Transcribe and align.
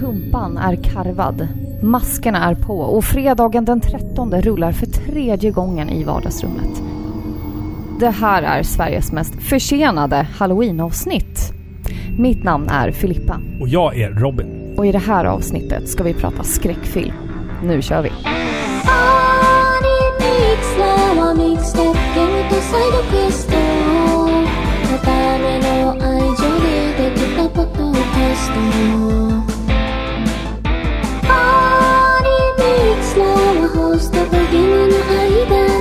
Pumpan 0.00 0.58
är 0.58 0.76
karvad, 0.76 1.48
maskerna 1.82 2.44
är 2.44 2.54
på 2.54 2.78
och 2.78 3.04
fredagen 3.04 3.64
den 3.64 3.80
13 3.80 4.42
rullar 4.42 4.72
för 4.72 4.86
tredje 4.86 5.50
gången 5.50 5.90
i 5.90 6.04
vardagsrummet. 6.04 6.82
Det 8.00 8.10
här 8.10 8.42
är 8.42 8.62
Sveriges 8.62 9.12
mest 9.12 9.34
försenade 9.34 10.28
halloween-avsnitt. 10.38 11.52
Mitt 12.18 12.44
namn 12.44 12.68
är 12.68 12.90
Filippa 12.90 13.40
Och 13.60 13.68
jag 13.68 14.00
är 14.00 14.10
Robin. 14.10 14.74
och 14.76 14.86
i 14.86 14.92
det 14.92 14.98
här 14.98 15.24
avsnittet 15.24 15.88
ska 15.88 16.04
vi 16.04 16.14
prata 16.14 16.42
skräckfilm. 16.42 17.14
Nu 17.62 17.82
kör 17.82 18.02
vi! 18.02 18.10
ア 29.28 29.55
close 33.96 34.10
the 34.10 34.24
beginning 34.24 34.92
of 34.92 35.10
even 35.32 35.75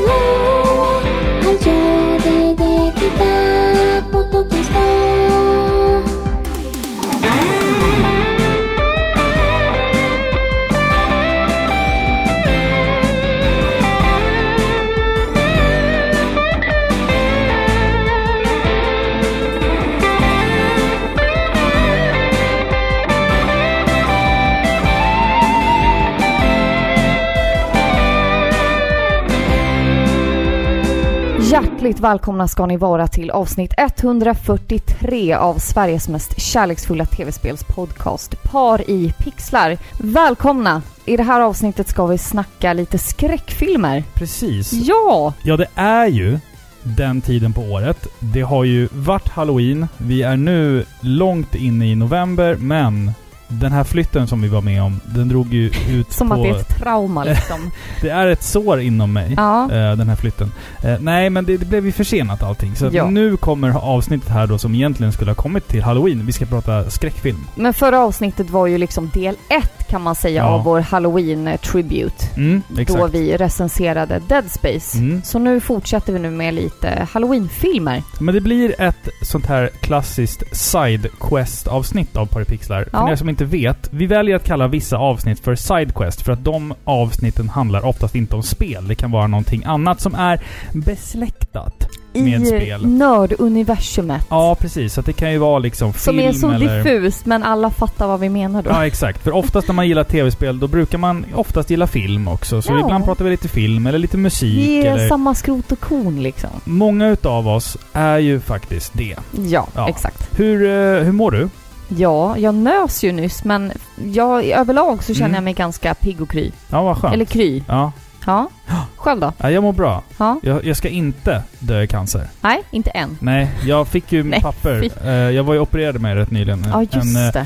Hjärtligt 31.86 32.04
välkomna 32.04 32.48
ska 32.48 32.66
ni 32.66 32.78
vara 32.78 33.08
till 33.08 33.32
avsnitt 33.32 33.74
143 33.78 35.34
av 35.34 35.58
Sveriges 35.60 36.10
mest 36.10 36.42
kärleksfulla 36.42 37.06
tv-spelspodcast 37.06 38.44
Par 38.44 38.90
i 38.90 39.14
pixlar. 39.18 39.78
Välkomna! 40.00 40.82
I 41.06 41.18
det 41.18 41.24
här 41.24 41.42
avsnittet 41.42 41.88
ska 41.88 42.06
vi 42.06 42.18
snacka 42.18 42.74
lite 42.74 42.98
skräckfilmer. 42.98 44.04
Precis. 44.14 44.74
Ja! 44.74 45.34
Ja, 45.44 45.58
det 45.58 45.68
är 45.76 46.08
ju 46.08 46.40
den 46.84 47.22
tiden 47.22 47.54
på 47.54 47.62
året. 47.62 48.08
Det 48.20 48.42
har 48.42 48.64
ju 48.64 48.88
varit 48.92 49.30
halloween. 49.30 49.88
Vi 49.98 50.24
är 50.24 50.38
nu 50.38 50.86
långt 51.02 51.56
inne 51.56 51.92
i 51.92 51.96
november, 51.96 52.56
men 52.56 53.12
den 53.60 53.72
här 53.72 53.84
flytten 53.84 54.28
som 54.28 54.42
vi 54.42 54.48
var 54.48 54.62
med 54.62 54.84
om, 54.84 55.00
den 55.06 55.28
drog 55.30 55.54
ju 55.54 55.72
ut 55.90 56.12
Som 56.14 56.28
på... 56.30 56.34
att 56.36 56.44
det 56.44 56.50
är 56.50 56.56
ett 56.56 56.78
trauma 56.80 57.24
liksom. 57.24 57.72
Det 58.02 58.10
är 58.10 58.28
ett 58.28 58.44
sår 58.44 58.80
inom 58.82 59.14
mig. 59.14 59.34
Ja. 59.38 59.64
eh, 59.64 59.96
den 59.98 60.10
här 60.10 60.16
flytten. 60.16 60.52
Eh, 60.84 60.96
nej, 61.00 61.30
men 61.30 61.46
det, 61.46 61.58
det 61.58 61.66
blev 61.66 61.86
ju 61.86 61.92
försenat 61.92 62.44
allting. 62.44 62.76
Så 62.76 62.90
Ja. 62.92 63.10
nu 63.10 63.38
kommer 63.38 63.70
avsnittet 63.70 64.30
här 64.30 64.48
då 64.48 64.58
som 64.58 64.76
egentligen 64.76 65.12
skulle 65.12 65.32
ha 65.32 65.36
kommit 65.36 65.68
till 65.68 65.84
halloween. 65.84 66.26
Vi 66.26 66.32
ska 66.32 66.46
prata 66.46 66.90
skräckfilm. 66.90 67.46
Men 67.56 67.74
förra 67.74 68.00
avsnittet 68.00 68.50
var 68.50 68.68
ju 68.68 68.78
liksom 68.78 69.10
del 69.14 69.36
ett 69.50 69.88
kan 69.90 70.02
man 70.02 70.16
säga 70.16 70.36
Ja. 70.42 70.48
av 70.50 70.64
vår 70.64 70.80
halloween 70.80 71.48
eh, 71.48 71.58
tribute. 71.60 72.26
Mm, 72.38 72.62
Då 72.88 73.08
vi 73.08 73.38
recenserade 73.38 74.22
Dead 74.28 74.52
Space. 74.52 74.98
Mm. 74.98 75.22
Så 75.24 75.40
nu 75.40 75.60
fortsätter 75.60 76.14
vi 76.14 76.20
nu 76.20 76.30
med 76.32 76.54
lite 76.54 77.08
halloween-filmer. 77.12 78.04
Men 78.20 78.36
det 78.36 78.42
blir 78.42 78.82
ett 78.82 79.10
sånt 79.22 79.46
här 79.46 79.70
klassiskt 79.82 80.44
side 80.58 81.08
quest 81.20 81.68
avsnitt 81.68 82.18
av 82.18 82.26
Paripixlar. 82.26 82.88
Ja. 82.94 83.00
För 83.06 83.12
er 83.12 83.16
som 83.16 83.30
inte 83.30 83.45
vet, 83.46 83.88
vi 83.92 84.06
väljer 84.06 84.36
att 84.36 84.44
kalla 84.46 84.68
vissa 84.68 84.98
avsnitt 84.98 85.40
för 85.40 85.56
side 85.56 85.94
quest 85.96 86.22
för 86.22 86.32
att 86.32 86.44
de 86.44 86.74
avsnitten 86.86 87.50
handlar 87.50 87.86
oftast 87.86 88.16
inte 88.16 88.36
om 88.36 88.44
spel. 88.44 88.88
Det 88.88 88.96
kan 88.96 89.12
vara 89.12 89.28
någonting 89.28 89.64
annat 89.66 90.02
som 90.02 90.16
är 90.16 90.40
besläktat 90.74 91.88
med 92.14 92.42
I 92.42 92.46
spel. 92.46 92.86
nörduniversumet. 92.88 94.28
Ja, 94.30 94.56
precis. 94.60 94.94
Så 94.94 95.02
det 95.02 95.14
kan 95.14 95.32
ju 95.32 95.38
vara 95.38 95.60
liksom 95.60 95.94
Som 95.94 96.14
film 96.16 96.28
är 96.28 96.34
så 96.34 96.52
eller... 96.52 96.84
diffust 96.84 97.26
men 97.26 97.44
alla 97.44 97.70
fattar 97.70 98.08
vad 98.08 98.20
vi 98.20 98.30
menar 98.30 98.62
då. 98.64 98.70
Ja, 98.70 98.86
exakt. 98.88 99.24
För 99.24 99.32
oftast 99.32 99.68
när 99.68 99.76
man 99.76 99.88
gillar 99.88 100.04
tv-spel, 100.04 100.60
då 100.60 100.68
brukar 100.68 100.98
man 100.98 101.26
oftast 101.36 101.70
gilla 101.70 101.88
film 101.88 102.28
också. 102.28 102.62
Så 102.62 102.74
Ja. 102.74 102.80
ibland 102.80 103.06
pratar 103.06 103.26
vi 103.26 103.32
lite 103.32 103.48
film 103.48 103.88
eller 103.88 104.00
lite 104.00 104.18
musik 104.18 104.58
Vi 104.58 104.86
är 104.86 104.92
eller... 104.96 105.08
samma 105.10 105.36
skrot 105.36 105.72
och 105.72 105.80
korn 105.80 106.24
liksom. 106.24 106.50
Många 106.64 107.08
utav 107.10 107.48
oss 107.48 107.78
är 107.94 108.18
ju 108.18 108.40
faktiskt 108.40 108.94
det. 108.94 109.16
Ja, 109.48 109.68
Ja. 109.76 109.90
exakt. 109.90 110.40
Hur, 110.40 110.64
eh, 110.70 111.04
hur 111.04 111.12
mår 111.12 111.32
du? 111.32 111.50
Ja, 111.88 112.38
jag 112.38 112.56
nös 112.56 113.04
ju 113.04 113.12
nyss 113.12 113.44
men 113.44 113.72
jag, 114.14 114.46
överlag 114.46 115.04
så 115.04 115.14
känner 115.14 115.26
Mm. 115.26 115.36
jag 115.36 115.44
mig 115.44 115.54
ganska 115.54 115.94
pigg 115.94 116.22
och 116.22 116.30
kry. 116.30 116.52
Ja, 116.70 116.84
vad 116.84 116.98
skönt. 116.98 117.14
Eller 117.14 117.26
kry. 117.26 117.64
Ja. 117.68 117.92
Ja. 118.26 118.50
Själv 118.96 119.20
då? 119.22 119.34
ja, 119.38 119.50
jag 119.52 119.64
mår 119.64 119.74
bra. 119.74 120.04
Ja. 120.18 120.40
Jag, 120.44 120.66
jag 120.66 120.78
ska 120.78 120.90
inte 120.90 121.44
dö 121.60 121.82
i 121.82 121.88
cancer. 121.88 122.28
Nej, 122.42 122.62
inte 122.72 122.90
än. 122.90 123.18
Nej, 123.22 123.52
jag 123.66 123.88
fick 123.88 124.12
ju 124.12 124.24
Nej, 124.30 124.42
papper. 124.42 124.90
Eh, 125.06 125.12
jag 125.14 125.44
var 125.44 125.54
ju 125.54 125.60
opererad 125.60 126.02
mig 126.02 126.16
rätt 126.16 126.32
nyligen. 126.32 126.68
Ja, 126.72 126.82
just 126.82 126.96
en 126.96 127.26
eh, 127.26 127.32
det. 127.34 127.46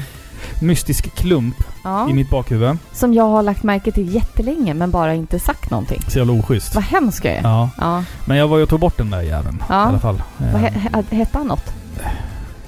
mystisk 0.62 1.16
klump 1.16 1.56
Ja. 1.84 2.10
i 2.10 2.14
mitt 2.14 2.30
bakhuvud. 2.30 2.78
Som 2.94 3.14
jag 3.14 3.24
har 3.30 3.44
lagt 3.44 3.64
märke 3.64 3.92
till 3.92 4.16
jättelänge 4.16 4.74
men 4.74 4.92
bara 4.92 5.14
inte 5.14 5.40
sagt 5.40 5.70
någonting. 5.72 6.02
Så 6.08 6.18
jävla 6.18 6.34
oschysst. 6.34 6.76
Vad 6.76 6.84
hemskt 6.84 7.26
jag 7.26 7.34
är. 7.34 7.42
Ja. 7.44 7.70
Ja. 7.78 8.04
Men 8.26 8.38
jag 8.38 8.48
var 8.48 8.58
ju 8.58 8.64
och 8.64 8.70
tog 8.70 8.80
bort 8.80 8.98
den 8.98 9.10
där 9.10 9.22
jäveln. 9.22 9.64
Ja. 9.70 9.76
I 9.86 9.88
alla 9.88 10.00
fall. 10.00 10.16
Eh, 10.40 10.52
Vad 10.54 10.62
he, 10.62 10.70
he, 10.70 11.16
hette 11.16 11.38
han 11.38 11.48
något? 11.48 11.74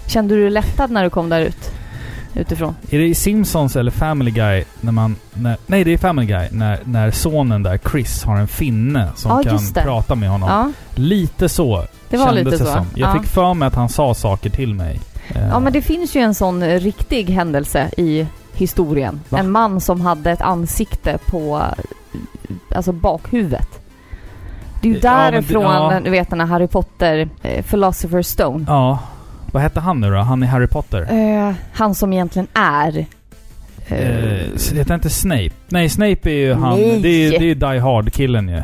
Kände 0.08 0.36
du 0.36 0.42
dig 0.42 0.50
lättad 0.52 0.92
när 0.92 1.04
du 1.04 1.10
kom 1.10 1.30
där 1.30 1.42
ut? 1.42 1.72
Utifrån? 2.34 2.76
Är 2.90 2.98
det 3.00 3.06
i 3.08 3.16
Simpsons 3.16 3.76
eller 3.76 3.92
Family 3.92 4.32
Guy 4.32 4.64
när 4.82 4.92
man... 4.92 5.16
När, 5.34 5.58
nej, 5.68 5.84
det 5.84 5.94
är 5.94 5.98
Family 5.98 6.28
Guy. 6.28 6.48
När, 6.52 6.80
när 6.86 7.12
sonen 7.12 7.64
där, 7.64 7.78
Chris, 7.92 8.24
har 8.24 8.38
en 8.38 8.48
finne 8.48 9.08
som 9.16 9.32
Ja, 9.46 9.50
kan 9.52 9.84
prata 9.84 10.16
med 10.16 10.30
honom. 10.30 10.50
Ja, 10.50 10.72
Lite 10.96 11.50
så 11.50 11.86
det 12.10 12.18
var 12.18 12.26
kändes 12.26 12.46
lite 12.46 12.58
det 12.58 12.66
så. 12.70 12.74
som. 12.74 12.86
Jag 12.96 13.10
ja. 13.16 13.20
fick 13.22 13.30
för 13.32 13.54
mig 13.54 13.68
att 13.68 13.76
han 13.76 13.90
sa 13.90 14.14
saker 14.14 14.50
till 14.50 14.74
mig. 14.74 15.00
Eh, 15.36 15.48
ja, 15.48 15.60
men 15.60 15.74
det 15.74 15.82
finns 15.82 16.16
ju 16.16 16.22
en 16.22 16.36
sån 16.36 16.64
eh, 16.64 16.80
riktig 16.80 17.30
händelse 17.30 17.90
i 17.98 18.28
historien. 18.54 19.20
Va? 19.30 19.38
En 19.40 19.52
man 19.52 19.82
som 19.82 20.02
hade 20.02 20.32
ett 20.32 20.42
ansikte 20.42 21.18
på 21.26 21.58
eh, 22.50 22.78
alltså 22.78 22.92
bakhuvudet. 22.92 23.68
Det 24.82 24.88
är 24.90 24.94
ju 24.94 25.00
Ja, 25.04 25.14
men 25.16 25.26
det- 25.26 25.38
därifrån, 25.38 25.64
ja. 25.64 26.00
du 26.04 26.10
vet 26.10 26.30
den 26.30 26.40
här 26.40 26.48
Harry 26.48 26.68
Potter, 26.68 27.30
eh, 27.42 27.64
Philosopher's 27.64 28.22
Stone. 28.24 28.66
Ja. 28.68 29.00
Vad 29.52 29.64
hette 29.64 29.80
han 29.80 30.00
nu 30.02 30.10
då? 30.12 30.18
Han 30.18 30.44
i 30.44 30.46
Harry 30.46 30.68
Potter? 30.68 31.08
Eh, 31.12 31.54
han 31.74 31.96
som 31.96 32.14
egentligen 32.14 32.48
är... 32.54 32.98
eh, 32.98 33.06
Eh, 33.88 34.76
heter 34.76 34.94
inte 34.96 35.10
Snape? 35.10 35.50
Nej, 35.70 35.90
Snape 35.90 36.30
är 36.30 36.36
ju 36.36 36.54
han. 36.54 36.80
Nej. 36.80 37.00
Det 37.02 37.08
är, 37.10 37.40
det 37.40 37.52
är 37.52 37.56
Die 37.74 37.80
Hard-killen 37.80 38.50
ju. 38.50 38.58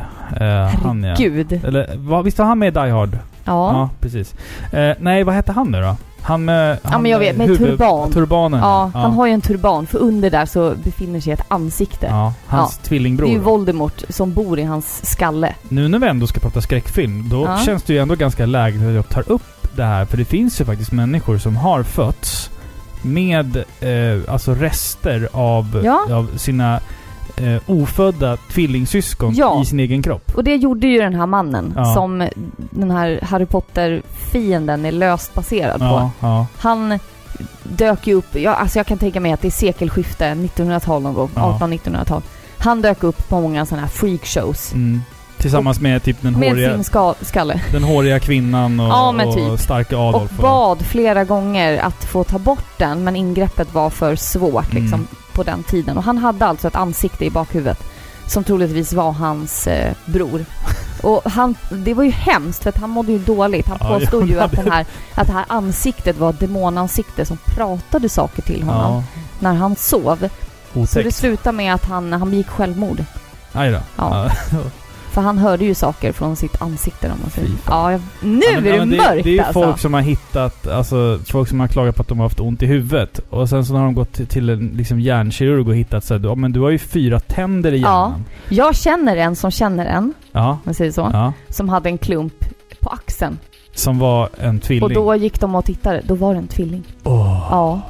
Eh, 0.44 0.66
han 0.82 1.04
ja. 1.04 1.14
Gud. 1.18 1.60
Eller 1.64 1.90
vad, 1.96 2.24
visst 2.24 2.38
var 2.38 2.46
han 2.46 2.58
med 2.58 2.68
i 2.68 2.70
Die 2.70 2.90
Hard? 2.90 3.18
Ja. 3.44 3.90
precis. 4.00 4.34
Eh, 4.72 4.96
nej, 5.00 5.24
vad 5.24 5.34
hette 5.34 5.52
han 5.52 5.70
nu 5.70 5.80
då? 5.80 5.96
Han 6.22 6.44
med... 6.44 6.78
Ja, 6.82 6.88
han 6.90 7.02
men 7.02 7.10
jag 7.10 7.18
vet, 7.18 7.36
med 7.36 7.58
turban. 7.58 8.12
Turbanen. 8.12 8.60
Ja, 8.60 8.90
han 8.94 9.12
har 9.12 9.26
ju 9.26 9.32
en 9.32 9.40
turban, 9.40 9.86
för 9.86 9.98
under 9.98 10.30
där 10.30 10.46
så 10.46 10.74
befinner 10.84 11.20
sig 11.20 11.32
ett 11.32 11.44
ansikte. 11.48 12.06
Ja, 12.06 12.34
hans 12.46 12.78
Det 12.78 12.84
är 12.84 12.88
tvillingbror. 12.88 13.28
ju 13.30 13.38
Voldemort 13.38 14.02
som 14.08 14.32
bor 14.32 14.58
i 14.58 14.62
hans 14.62 15.06
skalle. 15.10 15.54
Nu 15.68 15.88
när 15.88 15.98
vi 15.98 16.06
ändå 16.08 16.26
ska 16.26 16.40
prata 16.40 16.60
skräckfilm, 16.60 17.28
då 17.28 17.44
Ja. 17.44 17.56
känns 17.58 17.82
det 17.82 17.92
ju 17.92 17.98
ändå 17.98 18.14
ganska 18.14 18.46
lägligt 18.46 18.82
att 18.88 18.94
jag 18.94 19.08
tar 19.08 19.32
upp 19.32 19.57
det 19.76 19.84
här. 19.84 20.04
För 20.04 20.16
det 20.16 20.24
finns 20.24 20.60
ju 20.60 20.64
faktiskt 20.64 20.92
människor 20.92 21.38
som 21.38 21.56
har 21.56 21.82
fötts 21.82 22.50
med 23.02 23.56
eh, 23.80 24.32
alltså 24.32 24.54
rester 24.54 25.28
av, 25.32 25.80
Ja. 25.84 26.06
av 26.14 26.30
sina 26.36 26.80
eh, 27.36 27.56
ofödda 27.66 28.36
tvillingsyskon 28.36 29.34
Ja. 29.34 29.62
i 29.62 29.64
sin 29.64 29.80
egen 29.80 30.02
kropp. 30.02 30.32
Och 30.34 30.44
det 30.44 30.56
gjorde 30.56 30.86
ju 30.86 30.98
den 31.00 31.14
här 31.14 31.26
mannen 31.26 31.72
Ja. 31.76 31.94
som 31.94 32.28
den 32.70 32.90
här 32.90 33.20
Harry 33.22 33.46
Potter-fienden 33.46 34.84
är 34.84 34.92
löst 34.92 35.34
baserad 35.34 35.80
på. 35.80 36.10
Han 36.58 36.98
dök 37.62 38.06
ju 38.06 38.14
upp, 38.14 38.34
ja, 38.36 38.54
alltså 38.54 38.78
jag 38.78 38.86
kan 38.86 38.98
tänka 38.98 39.20
mig 39.20 39.32
att 39.32 39.40
det 39.42 39.48
är 39.48 39.52
sekelskifte, 39.52 40.34
1900-tal 40.34 41.02
någon 41.02 41.14
gång, 41.14 41.30
Ja. 41.34 41.58
1800-1900-tal. 41.60 42.22
Han 42.58 42.82
dök 42.82 43.02
upp 43.04 43.28
på 43.28 43.40
många 43.40 43.66
sådana 43.66 43.82
här 43.86 43.92
freakshows. 43.92 44.72
Mm. 44.74 45.00
Tillsammans 45.38 45.80
med 45.80 46.02
typ 46.02 46.16
den 46.22 46.38
Med 46.38 46.48
håriga, 46.48 46.74
sin 46.74 46.84
ska 46.84 47.14
skalle. 47.20 47.60
den 47.72 47.84
håriga 47.84 48.20
kvinnan 48.20 48.80
och, 48.80 48.88
Ja, 48.88 49.12
men 49.12 49.28
och 49.28 49.34
typ. 49.34 49.60
starka 49.60 49.98
Och 49.98 50.04
Adolf. 50.14 50.30
bad 50.36 50.82
flera 50.86 51.24
gånger 51.24 51.78
att 51.78 52.04
få 52.04 52.24
ta 52.24 52.38
bort 52.38 52.64
den, 52.78 53.04
men 53.04 53.16
ingreppet 53.16 53.74
var 53.74 53.90
för 53.90 54.16
svårt 54.16 54.72
liksom 54.72 54.94
Mm. 55.00 55.06
på 55.32 55.42
den 55.42 55.62
tiden. 55.62 55.96
Och 55.98 56.02
han 56.04 56.18
hade 56.18 56.46
alltså 56.46 56.68
ett 56.68 56.76
ansikte 56.76 57.24
i 57.24 57.30
bakhuvudet 57.30 57.78
som 58.26 58.44
troligtvis 58.44 58.92
var 58.92 59.12
hans 59.12 59.66
eh, 59.66 59.92
bror. 60.04 60.44
Och 61.02 61.22
han, 61.30 61.54
det 61.70 61.94
var 61.94 62.04
ju 62.04 62.10
hemskt 62.10 62.62
för 62.62 62.68
att 62.70 62.78
han 62.78 62.90
mådde 62.90 63.12
ju 63.12 63.18
dåligt. 63.18 63.68
Han 63.68 63.78
Ja, 63.80 63.98
påstod 63.98 64.28
ju 64.28 64.40
att, 64.40 64.52
den 64.52 64.70
här, 64.72 64.86
att 65.14 65.26
det 65.26 65.32
här 65.32 65.44
ansiktet 65.48 66.18
var 66.18 66.30
ett 66.30 66.40
demonansikte 66.40 67.24
som 67.26 67.38
pratade 67.44 68.08
saker 68.08 68.42
till 68.42 68.62
honom 68.62 68.92
Ja, 68.94 69.02
när 69.38 69.54
han 69.54 69.76
sov. 69.76 70.16
Så 70.18 70.28
det 70.72 70.80
otäckt. 70.80 71.16
slutade 71.16 71.56
med 71.56 71.74
att 71.74 71.84
han, 71.84 72.12
han 72.12 72.30
begick 72.30 72.48
självmord. 72.48 73.04
Aj 73.52 73.70
då. 73.70 73.78
Ja. 73.96 74.30
För 75.10 75.20
han 75.20 75.38
hörde 75.38 75.64
ju 75.64 75.74
saker 75.74 76.12
från 76.12 76.36
sitt 76.36 76.62
ansikte 76.62 77.06
om 77.12 77.18
man 77.22 77.30
säger. 77.30 77.50
Ja, 77.66 77.92
jag, 77.92 78.00
nu 78.20 78.40
Ja, 78.54 78.60
men- 78.60 78.66
är 78.66 78.76
ja, 78.76 78.84
det 78.84 78.96
mörkt 78.96 79.24
Det 79.24 79.30
är 79.30 79.34
ju 79.34 79.38
alltså. 79.40 79.52
folk 79.62 79.78
som 79.78 79.94
har 79.94 80.00
hittat, 80.00 80.66
alltså 80.68 81.18
folk 81.30 81.48
som 81.48 81.60
har 81.60 81.68
klagat 81.68 81.96
på 81.96 82.02
att 82.02 82.08
de 82.08 82.18
har 82.18 82.24
haft 82.26 82.40
ont 82.40 82.62
i 82.62 82.66
huvudet. 82.66 83.20
Och 83.30 83.48
sen 83.48 83.64
så 83.64 83.74
har 83.74 83.84
de 83.84 83.94
gått 83.94 84.12
till, 84.12 84.26
till 84.26 84.48
en 84.50 84.66
liksom 84.76 85.00
hjärnkirurg 85.00 85.68
och 85.68 85.74
hittat 85.76 86.04
så 86.04 86.14
här, 86.14 86.20
ja 86.24 86.34
men 86.34 86.52
du 86.52 86.60
har 86.60 86.70
ju 86.70 86.78
fyra 86.78 87.20
tänder 87.20 87.72
i 87.72 87.78
Ja. 87.78 87.88
hjärnan. 87.88 88.24
Jag 88.48 88.76
känner 88.76 89.16
en 89.16 89.36
som 89.36 89.50
känner 89.50 89.86
en, 89.86 90.14
Ja. 90.32 90.50
om 90.50 90.58
man 90.64 90.74
säger 90.74 90.92
så, 90.92 91.10
ja. 91.12 91.32
som 91.48 91.68
hade 91.68 91.88
en 91.88 91.98
klump 91.98 92.44
på 92.80 92.88
axeln. 92.90 93.38
Som 93.74 93.98
var 93.98 94.28
en 94.40 94.60
tvilling. 94.60 94.82
Och 94.84 94.92
då 94.92 95.14
gick 95.16 95.40
de 95.40 95.54
och 95.54 95.64
tittade, 95.64 96.02
då 96.06 96.14
var 96.14 96.32
det 96.34 96.38
en 96.38 96.46
tvilling. 96.48 96.84
Åh. 97.04 97.48
Ja. 97.50 97.80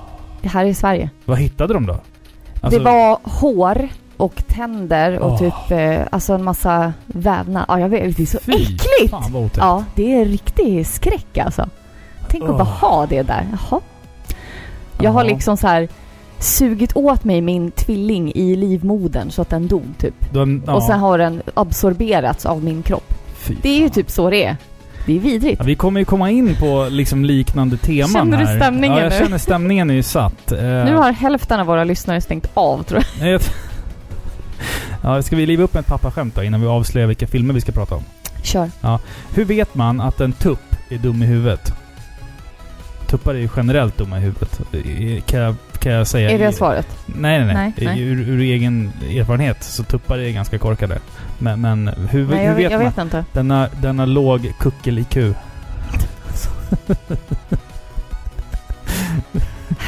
Det 0.43 0.49
här 0.49 0.65
är 0.65 0.69
i 0.69 0.75
Sverige. 0.75 1.11
Vad 1.25 1.39
hittade 1.39 1.75
de 1.75 1.87
då? 1.87 1.97
Alltså, 2.61 2.79
det 2.79 2.85
var 2.85 3.19
hår 3.23 3.89
och 4.19 4.43
tänder 4.49 5.19
och 5.19 5.33
Åh. 5.33 5.39
typ, 5.39 5.71
eh, 5.71 6.01
alltså 6.11 6.33
en 6.35 6.45
massa 6.45 6.93
vävnad. 7.07 7.65
Ja, 7.69 7.81
jag 7.81 7.89
vet. 7.89 8.17
Det 8.17 8.23
är 8.23 8.27
så 8.27 8.39
Fy 8.43 8.53
äckligt! 8.53 9.11
Fan 9.11 9.33
vad 9.33 9.43
otäckt. 9.43 9.59
Ja, 9.59 9.85
det 9.95 10.21
är 10.21 10.25
riktig 10.25 10.87
skräck 10.87 11.39
alltså. 11.39 11.69
Tänk 12.29 12.45
att 12.45 12.51
Åh. 12.51 12.57
bara 12.57 12.65
ha 12.65 13.07
det 13.07 13.23
där. 13.23 13.47
Jaha. 13.71 13.81
Jag 15.01 15.11
har 15.11 15.25
liksom 15.25 15.57
så 15.57 15.67
här 15.67 15.89
sugit 16.39 16.97
åt 16.97 17.25
mig 17.25 17.41
min 17.41 17.71
tvilling 17.71 18.33
i 18.35 18.57
livmodern 18.57 19.31
så 19.31 19.43
att 19.43 19.51
den 19.51 19.67
dog 19.69 19.85
typ. 19.99 20.15
De, 20.33 20.63
ja. 20.67 20.75
Och 20.75 20.83
sen 20.83 21.01
har 21.01 21.19
den 21.19 21.43
absorberats 21.55 22.47
av 22.47 22.65
min 22.65 22.83
kropp. 22.83 23.15
Fy 23.37 23.55
Det 23.63 23.69
är 23.69 23.81
ju 23.81 23.89
typ 23.89 24.11
så 24.11 24.31
det 24.31 24.45
är. 24.45 24.57
Det 25.07 25.17
är 25.17 25.21
vidrigt. 25.21 25.57
Ja, 25.59 25.65
vi 25.65 25.75
kommer 25.75 26.01
ju 26.01 26.05
komma 26.05 26.31
in 26.31 26.57
på 26.61 26.87
liksom 26.91 27.25
liknande 27.25 27.77
teman 27.77 28.09
Känner 28.09 28.39
du 28.39 28.45
här. 28.45 28.57
stämningen 28.57 28.97
Ja, 28.97 29.03
jag 29.05 29.13
nu? 29.13 29.19
känner 29.19 29.39
stämningen 29.39 29.91
är 29.91 29.95
ju 29.95 30.03
satt. 30.03 30.53
Eh, 30.53 30.59
Nu 30.63 30.97
har 30.97 31.13
hälften 31.13 31.61
av 31.61 31.67
våra 31.67 31.85
lyssnare 31.85 32.21
stängt 32.21 32.47
av 32.55 32.83
tror 32.83 33.03
jag. 33.21 33.41
Jag- 35.09 35.19
Ja, 35.19 35.23
ska 35.23 35.37
vi 35.37 35.47
liva 35.47 35.63
upp 35.63 35.77
ett 35.77 35.87
pappaskämt 35.87 36.35
då 36.35 36.43
innan 36.43 36.61
vi 36.61 36.67
avslöjar 36.67 37.07
vilka 37.09 37.27
filmer 37.27 37.55
vi 37.55 37.61
ska 37.61 37.73
prata 37.73 37.95
om? 37.95 38.03
Kör. 38.43 38.71
Hur 39.35 39.45
vet 39.45 39.75
man 39.75 40.01
att 40.01 40.21
en 40.21 40.33
tupp 40.33 40.77
är 40.89 40.99
dum 40.99 41.23
i 41.23 41.27
huvudet? 41.27 41.73
Tuppar 43.07 43.35
är 43.35 43.39
ju 43.39 43.49
generellt 43.57 43.97
dumma 43.97 44.19
i 44.19 44.21
huvudet. 44.21 44.61
Kan 45.27 45.41
jag, 45.41 45.55
kan 45.79 45.93
jag 45.93 46.07
säga. 46.07 46.31
Är 46.31 46.39
det 46.39 46.53
svaret? 46.53 46.87
Nej, 47.07 47.45
nej, 47.45 47.55
nej. 47.55 47.73
Nej. 47.87 48.01
Ur, 48.03 48.29
ur 48.29 48.41
egen 48.41 48.93
erfarenhet 49.11 49.65
så 49.65 49.83
tuppar 49.83 50.19
är 50.19 50.31
ganska 50.31 50.59
korkade. 50.59 50.99
Men, 51.39 51.61
men 51.61 51.89
hur, 52.11 52.27
Nej, 52.27 52.39
hur 52.39 52.45
jag, 52.47 52.55
vet 52.55 52.73
jag 52.73 52.79
man? 52.83 52.89
vet 52.89 52.99
inte. 52.99 53.25
Denna, 53.33 53.69
denna 53.81 54.07
låg 54.07 54.53
kuckel-IQ. 54.61 55.17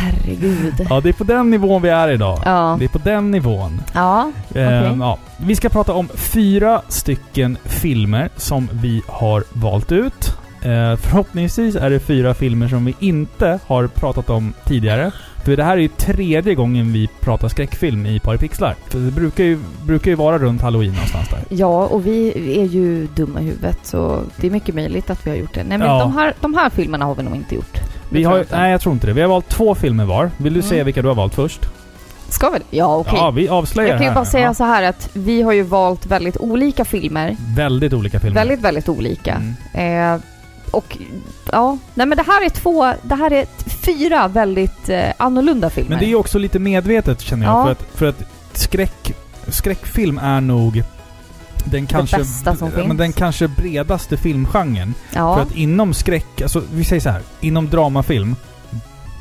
Herregud. 0.01 0.87
Ja, 0.91 1.01
det 1.01 1.09
är 1.09 1.13
på 1.13 1.25
den 1.25 1.51
nivån 1.51 1.83
vi 1.83 1.89
är 1.89 2.11
idag. 2.11 2.39
Ja. 2.45 2.77
Det 2.79 2.85
är 2.85 2.89
på 2.89 2.99
den 2.99 3.31
nivån. 3.31 3.81
Ja. 3.95 4.33
Eh, 4.55 4.67
Okej. 4.67 4.97
ja. 5.01 5.19
Vi 5.37 5.57
ska 5.57 5.69
prata 5.69 5.93
om 5.93 6.09
fyra 6.15 6.83
stycken 6.89 7.59
filmer 7.65 8.29
som 8.37 8.69
vi 8.73 9.03
har 9.07 9.45
valt 9.53 9.93
ut. 9.93 10.37
Eh, 10.63 10.97
förhoppningsvis 10.97 11.75
är 11.77 11.91
det 11.91 12.01
fyra 12.01 12.35
filmer 12.35 12.69
som 12.69 12.85
vi 12.85 12.95
inte 12.99 13.59
har 13.67 13.87
pratat 13.87 14.31
om 14.31 14.53
tidigare. 14.65 15.11
För 15.45 15.57
det 15.57 15.65
här 15.65 15.77
är 15.77 15.81
ju 15.81 15.89
tredje 15.89 16.55
gången 16.55 16.93
vi 16.93 17.09
pratar 17.21 17.49
skräckfilm 17.49 18.07
i 18.07 18.21
Paripixlar. 18.21 18.75
För 18.89 18.99
det 18.99 19.11
brukar 19.11 19.45
ju, 19.45 19.59
brukar 19.87 20.11
ju 20.11 20.15
vara 20.15 20.39
runt 20.39 20.63
halloween 20.63 20.93
någonstans 20.93 21.29
där. 21.29 21.57
Ja, 21.57 21.87
och 21.87 22.07
vi 22.07 22.29
är 22.61 22.65
ju 22.65 23.07
dumma 23.07 23.41
i 23.41 23.45
huvudet 23.45 23.79
så 23.83 24.23
det 24.37 24.47
är 24.47 24.51
mycket 24.51 24.75
möjligt 24.75 25.11
att 25.11 25.27
vi 25.27 25.31
har 25.31 25.37
gjort 25.37 25.55
det. 25.55 25.65
Nej 25.65 25.79
men 25.79 25.87
Ja. 25.89 25.99
de, 26.01 26.13
här, 26.15 26.35
de 26.41 26.55
här 26.55 26.71
filmerna 26.71 27.05
har 27.05 27.15
vi 27.15 27.23
nog 27.23 27.37
inte 27.37 27.55
gjort. 27.55 27.79
Vi 28.11 28.25
har, 28.25 28.47
nej, 28.51 28.71
jag 28.71 28.81
tror 28.81 28.93
inte 28.93 29.07
det. 29.07 29.13
Vi 29.13 29.21
har 29.21 29.29
valt 29.29 29.49
två 29.49 29.75
filmer 29.75 30.05
var. 30.05 30.31
Vill 30.37 30.53
du 30.55 30.61
Mm. 30.61 30.69
säga 30.71 30.85
vilka 30.85 31.03
du 31.03 31.09
har 31.09 31.15
valt 31.15 31.35
först? 31.35 31.61
Ska 32.29 32.51
vi 32.51 32.59
Ja, 32.79 32.97
okej. 32.97 33.13
Ja, 33.17 33.31
vi 33.31 33.49
avslöjar 33.49 33.91
jag 33.91 33.99
kan 33.99 34.07
ju 34.09 34.15
bara 34.15 34.25
säga 34.25 34.45
Ja. 34.47 34.55
så 34.55 34.65
här 34.65 34.83
att 34.83 35.11
vi 35.13 35.43
har 35.43 35.53
ju 35.53 35.63
valt 35.63 36.07
väldigt 36.07 36.37
olika 36.37 36.85
filmer. 36.85 37.37
Väldigt 37.57 37.93
olika 37.93 38.21
filmer. 38.21 38.35
Väldigt, 38.35 38.61
väldigt 38.61 38.89
olika. 38.89 39.41
Mm. 39.75 40.15
Eh, 40.15 40.21
och 40.71 40.99
ja, 41.53 41.79
nej 41.95 42.07
men 42.07 42.17
det 42.19 42.25
här 42.27 42.45
är 42.45 42.49
två, 42.49 42.93
det 43.03 43.15
här 43.15 43.33
är 43.33 43.47
fyra 43.87 44.29
väldigt 44.29 44.89
eh, 44.89 45.05
annorlunda 45.17 45.71
filmer. 45.71 45.91
Men 45.91 45.99
det 45.99 46.05
är 46.05 46.09
ju 46.09 46.15
också 46.15 46.39
lite 46.39 46.59
medvetet 46.59 47.21
känner 47.21 47.47
jag. 47.47 47.57
Ja. 47.57 47.65
För, 47.65 47.71
att, 47.73 47.83
för 47.95 48.07
att 48.07 48.23
skräck, 48.53 49.13
skräckfilm 49.49 50.19
är 50.19 50.41
nog 50.41 50.83
den 51.65 51.87
kanske, 51.87 52.17
bästa 52.17 52.57
som 52.57 52.71
finns. 52.73 52.87
men 52.87 52.97
den 52.97 53.13
kanske 53.13 53.49
bredaste 53.49 54.17
filmgenren. 54.17 54.95
ja. 55.15 55.35
För 55.35 55.43
att 55.43 55.57
inom 55.57 55.95
skräck, 55.95 56.41
alltså 56.43 56.63
vi 56.73 56.85
säger 56.85 57.01
så 57.01 57.11
här, 57.11 57.23
inom 57.41 57.71
dramafilm, 57.71 58.37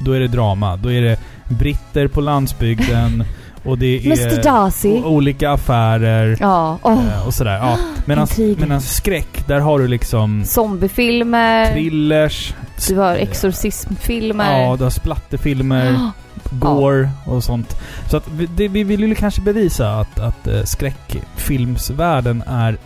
då 0.05 0.11
är 0.11 0.19
det 0.19 0.27
drama. 0.27 0.77
Då 0.77 0.91
är 0.91 1.01
det 1.01 1.19
britter 1.49 2.07
på 2.07 2.21
landsbygden 2.21 3.23
och 3.63 3.77
det 3.77 3.85
är 3.85 5.05
olika 5.05 5.51
affärer 5.51 6.37
Ja, 6.39 6.79
eh, 6.85 7.27
och 7.27 7.33
sådär. 7.33 7.57
Ja. 7.57 7.77
Medan 8.05 8.81
skräck, 8.81 9.47
där 9.47 9.59
har 9.59 9.79
du 9.79 9.87
liksom 9.87 10.45
Zombiefilmer. 10.45 11.71
thrillers, 11.71 12.53
Du 12.87 12.95
har 12.97 13.15
exorcismfilmer. 13.15 14.61
ja, 14.61 14.75
du 14.77 14.83
har 14.83 14.91
splatterfilmer. 14.91 15.95
Ah, 16.51 16.55
gore 16.55 17.09
och 17.25 17.43
sånt. 17.43 17.75
Så 18.09 18.17
att 18.17 18.27
vi, 18.27 18.45
det, 18.45 18.67
vi 18.67 18.83
vill 18.83 19.03
ju 19.03 19.15
kanske 19.15 19.41
bevisa 19.41 19.93
att, 19.99 20.19
att 20.19 20.47
eh, 20.47 20.63
skräckfilmsvärlden 20.63 22.43
är 22.47 22.77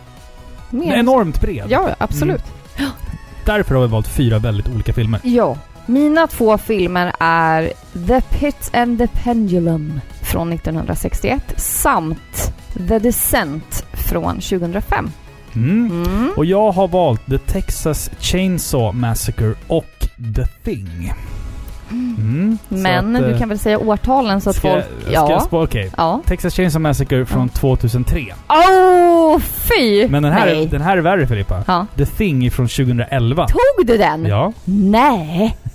mer. 0.70 0.94
enormt 0.96 1.40
bred. 1.40 1.64
Ja, 1.68 1.88
absolut. 1.98 2.42
Därför 3.44 3.74
har 3.74 3.82
vi 3.82 3.88
valt 3.88 4.08
fyra 4.08 4.38
väldigt 4.38 4.68
olika 4.68 4.92
filmer. 4.92 5.20
Ja. 5.24 5.56
Mina 5.86 6.26
två 6.26 6.58
filmer 6.58 7.12
är 7.20 7.72
The 8.06 8.20
Pit 8.20 8.70
and 8.72 8.98
the 8.98 9.06
Pendulum 9.06 10.00
från 10.22 10.52
1961 10.52 11.54
samt 11.56 12.52
The 12.88 12.98
Descent 12.98 13.86
från 13.92 14.34
2005. 14.34 15.10
Mm. 15.54 15.90
Mm. 15.90 16.30
Och 16.36 16.44
jag 16.44 16.72
har 16.72 16.88
valt 16.88 17.26
The 17.26 17.38
Texas 17.38 18.10
Chainsaw 18.20 18.98
Massacre 18.98 19.54
och 19.66 20.08
The 20.36 20.46
Thing. 20.64 21.12
Mm. 21.90 22.58
Så 22.68 22.74
Men 22.74 23.16
att, 23.16 23.22
du 23.22 23.30
eh, 23.32 23.38
kan 23.38 23.48
väl 23.48 23.58
säga 23.58 23.78
årtalen 23.78 24.40
så 24.40 24.50
att 24.50 24.56
ska, 24.56 24.70
folk... 24.72 24.84
Ska 25.02 25.12
ja. 25.12 25.30
jag 25.30 25.40
spå- 25.42 25.64
Okej. 25.64 25.90
ja. 25.96 26.20
Texas 26.26 26.54
Chainsaw 26.54 26.82
Massacre 26.88 27.26
från 27.26 27.48
2003. 27.48 28.24
Åh, 28.48 29.38
fy! 29.38 30.08
Men 30.08 30.22
den 30.22 30.32
här, 30.32 30.46
Nej. 30.46 30.66
den 30.66 30.80
här 30.80 30.96
är 30.96 31.00
värre 31.00 31.26
Filippa. 31.26 31.64
Ja. 31.66 31.86
The 31.96 32.06
Thing 32.06 32.46
är 32.46 32.50
från 32.50 32.68
2011. 32.68 33.46
Tog 33.48 33.86
du 33.86 33.96
den? 33.96 34.24
Ja. 34.26 34.52
Nej. 34.64 35.56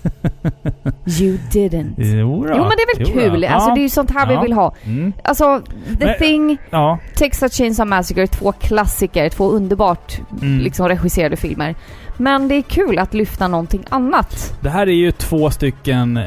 You 1.19 1.38
didn't. 1.51 1.94
Jo. 1.97 2.45
Jo 2.47 2.56
men 2.57 2.69
det 2.69 2.83
är 2.83 2.97
väl 2.97 3.07
Jo 3.09 3.19
kul? 3.19 3.44
Ja. 3.44 3.50
Alltså 3.50 3.69
det 3.73 3.79
är 3.79 3.83
ju 3.83 3.89
sånt 3.89 4.11
här 4.11 4.31
Ja. 4.31 4.39
vi 4.41 4.45
vill 4.47 4.53
ha. 4.53 4.75
Mm. 4.83 5.13
Alltså, 5.23 5.61
The 6.00 6.06
Men- 6.06 6.17
Thing, 6.19 6.57
Ja. 6.69 7.00
Texas 7.15 7.53
Chainsaw 7.57 7.89
Massacre, 7.97 8.27
två 8.27 8.51
klassiker, 8.51 9.29
två 9.29 9.50
underbart 9.51 10.19
Mm. 10.41 10.59
liksom 10.59 10.88
regisserade 10.88 11.35
filmer. 11.38 11.75
Men 12.21 12.48
det 12.48 12.56
är 12.56 12.62
kul 12.62 13.00
att 13.00 13.13
lyfta 13.13 13.48
någonting 13.48 13.83
annat. 13.89 14.54
Det 14.62 14.69
här 14.69 14.88
är 14.88 14.94
ju 14.94 15.12
två 15.12 15.50
stycken... 15.50 16.18
Eh, 16.18 16.24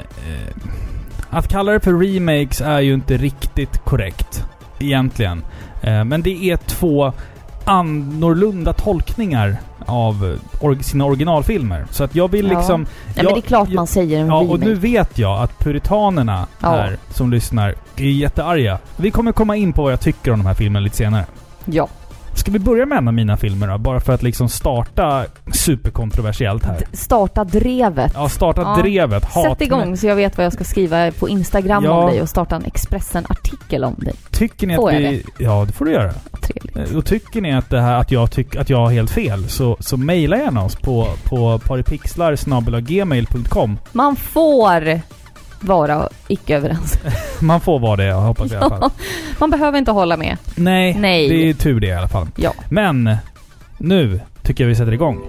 att 1.31 1.49
kalla 1.49 1.73
det 1.73 1.81
för 1.81 1.93
remakes 1.93 2.61
är 2.61 2.81
ju 2.81 2.94
inte 2.94 3.17
riktigt 3.17 3.79
korrekt. 3.85 4.44
Egentligen. 4.79 5.44
Eh, 5.82 6.05
men 6.05 6.22
det 6.22 6.44
är 6.51 6.56
två 6.56 7.13
annorlunda 7.65 8.72
tolkningar 8.72 9.56
av 9.87 10.37
eh, 10.61 10.65
or 10.65 10.79
sina 10.82 11.05
originalfilmer. 11.05 11.84
Så 11.91 12.05
att 12.05 12.15
jag 12.15 12.31
vill 12.31 12.51
Ja. 12.51 12.58
liksom... 12.58 12.81
Nej 12.82 12.91
Ja, 13.17 13.22
men 13.22 13.32
det 13.34 13.39
är 13.39 13.43
klart 13.43 13.69
ja, 13.69 13.75
man 13.75 13.87
säger 13.87 14.20
en 14.20 14.27
Ja, 14.27 14.32
remake. 14.34 14.53
och 14.53 14.61
nu 14.61 14.75
vet 14.75 15.19
jag 15.19 15.43
att 15.43 15.58
puritanerna 15.58 16.46
Ja. 16.61 16.69
här 16.70 16.96
som 17.11 17.31
lyssnar 17.31 17.75
är 17.96 18.05
jättearga. 18.05 18.79
Vi 18.96 19.11
kommer 19.11 19.32
komma 19.32 19.56
in 19.56 19.72
på 19.72 19.82
vad 19.82 19.93
jag 19.93 20.01
tycker 20.01 20.32
om 20.32 20.39
de 20.39 20.46
här 20.46 20.55
filmerna 20.55 20.84
lite 20.84 20.96
senare. 20.96 21.25
Ja. 21.65 21.89
Ska 22.34 22.51
vi 22.51 22.58
börja 22.58 22.86
med 22.86 22.98
en 22.98 23.08
av 23.08 23.15
mina 23.15 23.36
filmer 23.36 23.69
då? 23.69 23.79
Bara 23.79 24.01
för 24.01 24.12
att 24.12 24.22
liksom 24.22 24.48
starta 24.48 25.24
superkontroversiellt 25.53 26.65
här. 26.65 26.79
D- 26.79 26.84
Starta 26.93 27.44
drevet. 27.44 28.12
Ja, 28.15 28.29
starta 28.29 28.60
Ja. 28.62 28.77
drevet. 28.82 29.24
Hat 29.24 29.44
Sätt 29.44 29.60
igång 29.60 29.96
så 29.96 30.06
jag 30.06 30.17
vet 30.17 30.36
vad 30.36 30.46
jag 30.46 30.53
ska 30.53 30.65
skriva 30.65 31.12
på 31.12 31.29
Instagram 31.29 31.84
Ja. 31.84 31.91
om 31.91 32.10
dig 32.10 32.22
och 32.22 32.29
starta 32.29 32.56
en 32.56 32.65
Expressen-artikel 32.65 33.84
om 33.84 33.94
dig. 33.98 34.15
Tycker 34.31 34.67
ni 34.67 34.77
Får 34.77 34.89
att 34.89 34.94
jag 34.94 35.01
vi... 35.10 35.24
Ja, 35.39 35.65
det 35.67 35.72
får 35.72 35.84
du 35.84 35.93
göra. 35.93 36.12
Trevligt. 36.43 36.77
Eh, 36.93 36.96
Och 36.98 37.06
tycker 37.06 37.41
ni 37.41 37.55
att, 37.55 37.70
det 37.70 37.81
här, 37.81 37.94
att, 37.94 38.10
jag, 38.10 38.31
tyck, 38.31 38.56
att 38.56 38.70
jag 38.70 38.79
har 38.79 38.91
helt 38.91 39.10
fel 39.10 39.48
så, 39.48 39.77
så 39.81 39.96
mejla 39.96 40.36
gärna 40.36 40.65
oss 40.65 40.77
på, 40.77 41.08
på 41.24 41.58
paripixlar.gmail.com 41.58 43.79
Man 43.93 44.17
får 44.17 45.01
vara 45.63 46.09
icke 46.29 46.57
överens. 46.57 46.99
Man 47.41 47.61
får 47.61 47.79
vara 47.79 47.97
det, 47.97 48.05
jag 48.05 48.21
hoppas 48.21 48.53
i 48.53 48.57
alla 48.57 48.69
fall. 48.79 48.91
Man 49.39 49.51
behöver 49.51 49.79
inte 49.79 49.91
hålla 49.91 50.17
med. 50.17 50.37
Nej, 50.55 50.95
Nej. 50.95 51.29
det 51.29 51.49
är 51.49 51.55
tur 51.55 51.81
det 51.81 51.87
i 51.87 51.93
alla 51.93 52.09
fall. 52.09 52.27
Ja. 52.37 52.55
Men 52.69 53.17
nu 53.79 54.21
tycker 54.43 54.65
jag 54.65 54.69
vi 54.69 54.75
sätter 54.75 54.93
igång. 54.93 55.21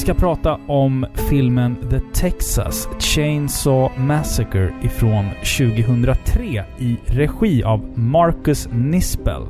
Ska 0.00 0.14
prata 0.14 0.58
om 0.66 1.06
filmen 1.14 1.76
The 1.90 2.00
Texas 2.12 2.88
Chainsaw 2.98 4.00
Massacre 4.00 4.72
ifrån 4.82 5.24
2003 5.58 6.64
i 6.78 6.96
regi 7.06 7.62
av 7.62 7.98
Marcus 7.98 8.68
Nispel. 8.72 9.42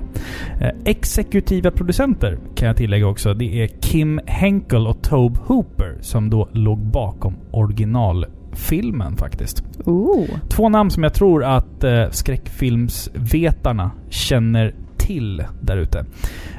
Eh, 0.60 0.68
exekutiva 0.84 1.70
producenter 1.70 2.38
kan 2.54 2.68
jag 2.68 2.76
tillägga 2.76 3.06
också. 3.06 3.34
Det 3.34 3.62
är 3.62 3.66
Kim 3.66 4.20
Henkel 4.26 4.86
och 4.86 5.02
Tobe 5.02 5.40
Hooper 5.44 5.98
som 6.00 6.30
då 6.30 6.48
låg 6.52 6.78
bakom 6.78 7.36
originalfilmen 7.50 9.16
faktiskt. 9.16 9.64
Ooh. 9.84 10.28
Två 10.48 10.68
namn 10.68 10.90
som 10.90 11.02
jag 11.02 11.14
tror 11.14 11.44
att 11.44 11.84
eh, 11.84 12.10
skräckfilmsvetarna 12.10 13.90
känner 14.08 14.74
till 14.96 15.44
där 15.60 15.76
ute. 15.76 16.04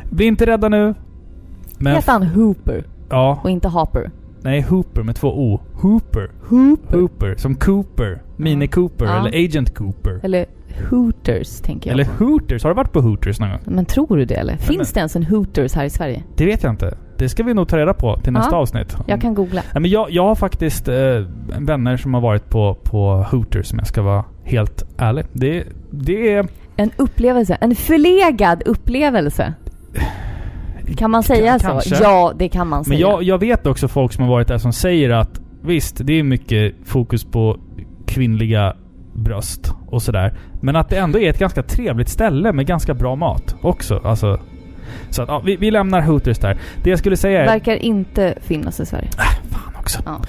Bli 0.09 0.25
inte 0.25 0.45
rädda 0.45 0.69
nu. 0.69 0.93
Men 1.77 1.95
Heter 1.95 2.11
han 2.11 2.23
Hooper 2.23 2.83
ja, 3.11 3.39
och 3.43 3.49
inte 3.49 3.67
Hopper? 3.67 4.11
nej 4.43 4.61
Hooper 4.61 5.03
med 5.03 5.15
två 5.15 5.27
O. 5.27 5.61
Hooper. 5.73 6.29
Hooper. 6.49 6.97
Hooper. 6.97 7.35
Som 7.37 7.55
Cooper. 7.55 8.21
Mini 8.37 8.67
Cooper 8.67 9.05
Ja. 9.05 9.19
eller 9.19 9.45
Agent 9.45 9.75
Cooper. 9.75 10.19
Eller 10.23 10.45
Hooters, 10.89 11.61
tänker 11.61 11.89
jag. 11.89 11.93
Eller 11.93 12.07
Hooters. 12.19 12.63
Har 12.63 12.69
du 12.69 12.75
varit 12.75 12.91
på 12.91 13.01
Hooters 13.01 13.39
någon 13.39 13.49
gång? 13.49 13.59
Men 13.65 13.85
tror 13.85 14.17
du 14.17 14.25
det 14.25 14.35
eller? 14.35 14.57
Finns 14.57 14.77
men- 14.77 14.85
det 14.93 14.97
ens 14.97 15.15
en 15.15 15.23
Hooters 15.25 15.73
här 15.73 15.85
i 15.85 15.89
Sverige? 15.89 16.23
Det 16.35 16.45
vet 16.45 16.63
jag 16.63 16.73
inte. 16.73 16.97
Det 17.17 17.29
ska 17.29 17.43
vi 17.43 17.53
nog 17.53 17.67
ta 17.67 17.77
reda 17.77 17.93
på 17.93 18.17
till 18.23 18.33
nästa 18.33 18.55
Ja. 18.55 18.59
avsnitt. 18.61 18.97
Jag 19.07 19.21
kan 19.21 19.33
googla. 19.33 19.61
Nej, 19.73 19.81
men 19.81 19.91
jag, 19.91 20.11
jag 20.11 20.23
har 20.23 20.35
faktiskt 20.35 20.87
eh, 20.87 20.95
vänner 21.59 21.97
som 21.97 22.13
har 22.13 22.21
varit 22.21 22.49
på, 22.49 22.75
på 22.83 23.25
Hooters 23.31 23.71
om 23.73 23.77
jag 23.79 23.87
ska 23.87 24.01
vara 24.01 24.23
helt 24.43 24.83
ärlig. 24.97 25.25
Det, 25.33 25.63
det 25.89 26.33
är... 26.33 26.47
En 26.75 26.91
upplevelse. 26.97 27.57
En 27.61 27.75
förlegad 27.75 28.63
upplevelse. 28.65 29.53
Kan 30.97 31.11
man 31.11 31.23
säga 31.23 31.59
så? 31.59 31.67
kanske. 31.67 31.95
Ja, 31.95 32.33
det 32.37 32.49
kan 32.49 32.67
man 32.67 32.83
säga. 32.83 32.93
Men 32.93 33.11
jag, 33.11 33.23
jag 33.23 33.37
vet 33.37 33.67
också 33.67 33.87
folk 33.87 34.13
som 34.13 34.23
har 34.23 34.31
varit 34.31 34.47
där 34.47 34.57
som 34.57 34.73
säger 34.73 35.09
att 35.09 35.41
visst, 35.61 36.01
det 36.03 36.13
är 36.13 36.23
mycket 36.23 36.75
fokus 36.85 37.23
på 37.23 37.57
kvinnliga 38.07 38.75
bröst 39.13 39.73
och 39.87 40.01
sådär. 40.01 40.33
Men 40.61 40.75
att 40.75 40.89
det 40.89 40.97
ändå 40.97 41.19
är 41.19 41.29
ett 41.29 41.39
ganska 41.39 41.63
trevligt 41.63 42.09
ställe 42.09 42.53
med 42.53 42.65
ganska 42.65 42.93
bra 42.93 43.15
mat 43.15 43.55
också. 43.61 44.01
Alltså, 44.03 44.39
så 45.09 45.21
att, 45.21 45.29
ja, 45.29 45.41
vi, 45.45 45.55
vi 45.55 45.71
lämnar 45.71 46.01
Hooters 46.01 46.39
där. 46.39 46.57
Det 46.83 46.89
jag 46.89 46.99
skulle 46.99 47.17
säga 47.17 47.41
är... 47.41 47.45
Verkar 47.45 47.75
inte 47.75 48.35
finnas 48.41 48.79
i 48.79 48.85
Sverige. 48.85 49.09
Fan 49.49 49.73
också. 49.79 50.01
Ja. 50.05 50.21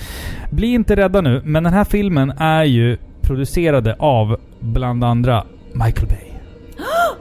Bli 0.51 0.67
inte 0.67 0.97
rädda 0.97 1.21
nu, 1.21 1.43
men 1.45 1.65
den 1.65 1.73
här 1.73 1.85
filmen 1.85 2.31
är 2.31 2.65
ju 2.65 2.97
producerade 3.21 3.97
av 3.99 4.37
bland 4.61 5.05
andra 5.05 5.45
Michael 5.73 6.07
Bay. 6.07 6.32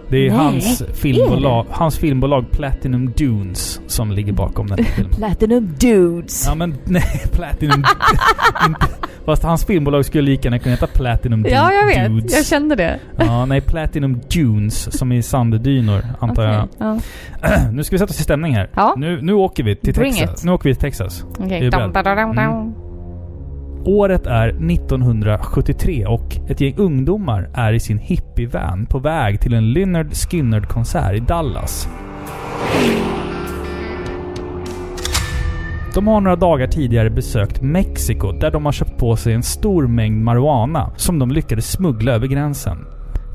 Det 0.10 0.28
är 0.28 0.32
hans 0.32 0.82
är 0.82 0.94
filmbolag, 0.94 1.66
hans 1.70 1.98
filmbolag 1.98 2.52
Platinum 2.52 3.12
Dunes 3.18 3.82
som 3.88 4.12
ligger 4.12 4.34
bakom 4.34 4.68
den 4.68 4.78
här 4.78 4.86
filmen. 4.96 5.14
Platinum 5.16 5.76
Dudes. 5.80 6.46
Ja 6.48 6.56
men 6.56 6.78
nej, 6.86 7.22
Platinum... 7.32 7.84
inte, 8.68 8.88
fast 9.26 9.44
hans 9.44 9.66
filmbolag 9.66 10.06
skulle 10.06 10.24
lika 10.24 10.44
gärna 10.48 10.60
kunna 10.60 10.76
heta 10.76 10.88
Platinum 10.88 11.44
Du- 11.44 11.50
Ja, 11.50 11.72
jag 11.74 11.86
vet. 11.88 12.10
Dudes. 12.10 12.34
Jag 12.36 12.46
kände 12.46 12.76
det. 12.76 13.00
Ja, 13.18 13.46
nej, 13.46 13.62
Platinum 13.62 14.22
Dunes 14.34 14.98
som 14.98 15.12
i 15.12 15.24
sanddynor 15.24 16.02
antar 16.20 16.44
jag. 16.44 16.64
Okej, 16.64 17.00
Ja. 17.42 17.60
Nu 17.72 17.84
ska 17.84 17.96
vi 17.96 18.00
sätta 18.00 18.10
oss 18.12 18.20
i 18.20 18.24
stämning 18.24 18.56
här. 18.56 18.70
Ja. 18.76 18.94
Nu, 18.98 19.22
nu 19.22 19.34
åker 19.34 19.64
vi 19.64 19.76
till 19.76 19.94
Bring 19.94 20.14
Texas. 20.14 20.40
it. 20.40 20.46
Nu 20.46 20.52
åker 20.52 20.70
vi 20.70 20.76
till 20.76 20.82
Texas. 20.82 21.26
Okej. 21.40 21.68
Är. 21.68 21.72
Mm. 22.52 22.74
Året 23.86 24.28
är 24.28 24.48
1973 24.48 26.06
och 26.06 26.38
ett 26.48 26.62
gäng 26.62 26.74
ungdomar 26.78 27.50
är 27.54 27.74
i 27.74 27.80
sin 27.80 27.98
hippievan 27.98 28.86
på 28.86 29.00
väg 29.00 29.42
till 29.42 29.54
en 29.54 29.74
Lynyrd 29.74 30.14
Skynyrd-konsert 30.14 31.16
i 31.16 31.20
Dallas. 31.20 31.90
De 35.94 36.08
har 36.08 36.22
några 36.22 36.36
dagar 36.36 36.68
tidigare 36.68 37.10
besökt 37.10 37.62
Mexiko 37.62 38.32
där 38.32 38.52
de 38.52 38.66
har 38.66 38.72
köpt 38.72 38.98
på 38.98 39.16
sig 39.16 39.34
en 39.34 39.44
stor 39.44 39.88
mängd 39.88 40.24
marijuana 40.24 40.92
som 40.96 41.20
de 41.20 41.32
lyckades 41.32 41.72
smuggla 41.72 42.12
över 42.12 42.28
gränsen. 42.28 42.78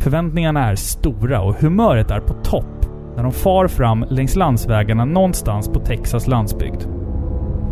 Förväntningarna 0.03 0.71
är 0.71 0.75
stora 0.75 1.41
och 1.41 1.55
humöret 1.55 2.11
är 2.11 2.21
på 2.21 2.35
topp 2.35 2.87
när 3.17 3.23
de 3.23 3.33
far 3.33 3.69
fram 3.69 4.05
längs 4.11 4.37
landsvägarna 4.37 5.05
någonstans 5.05 5.69
på 5.69 5.81
Texas 5.81 6.27
landsbygd. 6.27 7.06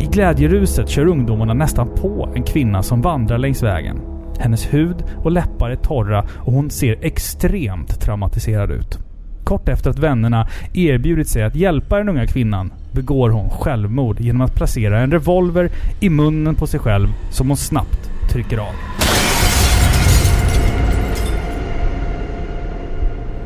I 0.01 0.07
glädjeruset 0.07 0.89
kör 0.89 1.07
ungdomarna 1.07 1.55
nästan 1.55 1.89
på 1.89 2.33
en 2.35 2.43
kvinna 2.43 2.83
som 2.83 3.03
vandrar 3.03 3.39
längs 3.39 3.63
vägen. 3.63 4.01
Hennes 4.39 4.75
hud 4.75 5.05
och 5.25 5.31
läppar 5.31 5.71
är 5.71 5.77
torra 5.77 6.25
och 6.35 6.53
hon 6.53 6.71
ser 6.71 7.05
extremt 7.05 8.01
traumatiserad 8.01 8.71
ut. 8.71 8.99
Kort 9.45 9.69
efter 9.69 9.91
att 9.91 9.99
vännerna 9.99 10.49
erbjudit 10.75 11.29
sig 11.29 11.43
att 11.43 11.57
hjälpa 11.57 11.99
den 11.99 12.09
unga 12.09 12.27
kvinnan 12.27 12.73
begår 12.93 13.31
hon 13.31 13.51
självmord 13.51 14.21
genom 14.21 14.41
att 14.41 14.55
placera 14.55 15.01
en 15.01 15.11
revolver 15.11 15.71
i 16.01 16.09
munnen 16.09 16.55
på 16.55 16.67
sig 16.67 16.81
själv 16.81 17.09
som 17.31 17.49
hon 17.49 17.57
snabbt 17.57 18.11
trycker 18.31 18.59
av. 18.59 18.75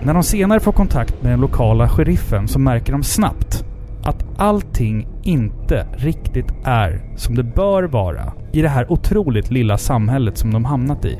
När 0.03 0.15
de 0.15 0.23
senare 0.23 0.61
får 0.61 0.73
kontakt 0.73 1.23
med 1.23 1.33
den 1.33 1.41
lokala 1.41 1.89
sheriffen 1.89 2.49
så 2.49 2.59
märker 2.59 2.93
de 2.93 3.03
snabbt 3.03 3.65
att 4.03 4.25
allting 4.37 5.09
inte 5.23 5.87
riktigt 5.97 6.53
är 6.65 7.01
som 7.17 7.35
det 7.35 7.43
bör 7.43 7.83
vara 7.83 8.33
i 8.53 8.63
det 8.63 8.69
här 8.69 8.93
otroligt 8.93 9.51
lilla 9.51 9.79
samhället 9.79 10.39
som 10.39 10.53
de 10.53 10.65
hamnat 10.65 11.05
i. 11.05 11.19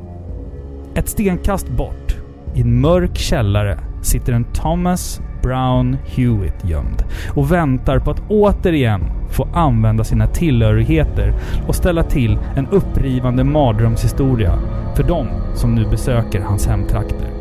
Ett 0.95 1.09
stenkast 1.09 1.69
bort, 1.69 2.17
i 2.55 2.61
en 2.61 2.81
mörk 2.81 3.17
källare, 3.17 3.79
sitter 4.03 4.33
en 4.33 4.45
Thomas 4.45 5.21
Brown 5.43 5.97
Hewitt 6.07 6.65
gömd 6.65 7.05
och 7.35 7.53
väntar 7.53 7.99
på 7.99 8.11
att 8.11 8.23
återigen 8.29 9.01
få 9.31 9.49
använda 9.55 10.05
sina 10.05 10.27
tillhörigheter 10.27 11.35
och 11.69 11.75
ställa 11.75 12.03
till 12.03 12.39
en 12.57 12.67
upprivande 12.67 13.45
mardrömshistoria 13.45 14.59
för 14.97 15.03
de 15.03 15.29
som 15.55 15.75
nu 15.75 15.91
besöker 15.91 16.41
hans 16.41 16.67
hemtrakter. 16.67 17.38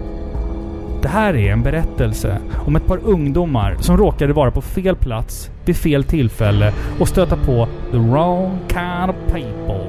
Det 1.07 1.11
här 1.11 1.35
är 1.35 1.51
en 1.51 1.63
berättelse 1.63 2.37
om 2.65 2.75
ett 2.75 2.87
par 2.87 2.99
ungdomar 3.03 3.75
som 3.79 3.97
råkade 3.97 4.33
vara 4.33 4.51
på 4.51 4.61
fel 4.61 4.95
plats 4.95 5.51
vid 5.65 5.75
fel 5.75 6.03
tillfälle 6.03 6.73
och 6.99 7.07
stöta 7.07 7.35
på 7.35 7.67
the 7.91 7.97
wrong 7.97 8.59
kind 8.67 9.09
of 9.09 9.15
people. 9.33 9.85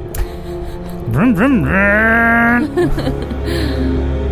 Vrum, 1.07 1.35
vrum, 1.35 1.65
vrum. 1.65 2.89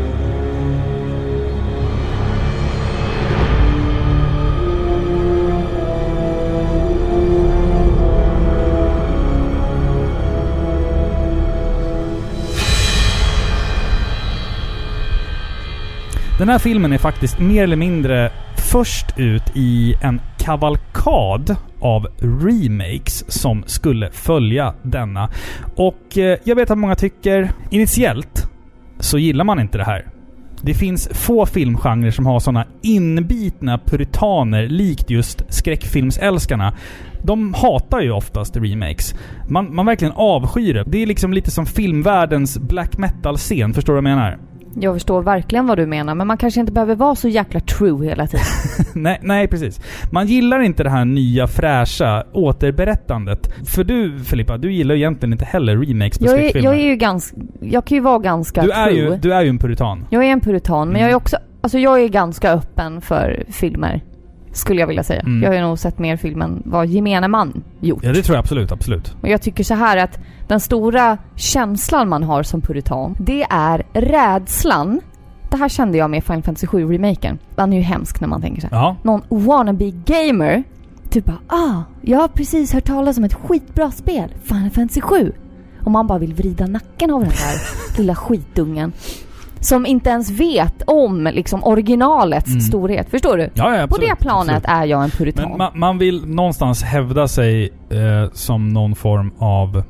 Den 16.38 16.48
här 16.48 16.58
filmen 16.58 16.92
är 16.92 16.98
faktiskt 16.98 17.38
mer 17.40 17.62
eller 17.62 17.76
mindre 17.76 18.32
först 18.56 19.06
ut 19.16 19.42
i 19.54 19.94
en 20.02 20.20
kavalkad 20.38 21.56
av 21.80 22.06
remakes 22.18 23.32
som 23.32 23.64
skulle 23.66 24.10
följa 24.10 24.74
denna. 24.82 25.30
Och 25.76 26.18
eh, 26.18 26.38
jag 26.44 26.56
vet 26.56 26.70
att 26.70 26.78
många 26.78 26.94
tycker, 26.94 27.50
initiellt, 27.70 28.50
så 28.98 29.18
gillar 29.18 29.44
man 29.44 29.60
inte 29.60 29.78
det 29.78 29.84
här. 29.84 30.06
Det 30.62 30.74
finns 30.74 31.08
få 31.12 31.46
filmgenrer 31.46 32.10
som 32.10 32.26
har 32.26 32.40
sådana 32.40 32.66
inbitna 32.82 33.78
puritaner 33.78 34.68
likt 34.68 35.10
just 35.10 35.42
skräckfilmsälskarna. 35.48 36.74
De 37.22 37.54
hatar 37.54 38.00
ju 38.00 38.10
oftast 38.10 38.56
remakes. 38.56 39.14
Man, 39.48 39.74
man 39.74 39.86
verkligen 39.86 40.14
avskyr 40.16 40.74
det. 40.74 40.84
Det 40.86 41.02
är 41.02 41.06
liksom 41.06 41.32
lite 41.32 41.50
som 41.50 41.66
filmvärldens 41.66 42.58
black 42.58 42.98
metal-scen, 42.98 43.74
förstår 43.74 43.92
du 43.92 44.00
vad 44.00 44.10
jag 44.10 44.16
menar? 44.16 44.38
Jag 44.80 44.95
förstår 44.95 45.23
verkligen 45.23 45.66
vad 45.66 45.78
du 45.78 45.87
menar, 45.87 46.14
men 46.14 46.26
man 46.26 46.37
kanske 46.37 46.61
inte 46.61 46.73
behöver 46.73 46.95
vara 46.95 47.14
så 47.14 47.28
jäkla 47.28 47.61
true 47.61 48.06
hela 48.06 48.26
tiden. 48.26 48.45
nej, 48.95 49.18
nej, 49.23 49.49
precis. 49.49 49.80
Man 50.12 50.26
gillar 50.26 50.61
inte 50.61 50.83
det 50.83 50.90
här 50.90 51.04
nya 51.04 51.47
fräscha 51.47 52.25
återberättandet. 52.33 53.50
För 53.66 53.85
du 53.85 54.18
Filippa, 54.25 54.56
du 54.59 54.73
gillar 54.73 54.95
ju 54.95 55.00
egentligen 55.00 55.33
inte 55.33 55.45
heller 55.45 55.76
remakes 55.76 56.18
på 56.18 56.25
Jag 56.25 56.38
är, 56.45 56.62
jag 56.62 56.75
är 56.75 56.85
ju 56.85 56.97
ganska... 56.97 57.37
Jag 57.61 57.85
kan 57.85 57.97
ju 57.97 58.02
vara 58.02 58.18
ganska 58.18 58.62
du, 58.62 58.71
är 58.71 58.87
true. 58.87 58.97
ju, 58.99 59.16
du 59.16 59.35
är 59.35 59.42
ju 59.42 59.49
en 59.49 59.59
puritan. 59.59 60.06
Jag 60.11 60.25
är 60.25 60.28
en 60.28 60.40
puritan, 60.40 60.88
men 60.88 60.97
Mm. 60.97 61.02
jag 61.02 61.11
är 61.11 61.14
också... 61.16 61.37
Alltså 61.61 61.78
jag 61.78 62.00
är 62.02 62.09
ganska 62.09 62.50
öppen 62.52 63.00
för 63.00 63.45
filmer. 63.49 64.00
Skulle 64.56 64.80
jag 64.80 64.86
vilja 64.86 65.02
säga. 65.02 65.20
Mm. 65.20 65.42
Jag 65.42 65.50
har 65.50 65.54
ju 65.54 65.60
nog 65.60 65.78
sett 65.78 65.98
mer 65.98 66.16
film 66.16 66.42
än 66.42 66.62
vad 66.64 66.86
gemene 66.86 67.28
man 67.28 67.62
gjort. 67.80 68.04
Ja, 68.04 68.12
det 68.12 68.22
tror 68.22 68.36
jag 68.36 68.40
absolut, 68.42 68.72
absolut. 68.72 69.16
Och 69.22 69.28
jag 69.28 69.42
tycker 69.42 69.64
så 69.64 69.75
här 69.75 69.96
att 69.96 70.18
den 70.48 70.60
stora 70.60 71.18
känslan 71.34 72.08
man 72.08 72.22
har 72.22 72.42
som 72.42 72.60
puritan, 72.60 73.16
det 73.18 73.46
är 73.50 73.86
rädslan. 73.92 75.00
Det 75.50 75.56
här 75.56 75.68
kände 75.68 75.98
jag 75.98 76.10
med 76.10 76.25
Final 76.25 76.42
Fantasy 76.42 76.66
7-remaken. 76.66 77.38
Den 77.54 77.72
är 77.72 77.76
ju 77.76 77.82
hemsk 77.82 78.20
när 78.20 78.28
man 78.28 78.42
tänker 78.42 78.60
så 78.60 78.66
här. 78.66 78.76
Ja. 78.76 78.96
Någon 79.02 79.22
wannabe 79.28 79.90
gamer, 79.90 80.64
typ 81.10 81.25
bara 81.25 81.38
ah, 81.46 81.82
jag 82.02 82.18
har 82.18 82.28
precis 82.28 82.72
hört 82.72 82.84
talas 82.84 83.18
om 83.18 83.25
ett 83.25 83.34
skitbra 83.34 83.90
spel, 83.90 84.34
Final 84.44 84.70
Fantasy 84.70 85.00
7. 85.00 85.32
Och 85.84 85.90
man 85.90 86.06
bara 86.06 86.18
vill 86.18 86.34
vrida 86.34 86.66
nacken 86.66 87.10
av 87.10 87.20
den 87.20 87.30
där 87.30 87.60
lilla 87.98 88.14
skitungen. 88.14 88.92
Som 89.60 89.86
inte 89.86 90.10
ens 90.10 90.30
vet 90.30 90.82
om 90.86 91.25
liksom 91.32 91.64
originalets 91.64 92.48
Mm. 92.48 92.60
storhet. 92.60 93.10
Förstår 93.10 93.36
du? 93.36 93.50
Ja, 93.54 93.70
ja, 93.70 93.76
På 93.76 93.82
absolut, 93.94 94.10
det 94.10 94.16
planet 94.16 94.56
absolut. 94.56 94.78
är 94.80 94.84
jag 94.84 95.04
en 95.04 95.10
puritan. 95.10 95.48
Men 95.48 95.58
man, 95.58 95.70
man 95.75 95.98
vill 95.98 96.26
någonstans 96.26 96.82
hävda 96.82 97.28
sig 97.28 97.64
eh, 97.90 98.32
som 98.32 98.68
någon 98.72 98.94
form 98.94 99.30
av... 99.38 99.82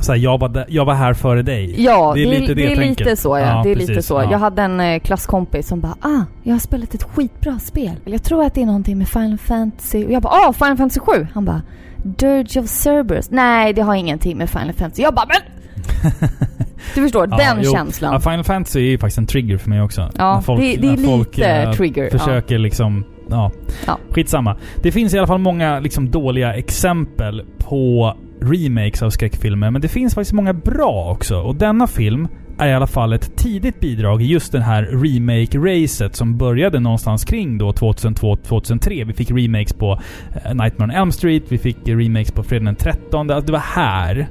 Såhär, 0.00 0.18
jag, 0.18 0.38
var 0.40 0.48
där- 0.48 0.66
jag 0.68 0.84
var 0.84 0.94
här 0.94 1.14
före 1.14 1.42
dig. 1.42 1.82
Ja, 1.82 2.12
Det 2.14 2.22
är 2.22 2.26
lite 2.26 2.54
det 2.54 2.54
det 2.54 2.72
är 2.72 2.76
lite 2.88 3.16
så 3.16 3.38
ja. 3.38 3.40
Ja, 3.46 3.62
det 3.64 3.70
är 3.70 3.74
precis, 3.74 3.88
lite 3.88 4.02
så. 4.02 4.14
ja. 4.14 4.30
Jag 4.30 4.38
hade 4.38 4.62
en 4.62 4.80
eh, 4.80 4.98
klasskompis 5.00 5.68
som 5.68 5.80
bara 5.80 5.96
ah, 6.00 6.20
jag 6.42 6.54
har 6.54 6.58
spelat 6.58 6.94
ett 6.94 7.02
skitbra 7.02 7.58
spel. 7.58 7.92
Jag 8.04 8.22
tror 8.22 8.44
att 8.44 8.54
det 8.54 8.62
är 8.62 8.66
någonting 8.66 8.98
med 8.98 9.08
Final 9.08 9.38
Fantasy. 9.38 10.04
Och 10.04 10.12
jag 10.12 10.22
bara 10.22 10.32
ah, 10.32 10.52
Final 10.52 10.76
Fantasy 10.76 11.00
7. 11.00 11.26
Han 11.34 11.44
bara 11.44 11.62
Dirge 12.04 12.60
of 12.60 12.66
Cerberus. 12.68 13.30
Nej, 13.30 13.72
det 13.72 13.82
har 13.82 13.94
ingenting 13.94 14.38
med 14.38 14.50
Final 14.50 14.72
Fantasy. 14.72 15.02
Jag 15.02 15.14
bara 15.14 15.26
men! 15.26 16.28
Du 16.94 17.02
förstår, 17.02 17.28
Ja, 17.30 17.36
den 17.36 17.62
jo. 17.64 17.72
känslan. 17.72 18.12
Ja, 18.12 18.20
Final 18.20 18.44
Fantasy 18.44 18.80
är 18.80 18.90
ju 18.90 18.98
faktiskt 18.98 19.18
en 19.18 19.26
trigger 19.26 19.58
för 19.58 19.68
mig 19.70 19.82
också. 19.82 20.10
Ja, 20.18 20.34
När 20.34 20.40
folk, 20.40 20.60
det- 20.60 20.76
det 20.76 20.88
är 20.88 20.96
när 20.96 21.04
folk, 21.04 21.36
lite 21.36 21.50
eh, 21.50 21.72
trigger, 21.72 22.04
ja. 22.12 22.18
Försöker 22.18 22.58
liksom... 22.58 23.04
Ja. 23.30 23.50
Ja. 23.86 23.98
Skitsamma. 24.10 24.56
Det 24.82 24.92
finns 24.92 25.14
i 25.14 25.18
alla 25.18 25.26
fall 25.26 25.38
många 25.40 25.80
liksom 25.80 26.10
dåliga 26.10 26.54
exempel 26.54 27.42
på 27.58 28.14
remakes 28.40 29.02
av 29.02 29.10
skräckfilmer. 29.10 29.70
Men 29.70 29.80
det 29.82 29.88
finns 29.88 30.14
faktiskt 30.14 30.32
många 30.32 30.52
bra 30.52 31.10
också. 31.10 31.36
Och 31.40 31.54
denna 31.54 31.86
film 31.86 32.28
är 32.58 32.68
i 32.68 32.74
alla 32.74 32.86
fall 32.86 33.12
ett 33.12 33.36
tidigt 33.36 33.80
bidrag 33.80 34.22
i 34.22 34.24
just 34.26 34.52
den 34.52 34.62
här 34.62 34.82
remake-racet 34.92 36.12
som 36.16 36.36
började 36.36 36.80
någonstans 36.80 37.24
kring 37.24 37.58
då 37.58 37.70
2002-2003. 37.72 39.04
Vi 39.06 39.12
fick 39.12 39.30
remakes 39.30 39.72
på 39.72 40.00
eh, 40.44 40.54
Nightmare 40.54 40.84
on 40.84 40.90
Elm 40.90 41.12
Street, 41.12 41.42
vi 41.48 41.58
fick 41.58 41.76
remakes 41.84 42.32
på 42.32 42.42
Fredag 42.42 42.64
den 42.64 42.76
13. 42.76 43.30
Alltså 43.30 43.46
det 43.46 43.52
var 43.52 43.58
här 43.58 44.28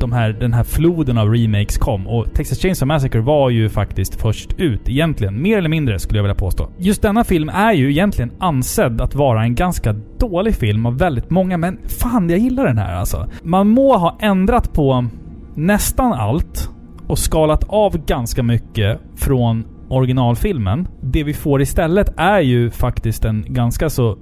de 0.00 0.12
här, 0.12 0.32
den 0.32 0.52
här 0.52 0.64
floden 0.64 1.18
av 1.18 1.28
remakes 1.34 1.78
kom. 1.78 2.06
Och 2.06 2.34
Texas 2.34 2.58
Chainsaw 2.58 2.94
Massacre 2.94 3.20
var 3.20 3.50
ju 3.50 3.68
faktiskt 3.68 4.20
först 4.20 4.52
ut 4.58 4.88
egentligen. 4.88 5.42
Mer 5.42 5.58
eller 5.58 5.68
mindre 5.68 5.98
skulle 5.98 6.18
jag 6.18 6.22
vilja 6.22 6.34
påstå. 6.34 6.68
Just 6.78 7.02
denna 7.02 7.24
film 7.24 7.48
är 7.48 7.72
ju 7.72 7.90
egentligen 7.90 8.32
ansedd 8.38 9.00
att 9.00 9.14
vara 9.14 9.42
en 9.42 9.54
ganska 9.54 9.92
dålig 10.18 10.54
film 10.54 10.86
av 10.86 10.98
väldigt 10.98 11.30
många, 11.30 11.56
men 11.56 11.78
fan 11.84 12.30
jag 12.30 12.38
gillar 12.38 12.66
den 12.66 12.78
här 12.78 12.94
alltså. 12.94 13.30
Man 13.42 13.68
må 13.68 13.96
ha 13.96 14.18
ändrat 14.20 14.72
på 14.72 15.06
nästan 15.54 16.12
allt 16.12 16.70
och 17.06 17.18
skalat 17.18 17.64
av 17.68 18.06
ganska 18.06 18.42
mycket 18.42 19.00
från 19.16 19.64
originalfilmen. 19.88 20.88
Det 21.02 21.24
vi 21.24 21.34
får 21.34 21.62
istället 21.62 22.12
är 22.16 22.40
ju 22.40 22.70
faktiskt 22.70 23.24
en 23.24 23.44
ganska 23.48 23.90
så 23.90 24.18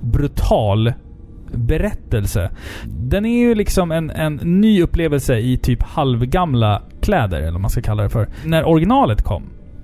brutal 0.00 0.92
berättelse. 1.56 2.50
Den 2.84 3.26
är 3.26 3.38
ju 3.38 3.54
liksom 3.54 3.92
en, 3.92 4.10
en 4.10 4.34
ny 4.34 4.82
upplevelse 4.82 5.38
i 5.38 5.56
typ 5.56 5.82
halvgamla 5.82 6.82
kläder, 7.00 7.38
eller 7.38 7.52
vad 7.52 7.60
man 7.60 7.70
ska 7.70 7.82
kalla 7.82 8.02
det 8.02 8.10
för. 8.10 8.28
När 8.44 8.64
originalet 8.64 9.22
kom, 9.22 9.42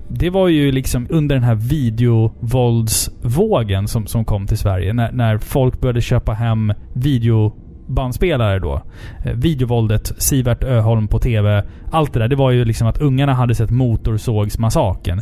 det 0.09 0.31
var 0.31 0.49
ju 0.49 0.73
liksom 0.73 1.07
under 1.11 1.35
den 1.35 1.45
här 1.45 1.55
videovåldsvågen 1.55 3.89
som, 3.89 4.07
som 4.07 4.25
kom 4.25 4.47
till 4.47 4.59
Sverige. 4.59 4.93
När, 4.93 5.13
när 5.13 5.39
folk 5.39 5.81
började 5.81 6.01
köpa 6.01 6.33
hem 6.33 6.73
videobandspelare 6.93 8.59
då. 8.59 8.83
Eh, 9.25 9.33
videovåldet, 9.33 10.23
Sivert 10.23 10.65
Öholm 10.65 11.09
på 11.09 11.19
TV. 11.19 11.65
Allt 11.93 12.13
det 12.13 12.19
där. 12.19 12.29
Det 12.29 12.37
var 12.37 12.51
ju 12.51 12.65
liksom 12.65 12.87
att 12.87 13.01
ungarna 13.01 13.35
hade 13.35 13.55
sett 13.55 13.71
Motorsågsmassakern. 13.71 15.21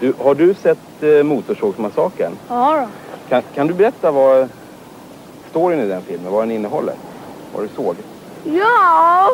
Du, 0.00 0.12
har 0.18 0.34
du 0.34 0.54
sett 0.54 1.02
eh, 1.02 1.22
Motorsågsmassakern? 1.22 2.32
Ja 2.48 2.80
då. 2.80 2.88
Kan, 3.28 3.42
kan 3.54 3.66
du 3.66 3.74
berätta 3.74 4.10
vad 4.10 4.48
storyn 5.50 5.80
i 5.80 5.86
den 5.86 6.02
filmen, 6.02 6.32
vad 6.32 6.42
den 6.42 6.50
innehåller? 6.50 6.94
Vad 7.54 7.64
du 7.64 7.68
såg? 7.68 7.96
Ja. 8.44 9.28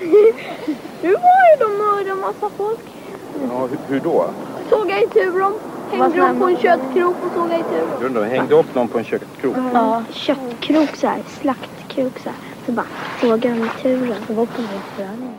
Nu 1.02 1.12
var 1.12 1.40
ju 1.50 1.58
de 1.58 1.78
mördade 1.78 2.20
massa 2.20 2.50
folk. 2.56 2.78
Ja, 3.50 3.66
hur, 3.66 3.78
hur 3.94 4.00
då? 4.00 4.26
Såg 4.70 4.90
jag 4.90 5.02
i 5.02 5.06
tur 5.06 5.40
dem. 5.40 5.52
Hängde 5.90 6.18
dem 6.18 6.38
på 6.38 6.44
en 6.46 6.56
köttkrok 6.56 7.16
och 7.26 7.32
såg 7.34 7.50
jag 7.50 7.60
i 7.60 7.62
tur 7.62 7.78
dem. 7.80 7.88
Hur 8.00 8.08
då? 8.08 8.22
Hängde 8.22 8.54
upp 8.54 8.74
någon 8.74 8.88
på 8.88 8.98
en 8.98 9.04
kökskrok? 9.04 9.56
Ja, 9.74 10.02
köttkrok 10.12 10.96
så 10.96 11.06
här. 11.06 11.18
Slaktkrok 11.40 12.18
så 12.18 12.28
här. 12.28 12.38
Så 12.66 12.72
bara 12.72 12.86
såg 13.20 13.30
jag 13.30 13.40
dem 13.40 13.64
i 13.64 13.82
turen. 13.82 14.16
Det 14.26 14.32
var 14.34 14.46
på 14.46 14.62
restaurang. 14.62 15.34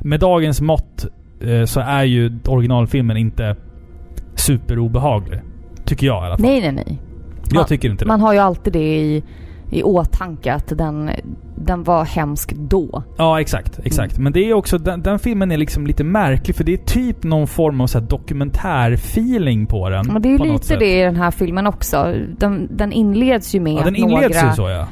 Med 0.00 0.20
dagens 0.20 0.60
mått 0.60 1.04
eh, 1.40 1.64
så 1.66 1.80
är 1.80 2.04
ju 2.04 2.38
originalfilmen 2.48 3.16
inte 3.16 3.56
superobehaglig. 4.36 5.40
Tycker 5.84 6.06
jag 6.06 6.22
i 6.22 6.26
alla 6.26 6.36
fall. 6.36 6.46
Nej, 6.46 6.60
nej, 6.60 6.72
nej. 6.72 6.98
Jag 7.50 7.54
man- 7.54 7.66
tycker 7.66 7.90
inte 7.90 8.04
det. 8.04 8.08
Man 8.08 8.20
har 8.20 8.32
ju 8.32 8.38
alltid 8.38 8.72
det 8.72 8.96
i, 8.98 9.22
i 9.70 9.82
åtanke 9.82 10.52
att 10.52 10.78
den, 10.78 11.10
den 11.56 11.82
var 11.82 12.04
hemsk 12.04 12.52
då. 12.52 13.02
Ja, 13.16 13.40
exakt. 13.40 13.80
Exakt. 13.84 14.18
Men 14.18 14.32
det 14.32 14.50
är 14.50 14.54
också, 14.54 14.78
den, 14.78 15.02
den 15.02 15.18
filmen 15.18 15.52
är 15.52 15.56
liksom 15.56 15.86
lite 15.86 16.04
märklig 16.04 16.56
för 16.56 16.64
det 16.64 16.72
är 16.72 16.76
typ 16.76 17.22
någon 17.22 17.46
form 17.46 17.80
av 17.80 17.86
så 17.86 18.00
dokumentärfeeling 18.00 19.66
på 19.66 19.88
den. 19.88 20.06
Men 20.06 20.22
det 20.22 20.28
är 20.28 20.38
ju 20.38 20.52
lite 20.52 20.76
det 20.76 21.00
i 21.00 21.02
den 21.02 21.16
här 21.16 21.30
filmen 21.30 21.66
också. 21.66 22.14
Den, 22.38 22.68
den 22.76 22.92
inleds 22.92 23.54
ju 23.54 23.60
med 23.60 23.72
Ja, 23.72 23.84
den 23.84 23.96
inleds 23.96 24.42
några 24.42 24.50
ju 24.50 24.56
så 24.56 24.68
ja. 24.68 24.86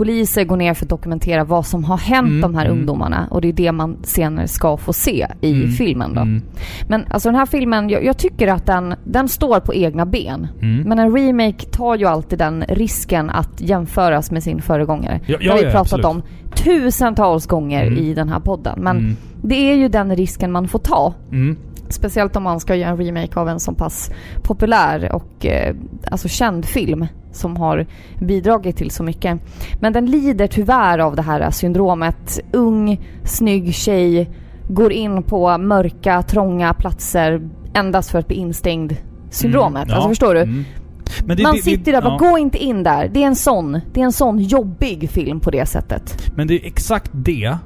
Poliser 0.00 0.44
går 0.44 0.56
ner 0.56 0.74
för 0.74 0.84
att 0.84 0.88
dokumentera 0.90 1.44
vad 1.44 1.66
som 1.66 1.84
har 1.84 1.96
hänt 1.98 2.28
Mm, 2.28 2.40
de 2.40 2.54
här 2.54 2.66
mm. 2.66 2.78
ungdomarna. 2.78 3.26
Och 3.30 3.40
det 3.40 3.48
är 3.48 3.52
det 3.52 3.72
man 3.72 3.96
senare 4.02 4.48
ska 4.48 4.76
få 4.76 4.92
se 4.92 5.26
i 5.40 5.52
Mm, 5.52 5.70
filmen 5.72 6.14
då. 6.14 6.20
Mm, 6.20 6.42
Men 6.88 7.04
alltså 7.10 7.28
den 7.28 7.36
här 7.36 7.46
filmen, 7.46 7.88
jag, 7.88 8.04
jag 8.04 8.18
tycker 8.18 8.48
att 8.48 8.66
den, 8.66 8.94
den 9.04 9.28
står 9.28 9.60
på 9.60 9.74
egna 9.74 10.06
ben. 10.06 10.48
mm. 10.62 10.88
Men 10.88 10.98
en 10.98 11.16
remake 11.16 11.66
tar 11.66 11.96
ju 11.96 12.06
alltid 12.06 12.38
den 12.38 12.64
risken 12.68 13.30
att 13.30 13.60
jämföras 13.60 14.30
med 14.30 14.42
sin 14.42 14.62
föregångare. 14.62 15.20
Ja, 15.26 15.38
det 15.40 15.48
har 15.48 15.56
ja, 15.56 15.60
vi 15.60 15.66
ja, 15.66 15.70
pratat 15.70 15.80
absolut. 15.92 16.04
om 16.06 16.22
tusentals 16.54 17.46
gånger 17.46 17.86
Mm. 17.86 17.98
i 17.98 18.14
den 18.14 18.28
här 18.28 18.40
podden. 18.40 18.78
Men 18.82 18.96
Mm, 18.98 19.16
det 19.42 19.54
är 19.72 19.76
ju 19.76 19.88
den 19.88 20.16
risken 20.16 20.52
man 20.52 20.68
får 20.68 20.78
ta. 20.78 21.14
Speciellt 21.88 22.36
om 22.36 22.42
man 22.42 22.60
ska 22.60 22.74
göra 22.74 22.90
en 22.90 22.96
remake 22.96 23.40
av 23.40 23.48
en 23.48 23.60
så 23.60 23.72
pass 23.72 24.10
populär 24.42 25.12
och 25.14 25.46
eh, 25.46 25.74
alltså 26.10 26.28
känd 26.28 26.64
film 26.64 27.06
som 27.32 27.56
har 27.56 27.86
bidragit 28.20 28.76
till 28.76 28.90
så 28.90 29.02
mycket. 29.02 29.38
Men 29.80 29.92
den 29.92 30.06
lider 30.06 30.46
tyvärr 30.46 30.98
av 30.98 31.16
det 31.16 31.22
här 31.22 31.50
syndromet. 31.50 32.40
Ung, 32.52 33.00
snygg 33.24 33.74
tjej 33.74 34.30
går 34.68 34.92
in 34.92 35.22
på 35.22 35.58
mörka, 35.58 36.22
trånga 36.22 36.74
platser 36.74 37.48
endast 37.74 38.10
för 38.10 38.18
att 38.18 38.26
bli 38.28 38.36
instängd. 38.36 38.96
Syndromet. 39.30 39.82
Mm, 39.82 39.88
ja, 39.88 39.94
Alltså 39.94 40.08
förstår 40.08 40.34
du? 40.34 40.40
mm. 40.40 40.64
Det- 41.26 41.42
Man 41.42 41.54
det- 41.56 41.62
sitter 41.62 41.84
det- 41.84 41.90
där 41.92 41.98
och 41.98 42.18
bara, 42.18 42.26
ja. 42.26 42.30
gå 42.30 42.38
inte 42.38 42.58
in 42.58 42.82
där. 42.82 43.10
Det 43.14 43.22
är 43.22 43.26
en 43.26 43.36
sån, 43.36 43.80
det 43.92 44.00
är 44.00 44.04
en 44.04 44.12
sån 44.12 44.38
jobbig 44.38 45.10
film 45.10 45.40
på 45.40 45.50
det 45.50 45.66
sättet. 45.66 46.32
Men 46.36 46.46
det 46.46 46.54
är 46.54 46.66
exakt 46.66 47.10
det 47.14 47.56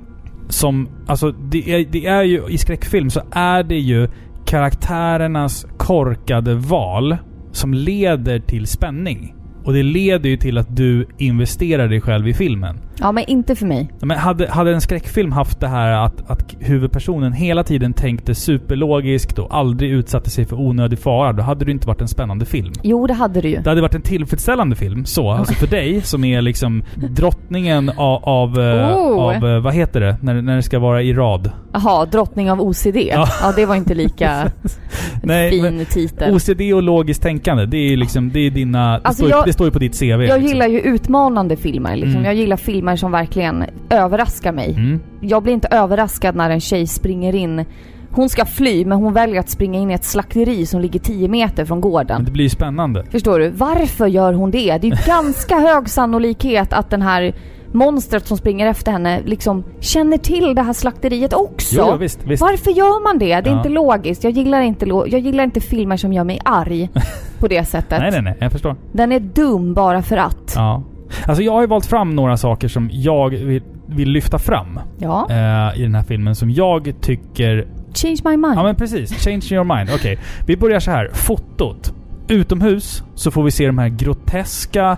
som... 0.48 0.88
Alltså 1.06 1.30
det 1.32 1.70
är, 1.74 1.86
det 1.90 2.06
är 2.06 2.22
ju... 2.22 2.42
I 2.48 2.58
skräckfilm 2.58 3.10
så 3.10 3.20
är 3.30 3.62
det 3.62 3.78
ju 3.78 4.08
karaktärernas 4.44 5.66
korkade 5.76 6.54
val 6.54 7.16
som 7.52 7.74
leder 7.74 8.38
till 8.38 8.66
spänning. 8.66 9.33
Och 9.64 9.72
det 9.72 9.82
leder 9.82 10.28
ju 10.28 10.36
till 10.36 10.58
att 10.58 10.76
du 10.76 11.06
investerar 11.18 11.88
dig 11.88 12.00
själv 12.00 12.28
i 12.28 12.34
filmen. 12.34 12.76
Ja, 13.00 13.12
men 13.12 13.24
inte 13.24 13.54
för 13.54 13.66
mig. 13.66 13.90
Men 14.00 14.18
hade, 14.18 14.50
hade 14.50 14.72
en 14.74 14.80
skräckfilm 14.80 15.32
haft 15.32 15.60
det 15.60 15.68
här 15.68 15.90
att, 16.06 16.30
att 16.30 16.54
huvudpersonen 16.60 17.32
hela 17.32 17.64
tiden 17.64 17.92
tänkte 17.92 18.34
superlogiskt 18.34 19.38
och 19.38 19.56
aldrig 19.56 19.90
utsatte 19.90 20.30
sig 20.30 20.44
för 20.44 20.56
onödig 20.60 20.98
fara, 20.98 21.32
då 21.32 21.42
hade 21.42 21.64
det 21.64 21.70
inte 21.70 21.86
varit 21.86 22.00
en 22.00 22.08
spännande 22.08 22.44
film. 22.44 22.72
Jo, 22.82 23.06
det 23.06 23.14
hade 23.14 23.40
du 23.40 23.48
ju. 23.48 23.58
Det 23.60 23.68
hade 23.70 23.80
varit 23.80 23.94
en 23.94 24.02
tillfredsställande 24.02 24.76
film, 24.76 25.04
så. 25.04 25.30
Alltså 25.30 25.54
för 25.54 25.66
dig 25.66 26.00
som 26.02 26.24
är 26.24 26.42
liksom 26.42 26.82
drottningen 26.96 27.88
av... 27.96 28.24
av, 28.24 28.60
eh, 28.60 28.84
Oh. 28.94 29.20
av 29.22 29.46
eh, 29.48 29.60
vad 29.60 29.74
heter 29.74 30.00
det? 30.00 30.16
När, 30.20 30.42
när 30.42 30.56
det 30.56 30.62
ska 30.62 30.78
vara 30.78 31.02
i 31.02 31.12
rad. 31.12 31.50
Jaha, 31.72 32.06
drottning 32.06 32.50
av 32.50 32.60
OCD. 32.60 32.96
Ja. 32.96 33.28
Ja, 33.42 33.52
det 33.56 33.66
var 33.66 33.74
inte 33.74 33.94
lika 33.94 34.50
Nej, 35.22 35.50
fin 35.50 35.86
titel. 35.90 36.34
OCD 36.34 36.60
och 36.74 36.82
logiskt 36.82 37.22
tänkande, 37.22 37.66
det 37.66 37.76
är 37.92 37.96
liksom, 37.96 38.30
det 38.32 38.40
är 38.40 38.50
dina... 38.50 38.98
Det, 38.98 39.00
Alltså 39.04 39.12
står, 39.14 39.28
ju- 39.28 39.36
jag- 39.36 39.46
det 39.46 39.52
står 39.52 39.66
ju 39.66 39.70
på 39.70 39.78
ditt 39.78 39.98
CV. 40.00 40.04
Jag 40.04 40.20
liksom. 40.20 40.42
gillar 40.42 40.66
ju 40.66 40.80
utmanande 40.80 41.56
filmer. 41.56 41.96
Liksom. 41.96 42.10
Mm. 42.12 42.24
Jag 42.24 42.34
gillar 42.34 42.56
filmer 42.56 42.83
som 42.96 43.12
verkligen 43.12 43.64
överraskar 43.90 44.52
mig. 44.52 44.70
Mm. 44.70 45.00
Jag 45.20 45.42
blir 45.42 45.52
inte 45.52 45.68
överraskad 45.70 46.36
när 46.36 46.50
en 46.50 46.60
tjej 46.60 46.86
springer 46.86 47.34
in. 47.34 47.64
Hon 48.10 48.28
ska 48.28 48.44
fly, 48.44 48.84
men 48.84 48.98
hon 48.98 49.12
väljer 49.12 49.40
att 49.40 49.48
springa 49.50 49.78
in 49.78 49.90
i 49.90 49.94
ett 49.94 50.04
slakteri 50.04 50.66
som 50.66 50.80
ligger 50.80 51.00
10 51.00 51.28
meter 51.28 51.64
från 51.64 51.80
Men 51.80 51.90
gården. 51.90 52.24
det 52.24 52.30
blir 52.30 52.44
ju 52.44 52.50
spännande. 52.50 53.04
Förstår 53.10 53.38
du? 53.38 53.50
Varför 53.50 54.06
gör 54.06 54.32
hon 54.32 54.50
det? 54.50 54.78
Det 54.78 54.86
är 54.86 54.90
ju 54.90 54.96
ganska 55.06 55.58
hög 55.58 55.88
sannolikhet 55.88 56.72
att 56.72 56.90
den 56.90 57.02
här 57.02 57.34
monstret 57.72 58.26
som 58.26 58.36
springer 58.36 58.66
efter 58.66 58.92
henne 58.92 59.20
liksom 59.24 59.64
känner 59.80 60.18
till 60.18 60.54
det 60.54 60.62
här 60.62 60.72
slakteriet 60.72 61.32
också. 61.32 61.74
Jo, 61.78 61.96
visst, 61.96 62.24
visst. 62.26 62.40
Varför 62.42 62.70
gör 62.70 63.02
man 63.02 63.18
det? 63.18 63.26
Det 63.40 63.50
är 63.50 63.52
Ja. 63.52 63.56
inte 63.56 63.68
logiskt. 63.68 64.24
Jag 64.24 64.32
gillar 64.32 64.60
inte, 64.60 64.86
lo- 64.86 65.06
jag 65.06 65.20
gillar 65.20 65.44
inte 65.44 65.60
filmer 65.60 65.96
som 65.96 66.12
gör 66.12 66.24
mig 66.24 66.40
arg 66.44 66.88
på 67.38 67.48
det 67.48 67.64
sättet. 67.64 67.98
Nej, 68.00 68.10
nej, 68.10 68.22
nej. 68.22 68.36
Jag 68.40 68.52
förstår. 68.52 68.76
Den 68.92 69.12
är 69.12 69.20
dum 69.20 69.74
bara 69.74 70.02
för 70.02 70.16
att. 70.16 70.52
Ja. 70.56 70.82
Alltså 71.26 71.42
jag 71.42 71.52
har 71.52 71.60
ju 71.60 71.66
valt 71.66 71.86
fram 71.86 72.10
några 72.16 72.36
saker 72.36 72.68
som 72.68 72.90
jag 72.92 73.30
vill, 73.30 73.62
vill 73.86 74.08
lyfta 74.10 74.38
fram 74.38 74.80
Ja. 74.98 75.26
eh, 75.30 75.80
i 75.80 75.82
den 75.82 75.94
här 75.94 76.02
filmen 76.02 76.34
som 76.34 76.50
jag 76.50 76.94
tycker... 77.00 77.66
Change 77.94 78.16
my 78.24 78.30
mind. 78.36 78.54
Ja 78.58 78.62
men 78.62 78.74
precis. 78.76 79.12
Change 79.24 79.42
your 79.50 79.76
mind. 79.76 79.90
Okej. 79.94 80.18
Vi 80.46 80.56
börjar 80.56 80.80
så 80.80 80.90
här. 80.90 81.10
Fotot. 81.12 81.94
Utomhus 82.28 83.02
så 83.14 83.30
får 83.30 83.42
vi 83.42 83.50
se 83.50 83.66
de 83.66 83.78
här 83.78 83.88
groteska, 83.88 84.96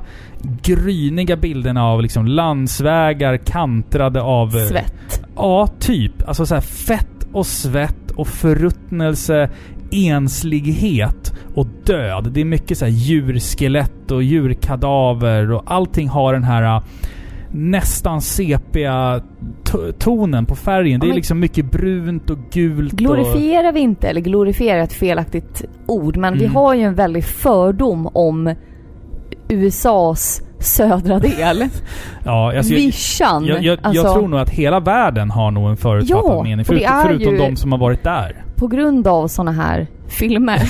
gryniga 0.63 1.37
bilderna 1.37 1.85
av 1.85 2.03
liksom 2.03 2.27
landsvägar 2.27 3.37
kantrade 3.37 4.23
av... 4.23 4.57
eh, 4.57 4.65
Svett. 4.65 5.25
Ja, 5.37 5.67
typ. 5.79 6.29
Alltså 6.29 6.47
så 6.47 6.55
här 6.55 6.61
fett 6.61 7.09
och 7.33 7.47
svett 7.47 8.11
och 8.17 8.29
förruttnelse, 8.29 9.51
enslighet 9.91 11.33
och 11.55 11.67
död. 11.85 12.31
Det 12.33 12.41
är 12.41 12.45
mycket 12.45 12.79
så 12.79 12.85
här 12.85 12.93
djurskelett 12.93 14.11
och 14.11 14.23
djurkadaver 14.23 15.53
och 15.53 15.63
allting 15.67 16.09
har 16.09 16.33
den 16.33 16.45
här 16.45 16.63
äh, 16.77 16.83
nästan 17.51 18.21
sepiga 18.23 19.21
to- 19.65 19.93
tonen 19.99 20.47
på 20.47 20.55
färgen. 20.57 21.01
Det 21.01 21.09
är 21.09 21.15
liksom 21.15 21.41
mycket 21.41 21.71
brunt 21.71 22.31
och 22.31 22.39
gult 22.53 22.93
och... 22.93 22.99
Glorifierar 22.99 23.73
vi 23.73 23.81
inte, 23.81 24.09
eller 24.09 24.21
glorifiera 24.21 24.83
ett 24.83 24.93
felaktigt 24.93 25.65
ord, 25.87 26.17
men 26.17 26.35
vi 26.35 26.45
Mm. 26.45 26.55
har 26.57 26.75
ju 26.75 26.83
en 26.83 26.95
väldig 26.95 27.25
fördom 27.25 28.07
om 28.15 28.55
USAs 29.49 30.43
södra 30.59 31.19
del. 31.19 31.65
Ja, 32.25 32.57
alltså, 32.57 32.73
jag, 32.73 32.81
Vischan. 32.81 33.45
jag, 33.45 33.63
jag, 33.63 33.79
alltså, 33.83 34.03
jag 34.05 34.15
tror 34.15 34.29
nog 34.29 34.41
att 34.41 34.51
hela 34.51 34.81
världen 34.81 35.31
har 35.31 35.51
nog 35.51 35.71
en 35.71 35.77
förutfattad 35.77 36.25
Ja, 36.37 36.43
mening. 36.43 36.65
Förut, 36.65 36.83
förutom 37.03 37.33
ju- 37.35 37.39
de 37.39 37.57
som 37.57 37.73
har 37.73 37.79
varit 37.79 38.03
där. 38.05 38.45
På 38.57 38.67
grund 38.67 39.09
av 39.09 39.29
såna 39.29 39.53
här 39.53 39.87
filmer. 40.09 40.63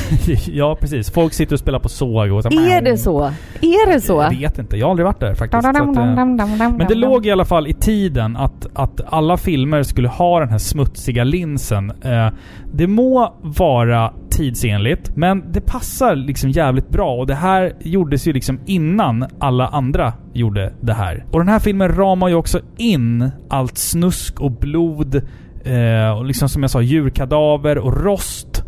ja, 0.51 0.77
precis. 0.81 1.11
Folk 1.11 1.33
sitter 1.33 1.55
och 1.55 1.61
spelar 1.61 1.79
på 1.79 1.89
såg 1.89 2.33
och 2.33 2.43
så 2.43 2.49
är 2.49 2.81
det 2.81 2.97
så? 2.99 3.25
Är 3.61 3.93
det 3.93 4.01
så? 4.01 4.13
Jag 4.13 4.31
vet 4.31 4.59
inte. 4.59 4.77
Jag 4.77 4.87
har 4.87 4.91
aldrig 4.91 5.07
varit 5.07 5.21
där 5.21 5.35
faktiskt. 5.35 5.63
Så 5.63 5.69
att, 5.69 5.77
eh, 5.77 6.71
Men 6.71 6.87
det 6.89 6.95
låg 6.95 7.27
i 7.27 7.31
alla 7.31 7.45
fall 7.45 7.67
i 7.67 7.75
tiden 7.75 8.37
att, 8.37 8.67
att 8.75 9.01
alla 9.07 9.37
filmer 9.37 9.83
skulle 9.83 10.09
ha 10.09 10.41
den 10.41 10.49
här 10.49 10.59
smutsiga 10.59 11.25
linsen. 11.25 11.93
Eh, 12.03 12.29
det 12.73 12.87
må 12.87 13.35
vara 13.43 14.13
tidsenligt, 14.31 15.17
men 15.17 15.53
det 15.53 15.61
passar 15.61 16.17
liksom 16.17 16.51
jävligt 16.51 16.89
bra. 16.89 17.15
Och 17.15 17.27
det 17.27 17.35
här 17.35 17.73
gjordes 17.81 18.27
ju 18.29 18.33
liksom 18.33 18.61
innan 18.67 19.27
alla 19.39 19.69
andra 19.69 20.13
gjorde 20.33 20.73
det 20.81 20.93
här. 20.95 21.25
Och 21.33 21.39
den 21.39 21.49
här 21.49 21.59
filmen 21.59 21.97
ramar 21.97 22.29
ju 22.29 22.35
också 22.35 22.61
in 22.77 23.31
allt 23.49 23.79
snusk 23.79 24.41
och 24.41 24.53
blod. 24.53 25.23
Eh, 25.67 26.19
och 26.19 26.25
liksom 26.25 26.49
som 26.49 26.63
jag 26.63 26.71
sa, 26.71 26.83
djurkadaver 26.83 27.79
och 27.79 28.05
rost. 28.05 28.63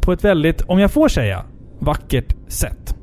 På 0.00 0.12
ett 0.12 0.24
väldigt, 0.24 0.60
om 0.60 0.78
jag 0.78 0.92
får 0.92 1.08
säga, 1.08 1.44
vackert 1.78 2.34
sätt. 2.48 2.94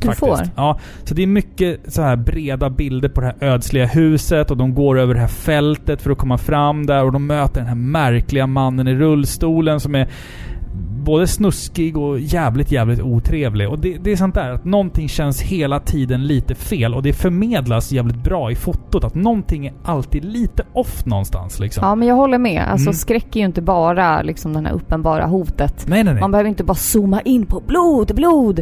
Du 0.00 0.12
får. 0.12 0.38
Ja, 0.56 0.78
så 1.04 1.14
det 1.14 1.22
är 1.22 1.26
mycket 1.26 1.80
så 1.88 2.02
här 2.02 2.16
breda 2.16 2.70
bilder 2.70 3.08
på 3.08 3.20
det 3.20 3.26
här 3.26 3.48
ödsliga 3.48 3.86
huset 3.86 4.50
och 4.50 4.56
de 4.56 4.74
går 4.74 4.98
över 4.98 5.14
det 5.14 5.20
här 5.20 5.28
fältet 5.28 6.02
för 6.02 6.10
att 6.10 6.18
komma 6.18 6.38
fram 6.38 6.86
där 6.86 7.04
och 7.04 7.12
de 7.12 7.26
möter 7.26 7.60
den 7.60 7.68
här 7.68 7.74
märkliga 7.74 8.46
mannen 8.46 8.88
i 8.88 8.94
rullstolen 8.94 9.80
som 9.80 9.94
är 9.94 10.08
både 11.04 11.26
snuskig 11.26 11.96
och 11.96 12.20
jävligt, 12.20 12.72
jävligt 12.72 13.00
otrevlig. 13.00 13.68
Och 13.68 13.78
det, 13.78 13.96
det 13.98 14.12
är 14.12 14.16
sånt 14.16 14.34
där 14.34 14.50
att 14.50 14.64
någonting 14.64 15.08
känns 15.08 15.42
hela 15.42 15.80
tiden 15.80 16.26
lite 16.26 16.54
fel 16.54 16.94
och 16.94 17.02
det 17.02 17.12
förmedlas 17.12 17.92
jävligt 17.92 18.16
bra 18.24 18.50
i 18.50 18.54
fotot. 18.54 19.04
Att 19.04 19.14
någonting 19.14 19.66
är 19.66 19.72
alltid 19.84 20.24
lite 20.24 20.62
off 20.72 21.06
någonstans 21.06 21.60
liksom. 21.60 21.84
Ja, 21.86 21.94
men 21.94 22.08
jag 22.08 22.14
håller 22.14 22.38
med. 22.38 22.62
Alltså 22.70 22.84
Mm. 22.88 22.94
skräck 22.94 23.36
är 23.36 23.40
ju 23.40 23.46
inte 23.46 23.62
bara 23.62 24.22
liksom 24.22 24.52
det 24.52 24.60
här 24.60 24.72
uppenbara 24.72 25.26
hotet. 25.26 25.84
Nej, 25.88 26.04
nej, 26.04 26.14
nej. 26.14 26.20
Man 26.20 26.30
behöver 26.30 26.48
inte 26.50 26.64
bara 26.64 26.74
zooma 26.74 27.20
in 27.20 27.46
på 27.46 27.60
blod, 27.66 28.12
blod, 28.14 28.60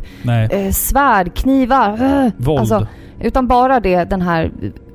eh, 0.52 0.70
svärd, 0.70 1.34
knivar. 1.34 2.02
eh. 2.24 2.30
Våld. 2.36 2.60
Alltså, 2.60 2.86
utan 3.20 3.46
bara 3.48 3.80
det, 3.80 4.04
den 4.04 4.22
här 4.22 4.52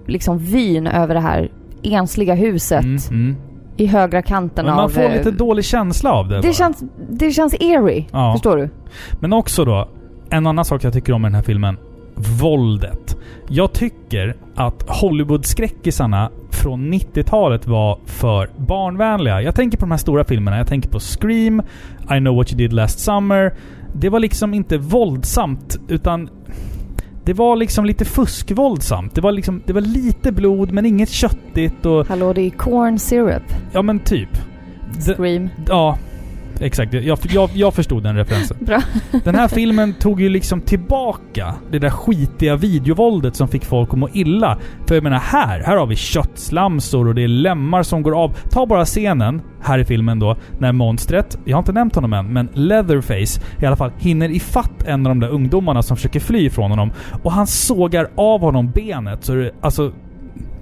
liksom 0.07 0.37
vyn 0.37 0.87
över 0.87 1.13
det 1.13 1.21
här 1.21 1.51
ensliga 1.83 2.33
huset 2.33 2.83
Mm, 2.83 2.97
mm. 3.11 3.35
I 3.77 3.85
högra 3.85 4.21
kanten 4.21 4.65
Men 4.65 4.73
av... 4.73 4.77
man 4.77 4.89
får 4.89 5.01
eh, 5.01 5.11
lite 5.11 5.31
dålig 5.31 5.65
känsla 5.65 6.11
av 6.11 6.27
det 6.27 6.35
bara. 6.35 6.41
det 6.41 6.53
känns, 6.53 6.83
det 7.09 7.31
känns 7.31 7.53
eerie. 7.53 8.05
Ja. 8.11 8.33
Förstår 8.33 8.57
du? 8.57 8.69
Men 9.19 9.33
också 9.33 9.65
då, 9.65 9.89
en 10.29 10.47
annan 10.47 10.65
sak 10.65 10.83
jag 10.83 10.93
tycker 10.93 11.13
om 11.13 11.21
med 11.21 11.31
den 11.31 11.35
här 11.35 11.43
filmen. 11.43 11.77
Våldet. 12.41 13.17
Jag 13.47 13.73
tycker 13.73 14.35
att 14.55 14.89
Hollywood-skräckisarna 14.89 16.29
från 16.51 16.93
90-talet 16.93 17.67
var 17.67 17.99
för 18.05 18.49
barnvänliga. 18.57 19.41
Jag 19.41 19.55
tänker 19.55 19.77
på 19.77 19.85
de 19.85 19.91
här 19.91 19.97
stora 19.97 20.23
filmerna. 20.23 20.57
Jag 20.57 20.67
tänker 20.67 20.89
på 20.89 20.99
Scream, 20.99 21.61
I 22.11 22.19
know 22.19 22.35
what 22.35 22.51
you 22.51 22.57
did 22.57 22.73
last 22.73 22.99
summer. 22.99 23.53
Det 23.93 24.09
var 24.09 24.19
liksom 24.19 24.53
inte 24.53 24.77
våldsamt, 24.77 25.79
utan 25.87 26.29
det 27.27 27.33
var 27.33 27.55
liksom 27.55 27.85
lite 27.85 28.05
fuskvåldsamt. 28.05 29.15
Det 29.15 29.21
var 29.21 29.31
liksom, 29.31 29.61
det 29.65 29.73
var 29.73 29.81
lite 29.81 30.31
blod, 30.31 30.71
men 30.71 30.85
inget 30.85 31.09
köttigt 31.09 31.85
och... 31.85 32.07
Hallå, 32.07 32.33
det 32.33 32.41
är 32.41 32.49
corn 32.49 32.99
syrup. 32.99 33.43
Ja 33.71 33.81
men 33.81 33.99
typ. 33.99 34.29
Scream. 35.15 35.49
ja, 35.67 35.97
exakt. 36.61 36.93
Jag, 36.93 37.19
jag, 37.29 37.49
jag 37.53 37.73
förstod 37.73 38.03
den 38.03 38.15
referensen. 38.15 38.57
Bra. 38.65 38.81
Den 39.23 39.35
här 39.35 39.47
filmen 39.47 39.93
tog 39.93 40.21
ju 40.21 40.29
liksom 40.29 40.61
tillbaka 40.61 41.55
det 41.71 41.79
där 41.79 41.89
skitiga 41.89 42.55
videovåldet 42.55 43.35
som 43.35 43.47
fick 43.47 43.65
folk 43.65 43.89
att 43.93 43.99
må 43.99 44.09
illa. 44.13 44.57
För 44.87 44.95
jag 44.95 45.03
menar 45.03 45.19
här, 45.19 45.59
här 45.59 45.77
har 45.77 45.85
vi 45.85 45.95
köttslamsor 45.95 47.07
och 47.07 47.15
det 47.15 47.23
är 47.23 47.27
lemmar 47.27 47.83
som 47.83 48.01
går 48.01 48.23
av. 48.23 48.37
Ta 48.49 48.65
bara 48.65 48.85
scenen 48.85 49.41
här 49.61 49.79
i 49.79 49.85
filmen 49.85 50.19
då, 50.19 50.37
när 50.59 50.71
monstret, 50.71 51.37
jag 51.45 51.57
har 51.57 51.61
inte 51.61 51.71
nämnt 51.71 51.95
honom 51.95 52.13
än, 52.13 52.33
men 52.33 52.49
Leatherface 52.53 53.41
i 53.61 53.65
alla 53.65 53.75
fall 53.75 53.91
hinner 53.97 54.29
ifatt 54.29 54.83
en 54.87 55.05
av 55.05 55.09
de 55.09 55.19
där 55.19 55.29
ungdomarna 55.29 55.83
som 55.83 55.97
försöker 55.97 56.19
fly 56.19 56.49
från 56.49 56.69
honom. 56.69 56.91
Och 57.23 57.31
han 57.31 57.47
sågar 57.47 58.09
av 58.15 58.41
honom 58.41 58.71
benet. 58.71 59.23
Så 59.23 59.33
det, 59.33 59.51
alltså... 59.61 59.93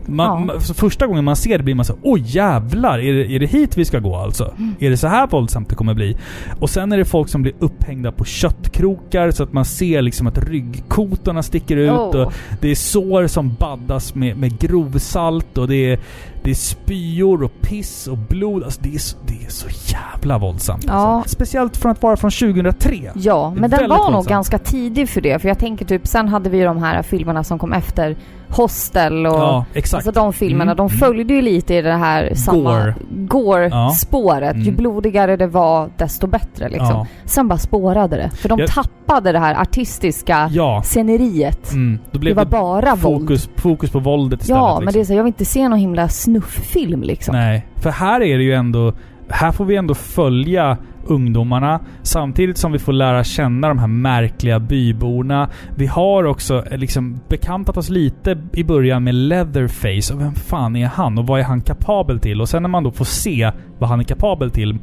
Man, 0.07 0.51
Ja. 0.53 0.59
första 0.59 1.07
gången 1.07 1.23
man 1.23 1.35
ser 1.35 1.57
det 1.57 1.63
blir 1.63 1.75
man 1.75 1.85
så 1.85 1.95
oj 2.03 2.21
jävlar, 2.25 2.99
är 2.99 3.13
det, 3.13 3.31
är 3.35 3.39
det 3.39 3.45
hit 3.45 3.77
vi 3.77 3.85
ska 3.85 3.99
gå 3.99 4.15
alltså? 4.15 4.53
Är 4.79 4.89
det 4.89 4.97
så 4.97 5.07
här 5.07 5.27
våldsamt 5.27 5.69
det 5.69 5.75
kommer 5.75 5.93
bli? 5.93 6.17
Och 6.59 6.69
sen 6.69 6.91
är 6.91 6.97
det 6.97 7.05
folk 7.05 7.29
som 7.29 7.41
blir 7.41 7.53
upphängda 7.59 8.11
på 8.11 8.25
köttkrokar 8.25 9.31
så 9.31 9.43
att 9.43 9.53
man 9.53 9.65
ser 9.65 10.01
liksom 10.01 10.27
att 10.27 10.37
ryggkotorna 10.37 11.43
sticker 11.43 11.77
ut 11.77 11.91
Oh. 11.91 12.21
och 12.21 12.33
det 12.61 12.71
är 12.71 12.75
sår 12.75 13.27
som 13.27 13.55
baddas 13.59 14.15
med, 14.15 14.37
med 14.37 14.59
grovsalt 14.59 15.57
och 15.57 15.67
det 15.67 15.91
är, 15.91 15.99
det 16.43 16.49
är 16.49 16.55
spyor 16.55 17.43
och 17.43 17.51
piss 17.61 18.07
och 18.07 18.17
blod. 18.17 18.63
Alltså 18.63 18.81
det 18.83 18.95
är 18.95 18.99
så, 18.99 19.17
det 19.27 19.45
är 19.45 19.49
så 19.49 19.67
jävla 19.93 20.37
våldsamt. 20.37 20.83
Ja. 20.87 20.93
Alltså. 20.93 21.29
Speciellt 21.35 21.77
från 21.77 21.91
att 21.91 22.01
vara 22.03 22.17
från 22.17 22.31
2003. 22.31 23.11
Ja, 23.15 23.53
men 23.57 23.69
den 23.69 23.89
var 23.89 23.97
nog 23.97 24.05
våldsamt. 24.13 24.27
ganska 24.27 24.57
tidig 24.59 25.09
för 25.09 25.21
det. 25.21 25.39
För 25.39 25.47
jag 25.47 25.59
tänker 25.59 25.85
typ, 25.85 26.07
sen 26.07 26.27
hade 26.27 26.49
vi 26.49 26.57
ju 26.57 26.63
de 26.65 26.77
här 26.77 27.01
filmerna 27.01 27.43
som 27.43 27.59
kom 27.59 27.73
efter. 27.73 28.15
Hostel 28.55 29.25
och... 29.25 29.33
Ja, 29.35 29.65
exakt. 29.73 30.07
Alltså 30.07 30.21
de 30.21 30.33
filmerna, 30.33 30.71
Mm, 30.71 30.75
de 30.77 30.87
mm. 30.87 30.97
följde 30.99 31.33
ju 31.33 31.41
lite 31.41 31.73
i 31.75 31.81
det 31.81 31.93
här 31.95 32.33
samma 32.35 32.87
Ja. 32.87 32.93
gore-spåret. 33.09 34.55
Ju 34.55 34.61
Mm. 34.61 34.75
blodigare 34.75 35.35
det 35.37 35.47
var, 35.47 35.89
desto 35.97 36.27
bättre 36.27 36.69
liksom. 36.69 36.87
Ja. 36.89 37.07
Sen 37.25 37.47
bara 37.47 37.57
spårade 37.59 38.15
det. 38.15 38.29
För 38.29 38.49
de 38.49 38.59
Jag- 38.59 38.69
tappade 38.69 39.31
det 39.31 39.39
här 39.39 39.61
artistiska 39.61 40.49
Ja. 40.53 40.81
sceneriet. 40.85 41.71
Mm. 41.71 41.99
Då 42.05 42.09
Det 42.11 42.19
blev 42.19 42.35
var 42.35 42.45
det, 42.45 42.51
bara 42.51 42.95
våld. 42.95 43.21
fokus, 43.21 43.49
fokus 43.55 43.91
på 43.91 43.99
våldet 43.99 44.41
istället. 44.41 44.59
Ja, 44.59 44.73
men 44.79 44.85
liksom. 44.85 44.99
det 44.99 45.03
är 45.03 45.05
så, 45.05 45.13
jag 45.13 45.23
vill 45.23 45.27
inte 45.27 45.45
se 45.45 45.69
någon 45.69 45.79
himla 45.79 46.09
snufffilm 46.09 47.03
liksom. 47.03 47.35
Nej, 47.35 47.65
för 47.75 47.89
här 47.89 48.21
är 48.21 48.37
det 48.37 48.43
ju 48.43 48.53
ändå... 48.53 48.93
Här 49.29 49.51
får 49.51 49.65
vi 49.65 49.75
ändå 49.75 49.93
följa 49.93 50.77
ungdomarna 51.07 51.79
samtidigt 52.01 52.57
som 52.57 52.71
vi 52.71 52.79
får 52.79 52.93
lära 52.93 53.23
känna 53.23 53.67
de 53.67 53.79
här 53.79 53.87
märkliga 53.87 54.59
byborna. 54.59 55.49
Vi 55.75 55.85
har 55.85 56.23
också 56.23 56.65
eh, 56.71 56.77
liksom 56.77 57.19
bekantat 57.29 57.77
oss 57.77 57.89
lite 57.89 58.37
i 58.53 58.63
början 58.63 59.03
med 59.03 59.15
Leatherface. 59.15 60.13
Och 60.13 60.21
vem 60.21 60.35
fan 60.35 60.75
är 60.75 60.87
han? 60.87 61.17
Och 61.17 61.27
vad 61.27 61.39
är 61.39 61.43
han 61.43 61.61
kapabel 61.61 62.19
till? 62.19 62.41
Och 62.41 62.49
sen 62.49 62.63
när 62.63 62.69
man 62.69 62.83
då 62.83 62.91
får 62.91 63.05
se 63.05 63.51
vad 63.79 63.89
han 63.89 63.99
är 63.99 64.03
kapabel 64.03 64.51
till, 64.51 64.77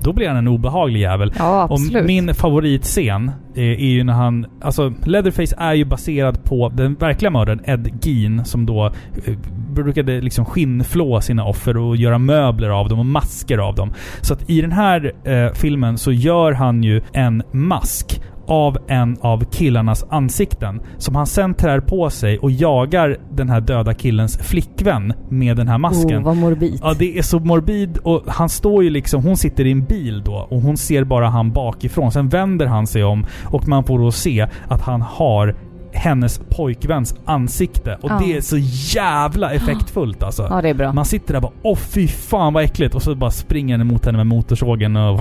då 0.00 0.12
blir 0.12 0.28
han 0.28 0.36
en 0.36 0.48
obehaglig 0.48 1.00
jävel. 1.00 1.32
Ja, 1.38 1.64
Och 1.64 1.80
min 2.04 2.34
favoritscen 2.34 3.30
är, 3.54 3.62
är 3.62 3.90
ju 3.90 4.04
när 4.04 4.12
han... 4.12 4.46
Alltså, 4.60 4.92
Leatherface 5.04 5.54
är 5.58 5.74
ju 5.74 5.84
baserad 5.84 6.44
på 6.44 6.68
den 6.68 6.94
verkliga 6.94 7.30
mördaren 7.30 7.60
Ed 7.64 8.04
Gein 8.06 8.44
som 8.44 8.66
då 8.66 8.86
eh, 8.86 9.34
brukade 9.70 10.20
liksom 10.20 10.44
skinnflå 10.44 11.20
sina 11.20 11.44
offer 11.44 11.76
och 11.76 11.96
göra 11.96 12.18
möbler 12.18 12.68
av 12.68 12.88
dem 12.88 12.98
och 12.98 13.06
masker 13.06 13.58
av 13.58 13.74
dem. 13.74 13.92
Så 14.20 14.34
att 14.34 14.50
i 14.50 14.60
den 14.60 14.72
här 14.72 15.12
eh, 15.24 15.52
filmen 15.52 15.98
så 15.98 16.12
gör 16.12 16.52
han 16.52 16.82
ju 16.82 17.02
en 17.12 17.42
mask 17.52 18.20
av 18.46 18.78
en 18.88 19.16
av 19.20 19.44
killarnas 19.44 20.04
ansikten 20.10 20.80
som 20.98 21.16
han 21.16 21.26
sen 21.26 21.54
trär 21.54 21.80
på 21.80 22.10
sig 22.10 22.38
och 22.38 22.50
jagar 22.50 23.16
den 23.30 23.48
här 23.48 23.60
döda 23.60 23.94
killens 23.94 24.38
flickvän 24.38 25.12
med 25.28 25.56
den 25.56 25.68
här 25.68 25.78
masken. 25.78 26.18
Oh, 26.18 26.24
vad 26.24 26.36
morbid. 26.36 26.80
Ja, 26.82 26.94
det 26.98 27.18
är 27.18 27.22
så 27.22 27.38
morbid 27.38 27.98
och 27.98 28.22
han 28.26 28.48
står 28.48 28.84
ju 28.84 28.90
liksom, 28.90 29.22
hon 29.22 29.36
sitter 29.36 29.66
i 29.66 29.72
en 29.72 29.84
bil 29.84 30.22
då 30.24 30.46
och 30.50 30.60
hon 30.60 30.76
ser 30.76 31.04
bara 31.04 31.28
han 31.28 31.52
bakifrån. 31.52 32.12
Sen 32.12 32.28
vänder 32.28 32.66
han 32.66 32.86
sig 32.86 33.04
om 33.04 33.26
och 33.44 33.68
man 33.68 33.84
får 33.84 33.98
då 33.98 34.10
se 34.10 34.48
att 34.68 34.80
han 34.80 35.02
har 35.02 35.56
hennes 35.96 36.40
pojkväns 36.50 37.14
ansikte. 37.24 37.98
Och 38.02 38.10
Ja. 38.10 38.22
det 38.24 38.36
är 38.36 38.40
så 38.40 38.56
jävla 38.98 39.52
effektfullt 39.52 40.22
alltså. 40.22 40.46
Ja, 40.50 40.62
det 40.62 40.68
är 40.68 40.74
bra. 40.74 40.92
Man 40.92 41.04
sitter 41.04 41.32
där 41.34 41.36
och 41.36 41.42
bara 41.42 41.52
åh 41.62 41.76
fy 41.76 42.08
fan 42.08 42.52
vad 42.52 42.64
äckligt 42.64 42.94
och 42.94 43.02
så 43.02 43.14
bara 43.14 43.30
springer 43.30 43.74
han 43.78 43.80
emot 43.80 44.06
henne 44.06 44.18
med 44.18 44.26
motorsågen 44.26 44.96
och... 44.96 45.20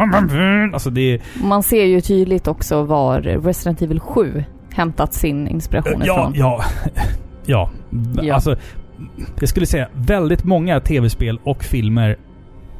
Alltså 0.73 0.89
det 0.89 1.01
är... 1.13 1.21
Man 1.43 1.63
ser 1.63 1.85
ju 1.85 2.01
tydligt 2.01 2.47
också 2.47 2.83
var 2.83 3.21
Resident 3.21 3.81
Evil 3.81 3.99
7 3.99 4.43
hämtat 4.73 5.13
sin 5.13 5.47
inspiration 5.47 6.01
Ja, 6.05 6.13
ifrån. 6.13 6.33
ja. 6.35 6.63
Ja. 7.45 7.69
Ja. 8.21 8.33
Alltså, 8.35 8.55
jag 9.39 9.49
skulle 9.49 9.65
säga 9.65 9.87
väldigt 9.93 10.43
många 10.43 10.79
tv-spel 10.79 11.39
och 11.43 11.63
filmer 11.63 12.17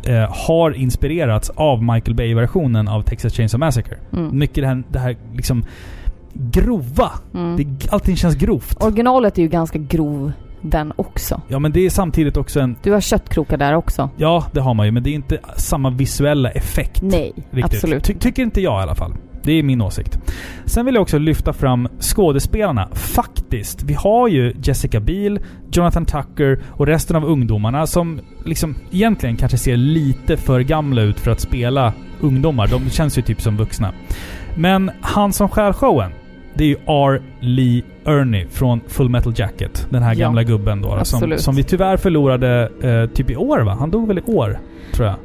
eh, 0.08 0.36
har 0.48 0.72
inspirerats 0.72 1.50
av 1.50 1.84
Michael 1.84 2.16
Bay-versionen 2.16 2.88
av 2.88 3.02
Texas 3.02 3.34
Chainsaw 3.34 3.66
Massacre. 3.66 3.98
Mm. 4.14 4.40
Mycket 4.40 4.56
det 4.56 4.68
här, 4.68 4.84
det 4.90 5.00
här 5.00 5.16
liksom 5.36 5.64
grova. 6.36 7.12
Mm. 7.34 7.58
Det, 7.58 7.92
allting 7.92 8.16
känns 8.16 8.36
grovt. 8.36 8.84
Originalet 8.84 9.38
är 9.38 9.42
ju 9.42 9.48
ganska 9.48 9.80
grov 9.80 10.32
den 10.62 10.94
också. 10.96 11.42
Ja, 11.48 11.60
men 11.60 11.72
det 11.72 11.86
är 11.86 11.90
samtidigt 11.90 12.38
också 12.38 12.60
en... 12.60 12.76
Du 12.84 12.92
har 12.92 13.02
köttkrokar 13.02 13.58
där 13.58 13.76
också. 13.76 14.10
Ja, 14.18 14.46
det 14.52 14.62
har 14.62 14.74
man 14.74 14.86
ju, 14.86 14.92
men 14.92 15.04
det 15.04 15.10
är 15.10 15.14
inte 15.14 15.40
samma 15.58 15.90
visuella 15.90 16.52
effekt. 16.52 17.02
Nej, 17.02 17.34
Riktigt. 17.52 17.76
absolut 17.76 18.04
Ty 18.04 18.14
tycker 18.14 18.44
inte 18.44 18.62
jag 18.62 18.80
i 18.80 18.84
alla 18.84 18.96
fall. 18.96 19.14
Det 19.44 19.52
är 19.52 19.64
min 19.64 19.82
åsikt. 19.82 20.20
Sen 20.66 20.86
vill 20.86 20.96
jag 20.96 21.02
också 21.02 21.18
lyfta 21.18 21.54
fram 21.54 21.88
skådespelarna. 22.00 22.90
Faktiskt. 22.94 23.84
Vi 23.84 23.94
har 23.94 24.28
ju 24.28 24.54
Jessica 24.64 25.00
Biel, 25.00 25.40
Jonathan 25.72 26.06
Tucker 26.06 26.64
och 26.72 26.88
resten 26.88 27.16
av 27.16 27.26
ungdomarna 27.26 27.88
som 27.88 28.20
liksom 28.46 28.76
egentligen 28.92 29.38
kanske 29.38 29.58
ser 29.58 29.78
lite 29.78 30.38
för 30.38 30.60
gamla 30.60 31.02
ut 31.02 31.20
för 31.20 31.32
att 31.32 31.40
spela 31.40 31.94
ungdomar. 32.22 32.68
De 32.68 32.90
känns 32.90 33.18
ju 33.18 33.22
typ 33.22 33.42
som 33.42 33.58
vuxna. 33.58 33.94
Men 34.56 34.92
han 35.02 35.34
som 35.34 35.50
skär 35.50 35.74
showen, 35.74 36.12
det 36.58 36.64
är 36.64 36.68
ju 36.68 36.76
R. 36.88 37.22
Lee 37.40 37.82
Ernie 38.06 38.48
från 38.52 38.82
Full 38.88 39.10
Metal 39.10 39.34
Jacket. 39.36 39.88
Den 39.90 40.04
här 40.04 40.14
Ja, 40.14 40.20
gamla 40.20 40.44
gubben 40.44 40.82
då. 40.82 40.88
Som, 40.90 41.00
absolut. 41.00 41.42
som 41.42 41.56
vi 41.56 41.64
tyvärr 41.64 41.98
förlorade 41.98 42.70
eh, 42.84 43.10
typ 43.16 43.30
i 43.30 43.36
år 43.36 43.60
va? 43.60 43.76
Han 43.80 43.92
dog 43.92 44.08
väl 44.08 44.18
i 44.18 44.22
år? 44.26 44.60
Tror 44.94 45.08
jag. 45.08 45.16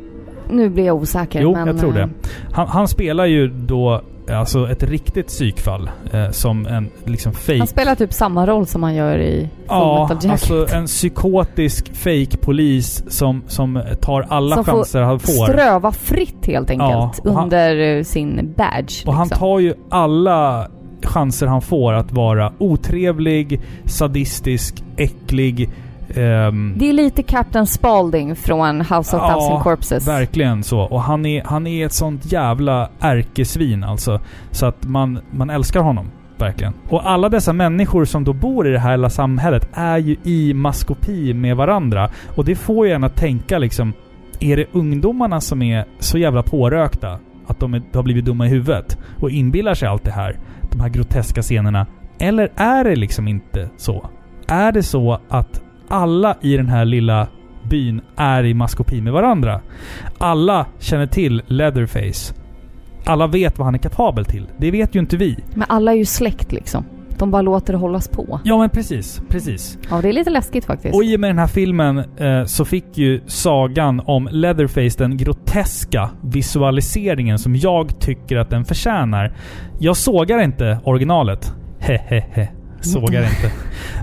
Nu 0.51 0.69
blir 0.69 0.85
jag 0.87 0.97
osäker. 0.97 1.41
Jo, 1.41 1.53
men, 1.53 1.67
jag 1.67 1.79
tror 1.81 1.93
det. 1.93 2.01
eh, 2.01 2.09
Han, 2.53 2.67
han 2.69 2.89
spelar 2.89 3.27
ju 3.27 3.49
då 3.49 4.03
alltså 4.31 4.71
ett 4.71 4.83
riktigt 4.83 5.27
psykfall. 5.27 5.91
Eh, 6.13 6.31
som 6.31 6.67
en 6.67 6.91
liksom 7.05 7.33
fake... 7.33 7.59
Han 7.59 7.67
spelar 7.67 7.95
typ 7.95 8.13
samma 8.13 8.47
roll 8.47 8.67
som 8.67 8.83
han 8.83 8.95
gör 8.95 9.19
i 9.19 9.41
Full 9.41 9.49
Ja, 9.69 10.09
Metal 10.11 10.31
Jacket. 10.31 10.51
alltså 10.51 10.77
en 10.77 10.87
psykotisk 10.87 11.95
fake-polis 11.95 13.05
som, 13.09 13.43
som 13.47 13.83
tar 14.01 14.27
alla 14.29 14.57
Som 14.57 14.65
får 14.65 14.73
chanser 14.73 15.01
han 15.03 15.19
får. 15.19 15.47
Ströva 15.49 15.93
fritt 15.93 16.47
helt 16.47 16.71
enkelt 16.71 16.91
Ja, 16.91 17.13
han- 17.25 17.43
under 17.45 17.97
eh, 17.97 18.03
sin 18.03 18.55
badge. 18.57 19.07
Och 19.07 19.15
han 19.15 19.27
liksom. 19.27 19.39
tar 19.39 19.59
ju 19.59 19.75
alla 19.91 20.69
chanser 21.07 21.47
han 21.47 21.63
får 21.63 21.93
att 21.93 22.13
vara 22.13 22.53
otrevlig, 22.59 23.61
sadistisk, 23.85 24.85
äcklig. 24.97 25.71
ehm, 26.15 26.75
Det 26.79 26.89
är 26.89 26.93
lite 26.93 27.23
Captain 27.23 27.67
Spaulding 27.67 28.37
från 28.37 28.81
House 28.81 29.17
of 29.17 29.23
Ja, 29.23 29.33
Thousand 29.33 29.63
Corpses. 29.63 30.09
Verkligen 30.09 30.63
så. 30.63 30.81
Och 30.81 31.03
han 31.03 31.27
är, 31.27 31.43
han 31.45 31.67
är 31.67 31.87
ett 31.87 31.93
sånt 31.93 32.33
jävla 32.33 32.89
ärkesvin 33.01 33.85
alltså. 33.85 34.21
Så 34.51 34.67
att 34.67 34.85
man, 34.85 35.21
man 35.31 35.51
älskar 35.51 35.81
honom. 35.81 36.11
Verkligen. 36.39 36.73
Och 36.89 37.11
alla 37.11 37.29
dessa 37.29 37.53
människor 37.53 38.05
som 38.05 38.25
då 38.25 38.33
bor 38.33 38.69
i 38.69 38.71
det 38.71 38.79
här 38.79 38.97
lilla 38.97 39.11
samhället 39.11 39.69
är 39.73 39.99
ju 39.99 40.17
i 40.25 40.55
maskopi 40.55 41.35
med 41.35 41.57
varandra. 41.57 42.11
Och 42.37 42.45
det 42.45 42.55
får 42.55 42.87
ju 42.87 42.93
en 42.93 43.05
att 43.05 43.17
tänka 43.17 43.59
liksom... 43.59 43.93
Är 44.43 44.57
det 44.57 44.67
ungdomarna 44.73 45.41
som 45.41 45.63
är 45.63 45.85
så 45.99 46.19
jävla 46.19 46.43
pårökta? 46.43 47.19
Att 47.51 47.61
de, 47.61 47.75
är, 47.75 47.83
de 47.93 47.99
har 47.99 48.03
blivit 48.03 48.25
dumma 48.25 48.47
i 48.47 48.49
huvudet? 48.49 48.99
Och 49.19 49.31
inbillar 49.31 49.75
sig 49.75 49.89
allt 49.89 50.05
det 50.05 50.11
här? 50.11 50.39
De 50.71 50.81
här 50.81 50.89
groteska 50.89 51.43
scenerna? 51.43 51.87
Eller 52.19 52.53
är 52.57 52.85
det 52.85 52.97
liksom 52.97 53.29
inte 53.29 53.71
så? 53.77 54.11
Är 54.47 54.73
det 54.73 54.83
så 54.83 55.21
att 55.29 55.63
alla 55.89 56.37
i 56.41 56.57
den 56.57 56.69
här 56.69 56.85
lilla 56.85 57.29
byn 57.63 58.01
är 58.17 58.45
i 58.45 58.55
maskopi 58.55 59.01
med 59.01 59.13
varandra. 59.13 59.61
Alla 60.19 60.67
känner 60.79 61.07
till 61.07 61.43
Leatherface. 61.47 62.35
Alla 63.05 63.27
vet 63.27 63.59
vad 63.59 63.65
han 63.65 63.75
är 63.75 63.79
kapabel 63.79 64.25
till. 64.25 64.47
Det 64.57 64.71
vet 64.71 64.95
ju 64.95 65.01
inte 65.01 65.17
vi. 65.17 65.39
Men 65.55 65.65
alla 65.69 65.93
är 65.93 65.97
ju 65.97 66.05
släkt 66.05 66.53
liksom. 66.53 66.85
De 67.21 67.31
bara 67.31 67.43
låter 67.43 67.73
det 67.73 67.79
hållas 67.79 68.09
på. 68.09 68.41
Ja 68.45 68.59
men 68.59 68.71
precis, 68.71 69.23
precis. 69.29 69.79
Ja, 69.91 70.01
det 70.01 70.09
är 70.09 70.13
lite 70.13 70.31
läskigt 70.31 70.65
faktiskt. 70.65 70.95
Och 70.95 71.05
i 71.05 71.17
och 71.17 71.21
med 71.21 71.31
den 71.31 71.39
här 71.39 71.47
filmen 71.47 71.99
eh, 71.99 72.45
så 72.45 72.65
fick 72.65 72.99
ju 72.99 73.21
sagan 73.27 74.03
om 74.07 74.29
Leatherface 74.33 74.99
den 74.99 75.17
groteska 75.17 76.11
visualiseringen 76.21 77.39
som 77.39 77.57
jag 77.57 78.01
tycker 78.01 78.37
att 78.37 78.51
den 78.51 78.65
förtjänar. 78.65 79.33
Jag 79.79 79.97
sågar 79.97 80.43
inte 80.43 80.79
originalet. 80.85 81.55
Hehehe. 81.79 82.49
Sågar 82.81 83.23
inte. 83.23 83.53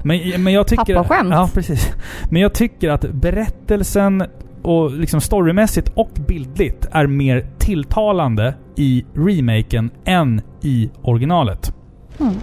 Men, 0.04 0.44
men 0.44 0.54
jag 0.54 0.68
tycker... 0.68 0.96
Pappaskämt. 0.96 1.30
Ja, 1.32 1.50
precis. 1.54 1.94
Men 2.30 2.42
jag 2.42 2.54
tycker 2.54 2.90
att 2.90 3.12
berättelsen 3.12 4.24
och 4.62 4.92
liksom 4.92 5.22
storymässigt 5.22 5.92
och 5.96 6.12
bildligt 6.28 6.88
är 6.92 7.08
mer 7.08 7.46
tilltalande 7.58 8.54
i 8.76 9.06
remaken 9.14 9.92
än 10.06 10.42
i 10.62 10.90
originalet. 11.02 11.74
Mm. 12.20 12.34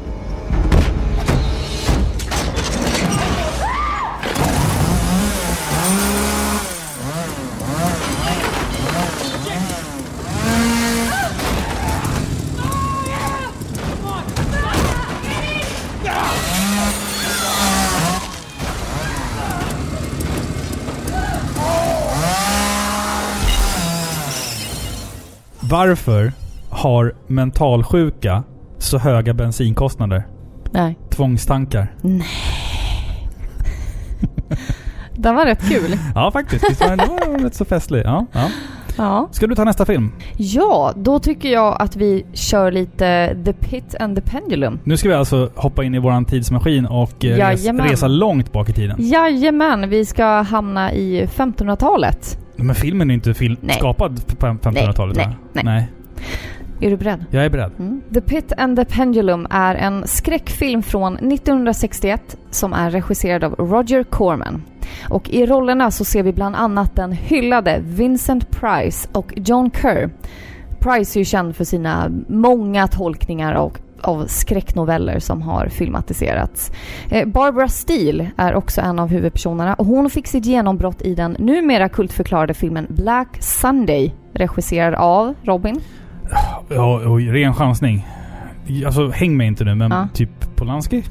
Varför 25.70 26.32
har 26.70 27.14
mentalsjuka 27.26 28.42
så 28.78 28.98
höga 28.98 29.34
bensinkostnader? 29.34 30.26
Nej. 30.70 30.98
Tvångstankar. 31.10 31.94
Den 35.16 35.34
var 35.34 35.46
rätt 35.46 35.68
kul. 35.68 35.98
Ja, 36.14 36.30
faktiskt. 36.30 36.70
Visst 36.70 36.80
var 36.80 36.88
den, 36.88 36.98
den 36.98 37.32
var 37.32 37.38
rätt 37.38 37.54
så 37.54 37.64
festlig. 37.64 38.02
Ja, 38.04 38.26
ja. 38.32 38.48
Ja. 38.96 39.28
Ska 39.32 39.46
du 39.46 39.54
ta 39.54 39.64
nästa 39.64 39.84
film? 39.86 40.12
ja, 40.36 40.92
då 40.96 41.18
tycker 41.18 41.48
jag 41.52 41.82
att 41.82 41.96
vi 41.96 42.26
kör 42.32 42.72
lite 42.72 43.36
The 43.44 43.52
Pit 43.52 43.94
and 44.00 44.16
the 44.16 44.22
Pendulum. 44.22 44.78
Nu 44.84 44.96
ska 44.96 45.08
vi 45.08 45.14
alltså 45.14 45.50
hoppa 45.54 45.84
in 45.84 45.94
i 45.94 45.98
våran 45.98 46.24
tidsmaskin 46.24 46.86
och 46.86 47.24
eh, 47.24 47.38
Jajamän. 47.38 47.88
resa 47.88 48.08
långt 48.08 48.52
bak 48.52 48.68
i 48.68 48.72
tiden. 48.72 48.96
Jajamän, 48.98 49.88
vi 49.90 50.04
ska 50.04 50.24
hamna 50.42 50.92
i 50.92 51.26
1500-talet. 51.26 52.38
Men 52.56 52.74
filmen 52.74 53.10
är 53.10 53.14
inte 53.14 53.34
fil- 53.34 53.56
Nej. 53.60 53.76
skapad 53.78 54.26
på 54.38 54.46
1500-talet 54.46 55.16
Nej, 55.16 55.28
nej. 55.52 55.64
nej. 55.64 55.88
Är 56.80 56.90
du 56.90 56.96
beredd? 56.96 57.24
Jag 57.30 57.44
är 57.44 57.50
beredd. 57.50 57.70
Mm. 57.78 58.00
The 58.14 58.20
Pit 58.20 58.52
and 58.56 58.76
the 58.76 58.84
Pendulum 58.84 59.46
är 59.50 59.74
en 59.74 60.06
skräckfilm 60.06 60.82
från 60.82 61.14
1961 61.14 62.36
som 62.50 62.72
är 62.72 62.90
regisserad 62.90 63.44
av 63.44 63.52
Roger 63.54 64.02
Corman. 64.04 64.62
Och 65.08 65.30
i 65.30 65.46
rollerna 65.46 65.90
så 65.90 66.04
ser 66.04 66.22
vi 66.22 66.32
bland 66.32 66.56
annat 66.56 66.96
den 66.96 67.12
hyllade 67.12 67.80
Vincent 67.84 68.50
Price 68.50 69.08
och 69.12 69.32
John 69.36 69.70
Kerr. 69.70 70.10
Price 70.80 71.16
är 71.16 71.20
ju 71.20 71.24
känd 71.24 71.56
för 71.56 71.64
sina 71.64 72.10
många 72.28 72.86
tolkningar 72.86 73.54
av, 73.54 73.72
av 74.04 74.26
skräcknoveller 74.26 75.18
som 75.18 75.42
har 75.42 75.66
filmatiserats. 75.68 76.72
Eh, 77.10 77.28
Barbara 77.28 77.68
Steele 77.68 78.30
är 78.36 78.54
också 78.54 78.80
en 78.80 78.98
av 78.98 79.08
huvudpersonerna 79.08 79.74
och 79.74 79.86
hon 79.86 80.10
fick 80.10 80.26
sitt 80.26 80.46
genombrott 80.46 81.02
i 81.02 81.14
den 81.14 81.36
numera 81.38 81.88
kultförklarade 81.88 82.54
filmen 82.54 82.86
Black 82.88 83.28
Sunday 83.40 84.14
regisserad 84.34 84.94
av 84.94 85.34
Robin. 85.42 85.80
Ja, 86.68 87.00
ren 87.32 87.54
chansning. 87.54 88.06
Alltså, 88.86 89.08
häng 89.10 89.36
mig 89.36 89.46
inte 89.46 89.64
nu, 89.64 89.74
men 89.74 89.90
Ja. 89.90 90.08
typ 90.14 90.56
Polanski? 90.56 91.02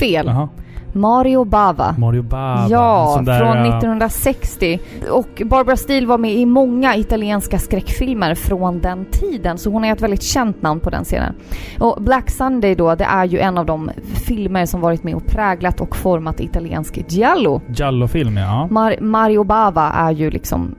Fel. 0.00 0.26
Jaha. 0.26 0.48
Mario 0.92 1.44
Bava. 1.44 1.94
Mario 1.98 2.22
Bava. 2.22 2.62
en 2.64 2.68
Ja, 2.70 3.22
där, 3.24 3.38
från 3.38 3.56
ja. 3.56 3.78
1960. 3.78 4.80
Och 5.10 5.42
Barbara 5.46 5.76
Steele 5.76 6.06
var 6.06 6.18
med 6.18 6.32
i 6.32 6.46
många 6.46 6.96
italienska 6.96 7.58
skräckfilmer 7.58 8.34
från 8.34 8.80
den 8.80 9.04
tiden, 9.10 9.58
så 9.58 9.70
hon 9.70 9.84
är 9.84 9.92
ett 9.92 10.00
väldigt 10.00 10.22
känt 10.22 10.62
namn 10.62 10.80
på 10.80 10.90
den 10.90 11.04
scenen. 11.04 11.34
Och 11.78 12.02
Black 12.02 12.30
Sunday 12.30 12.74
då, 12.74 12.94
det 12.94 13.04
är 13.04 13.24
ju 13.24 13.38
en 13.38 13.58
av 13.58 13.66
de 13.66 13.90
filmer 14.14 14.66
som 14.66 14.80
varit 14.80 15.04
med 15.04 15.14
och 15.14 15.26
präglat 15.26 15.80
och 15.80 15.96
format 15.96 16.40
italiensk 16.40 16.98
giallo. 17.08 17.60
Giallo-film, 17.68 18.36
ja. 18.36 18.68
Mar- 18.70 19.00
Mario 19.00 19.44
Bava 19.44 19.90
är 19.90 20.10
ju 20.10 20.30
liksom, 20.30 20.74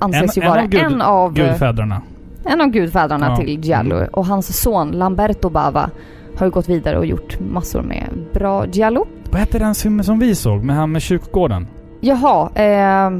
anses 0.00 0.36
En- 0.36 0.42
ju 0.42 0.46
en 0.46 0.50
vara 0.50 0.60
av 0.62 0.66
gud- 0.68 0.80
en 0.82 1.02
av, 1.02 1.32
Gudfäderna. 1.34 2.02
en 2.44 2.60
av 2.60 2.66
gudfäderna 2.68 3.26
Ja. 3.30 3.36
till 3.36 3.64
giallo. 3.64 3.96
Mm. 3.96 4.08
Och 4.12 4.26
hans 4.26 4.60
son 4.62 4.90
Lamberto 4.92 5.50
Bava 5.50 5.90
har 6.38 6.46
ju 6.46 6.50
gått 6.50 6.68
vidare 6.68 6.98
och 6.98 7.06
gjort 7.06 7.38
massor 7.40 7.82
med 7.82 8.08
bra 8.32 8.66
giallo. 8.66 9.06
Vad 9.30 9.40
hette 9.40 9.58
den 9.58 9.74
filmen 9.74 10.04
som 10.04 10.18
vi 10.18 10.34
såg 10.34 10.64
med 10.64 10.76
han 10.76 10.92
med 10.92 11.02
kyrkogården? 11.02 11.66
Jaha, 12.00 12.50
eh, 12.54 13.10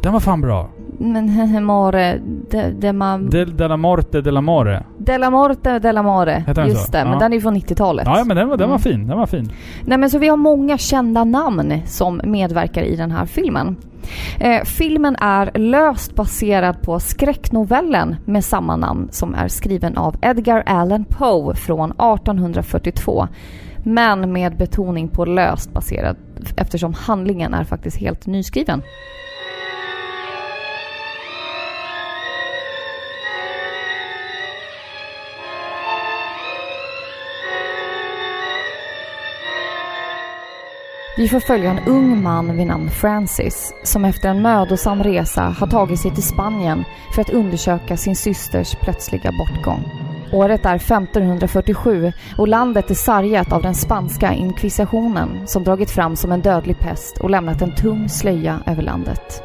Den 0.00 0.12
var 0.12 0.20
fan 0.20 0.40
bra. 0.40 0.68
Men 0.98 1.64
More, 1.64 2.18
de, 2.50 2.70
de 2.70 2.92
ma, 2.92 3.18
De, 3.18 3.44
de 3.44 3.68
la 3.68 3.76
Morte 3.76 4.20
de 4.20 4.30
la 4.30 4.40
More. 4.40 4.82
Della 5.04 5.30
Morte, 5.30 5.78
Della. 5.78 6.24
Heter 6.38 6.54
den 6.54 6.68
Just 6.68 6.86
så? 6.86 6.92
det, 6.92 6.98
Ja. 6.98 7.04
men 7.04 7.18
den 7.18 7.32
är 7.32 7.36
ju 7.36 7.40
från 7.42 7.54
90-talet. 7.56 8.06
Ja, 8.06 8.24
men 8.24 8.36
den 8.36 8.48
var, 8.48 8.56
den 8.56 8.68
var 8.68 8.76
Mm. 8.76 8.82
fin. 8.82 9.06
Den 9.06 9.18
var 9.18 9.26
fin. 9.26 9.52
Nej 9.84 9.98
men 9.98 10.10
så 10.10 10.18
vi 10.18 10.28
har 10.28 10.36
många 10.36 10.78
kända 10.78 11.24
namn 11.24 11.82
som 11.86 12.20
medverkar 12.24 12.82
i 12.82 12.96
den 12.96 13.10
här 13.10 13.26
filmen. 13.26 13.76
Eh, 14.40 14.62
filmen 14.64 15.16
är 15.20 15.50
löst 15.58 16.14
baserad 16.14 16.82
på 16.82 17.00
skräcknovellen 17.00 18.16
med 18.24 18.44
samma 18.44 18.76
namn 18.76 19.08
som 19.10 19.34
är 19.34 19.48
skriven 19.48 19.96
av 19.96 20.16
Edgar 20.22 20.62
Allan 20.66 21.04
Poe 21.04 21.54
från 21.54 21.90
1842. 21.90 23.28
Men 23.86 24.32
med 24.32 24.56
betoning 24.56 25.08
på 25.08 25.24
löst 25.24 25.72
baserad 25.72 26.16
eftersom 26.56 26.94
handlingen 26.94 27.54
är 27.54 27.64
faktiskt 27.64 27.96
helt 27.96 28.26
nyskriven. 28.26 28.82
Vi 41.16 41.28
får 41.28 41.40
följa 41.40 41.70
en 41.70 41.88
ung 41.88 42.22
man 42.22 42.56
vid 42.56 42.66
namn 42.66 42.90
Francis 42.90 43.74
som 43.82 44.04
efter 44.04 44.28
en 44.28 44.42
mödosam 44.42 45.02
resa 45.02 45.42
har 45.42 45.66
tagit 45.66 46.00
sig 46.00 46.14
till 46.14 46.22
Spanien 46.22 46.84
för 47.14 47.22
att 47.22 47.30
undersöka 47.30 47.96
sin 47.96 48.16
systers 48.16 48.74
plötsliga 48.74 49.32
bortgång. 49.32 49.84
Året 50.32 50.66
är 50.66 50.74
1547 50.74 52.12
och 52.38 52.48
landet 52.48 52.90
är 52.90 52.94
sargat 52.94 53.52
av 53.52 53.62
den 53.62 53.74
spanska 53.74 54.32
inkvisitionen 54.32 55.46
som 55.46 55.64
dragit 55.64 55.90
fram 55.90 56.16
som 56.16 56.32
en 56.32 56.40
dödlig 56.40 56.78
pest 56.78 57.18
och 57.18 57.30
lämnat 57.30 57.62
en 57.62 57.74
tung 57.74 58.08
slöja 58.08 58.60
över 58.66 58.82
landet. 58.82 59.42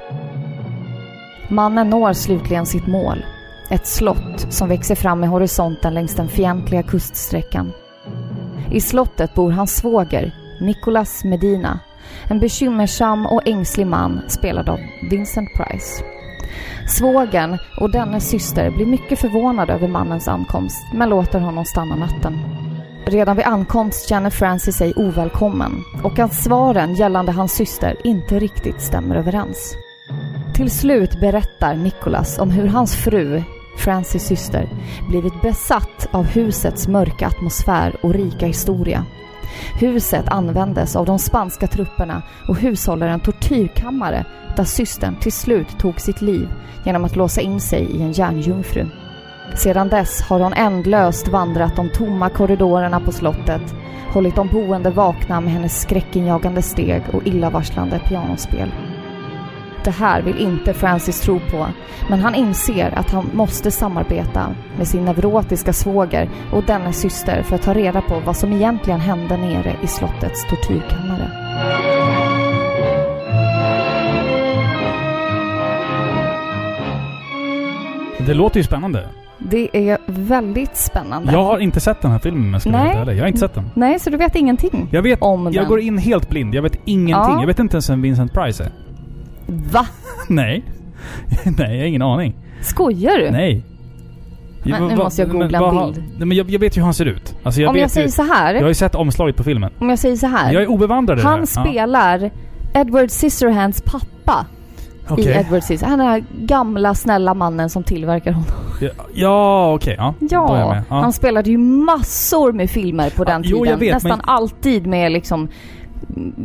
Mannen 1.50 1.90
når 1.90 2.14
slutligen 2.14 2.66
sitt 2.66 2.88
mål. 2.88 3.26
Ett 3.70 3.88
slott 3.88 4.48
som 4.50 4.70
växer 4.70 4.96
fram 4.96 5.24
i 5.24 5.28
horisonten 5.28 5.94
längs 5.94 6.16
den 6.16 6.28
fientliga 6.28 6.84
kuststräckan. 6.84 7.72
I 8.72 8.82
slottet 8.82 9.36
bor 9.36 9.52
hans 9.52 9.76
svåger, 9.76 10.34
Nicolas 10.60 11.24
Medina. 11.24 11.80
En 12.30 12.40
bekymmersam 12.40 13.26
och 13.26 13.48
ängslig 13.48 13.88
man 13.88 14.22
spelad 14.28 14.70
av 14.70 14.80
Vincent 15.10 15.50
Price. 15.54 16.04
Svågern 16.88 17.58
och 17.80 17.92
dennes 17.92 18.30
syster 18.30 18.72
blir 18.72 18.86
mycket 18.86 19.20
förvånade 19.20 19.74
över 19.74 19.88
mannens 19.88 20.28
ankomst 20.28 20.78
men 20.94 21.10
låter 21.10 21.40
honom 21.40 21.66
stanna 21.66 21.96
natten. 21.96 22.38
Redan 23.06 23.36
vid 23.36 23.46
ankomst 23.46 24.10
känner 24.10 24.30
Francis 24.30 24.76
sig 24.76 24.94
ovälkommen 24.96 25.84
och 26.04 26.20
att 26.20 26.34
svaren 26.34 26.96
gällande 26.96 27.32
hans 27.32 27.54
syster 27.54 27.96
inte 28.04 28.40
riktigt 28.40 28.82
stämmer 28.82 29.16
överens. 29.16 29.76
Till 30.54 30.72
slut 30.72 31.20
berättar 31.20 31.76
Nicholas 31.76 32.40
om 32.40 32.50
hur 32.50 32.68
hans 32.68 32.96
fru, 32.96 33.44
Francis 33.78 34.24
syster, 34.24 34.70
blivit 35.10 35.42
besatt 35.42 36.08
av 36.12 36.26
husets 36.26 36.88
mörka 36.88 37.28
atmosfär 37.28 37.96
och 38.02 38.14
rika 38.14 38.46
historia. 38.46 39.06
Huset 39.80 40.28
användes 40.28 40.96
av 40.96 41.06
de 41.06 41.20
spanska 41.20 41.68
trupperna 41.68 42.22
och 42.48 42.58
hushåller 42.58 43.08
en 43.08 43.20
tortyrkammare 43.20 44.26
där 44.56 44.64
systern 44.64 45.16
till 45.16 45.32
slut 45.32 45.80
tog 45.80 46.00
sitt 46.00 46.22
liv 46.22 46.50
genom 46.84 47.06
att 47.06 47.16
låsa 47.16 47.42
in 47.42 47.60
sig 47.60 47.84
i 47.84 48.02
en 48.02 48.12
järnjungfru. 48.12 48.86
Sedan 49.56 49.90
dess 49.90 50.22
har 50.22 50.40
hon 50.40 50.54
ändlöst 50.54 51.28
vandrat 51.28 51.76
de 51.76 51.90
tomma 51.90 52.30
korridorerna 52.30 53.00
på 53.00 53.12
slottet, 53.12 53.76
hållit 54.14 54.36
de 54.36 54.48
boende 54.48 54.90
vakna 54.90 55.42
med 55.42 55.54
hennes 55.54 55.82
skräckinjagande 55.82 56.62
steg 56.62 57.04
och 57.14 57.28
illavarslande 57.28 58.00
pianospel. 58.00 58.72
Det 59.84 59.92
här 59.92 60.22
vill 60.22 60.38
inte 60.38 60.74
Francis 60.74 61.22
tro 61.22 61.40
på, 61.52 61.68
men 62.10 62.20
han 62.20 62.36
inser 62.36 62.94
att 62.98 63.12
han 63.12 63.30
måste 63.34 63.72
samarbeta 63.72 64.56
med 64.78 64.88
sin 64.88 65.06
neurotiska 65.06 65.74
svåger 65.74 66.30
och 66.52 66.64
dennes 66.64 67.02
syster 67.02 67.44
för 67.44 67.56
att 67.56 67.62
ta 67.62 67.74
reda 67.74 68.02
på 68.02 68.20
vad 68.26 68.38
som 68.38 68.54
egentligen 68.54 69.00
hände 69.00 69.38
nere 69.38 69.76
i 69.84 69.88
slottets 69.88 70.46
tortyrkammare. 70.50 71.32
Det 78.26 78.34
låter 78.34 78.58
ju 78.60 78.64
spännande. 78.64 79.08
Det 79.38 79.90
är 79.90 79.98
väldigt 80.06 80.78
spännande. 80.78 81.32
Jag 81.32 81.44
har 81.44 81.60
inte 81.60 81.80
sett 81.80 82.02
den 82.02 82.12
här 82.12 82.20
filmen 82.20 82.52
jag 82.54 82.62
ska 82.62 82.70
Nej. 82.72 82.96
ärlig. 82.96 83.18
Jag 83.18 83.22
har 83.22 83.28
inte 83.28 83.40
sett 83.40 83.54
den. 83.56 83.72
Nej, 83.74 84.00
så 84.00 84.10
du 84.10 84.18
vet 84.18 84.36
ingenting 84.36 84.88
Jag 84.92 85.02
vet, 85.02 85.22
om 85.22 85.44
jag 85.44 85.54
den? 85.54 85.68
går 85.68 85.80
in 85.80 85.98
helt 85.98 86.30
blind. 86.30 86.56
Jag 86.56 86.62
vet 86.62 86.76
ingenting. 86.86 87.34
Ja. 87.34 87.40
Jag 87.40 87.48
vet 87.48 87.60
inte 87.60 87.76
ens 87.76 87.90
vem 87.90 88.02
Vincent 88.02 88.34
Price 88.34 88.64
är. 88.64 88.70
Va? 89.72 89.88
Nej. 90.28 90.64
Nej, 91.58 91.72
jag 91.76 91.78
har 91.80 91.86
ingen 91.88 92.02
aning. 92.02 92.36
Skojar 92.62 93.18
du? 93.18 93.32
Nej. 93.32 93.64
Men 94.64 94.88
nu 94.88 94.96
måste 94.96 95.22
jag 95.22 95.32
googla 95.32 95.58
en 95.70 95.94
bild. 95.94 96.04
Nej, 96.18 96.26
men 96.28 96.38
jag, 96.38 96.50
jag 96.50 96.60
vet 96.60 96.78
ju 96.78 96.82
hur 96.82 96.86
han 96.86 96.94
ser 96.94 97.06
ut. 97.06 97.36
Alltså 97.44 97.62
jag 97.62 97.68
om 97.70 97.74
vet 97.74 97.82
jag 97.82 97.92
säger 97.92 98.08
ju, 98.08 98.12
så 98.12 98.24
här. 98.24 98.54
Jag 98.54 98.62
har 98.62 98.68
ju 98.68 98.74
sett 98.74 98.96
omslaget 98.96 99.36
på 99.36 99.44
filmen. 99.44 99.72
Om 99.80 99.90
jag 99.90 100.00
säger 100.00 100.16
så 100.16 100.28
här. 100.28 100.54
Jag 100.54 100.64
är 100.64 100.68
obevandrad 100.70 101.20
i 101.20 101.22
det 101.22 101.28
han 101.28 101.40
här. 101.40 101.46
spelar 101.46 102.32
Edward 102.74 103.10
Scissorhands 103.12 103.82
pappa 103.82 104.46
okej. 105.10 105.26
i 105.26 105.30
Edward 105.38 105.64
Scissorhands. 105.64 105.84
Han 105.84 106.00
är 106.00 106.04
den 106.04 106.14
här 106.14 106.46
gamla 106.46 106.96
snälla 106.96 107.34
mannen 107.34 107.70
som 107.70 107.84
tillverkar 107.84 108.32
honom. 108.32 108.50
Ja, 108.82 108.90
ja 109.14 109.74
okej. 109.74 109.96
ja. 109.98 110.14
Då 110.20 110.26
är 110.26 110.30
jag 110.34 110.50
Ja, 110.60 110.70
med. 110.74 110.84
Ja. 110.90 111.02
han 111.02 111.14
spelade 111.14 111.50
ju 111.50 111.58
massor 111.58 112.52
med 112.54 112.70
filmer 112.70 113.10
på 113.10 113.24
den 113.24 113.42
jo, 113.46 113.58
tiden. 113.58 113.72
jag 113.72 113.78
vet, 113.78 113.94
Nästan 113.94 114.10
men- 114.12 114.22
alltid 114.30 114.88
med 114.88 115.12
liksom 115.12 115.48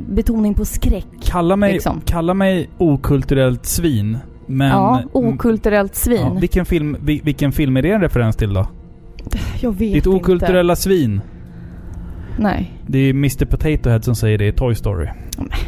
betoning 0.09 0.55
på 0.55 0.65
skräck. 0.65 1.07
Kalla 1.23 1.57
mig, 1.57 1.73
liksom. 1.73 2.01
kalla 2.05 2.35
mig 2.35 2.71
okulturellt 2.79 3.67
svin. 3.67 4.19
Men... 4.47 4.69
ja, 4.69 5.03
okulturellt 5.13 5.95
svin. 5.95 6.21
Ja, 6.21 6.37
vilken, 6.41 6.65
film, 6.65 6.97
vi- 7.03 7.21
vilken 7.25 7.53
film 7.53 7.77
är 7.77 7.83
det 7.83 7.91
en 7.91 8.01
referens 8.01 8.37
till 8.37 8.55
då? 8.55 8.67
jag 9.61 9.71
vet 9.71 9.79
Ditt 9.79 9.97
inte. 9.97 10.09
okulturella 10.09 10.77
svin. 10.77 11.21
Nej. 12.39 12.73
Det 12.87 12.99
är 12.99 13.11
Mr 13.11 13.45
Potato 13.45 13.91
Head 13.91 14.03
som 14.03 14.15
säger 14.15 14.39
det 14.39 14.47
i 14.47 14.53
Toy 14.53 14.75
Story. 14.75 15.09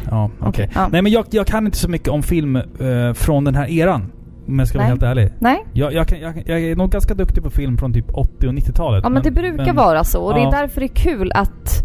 Ja, 0.09 0.25
okej. 0.39 0.47
Okej, 0.49 0.69
ja. 0.75 0.87
Nej 0.91 1.01
men 1.01 1.11
jag, 1.11 1.25
jag 1.29 1.47
kan 1.47 1.65
inte 1.65 1.77
så 1.77 1.89
mycket 1.89 2.07
om 2.07 2.23
film 2.23 2.55
eh, 2.55 3.13
från 3.13 3.43
den 3.43 3.55
här 3.55 3.69
eran. 3.71 4.11
Om 4.47 4.59
jag 4.59 4.67
ska 4.67 4.77
vara 4.77 4.83
Nej. 4.85 4.89
helt 4.91 5.03
ärlig. 5.03 5.31
Nej, 5.39 5.65
Jag, 5.73 5.93
jag, 5.93 6.07
kan, 6.07 6.19
jag, 6.19 6.43
jag 6.45 6.61
är 6.61 6.75
nog 6.75 6.89
ganska 6.91 7.13
duktig 7.13 7.43
på 7.43 7.49
film 7.49 7.77
från 7.77 7.93
typ 7.93 8.05
80 8.13 8.47
och 8.47 8.53
90-talet. 8.53 9.03
ja 9.03 9.09
men 9.09 9.23
det 9.23 9.31
brukar 9.31 9.65
men- 9.65 9.75
vara 9.75 10.03
så. 10.03 10.21
Och 10.23 10.33
det 10.33 10.39
ja. 10.39 10.47
är 10.47 10.61
därför 10.61 10.79
det 10.81 10.85
är 10.85 10.95
kul 10.95 11.31
att... 11.35 11.83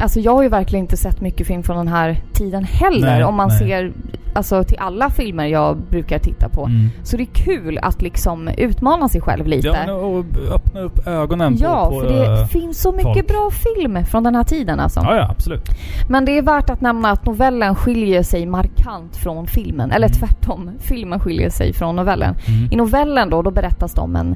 Alltså 0.00 0.20
jag 0.20 0.34
har 0.34 0.42
ju 0.42 0.48
verkligen 0.48 0.84
inte 0.84 0.96
sett 0.96 1.20
mycket 1.20 1.46
film 1.46 1.62
från 1.62 1.76
den 1.76 1.88
här 1.88 2.20
tiden 2.32 2.64
heller. 2.64 3.06
Nej, 3.06 3.24
om 3.24 3.34
man 3.34 3.48
nej. 3.48 3.58
ser 3.58 3.92
alltså, 4.34 4.64
till 4.64 4.78
alla 4.80 5.10
filmer 5.10 5.46
jag 5.46 5.76
brukar 5.76 6.18
titta 6.18 6.48
på. 6.48 6.64
Mm. 6.66 6.88
Så 7.02 7.16
det 7.16 7.22
är 7.22 7.34
kul 7.44 7.78
att 7.82 8.02
liksom 8.02 8.48
utmana 8.48 9.08
sig 9.08 9.20
själv 9.20 9.46
lite. 9.46 9.78
Ja, 9.86 9.92
och 9.92 10.24
öppna 10.54 10.80
upp 10.80 11.06
ögonen 11.06 11.56
Ja, 11.60 11.84
på... 11.84 11.90
på 11.90 12.00
för 12.00 12.12
det 12.14 12.40
eh, 12.40 12.46
finns 12.46 12.82
så 12.82 12.92
mycket 12.92 13.14
folk. 13.14 13.28
bra 13.28 13.50
film 13.50 14.04
från 14.04 14.22
den 14.24 14.34
här 14.34 14.44
tiden 14.44 14.80
alltså. 14.80 15.00
Ja, 15.00 15.16
ja, 15.16 15.28
absolut. 15.30 15.68
Men 16.08 16.24
det 16.24 16.38
är 16.38 16.42
värt 16.42 16.70
att 16.70 16.80
nämna 16.80 17.10
att 17.10 17.26
novellen 17.26 17.74
skiljer 17.74 18.22
sig 18.22 18.46
markant 18.46 19.16
från 19.16 19.46
filmen. 19.46 19.90
Eller 19.90 20.06
Mm. 20.06 20.18
tvärtom, 20.18 20.70
filmen 20.78 21.20
skiljer 21.20 21.50
sig 21.50 21.72
från 21.72 21.96
novellen. 21.96 22.34
Mm. 22.48 22.68
I 22.72 22.76
novellen 22.76 23.30
då, 23.30 23.42
då 23.42 23.50
berättas 23.50 23.94
det 23.94 24.00
om 24.00 24.16
en, 24.16 24.34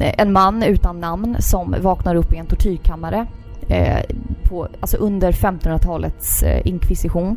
en 0.00 0.32
man 0.32 0.62
utan 0.62 1.00
namn 1.00 1.36
som 1.38 1.74
vaknar 1.80 2.14
upp 2.14 2.32
i 2.32 2.36
en 2.36 2.46
tortyrkammare. 2.46 3.26
Eh, 3.70 4.00
på, 4.48 4.68
alltså 4.80 4.96
under 4.96 5.32
1500-talets 5.32 6.42
eh, 6.42 6.66
inkvisition. 6.66 7.36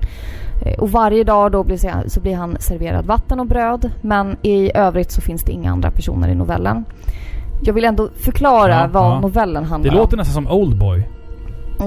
Eh, 0.65 0.79
och 0.79 0.91
varje 0.91 1.23
dag 1.23 1.51
då 1.51 1.63
blir, 1.63 2.09
så 2.09 2.19
blir 2.21 2.35
han 2.35 2.57
serverad 2.59 3.05
vatten 3.05 3.39
och 3.39 3.45
bröd. 3.47 3.91
Men 4.01 4.37
i 4.41 4.71
övrigt 4.75 5.11
så 5.11 5.21
finns 5.21 5.43
det 5.43 5.51
inga 5.51 5.71
andra 5.71 5.91
personer 5.91 6.27
i 6.29 6.35
novellen. 6.35 6.85
Jag 7.63 7.73
vill 7.73 7.85
ändå 7.85 8.09
förklara 8.15 8.71
Ja, 8.81 8.89
vad 8.91 9.11
ja. 9.11 9.19
novellen 9.19 9.63
Det 9.63 9.69
handlar 9.69 9.93
låter 9.93 10.13
om. 10.15 10.17
nästan 10.17 10.33
som 10.45 10.47
Oldboy. 10.57 11.03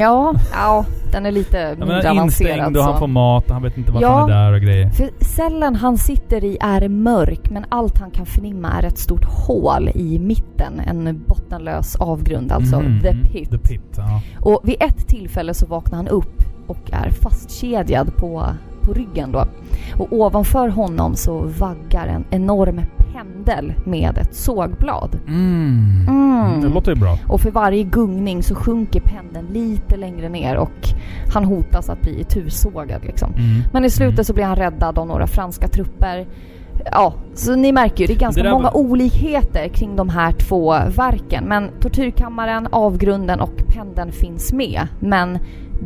Ja, 0.00 0.34
ja, 0.52 0.84
den 1.12 1.26
är 1.26 1.32
lite 1.32 1.76
mindre 1.78 2.10
avancerad. 2.10 2.50
instängd 2.50 2.76
och 2.76 2.82
han 2.84 2.98
får 2.98 3.06
mat 3.06 3.44
och 3.46 3.52
han 3.52 3.62
vet 3.62 3.78
inte 3.78 3.92
varför 3.92 4.06
Ja. 4.06 4.18
han 4.18 4.30
är 4.30 4.34
där 4.44 4.52
och 4.52 4.60
grejer. 4.60 4.90
För 4.90 5.10
cellen 5.24 5.74
han 5.76 5.98
sitter 5.98 6.44
i 6.44 6.58
är 6.60 6.88
mörk 6.88 7.50
men 7.50 7.64
allt 7.68 7.98
han 7.98 8.10
kan 8.10 8.26
förnimma 8.26 8.68
är 8.70 8.82
ett 8.82 8.98
stort 8.98 9.24
hål 9.24 9.88
i 9.94 10.18
mitten. 10.18 10.80
En 10.80 11.24
bottenlös 11.28 11.96
avgrund, 11.96 12.52
alltså 12.52 12.80
Mhm, 12.80 13.00
the 13.02 13.08
mm, 13.08 13.22
pit. 13.24 13.50
The 13.50 13.58
Pit, 13.58 13.94
ja. 13.96 14.20
Och 14.40 14.60
vid 14.64 14.76
ett 14.80 15.08
tillfälle 15.08 15.54
så 15.54 15.66
vaknar 15.66 15.96
han 15.96 16.08
upp 16.08 16.42
och 16.66 16.90
är 16.92 17.10
fastkedjad 17.10 18.16
på, 18.16 18.46
på 18.86 18.92
ryggen 18.92 19.32
då. 19.32 19.44
Och 19.98 20.12
ovanför 20.12 20.68
honom 20.68 21.14
så 21.14 21.40
vaggar 21.58 22.06
en 22.06 22.24
enorm 22.30 22.80
pendel 23.12 23.72
med 23.84 24.18
ett 24.18 24.34
sågblad. 24.34 25.18
Mm. 25.28 26.06
Mm. 26.08 26.60
Det 26.60 26.68
låter 26.68 26.94
ju 26.94 27.00
bra. 27.00 27.18
Och 27.28 27.40
för 27.40 27.50
varje 27.50 27.82
gungning 27.82 28.42
så 28.42 28.54
sjunker 28.54 29.00
pendeln 29.00 29.46
lite 29.52 29.96
längre 29.96 30.28
ner 30.28 30.56
och 30.56 30.72
han 31.34 31.44
hotas 31.44 31.88
att 31.90 32.00
bli 32.00 32.20
itursågad 32.20 33.04
liksom. 33.04 33.32
Mm. 33.32 33.62
Men 33.72 33.84
i 33.84 33.90
slutet 33.90 34.14
Mm. 34.14 34.24
så 34.24 34.32
blir 34.34 34.44
han 34.44 34.56
räddad 34.56 34.98
av 34.98 35.06
några 35.06 35.26
franska 35.26 35.68
trupper. 35.68 36.26
Ja, 36.92 37.14
så 37.34 37.56
ni 37.56 37.72
märker 37.72 38.00
ju, 38.00 38.06
det 38.06 38.12
är 38.12 38.18
ganska 38.18 38.42
Det 38.42 38.50
många 38.50 38.62
var- 38.70 38.76
olikheter 38.76 39.68
kring 39.68 39.96
de 39.96 40.08
här 40.08 40.32
två 40.32 40.70
verken. 40.96 41.44
Men 41.44 41.70
tortyrkammaren, 41.80 42.68
avgrunden 42.72 43.40
och 43.40 43.56
pendeln 43.68 44.12
finns 44.12 44.52
med. 44.52 44.80
Men 45.00 45.38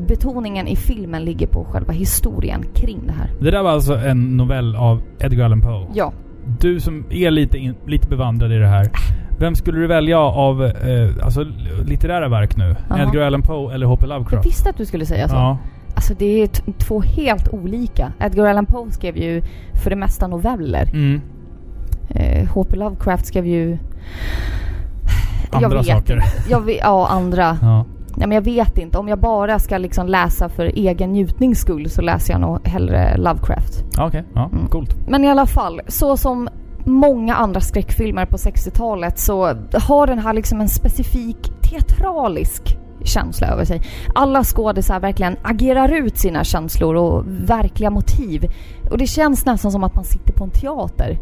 betoningen 0.08 0.68
i 0.68 0.76
filmen 0.76 1.24
ligger 1.24 1.46
på 1.46 1.64
själva 1.64 1.92
historien 1.92 2.64
kring 2.74 3.00
det 3.06 3.12
här. 3.12 3.30
Det 3.40 3.50
där 3.50 3.62
var 3.62 3.70
alltså 3.70 3.94
en 3.96 4.36
novell 4.36 4.76
av 4.76 5.02
Edgar 5.20 5.44
Allan 5.44 5.60
Poe. 5.60 5.86
Ja, 5.94 6.12
Du 6.60 6.80
som 6.80 7.04
är 7.10 7.30
lite, 7.30 7.58
in, 7.58 7.74
lite 7.86 8.08
bevandrad 8.08 8.52
i 8.52 8.56
det 8.56 8.66
här. 8.68 8.90
Vem 9.38 9.54
skulle 9.54 9.78
du 9.80 9.86
välja 9.86 10.18
av 10.20 10.64
eh, 10.64 11.24
alltså, 11.24 11.46
litterära 11.86 12.28
verk 12.28 12.56
nu? 12.56 12.76
Aha. 12.90 13.02
Edgar 13.02 13.22
Allan 13.22 13.42
Poe 13.42 13.74
eller 13.74 13.86
H.P. 13.86 14.06
jag 14.06 14.08
Lovecraft? 14.18 14.46
visste 14.46 14.70
att 14.70 14.76
du 14.76 14.86
skulle 14.86 15.06
säga 15.06 15.28
så. 15.28 15.34
Ja. 15.34 15.58
Alltså 16.00 16.14
det 16.14 16.42
är 16.42 16.48
två 16.78 17.00
helt 17.00 17.48
olika. 17.48 18.12
Edgar 18.20 18.44
Allan 18.46 18.66
Poe 18.66 18.90
skrev 18.90 19.16
ju 19.16 19.42
för 19.82 19.90
det 19.90 19.96
mesta 19.96 20.26
noveller. 20.26 20.90
Mm. 20.92 21.20
Eh, 22.08 22.48
H.P. 22.48 22.76
Lovecraft 22.76 23.26
skrev 23.26 23.46
ju... 23.46 23.78
Andra 25.50 25.68
jag 25.68 25.76
vet 25.76 25.86
saker. 25.86 26.22
Jag 26.50 26.60
vet, 26.60 26.78
ja, 26.80 27.08
andra. 27.08 27.58
Ja. 27.62 27.84
Ja, 28.16 28.26
men 28.26 28.32
jag 28.32 28.42
vet 28.42 28.78
inte. 28.78 28.98
Om 28.98 29.08
jag 29.08 29.18
bara 29.20 29.58
ska 29.58 29.78
liksom 29.78 30.06
läsa 30.06 30.48
för 30.48 30.64
egen 30.64 31.12
njutnings 31.12 31.60
skull 31.60 31.90
så 31.90 32.02
läser 32.02 32.32
jag 32.32 32.40
nog 32.40 32.66
hellre 32.68 33.16
Lovecraft. 33.16 33.84
Okej, 33.98 34.24
ja, 34.34 34.50
Mm. 34.52 34.66
coolt. 34.68 34.96
Men 35.08 35.24
i 35.24 35.28
alla 35.30 35.46
fall, 35.46 35.80
så 35.88 36.16
som 36.16 36.48
många 36.84 37.34
andra 37.34 37.60
skräckfilmer 37.60 38.26
på 38.26 38.36
60-talet 38.36 39.18
så 39.18 39.44
har 39.88 40.06
den 40.06 40.18
här 40.18 40.32
liksom 40.32 40.60
en 40.60 40.68
specifik 40.68 41.52
teatralisk 41.62 42.76
känsla 43.04 43.46
över 43.46 43.64
sig. 43.64 43.82
Alla 44.14 44.44
skådisar 44.44 45.00
verkligen 45.00 45.36
agerar 45.42 45.92
ut 45.92 46.18
sina 46.18 46.44
känslor 46.44 46.94
och 46.94 47.24
verkliga 47.26 47.90
motiv. 47.90 48.44
Och 48.90 48.98
det 48.98 49.06
känns 49.06 49.46
nästan 49.46 49.72
som 49.72 49.84
att 49.84 49.94
man 49.94 50.04
sitter 50.04 50.32
på 50.32 50.44
en 50.44 50.50
teater. 50.50 51.18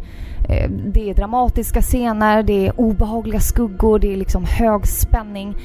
Eh, 0.49 0.69
Det 0.93 1.09
är 1.09 1.13
dramatiska 1.13 1.81
scener, 1.81 2.43
det 2.43 2.67
är 2.67 2.79
obehagliga 2.81 3.39
skuggor, 3.39 3.99
det 3.99 4.13
är 4.13 4.17
liksom 4.17 4.45
hög 4.45 4.87
spänning. 4.87 5.55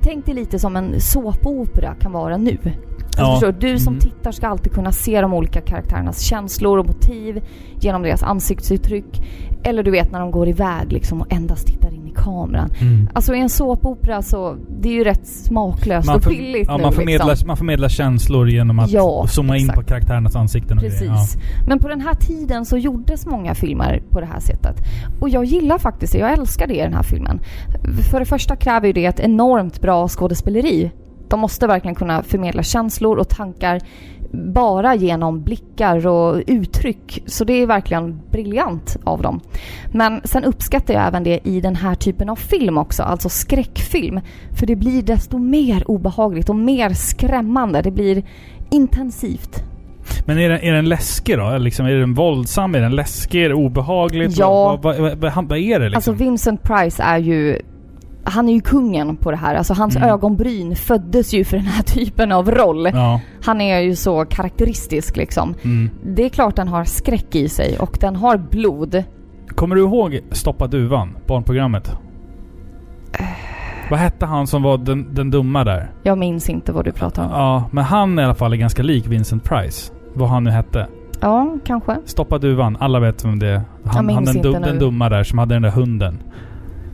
Tänk 0.00 0.26
dig 0.26 0.34
lite 0.34 0.58
som 0.58 0.76
en 0.76 1.00
såpopera 1.00 1.94
kan 1.94 2.12
vara 2.12 2.36
nu. 2.36 2.58
Alltså 2.64 3.20
Ja. 3.22 3.32
förstår, 3.32 3.52
du 3.52 3.78
som 3.78 3.92
Mm. 3.92 4.00
tittar 4.00 4.32
ska 4.32 4.46
alltid 4.48 4.72
kunna 4.72 4.92
se 4.92 5.20
de 5.20 5.34
olika 5.34 5.60
karaktärernas 5.60 6.20
känslor 6.20 6.78
och 6.78 6.86
motiv 6.86 7.44
genom 7.80 8.02
deras 8.02 8.22
ansiktsuttryck. 8.22 9.22
Eller 9.64 9.82
du 9.82 9.90
vet 9.90 10.12
när 10.12 10.20
de 10.20 10.30
går 10.30 10.48
iväg 10.48 10.92
liksom 10.92 11.20
och 11.20 11.32
endast 11.32 11.66
tittar 11.66 11.94
in 11.94 12.01
kameran. 12.22 12.70
Mm. 12.80 13.08
Alltså 13.14 13.34
i 13.34 13.40
en 13.40 13.48
såpopera 13.48 14.22
så, 14.22 14.56
det 14.80 14.88
är 14.88 14.92
ju 14.92 15.04
rätt 15.04 15.26
smaklöst 15.26 16.06
Man, 16.06 16.16
och 16.16 16.22
billigt 16.22 16.68
ja, 16.68 16.76
nu 16.76 16.82
man, 16.82 16.92
förmedlar, 16.92 17.26
liksom. 17.26 17.46
man 17.46 17.56
förmedlar 17.56 17.88
känslor 17.88 18.48
genom 18.48 18.78
att 18.78 18.90
Ja, 18.90 19.26
zooma 19.28 19.56
in 19.56 19.62
exakt. 19.62 19.78
på 19.78 19.84
karaktärernas 19.84 20.36
ansikten 20.36 20.78
och 20.78 20.84
grejer. 20.84 20.98
Precis. 20.98 21.42
Men 21.66 21.78
på 21.78 21.88
den 21.88 22.00
här 22.00 22.14
tiden 22.14 22.64
så 22.64 22.76
gjordes 22.78 23.26
många 23.26 23.54
filmer 23.54 24.02
på 24.10 24.20
det 24.20 24.26
här 24.26 24.40
sättet. 24.40 24.76
Och 25.20 25.28
jag 25.28 25.44
gillar 25.44 25.78
faktiskt 25.78 26.12
det. 26.12 26.18
Jag 26.18 26.32
älskar 26.32 26.66
det 26.66 26.74
i 26.74 26.80
den 26.80 26.94
här 26.94 27.02
filmen. 27.02 27.40
För 28.10 28.20
det 28.20 28.26
första 28.26 28.56
kräver 28.56 28.86
ju 28.86 28.92
det 28.92 29.04
ett 29.04 29.20
enormt 29.20 29.80
bra 29.80 30.08
skådespeleri. 30.08 30.90
De 31.28 31.40
måste 31.40 31.66
verkligen 31.66 31.94
kunna 31.94 32.22
förmedla 32.22 32.62
känslor 32.62 33.18
och 33.18 33.28
tankar 33.28 33.80
bara 34.32 34.94
genom 34.94 35.42
blickar 35.42 36.06
och 36.06 36.42
uttryck. 36.46 37.22
Så 37.26 37.44
det 37.44 37.52
är 37.52 37.66
verkligen 37.66 38.20
briljant 38.30 38.96
av 39.04 39.22
dem. 39.22 39.40
Men 39.92 40.20
sen 40.24 40.44
uppskattar 40.44 40.94
jag 40.94 41.06
även 41.06 41.24
det 41.24 41.40
i 41.44 41.60
den 41.60 41.76
här 41.76 41.94
typen 41.94 42.28
av 42.28 42.36
film 42.36 42.78
också, 42.78 43.02
alltså 43.02 43.28
skräckfilm. 43.28 44.20
För 44.58 44.66
det 44.66 44.76
blir 44.76 45.02
desto 45.02 45.38
mer 45.38 45.90
obehagligt 45.90 46.48
och 46.48 46.56
mer 46.56 46.90
skrämmande. 46.90 47.82
Det 47.82 47.90
blir 47.90 48.22
intensivt. 48.70 49.64
Men 50.26 50.38
är 50.38 50.48
den, 50.48 50.60
är 50.60 50.72
den 50.72 50.88
läskig 50.88 51.38
då? 51.38 51.58
Liksom, 51.58 51.86
är 51.86 51.90
den 51.90 52.14
våldsam? 52.14 52.74
Är 52.74 52.80
den 52.80 52.96
läskig? 52.96 53.44
Är 53.44 53.48
det 53.48 53.54
obehagligt? 53.54 54.38
Ja. 54.38 54.78
Vad, 54.82 54.96
vad, 54.98 55.10
vad, 55.10 55.34
vad, 55.34 55.48
vad 55.48 55.58
är 55.58 55.80
det 55.80 55.88
liksom? 55.88 55.96
Alltså 55.96 56.12
Vincent 56.24 56.62
Price 56.62 57.02
är 57.02 57.18
ju 57.18 57.60
han 58.24 58.48
är 58.48 58.52
ju 58.52 58.60
kungen 58.60 59.16
på 59.16 59.30
det 59.30 59.36
här. 59.36 59.54
Alltså 59.54 59.74
hans 59.74 59.96
Mm. 59.96 60.08
ögonbryn 60.08 60.76
föddes 60.76 61.34
ju 61.34 61.44
för 61.44 61.56
den 61.56 61.66
här 61.66 61.82
typen 61.94 62.32
av 62.32 62.50
roll. 62.50 62.86
ja. 62.92 63.20
Han 63.44 63.60
är 63.60 63.80
ju 63.80 63.96
så 63.96 64.24
karaktäristisk 64.24 65.16
liksom. 65.16 65.54
Mm. 65.62 65.90
Det 66.04 66.24
är 66.24 66.28
klart 66.28 66.56
den 66.56 66.68
har 66.68 66.84
skräck 66.84 67.34
i 67.34 67.48
sig 67.48 67.78
och 67.78 67.96
den 68.00 68.16
har 68.16 68.36
blod. 68.36 69.04
Kommer 69.48 69.76
du 69.76 69.80
ihåg 69.82 70.20
Stoppa 70.30 70.66
Duvan? 70.66 71.16
Barnprogrammet? 71.26 71.96
Vad 73.90 73.98
hette 74.00 74.26
han 74.26 74.46
som 74.46 74.62
var 74.62 74.78
den, 74.78 75.14
den 75.14 75.30
dumma 75.30 75.64
där? 75.64 75.90
Jag 76.02 76.18
minns 76.18 76.48
inte 76.50 76.72
vad 76.72 76.84
du 76.84 76.92
pratar 76.92 77.24
om. 77.24 77.30
Ja, 77.30 77.64
men 77.70 77.84
han 77.84 78.18
i 78.18 78.22
alla 78.24 78.34
fall 78.34 78.52
är 78.52 78.56
ganska 78.56 78.82
lik 78.82 79.06
Vincent 79.06 79.44
Price. 79.44 79.92
Vad 80.14 80.28
han 80.28 80.44
nu 80.44 80.50
hette. 80.50 80.86
Ja, 81.20 81.56
kanske. 81.64 81.96
Stoppa 82.04 82.38
Duvan. 82.38 82.76
Alla 82.80 83.00
vet 83.00 83.24
vem 83.24 83.38
det 83.38 83.46
är. 83.48 83.62
Han, 83.84 84.08
han 84.10 84.24
den, 84.24 84.42
dum, 84.42 84.62
den 84.62 84.78
dumma 84.78 85.08
där 85.08 85.24
som 85.24 85.38
hade 85.38 85.54
den 85.54 85.62
där 85.62 85.70
hunden. 85.70 86.22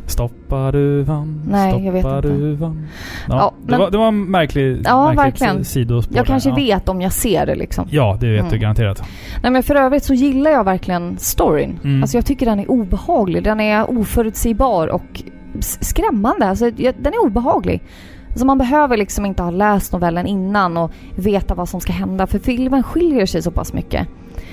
Stoppa 0.08 0.72
duvan, 0.72 1.42
Nej, 1.48 1.70
stoppa 1.70 1.84
jag 1.84 1.92
vet 1.92 2.04
inte. 2.04 2.28
duvan. 2.28 2.86
Ja, 3.28 3.34
Ja, 3.36 3.54
det, 3.64 3.70
men- 3.70 3.80
var, 3.80 3.90
det 3.90 3.98
var 3.98 4.08
en 4.08 4.24
märklig, 4.30 4.80
Ja, 4.84 5.12
verkligen. 5.16 5.64
sidospår 5.64 6.16
Jag 6.16 6.24
där. 6.24 6.28
kanske 6.28 6.48
ja. 6.48 6.54
vet 6.56 6.88
om 6.88 7.00
jag 7.00 7.12
ser 7.12 7.46
det 7.46 7.54
liksom. 7.54 7.86
Ja, 7.90 8.16
det 8.20 8.26
vet 8.32 8.40
du 8.42 8.46
Mm. 8.48 8.60
garanterat. 8.60 9.02
Nej 9.42 9.52
men 9.52 9.62
för 9.62 9.74
övrigt 9.74 10.04
så 10.04 10.14
gillar 10.14 10.50
jag 10.50 10.64
verkligen 10.64 11.18
storyn. 11.18 11.78
Mm. 11.84 12.02
Alltså 12.02 12.16
jag 12.16 12.26
tycker 12.26 12.46
den 12.46 12.60
är 12.60 12.70
obehaglig. 12.70 13.44
Den 13.44 13.60
är 13.60 13.90
oförutsägbar 13.90 14.88
och 14.88 15.22
skrämmande. 15.60 16.46
Alltså 16.48 16.64
jag- 16.76 16.94
den 17.02 17.12
är 17.12 17.24
obehaglig. 17.26 17.82
Alltså 18.28 18.46
man 18.46 18.58
behöver 18.58 18.96
liksom 18.96 19.26
inte 19.26 19.42
ha 19.42 19.50
läst 19.50 19.92
novellen 19.92 20.26
innan 20.26 20.76
och 20.76 20.90
veta 21.16 21.54
vad 21.54 21.68
som 21.68 21.80
ska 21.80 21.92
hända 21.92 22.26
för 22.26 22.38
filmen 22.38 22.82
skiljer 22.82 23.26
sig 23.26 23.42
så 23.42 23.50
pass 23.50 23.72
mycket. 23.72 24.08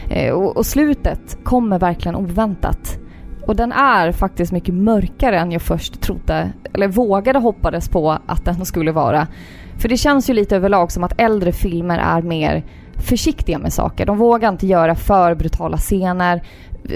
Eh, 0.09 0.33
och, 0.33 0.57
och 0.57 0.65
slutet 0.65 1.37
kommer 1.43 1.79
verkligen 1.79 2.15
oväntat. 2.15 2.97
Och 3.47 3.55
den 3.55 3.71
är 3.71 4.11
faktiskt 4.11 4.51
mycket 4.51 4.73
mörkare 4.73 5.39
än 5.39 5.51
jag 5.51 5.61
först 5.61 6.01
trodde, 6.01 6.51
eller 6.73 6.87
vågade 6.87 7.39
hoppades 7.39 7.89
på 7.89 8.17
att 8.25 8.45
den 8.45 8.65
skulle 8.65 8.91
vara. 8.91 9.27
För 9.77 9.89
det 9.89 9.97
känns 9.97 10.29
ju 10.29 10.33
lite 10.33 10.55
överlag 10.55 10.91
som 10.91 11.03
att 11.03 11.21
äldre 11.21 11.51
filmer 11.51 11.99
är 11.99 12.21
mer 12.21 12.63
försiktiga 12.95 13.59
med 13.59 13.73
saker. 13.73 14.05
De 14.05 14.17
vågar 14.17 14.49
inte 14.49 14.67
göra 14.67 14.95
för 14.95 15.35
brutala 15.35 15.77
scener, 15.77 16.43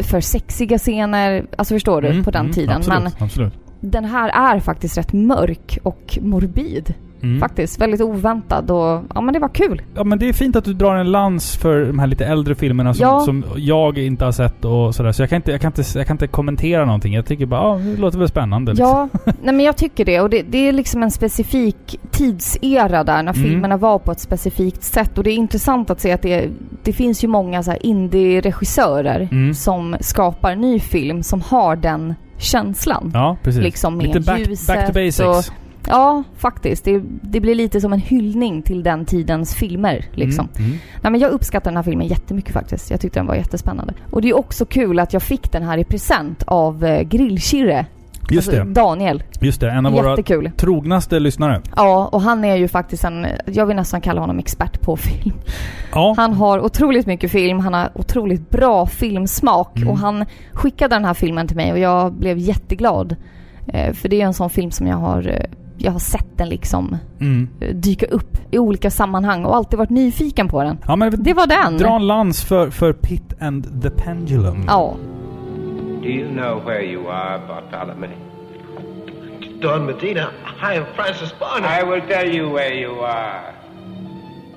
för 0.03 0.21
sexiga 0.21 0.77
scener, 0.77 1.45
alltså 1.57 1.75
förstår 1.75 2.01
du, 2.01 2.07
Mm, 2.07 2.23
på 2.23 2.31
den 2.31 2.41
mm, 2.41 2.53
tiden. 2.53 2.77
Absolut, 2.77 3.03
Men 3.03 3.11
absolut. 3.19 3.53
den 3.79 4.05
här 4.05 4.29
är 4.55 4.59
faktiskt 4.59 4.97
rätt 4.97 5.13
mörk 5.13 5.77
och 5.83 6.19
morbid. 6.21 6.93
Mm. 7.23 7.39
Faktiskt, 7.39 7.81
väldigt 7.81 8.01
oväntad 8.01 8.71
och 8.71 9.03
ja 9.15 9.21
men 9.21 9.33
det 9.33 9.39
var 9.39 9.49
kul. 9.49 9.81
Ja 9.95 10.03
men 10.03 10.19
det 10.19 10.29
är 10.29 10.33
fint 10.33 10.55
att 10.55 10.65
du 10.65 10.73
drar 10.73 10.95
en 10.95 11.11
lans 11.11 11.57
för 11.57 11.85
de 11.85 11.99
här 11.99 12.07
lite 12.07 12.25
äldre 12.25 12.55
filmerna 12.55 12.93
som, 12.93 13.03
Ja. 13.03 13.19
som 13.19 13.43
jag 13.55 13.97
inte 13.97 14.25
har 14.25 14.31
sett 14.31 14.65
och 14.65 14.95
sådär. 14.95 15.11
Så 15.11 15.21
jag 15.21 15.29
kan, 15.29 15.35
inte, 15.35 15.51
jag, 15.51 15.61
kan 15.61 15.69
inte, 15.77 15.97
jag 15.99 16.07
kan 16.07 16.13
inte 16.13 16.27
kommentera 16.27 16.85
någonting. 16.85 17.13
Jag 17.13 17.25
tycker 17.25 17.45
bara, 17.45 17.61
ja, 17.61 17.75
det 17.83 17.97
låter 18.01 18.19
väl 18.19 18.27
spännande. 18.27 18.71
liksom. 18.71 18.87
Ja, 18.87 19.09
nej 19.43 19.53
men 19.55 19.59
jag 19.65 19.77
tycker 19.77 20.05
det. 20.05 20.19
Och 20.21 20.29
det, 20.29 20.41
det 20.41 20.67
är 20.67 20.71
liksom 20.73 21.03
en 21.03 21.11
specifik 21.11 21.99
tidsera 22.11 23.03
där 23.03 23.23
när 23.23 23.33
Mm. 23.33 23.49
filmerna 23.49 23.77
var 23.77 23.99
på 23.99 24.11
ett 24.11 24.19
specifikt 24.19 24.83
sätt. 24.83 25.17
Och 25.17 25.23
det 25.23 25.31
är 25.31 25.35
intressant 25.35 25.89
att 25.89 26.01
se 26.01 26.11
att 26.11 26.21
det, 26.21 26.47
det 26.83 26.93
finns 26.93 27.23
ju 27.23 27.27
många 27.27 27.63
så 27.63 27.71
här 27.71 27.85
indie-regissörer 27.85 29.27
Mm. 29.31 29.53
som 29.53 29.95
skapar 29.99 30.55
ny 30.55 30.79
film 30.79 31.23
som 31.23 31.41
har 31.41 31.75
den 31.75 32.15
känslan. 32.37 33.11
Ja, 33.13 33.37
precis. 33.43 33.63
Liksom 33.63 33.97
med 33.97 34.07
lite 34.07 34.19
back, 34.19 34.39
ljuset 34.39 34.67
back 34.67 34.87
to 34.87 34.93
basics. 34.93 35.19
och- 35.19 35.53
Ja, 35.89 36.23
faktiskt. 36.37 36.85
Det, 36.85 37.01
det 37.21 37.39
blir 37.39 37.55
lite 37.55 37.81
som 37.81 37.93
en 37.93 37.99
hyllning 37.99 38.61
till 38.61 38.83
den 38.83 39.05
tidens 39.05 39.55
filmer. 39.55 40.05
Liksom. 40.13 40.47
Mm, 40.57 40.65
mm. 40.69 40.79
Nej, 41.01 41.11
men 41.11 41.21
jag 41.21 41.31
uppskattar 41.31 41.71
den 41.71 41.75
här 41.75 41.83
filmen 41.83 42.07
jättemycket 42.07 42.53
faktiskt. 42.53 42.91
Jag 42.91 42.99
tyckte 43.01 43.19
den 43.19 43.27
var 43.27 43.35
jättespännande. 43.35 43.93
Och 44.11 44.21
det 44.21 44.29
är 44.29 44.37
också 44.37 44.65
kul 44.65 44.99
att 44.99 45.13
jag 45.13 45.21
fick 45.23 45.51
den 45.51 45.63
här 45.63 45.77
i 45.77 45.83
present 45.83 46.43
av 46.47 46.85
eh, 46.85 47.01
Grillkirre. 47.01 47.85
Just 48.31 48.47
Alltså, 48.49 48.63
det. 48.63 48.71
Daniel. 48.73 49.23
Just 49.41 49.61
det. 49.61 49.71
En 49.71 49.85
av 49.85 49.91
våra 49.91 50.09
Jättekul. 50.09 50.51
trognaste 50.57 51.19
lyssnare. 51.19 51.61
Ja, 51.75 52.09
och 52.11 52.21
han 52.21 52.45
är 52.45 52.55
ju 52.55 52.67
faktiskt 52.67 53.03
en, 53.03 53.25
jag 53.45 53.65
vill 53.65 53.75
nästan 53.75 54.01
kalla 54.01 54.21
honom 54.21 54.39
expert 54.39 54.81
på 54.81 54.97
film. 54.97 55.35
Ja. 55.93 56.13
Han 56.17 56.33
har 56.33 56.59
otroligt 56.59 57.05
mycket 57.07 57.31
film, 57.31 57.59
han 57.59 57.73
har 57.73 57.89
otroligt 57.95 58.49
bra 58.49 58.85
filmsmak 58.85 59.77
Mm. 59.77 59.89
och 59.89 59.97
han 59.97 60.25
skickade 60.53 60.95
den 60.95 61.05
här 61.05 61.13
filmen 61.13 61.47
till 61.47 61.57
mig 61.57 61.71
och 61.71 61.79
jag 61.79 62.13
blev 62.13 62.37
jätteglad. 62.37 63.15
Eh, 63.67 63.93
för 63.93 64.09
det 64.09 64.21
är 64.21 64.25
en 64.25 64.33
sån 64.33 64.49
film 64.49 64.71
som 64.71 64.87
jag 64.87 64.97
har, 64.97 65.27
eh, 65.27 65.43
jag 65.81 65.91
har 65.91 65.99
sett 65.99 66.37
den 66.37 66.49
liksom 66.49 66.97
Mm. 67.19 67.49
eh, 67.61 67.75
dyka 67.75 68.05
upp 68.05 68.37
i 68.51 68.59
olika 68.59 68.91
sammanhang 68.91 69.45
och 69.45 69.55
alltid 69.55 69.77
varit 69.79 69.89
nyfiken 69.89 70.47
på 70.47 70.63
den. 70.63 70.77
ja 70.87 70.95
men 70.95 71.23
Det 71.23 71.33
var 71.33 71.47
den! 71.47 71.77
dra 71.77 71.95
en 71.95 72.07
lans 72.07 72.43
för, 72.45 72.69
för 72.69 72.93
Pit 72.93 73.33
and 73.41 73.81
the 73.81 73.89
Pendulum. 73.89 74.63
Ja. 74.67 74.95
Do 76.01 76.07
you 76.07 76.27
know 76.31 76.65
where 76.65 76.83
you 76.85 77.09
are, 77.09 77.39
Bartholomew? 77.47 78.13
Don 79.61 79.85
Medina, 79.85 80.29
I 80.73 80.77
am 80.77 80.85
Francis 80.95 81.33
Barnum. 81.39 81.69
I 81.69 81.83
will 81.91 82.01
tell 82.07 82.35
you 82.35 82.53
where 82.53 82.73
you 82.73 83.03
are. 83.05 83.41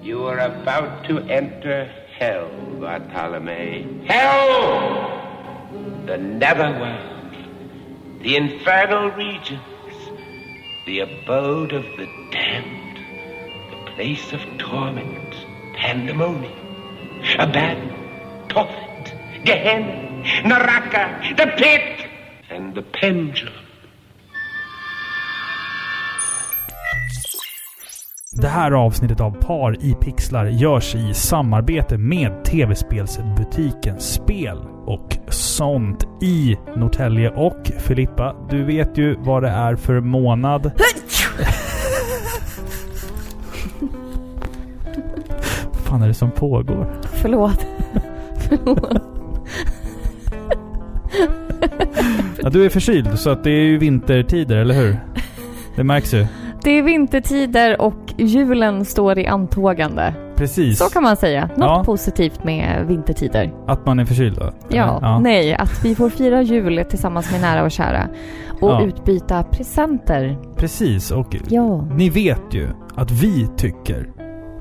You 0.05 0.29
are 0.29 0.41
about 0.41 1.09
to 1.09 1.19
enter 1.33 1.89
hell, 2.19 2.47
Bartholomew. 2.81 3.85
Hell! 4.07 5.11
The 6.07 6.17
netherworld. 6.19 6.99
The 8.23 8.37
infernal 8.37 9.11
regions. 9.17 9.61
The 10.85 10.99
abode 10.99 11.73
of 11.73 11.85
the 11.97 12.07
damned. 12.33 12.99
The 13.71 13.93
place 13.93 14.33
of 14.33 14.41
torment. 14.59 15.35
Pandemonium. 15.75 16.53
Abaddon. 17.39 17.95
Tophet. 18.49 19.45
Gehenna. 19.45 20.25
Naraka. 20.45 21.35
The 21.37 21.47
pit. 21.57 22.09
And 22.51 22.75
the 22.75 22.83
pendulum. 22.83 23.62
Det 28.35 28.49
här 28.49 28.73
avsnittet 28.73 29.21
av 29.21 29.31
Par 29.31 29.85
i 29.85 29.95
pixlar 29.95 30.47
görs 30.47 30.95
i 30.95 31.15
samarbete 31.15 31.99
med 31.99 32.45
tv-spelsbutiken 32.45 34.01
Spel 34.01 34.59
och 34.87 35.19
sånt 35.29 36.07
i 36.23 36.57
Norrtälje. 36.77 37.31
Och 37.31 37.73
Filippa, 37.79 38.37
du 38.51 38.65
vet 38.65 38.99
ju 38.99 39.17
vad 39.19 39.43
det 39.43 39.49
är 39.49 39.77
för 39.77 40.01
månad. 40.01 40.71
Vad 45.65 45.81
fan 45.81 46.03
är 46.03 46.09
det 46.09 46.15
som 46.15 46.31
pågår? 46.31 47.01
Förlåt. 47.03 47.67
Ja, 52.43 52.51
du 52.51 52.65
är 52.65 52.69
förkyld, 52.69 53.19
så 53.19 53.31
att 53.31 53.45
det 53.45 53.51
är 53.51 53.65
ju 53.65 53.79
vintertider, 53.79 54.57
eller 54.57 54.75
hur? 54.75 54.97
Det 55.77 55.85
märks 55.85 56.15
ju. 56.15 56.27
Det 56.65 56.71
är 56.71 56.83
vintertider 56.83 57.81
och 57.81 58.02
julen 58.17 58.85
står 58.85 59.19
i 59.19 59.27
antågande. 59.27 60.15
precis. 60.37 60.79
Så 60.79 60.85
kan 60.85 61.03
man 61.03 61.17
säga. 61.17 61.43
Något 61.43 61.59
Ja. 61.59 61.83
positivt 61.87 62.45
med 62.45 62.87
vintertider. 62.87 63.53
Att 63.67 63.87
man 63.87 63.99
är 63.99 64.05
förkyld 64.05 64.39
då? 64.39 64.53
Ja, 64.69 64.99
Eller? 64.99 65.19
nej, 65.21 65.55
att 65.55 65.85
vi 65.85 65.95
får 65.95 66.09
fira 66.11 66.43
jul 66.43 66.85
tillsammans 66.91 67.33
med 67.33 67.41
nära 67.41 67.63
och 67.65 67.71
kära. 67.71 68.09
Och 68.61 68.71
Ja. 68.71 68.83
utbyta 68.83 69.43
presenter. 69.43 70.39
Precis, 70.57 71.11
och 71.11 71.37
Ja. 71.49 71.83
ni 71.95 72.11
vet 72.11 72.43
ju 72.55 72.69
att 72.95 73.11
vi 73.11 73.49
tycker 73.57 74.09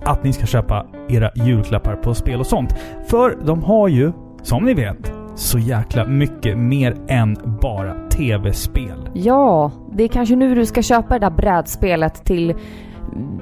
att 0.06 0.24
ni 0.24 0.34
ska 0.34 0.46
köpa 0.46 0.86
era 1.10 1.30
julklappar 1.36 1.96
på 1.96 2.14
spel 2.14 2.40
och 2.40 2.48
sånt. 2.48 2.76
För 3.08 3.38
de 3.46 3.64
har 3.64 3.88
ju, 3.88 4.12
som 4.44 4.64
ni 4.66 4.74
vet, 4.74 5.14
så 5.36 5.60
jäkla 5.60 6.06
mycket 6.08 6.58
mer 6.58 6.96
än 7.08 7.38
bara 7.62 7.94
tv-spel. 8.10 9.10
Ja, 9.14 9.72
det 9.94 10.04
är 10.04 10.08
kanske 10.08 10.36
nu 10.36 10.56
du 10.56 10.66
ska 10.66 10.82
köpa 10.82 11.14
det 11.20 11.26
där 11.30 11.36
brädspelet 11.36 12.26
till 12.26 12.54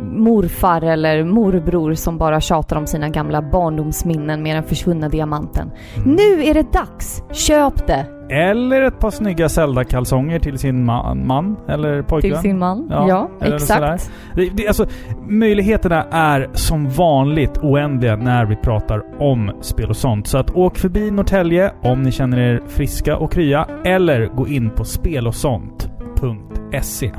morfar 0.01 0.82
eller 0.82 1.24
morbror 1.24 1.93
som 1.93 2.17
bara 2.17 2.41
tjatar 2.41 2.76
om 2.76 2.88
sina 2.88 3.09
gamla 3.09 3.41
barndomsminnen 3.41 4.43
med 4.43 4.55
den 4.55 4.63
försvunna 4.63 5.09
diamanten. 5.09 5.72
Mm. 5.95 6.11
Nu 6.11 6.43
är 6.43 6.53
det 6.53 6.74
dags! 6.74 7.24
Köp 7.32 7.88
det! 7.88 8.05
Eller 8.30 8.82
ett 8.82 8.99
par 8.99 9.11
snygga 9.11 9.49
Zelda-kalsonger 9.49 10.39
till 10.39 10.57
sin 10.57 10.86
man, 10.86 11.28
man 11.28 11.57
eller 11.67 12.01
pojkvän. 12.01 12.32
Till 12.32 12.41
sin 12.41 12.59
man. 12.59 12.88
Ja, 12.89 13.07
Ja, 13.07 13.30
exakt. 13.41 14.11
Det, 14.36 14.49
det, 14.49 14.67
alltså, 14.67 14.88
möjligheterna 15.28 16.03
är 16.11 16.49
som 16.53 16.89
vanligt 16.89 17.57
oändliga 17.57 18.15
när 18.15 18.45
vi 18.45 18.55
pratar 18.55 19.22
om 19.22 19.51
spel 19.61 19.89
och 19.89 19.97
sånt. 19.97 20.28
Så 20.28 20.38
att 20.38 20.51
åk 20.51 20.78
förbi 20.78 21.11
Norrtälje 21.11 21.72
om 21.82 22.01
ni 22.01 22.11
känner 22.11 22.38
er 22.38 22.61
friska 22.67 23.17
och 23.17 23.32
krya. 23.32 23.67
Eller 23.86 24.26
gå 24.26 24.47
in 24.47 24.70
på 24.70 24.84
spelosont.se. 24.84 27.11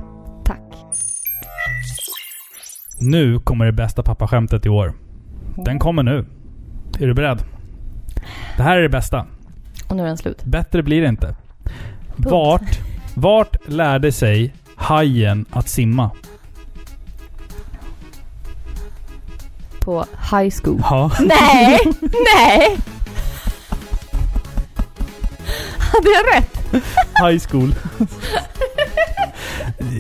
Tack. 0.45 0.90
Nu 3.03 3.39
kommer 3.39 3.67
det 3.67 3.73
bästa 3.73 4.03
pappaskämtet 4.03 4.67
i 4.67 4.69
år. 4.69 4.95
Den 5.57 5.79
kommer 5.79 6.03
nu. 6.03 6.27
Är 7.01 7.07
du 7.07 7.15
beredd? 7.15 7.43
Det 8.57 8.63
här 8.63 8.77
är 8.77 8.83
det 8.83 8.89
bästa. 8.89 9.27
Och 9.89 9.97
nu 9.97 10.03
är 10.03 10.07
den 10.07 10.17
slut. 10.19 10.45
Bättre 10.45 10.83
blir 10.83 11.03
det 11.03 11.09
inte. 11.09 11.37
Vart, 12.17 12.81
vart 13.15 13.57
lärde 13.69 14.13
sig 14.13 14.55
hajen 14.75 15.47
att 15.51 15.69
simma? 15.69 16.11
På 19.81 20.05
high 20.33 20.55
school. 20.63 20.79
Ja. 20.83 21.11
Nej! 21.21 21.79
Nej! 22.37 22.77
Hade 25.79 26.09
jag 26.09 26.37
rätt? 26.37 26.83
High 27.27 27.49
school. 27.49 27.75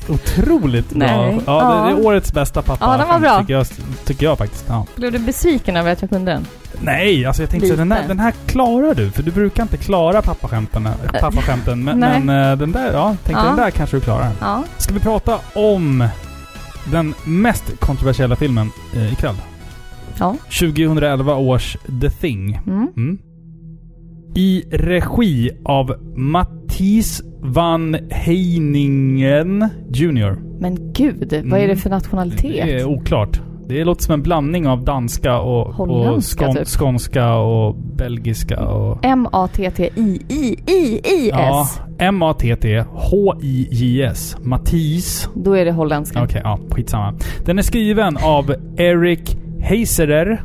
Otroligt 0.08 0.90
bra. 0.90 0.98
Nej. 1.06 1.40
Ja, 1.46 1.52
det, 1.52 1.88
det 1.88 1.90
Ja. 1.90 2.00
är 2.00 2.06
årets 2.06 2.32
bästa 2.32 2.62
pappa. 2.62 2.84
Ja, 2.84 2.96
den 2.96 3.08
var 3.08 3.18
bra. 3.18 3.40
Tycker 3.40 3.54
jag, 3.54 3.66
tycker 4.04 4.26
jag 4.26 4.38
faktiskt. 4.38 4.64
Ja. 4.68 4.86
Blev 4.96 5.12
du 5.12 5.18
besviken 5.18 5.76
över 5.76 5.92
att 5.92 6.00
jag 6.00 6.10
kunde 6.10 6.32
den? 6.32 6.46
Nej, 6.80 7.26
alltså 7.26 7.42
jag 7.42 7.50
tänkte 7.50 7.66
så, 7.68 7.72
Lite. 7.72 7.80
den, 7.80 7.92
här, 7.92 8.08
den 8.08 8.20
här 8.20 8.34
klarar 8.46 8.94
du. 8.94 9.10
För 9.10 9.22
du 9.22 9.30
brukar 9.30 9.62
inte 9.62 9.76
klara 9.76 10.22
pappaskämten. 10.22 10.88
pappaskämten 11.20 11.84
men, 11.84 11.98
Nej. 12.00 12.20
men 12.20 12.50
eh, 12.52 12.58
den 12.58 12.72
där, 12.72 12.92
ja, 12.92 13.08
tänkte 13.24 13.42
Ja. 13.44 13.48
den 13.48 13.56
där 13.56 13.70
kanske 13.70 13.96
du 13.96 14.00
klarar. 14.00 14.30
Ja. 14.40 14.62
Ska 14.78 14.94
vi 14.94 15.00
prata 15.00 15.38
om 15.54 16.08
den 16.92 17.14
mest 17.24 17.64
kontroversiella 17.80 18.36
filmen 18.36 18.70
eh, 18.94 19.12
ikväll? 19.12 19.34
Ja. 20.18 20.36
2011 20.60 21.34
års 21.34 21.76
The 22.00 22.10
Thing. 22.10 22.60
Mm. 22.66 22.88
Mm. 22.96 23.18
I 24.34 24.64
regi 24.70 25.50
av 25.64 25.94
Mattis 26.16 27.22
van 27.40 27.96
Heiningen 28.10 29.68
Jr. 29.92 30.38
Men 30.60 30.92
gud, 30.92 31.42
vad 31.44 31.60
är 31.60 31.68
det 31.68 31.76
för 31.76 31.90
nationalitet? 31.90 32.52
Det 32.52 32.80
är 32.80 32.84
oklart. 32.84 33.40
Det 33.68 33.84
låter 33.84 34.02
som 34.02 34.14
en 34.14 34.22
blandning 34.22 34.68
av 34.68 34.84
danska 34.84 35.38
och, 35.38 35.80
och 35.80 36.24
skån, 36.24 36.54
typ. 36.54 36.68
skånska 36.68 37.34
och 37.34 37.76
belgiska 37.76 38.60
och... 38.60 39.04
M-A-T-T-I-I-I-I-S. 39.04 41.30
Ja, 41.32 41.66
M-A-T-T-H-I-J-S. 41.98 42.76
Mattis. 44.40 45.28
Då 45.34 45.52
är 45.52 45.64
det 45.64 45.72
holländska. 45.72 46.24
Okej, 46.24 46.40
ja, 46.44 46.58
skitsamma. 46.70 47.14
Den 47.44 47.58
är 47.58 47.62
skriven 47.62 48.16
av 48.16 48.54
Eric 48.76 49.36
Heiserer. 49.60 50.42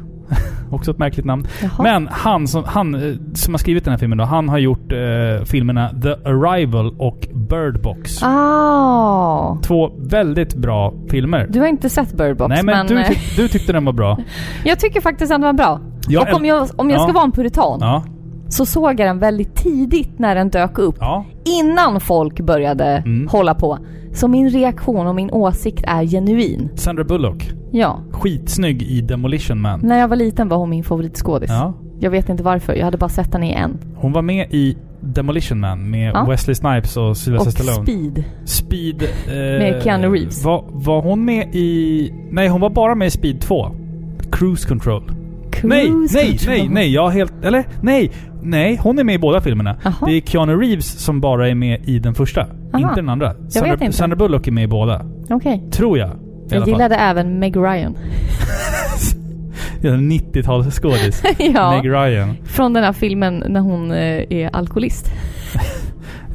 Också 0.76 0.92
ett 0.92 0.98
märkligt 0.98 1.26
namn. 1.26 1.48
Jaha. 1.62 1.72
Men 1.84 2.08
han 2.12 2.48
som, 2.48 2.64
han 2.68 2.96
eh, 2.96 3.16
som 3.34 3.54
har 3.54 3.58
skrivit 3.60 3.84
den 3.84 3.92
här 3.92 3.98
filmen 3.98 4.18
då, 4.18 4.24
han 4.24 4.50
har 4.50 4.58
gjort 4.58 4.92
eh, 4.92 5.46
filmerna 5.46 5.90
The 6.02 6.10
Arrival 6.10 6.96
och 7.00 7.28
Bird 7.34 7.82
Box. 7.82 8.24
Ah. 8.24 9.58
Två 9.64 9.92
väldigt 9.98 10.56
bra 10.56 10.94
filmer. 11.10 11.48
Du 11.50 11.60
har 11.60 11.68
inte 11.68 11.90
sett 11.90 12.14
Bird 12.18 12.38
Box, 12.38 12.50
Nej 12.50 12.64
men, 12.64 12.88
du, 12.88 13.00
eh, 13.00 13.08
tyck, 13.08 13.36
du 13.38 13.48
tyckte 13.48 13.74
den 13.74 13.86
var 13.86 13.94
bra. 13.94 14.18
jag 14.66 14.80
tycker 14.80 15.02
faktiskt 15.02 15.32
att 15.32 15.42
den 15.42 15.46
var 15.46 15.54
bra. 15.54 15.80
Jag 16.08 16.28
och 16.30 16.36
om 16.36 16.46
jag, 16.46 16.68
om 16.76 16.90
jag 16.90 17.00
ska 17.02 17.10
Ja. 17.10 17.14
vara 17.14 17.24
en 17.24 17.32
puritan 17.32 17.78
Ja, 17.82 18.04
så 18.50 18.66
såg 18.66 18.90
jag 19.00 19.08
den 19.10 19.20
väldigt 19.20 19.56
tidigt 19.56 20.20
när 20.20 20.36
den 20.36 20.50
dök 20.50 20.78
upp. 20.80 20.96
ja. 21.00 21.26
Innan 21.62 22.00
folk 22.00 22.40
började 22.40 22.86
Mm. 22.86 23.28
hålla 23.28 23.54
på. 23.56 23.78
Så 24.16 24.28
min 24.28 24.50
reaktion 24.50 25.08
och 25.08 25.16
min 25.16 25.32
åsikt 25.32 25.84
är 25.88 26.04
genuin. 26.06 26.70
Sandra 26.76 27.04
Bullock. 27.04 27.52
Ja. 27.72 28.00
Skitsnygg 28.12 28.82
i 28.84 29.02
Demolition 29.02 29.62
Man. 29.62 29.80
När 29.84 30.00
jag 30.00 30.08
var 30.08 30.16
liten 30.16 30.50
var 30.50 30.58
hon 30.58 30.70
min 30.70 30.84
favoritskådis. 30.84 31.50
Ja. 31.50 31.74
Jag 32.00 32.12
vet 32.12 32.30
inte 32.30 32.44
varför, 32.44 32.74
jag 32.76 32.86
hade 32.86 32.98
bara 32.98 33.10
sett 33.10 33.34
henne 33.34 33.50
i 33.50 33.54
en. 33.54 33.78
Hon 33.96 34.12
var 34.12 34.22
med 34.22 34.48
i 34.54 34.78
Demolition 35.02 35.60
Man 35.60 35.90
med 35.90 36.12
Ja. 36.14 36.26
Wesley 36.30 36.56
Snipes 36.56 36.98
och 36.98 37.18
Sylvester 37.18 37.48
Och 37.48 37.54
Stallone. 37.54 37.86
Speed. 37.86 38.24
Speed... 38.46 39.04
Eh, 39.28 39.34
Med 39.36 39.84
Keanu 39.84 40.08
Reeves. 40.08 40.44
Var, 40.46 40.64
var 40.72 41.02
hon 41.02 41.26
med 41.26 41.56
i... 41.56 42.14
Nej, 42.32 42.48
hon 42.48 42.62
var 42.62 42.70
bara 42.70 42.96
med 42.96 43.08
i 43.08 43.12
Speed 43.12 43.42
2. 43.42 43.72
Cruise 44.32 44.68
Control. 44.68 45.12
Nej, 45.64 45.88
Cruise 45.88 46.18
nej, 46.18 46.30
control. 46.30 46.56
nej, 46.56 46.70
nej. 46.70 46.94
Jag 46.94 47.10
helt... 47.10 47.34
Eller? 47.44 47.66
Nej! 47.82 48.12
Nej, 48.42 48.80
hon 48.82 49.00
är 49.00 49.04
med 49.04 49.16
i 49.16 49.20
båda 49.20 49.42
filmerna. 49.42 49.76
Jaha. 49.84 49.94
Det 50.06 50.12
är 50.12 50.22
Keanu 50.22 50.56
Reeves 50.58 51.04
som 51.04 51.22
bara 51.22 51.50
är 51.50 51.56
med 51.56 51.90
i 51.90 52.00
den 52.00 52.16
första. 52.16 52.42
Aha. 52.42 52.90
Inte 52.90 52.96
den 52.96 53.10
andra. 53.10 53.34
Sandra, 53.50 53.72
vet 53.72 53.82
inte. 53.82 53.98
Sandra 53.98 54.16
Bullock 54.16 54.48
är 54.48 54.52
med 54.52 54.64
i 54.64 54.68
båda. 54.68 55.06
Okej. 55.30 55.70
Tror 55.72 55.98
jag. 55.98 56.10
Jag 56.50 56.60
fall. 56.60 56.70
gillade 56.70 56.96
även 56.96 57.40
Meg 57.40 57.56
Ryan. 57.58 57.98
Ja, 59.82 59.92
90-talsskådis. 59.92 61.26
ja. 61.56 61.72
Meg 61.72 61.92
Ryan. 61.92 62.38
Från 62.44 62.74
den 62.74 62.84
här 62.84 62.94
filmen 62.94 63.44
när 63.48 63.60
hon 63.60 63.92
eh, 63.92 63.98
är 64.30 64.56
alkoholist. 64.56 65.12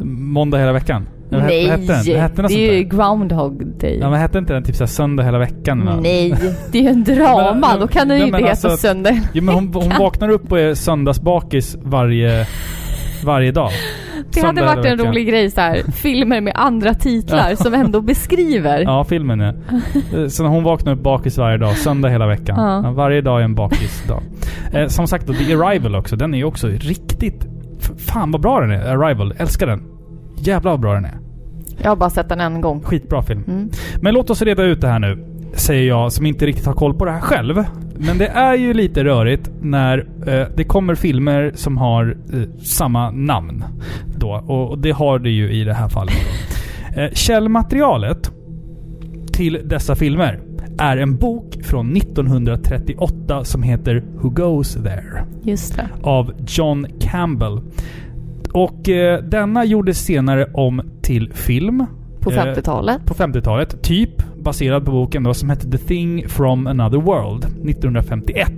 Måndag 0.05 0.59
hela 0.59 0.73
veckan. 0.73 1.09
Vad 1.31 1.43
Nej! 1.43 1.67
hette 1.69 1.93
hette 1.93 2.43
den 2.43 2.47
det 2.51 2.69
är 2.69 2.75
ju? 2.75 2.83
Groundhog 2.85 3.67
Day. 3.81 3.99
Ja, 4.01 4.11
men 4.11 4.21
hette 4.21 4.39
inte 4.39 4.53
den 4.53 4.63
typ 4.65 4.77
såhär 4.77 4.89
söndag 4.89 5.23
hela 5.23 5.39
veckan? 5.39 5.89
eller? 5.89 6.01
Nej, 6.01 6.35
det 6.73 6.79
är 6.79 6.83
ju 6.83 6.89
en 6.89 7.05
drama. 7.05 7.55
Men, 7.55 7.81
Då 7.81 7.89
kan 7.89 8.09
den 8.09 8.19
ju 8.19 8.25
inte 8.25 8.33
men 8.39 8.41
heta 8.49 8.69
alltså- 8.69 8.77
Söndag. 8.87 9.21
Jo 9.33 9.43
men 9.45 9.55
hon, 9.55 9.71
hon 9.75 9.93
vaknar 9.99 10.29
upp 10.29 10.53
och 10.53 10.61
är 10.61 10.75
söndagsbakis 10.75 11.77
varje, 11.83 12.47
varje 13.25 13.53
dag. 13.53 13.71
Det 14.35 14.41
hade 14.47 14.63
varit 14.63 14.85
hela 14.85 15.03
en 15.03 15.09
rolig 15.09 15.29
grej 15.29 15.51
så 15.51 15.61
här. 15.61 15.83
filmer 15.93 16.41
med 16.41 16.53
andra 16.57 16.95
titlar 16.95 17.55
som 17.63 17.75
ändå 17.75 18.01
beskriver. 18.01 18.81
Ja, 18.81 19.05
filmen 19.05 19.41
ja. 19.41 19.53
Så 20.29 20.43
när 20.43 20.51
hon 20.51 20.65
vaknar 20.65 20.93
upp 20.93 21.03
bakis 21.03 21.39
varje 21.39 21.59
dag, 21.59 21.77
söndag 21.77 22.09
hela 22.09 22.27
veckan. 22.27 22.83
Ja. 22.85 22.91
Varje 22.91 23.21
dag 23.21 23.41
är 23.41 23.45
en 23.45 23.55
bakisdag. 23.55 24.23
Eh, 24.73 24.87
som 24.87 25.07
sagt 25.07 25.27
då, 25.27 25.33
The 25.33 25.55
Arrival 25.55 25.95
också. 25.97 26.17
Den 26.17 26.35
är 26.35 26.39
ju 26.39 26.45
också 26.45 26.67
riktigt... 26.69 27.47
Fan 27.99 28.31
vad 28.31 28.41
bra 28.41 28.61
den 28.61 28.71
är, 28.71 28.97
Arrival. 28.97 29.35
Älskar 29.39 29.67
den. 29.67 29.83
Jävlar 30.41 30.71
vad 30.71 30.81
bra 30.81 30.95
den 30.95 31.05
är. 31.05 31.19
Jag 31.83 31.89
har 31.91 31.97
bara 31.97 32.11
sett 32.11 32.29
den 32.29 32.41
en 32.41 32.61
gång. 32.61 32.83
Skitbra 32.83 33.23
film. 33.23 33.45
Mm. 33.49 33.71
Men 34.01 34.15
låt 34.15 34.31
oss 34.31 34.43
reda 34.43 34.63
ut 34.63 34.81
det 34.81 34.89
här 34.89 34.99
nu. 34.99 35.27
Säger 35.53 35.89
jag 35.89 36.13
som 36.13 36.27
inte 36.27 36.47
riktigt 36.47 36.67
har 36.67 36.73
koll 36.73 36.95
på 36.95 37.05
det 37.05 37.11
här 37.11 37.21
själv. 37.21 37.65
Men 37.95 38.19
det 38.19 38.27
är 38.27 38.55
ju 38.55 38.75
lite 38.75 39.05
rörigt 39.05 39.51
när 39.61 39.99
eh, 40.27 40.47
det 40.57 40.65
kommer 40.65 40.95
filmer 40.95 41.53
som 41.55 41.77
har 41.79 42.17
eh, 42.33 42.63
samma 42.63 43.11
namn. 43.11 43.65
Då. 44.17 44.45
Och, 44.47 44.71
och 44.71 44.79
det 44.79 44.91
har 44.91 45.19
det 45.19 45.31
ju 45.31 45.53
i 45.53 45.65
det 45.65 45.75
här 45.75 45.89
fallet. 45.89 46.15
Eh, 46.97 47.11
källmaterialet 47.13 48.31
till 49.33 49.61
dessa 49.65 49.97
filmer 49.97 50.41
är 50.79 50.97
en 50.97 51.17
bok 51.17 51.57
från 51.63 51.97
1938 51.97 53.45
som 53.45 53.63
heter 53.63 54.05
Who 54.15 54.31
Goes 54.31 54.75
There? 54.75 55.25
Just 55.43 55.77
det. 55.77 55.89
av 56.03 56.33
John 56.47 56.87
Campbell. 57.01 57.61
Och 58.53 58.89
eh, 58.89 59.23
denna 59.23 59.65
gjordes 59.65 59.99
senare 60.05 60.47
om 60.55 60.83
till 61.03 61.33
film. 61.35 61.87
På 62.21 62.31
Eh, 62.33 62.37
50-talet. 62.37 63.07
på 63.07 63.15
50-talet. 63.15 63.83
Typ 63.83 64.11
baserad 64.43 64.85
på 64.85 64.91
boken 64.91 65.23
då 65.23 65.35
som 65.35 65.51
hette 65.51 65.71
The 65.71 65.79
Thing 65.79 66.29
from 66.29 66.67
Another 66.67 66.99
World 66.99 67.45
1951. 67.45 68.53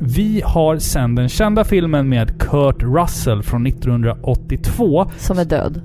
Vi 0.00 0.42
har 0.44 0.78
sen 0.78 1.14
den 1.14 1.28
kända 1.28 1.64
filmen 1.64 2.08
med 2.08 2.40
Kurt 2.40 2.82
Russell 2.82 3.42
från 3.42 3.66
1982. 3.66 5.06
Som 5.16 5.38
är 5.38 5.44
död. 5.44 5.80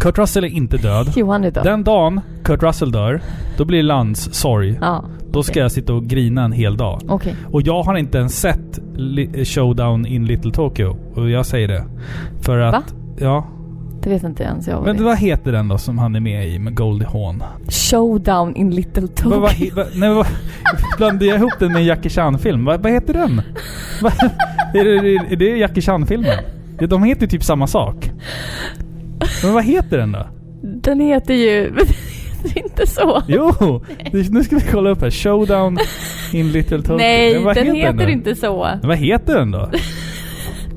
Kurt 0.00 0.18
Russell 0.18 0.44
är 0.44 0.48
inte 0.48 0.76
död. 0.76 1.12
Johan 1.16 1.44
är 1.44 1.50
död. 1.50 1.64
Den 1.64 1.84
dagen 1.84 2.20
Kurt 2.44 2.62
Russell 2.62 2.92
dör, 2.92 3.20
då 3.56 3.64
blir 3.64 3.78
det 3.78 3.82
landssorg. 3.84 4.78
Ja, 4.80 5.04
Då 5.32 5.42
ska 5.42 5.60
jag 5.60 5.72
sitta 5.72 5.94
och 5.94 6.04
grina 6.04 6.44
en 6.44 6.52
hel 6.52 6.76
dag. 6.76 7.00
okej. 7.08 7.34
Och 7.52 7.62
jag 7.62 7.82
har 7.82 7.96
inte 7.96 8.18
ens 8.18 8.40
sett 8.40 8.78
Li- 8.96 9.44
Showdown 9.44 10.06
in 10.06 10.24
Little 10.26 10.52
Tokyo. 10.52 10.96
Och 11.14 11.30
jag 11.30 11.46
säger 11.46 11.68
det. 11.68 11.84
För 12.40 12.58
att... 12.58 12.72
Va? 12.74 12.82
Ja. 13.18 13.46
Det 14.02 14.10
vet 14.10 14.22
inte 14.22 14.42
ens 14.42 14.68
jag 14.68 14.84
Men 14.84 14.96
det 14.96 15.02
vad 15.02 15.18
heter 15.18 15.52
den 15.52 15.68
då 15.68 15.78
som 15.78 15.98
han 15.98 16.16
är 16.16 16.20
med 16.20 16.48
i 16.48 16.58
med 16.58 16.76
Goldie 16.76 17.06
Hawn? 17.12 17.42
Showdown 17.68 18.56
in 18.56 18.70
Little 18.70 19.08
Tokyo. 19.08 19.40
Vad, 19.40 19.50
he- 19.50 19.74
vad, 19.74 19.86
nej, 19.96 20.14
vad, 20.14 20.26
blandade 20.96 21.26
jag 21.26 21.36
ihop 21.38 21.52
den 21.58 21.72
med 21.72 21.80
en 21.80 21.86
Jackie 21.86 22.10
Chan-film? 22.10 22.64
Vad, 22.64 22.82
vad 22.82 22.92
heter 22.92 23.14
den? 23.14 23.42
Vad, 24.02 24.12
är, 24.74 24.84
det, 25.02 25.16
är 25.32 25.36
det 25.36 25.56
Jackie 25.58 25.82
Chan-filmen? 25.82 26.38
De 26.88 27.02
heter 27.02 27.22
ju 27.22 27.28
typ 27.28 27.44
samma 27.44 27.66
sak. 27.66 28.10
Men 29.42 29.52
vad 29.52 29.64
heter 29.64 29.98
den 29.98 30.12
då? 30.12 30.26
Den 30.62 31.00
heter 31.00 31.34
ju... 31.34 31.74
Är 32.44 32.58
inte 32.64 32.86
så. 32.86 33.22
Jo! 33.28 33.52
det- 34.12 34.30
Nu 34.32 34.44
ska 34.44 34.56
vi 34.56 34.62
kolla 34.72 34.90
upp 34.90 35.00
här. 35.00 35.10
Showdown 35.10 35.78
in 36.32 36.52
Little 36.52 36.78
Tokyo. 36.78 36.96
Nej, 36.96 37.44
vad 37.44 37.54
den 37.56 37.74
heter 37.76 37.92
då? 38.06 38.10
inte 38.12 38.34
så. 38.36 38.68
Men 38.80 38.88
Vad 38.88 38.96
heter 38.96 39.34
den 39.34 39.50
då? 39.50 39.70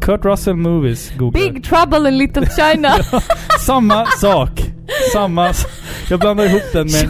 Kurt 0.02 0.26
Russell 0.26 0.56
Movies, 0.56 1.12
googla. 1.18 1.40
Big 1.40 1.64
Trouble 1.64 2.10
in 2.10 2.18
Little 2.18 2.46
China. 2.50 2.90
Samma 3.66 4.06
sak. 4.06 4.62
Samma... 5.14 5.50
s- 5.50 5.66
Jag 6.12 6.20
blandar 6.20 6.46
ihop 6.46 6.62
den 6.74 6.88
med... 6.88 7.04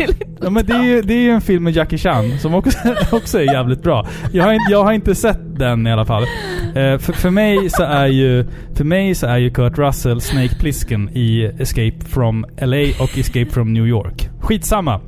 In 0.08 0.14
Ja 0.40 0.50
men 0.50 0.66
det 0.66 0.72
är, 0.72 0.82
ju, 0.82 1.02
det 1.02 1.14
är 1.14 1.20
ju 1.20 1.30
en 1.30 1.40
film 1.40 1.64
med 1.64 1.72
Jackie 1.72 1.98
Chan 1.98 2.38
som 2.38 2.54
också, 2.54 2.78
också 3.12 3.38
är 3.38 3.42
jävligt 3.42 3.82
bra. 3.82 4.06
Jag 4.32 4.44
har, 4.44 4.52
inte, 4.52 4.72
jag 4.72 4.84
har 4.84 4.92
inte 4.92 5.14
sett 5.14 5.58
den 5.58 5.86
i 5.86 5.92
alla 5.92 6.04
fall. 6.04 6.22
Eh, 6.22 6.98
för, 6.98 7.12
för 7.12 7.30
mig 7.30 7.70
så 7.70 7.82
är 7.82 8.06
ju... 8.06 8.46
För 8.74 8.84
mig 8.84 9.14
så 9.14 9.26
är 9.26 9.38
ju 9.38 9.50
Kurt 9.50 9.78
Russell 9.78 10.20
Snake 10.20 10.54
Plissken 10.58 11.08
i 11.12 11.44
Escape 11.58 12.04
from 12.06 12.46
LA 12.60 12.82
och 13.00 13.18
Escape 13.18 13.50
from 13.50 13.72
New 13.72 13.86
York. 13.86 14.28
Skitsamma. 14.40 15.00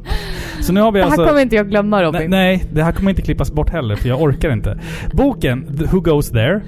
Så 0.60 0.72
nu 0.72 0.80
har 0.80 0.92
vi 0.92 0.98
Det 0.98 1.04
här 1.04 1.12
alltså... 1.12 1.26
kommer 1.26 1.40
inte 1.40 1.56
jag 1.56 1.70
glömma 1.70 2.02
Robin. 2.02 2.20
Nej, 2.20 2.56
nej, 2.56 2.64
det 2.72 2.82
här 2.82 2.92
kommer 2.92 3.10
inte 3.10 3.22
klippas 3.22 3.52
bort 3.52 3.70
heller 3.70 3.96
för 3.96 4.08
jag 4.08 4.22
orkar 4.22 4.52
inte. 4.52 4.78
Boken 5.12 5.66
Who 5.92 6.00
Goes 6.00 6.30
There. 6.30 6.60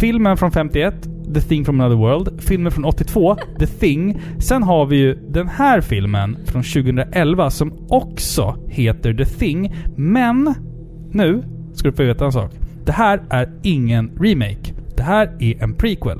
Filmen 0.00 0.36
från 0.36 0.52
51 0.52 0.94
The 1.34 1.40
Thing 1.40 1.64
from 1.64 1.80
Another 1.80 1.96
World. 1.96 2.42
Filmen 2.42 2.72
från 2.72 2.84
82 2.84 3.36
The 3.58 3.66
Thing. 3.66 4.20
Sen 4.38 4.62
har 4.62 4.86
vi 4.86 4.96
ju 4.96 5.14
den 5.14 5.48
här 5.48 5.80
filmen 5.80 6.36
från 6.44 6.62
2011 6.62 7.50
som 7.50 7.72
också 7.88 8.56
heter 8.68 9.14
The 9.14 9.24
Thing. 9.24 9.74
Men 9.96 10.54
nu 11.10 11.42
ska 11.74 11.88
du 11.88 11.96
få 11.96 12.02
veta 12.02 12.24
en 12.24 12.32
sak. 12.32 12.52
Det 12.84 12.92
här 12.92 13.22
är 13.30 13.52
ingen 13.62 14.10
remake. 14.20 14.74
Det 14.96 15.02
här 15.02 15.36
är 15.40 15.62
en 15.62 15.74
prequel. 15.74 16.18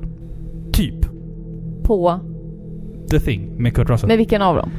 Typ. 0.73 1.07
På... 1.83 2.21
The 3.11 3.21
Thing 3.21 3.63
med 3.63 3.75
Kurt 3.75 3.91
Russell. 3.91 4.09
Med 4.09 4.19
vilken 4.19 4.43
av 4.43 4.57
dem? 4.57 4.71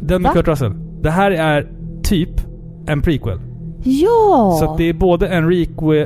Den 0.00 0.22
med 0.22 0.28
Va? 0.28 0.34
Kurt 0.34 0.48
Russell. 0.48 0.72
Det 1.02 1.10
här 1.10 1.30
är 1.30 1.68
typ 2.02 2.30
en 2.86 3.02
prequel. 3.02 3.38
Ja! 3.84 4.56
Så 4.60 4.76
det 4.76 4.84
är 4.84 4.92
både 4.92 5.28
en, 5.28 5.44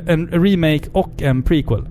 en 0.06 0.28
remake 0.28 0.90
och 0.92 1.22
en 1.22 1.42
prequel. 1.42 1.86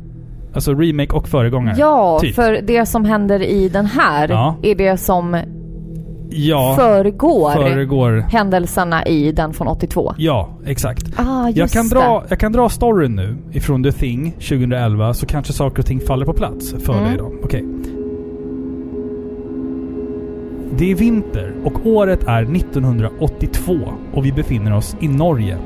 Alltså 0.53 0.73
remake 0.73 1.13
och 1.15 1.27
föregångare. 1.27 1.75
Ja, 1.79 2.19
typ. 2.21 2.35
för 2.35 2.61
det 2.61 2.85
som 2.85 3.05
händer 3.05 3.41
i 3.41 3.69
den 3.69 3.85
här 3.85 4.29
Ja. 4.29 4.55
är 4.63 4.75
det 4.75 4.97
som 4.97 5.37
ja, 6.29 6.75
föregår 6.77 7.51
föregår. 7.51 8.11
händelserna 8.31 9.05
i 9.05 9.31
den 9.31 9.53
från 9.53 9.67
82. 9.67 10.13
Ja, 10.17 10.49
exakt. 10.65 11.03
Ah, 11.19 11.47
just 11.47 11.57
Jag 11.57 11.69
kan, 11.69 11.89
det. 11.89 11.95
dra, 11.95 12.23
jag 12.29 12.39
kan 12.39 12.51
dra 12.51 12.69
storyn 12.69 13.15
nu 13.15 13.37
ifrån 13.51 13.83
The 13.83 13.91
Thing 13.91 14.31
2011 14.31 15.13
så 15.13 15.25
kanske 15.25 15.53
saker 15.53 15.79
och 15.79 15.85
ting 15.85 15.99
faller 15.99 16.25
på 16.25 16.33
plats 16.33 16.75
för 16.79 16.93
Mm. 16.93 17.05
dig 17.05 17.17
då. 17.17 17.31
Okej. 17.43 17.65
Det 20.77 20.91
är 20.91 20.95
vinter 20.95 21.53
och 21.63 21.85
året 21.85 22.23
är 22.27 22.41
1982 22.55 23.73
och 24.13 24.25
vi 24.25 24.31
befinner 24.31 24.75
oss 24.75 24.95
i 24.99 25.07
Norge. 25.07 25.57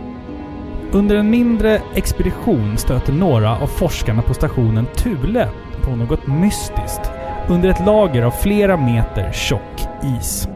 Under 0.91 1.15
en 1.15 1.29
mindre 1.29 1.81
expedition 1.95 2.77
stöter 2.77 3.13
några 3.13 3.57
av 3.57 3.67
forskarna 3.67 4.21
på 4.21 4.33
stationen 4.33 4.85
Thule 4.95 5.49
på 5.83 5.95
något 5.95 6.27
mystiskt 6.27 7.11
under 7.47 7.69
ett 7.69 7.85
lager 7.85 8.23
av 8.23 8.31
flera 8.31 8.77
meter 8.77 9.31
tjock 9.31 9.87
is. 10.03 10.47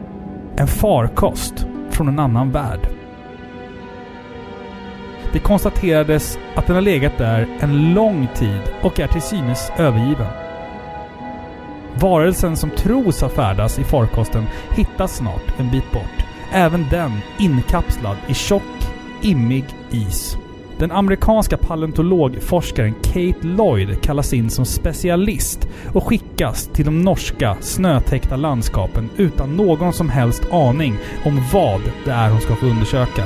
En 0.56 0.66
farkost 0.66 1.66
från 1.90 2.08
en 2.08 2.18
annan 2.18 2.50
värld. 2.50 2.88
Det 5.32 5.38
konstaterades 5.38 6.38
att 6.54 6.66
den 6.66 6.74
har 6.74 6.82
legat 6.82 7.18
där 7.18 7.48
en 7.60 7.94
lång 7.94 8.28
tid 8.34 8.60
och 8.82 9.00
är 9.00 9.06
till 9.06 9.22
synes 9.22 9.72
övergiven. 9.78 10.26
Varelsen 11.94 12.56
som 12.56 12.70
tros 12.70 13.22
ha 13.22 13.28
färdats 13.28 13.78
i 13.78 13.84
farkosten 13.84 14.46
hittas 14.70 15.16
snart 15.16 15.58
en 15.58 15.70
bit 15.70 15.92
bort. 15.92 16.24
Även 16.52 16.86
den 16.90 17.12
inkapslad 17.38 18.16
i 18.26 18.34
tjock, 18.34 18.62
immig 19.22 19.64
is. 19.90 20.36
Den 20.78 20.90
amerikanska 20.90 21.56
paleontologforskaren 21.56 22.94
Kate 23.02 23.46
Lloyd 23.46 24.02
kallas 24.02 24.32
in 24.32 24.50
som 24.50 24.64
specialist 24.64 25.68
och 25.94 26.04
skickas 26.04 26.66
till 26.66 26.84
de 26.84 27.02
norska 27.02 27.56
snötäckta 27.60 28.36
landskapen 28.36 29.10
utan 29.16 29.56
någon 29.56 29.92
som 29.92 30.08
helst 30.08 30.52
aning 30.52 30.96
om 31.24 31.42
vad 31.52 31.80
det 32.04 32.10
är 32.10 32.30
hon 32.30 32.40
ska 32.40 32.56
få 32.56 32.66
undersöka. 32.66 33.24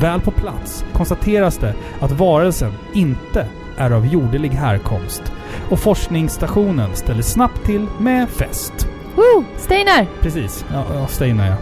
Väl 0.00 0.20
på 0.20 0.30
plats 0.30 0.84
konstateras 0.92 1.58
det 1.58 1.74
att 2.00 2.12
varelsen 2.12 2.72
inte 2.94 3.46
är 3.76 3.90
av 3.90 4.06
jordelig 4.06 4.50
härkomst 4.50 5.32
och 5.70 5.78
forskningsstationen 5.80 6.90
ställer 6.94 7.22
snabbt 7.22 7.64
till 7.66 7.86
med 7.98 8.28
fest. 8.28 8.88
Woo! 9.16 9.44
Steiner! 9.56 10.06
Precis. 10.20 10.64
Ja, 10.72 10.84
ja 10.94 11.06
Steinar 11.06 11.46
ja. 11.46 11.56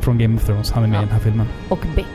Från 0.00 0.18
Game 0.18 0.36
of 0.36 0.44
Thrones. 0.46 0.72
Han 0.72 0.84
är 0.84 0.88
med 0.88 0.96
Ja. 0.96 1.02
i 1.02 1.04
den 1.04 1.14
här 1.14 1.20
filmen. 1.20 1.46
Och 1.68 1.78
Beck. 1.96 2.06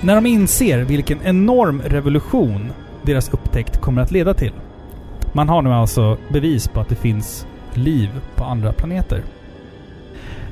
När 0.00 0.14
de 0.14 0.26
inser 0.26 0.78
vilken 0.78 1.18
enorm 1.22 1.82
revolution 1.84 2.72
deras 3.02 3.28
upptäckt 3.28 3.80
kommer 3.80 4.02
att 4.02 4.10
leda 4.10 4.34
till. 4.34 4.52
Man 5.32 5.48
har 5.48 5.62
nu 5.62 5.72
alltså 5.72 6.16
bevis 6.28 6.68
på 6.68 6.80
att 6.80 6.88
det 6.88 6.94
finns 6.94 7.46
liv 7.74 8.10
på 8.36 8.44
andra 8.44 8.72
planeter. 8.72 9.22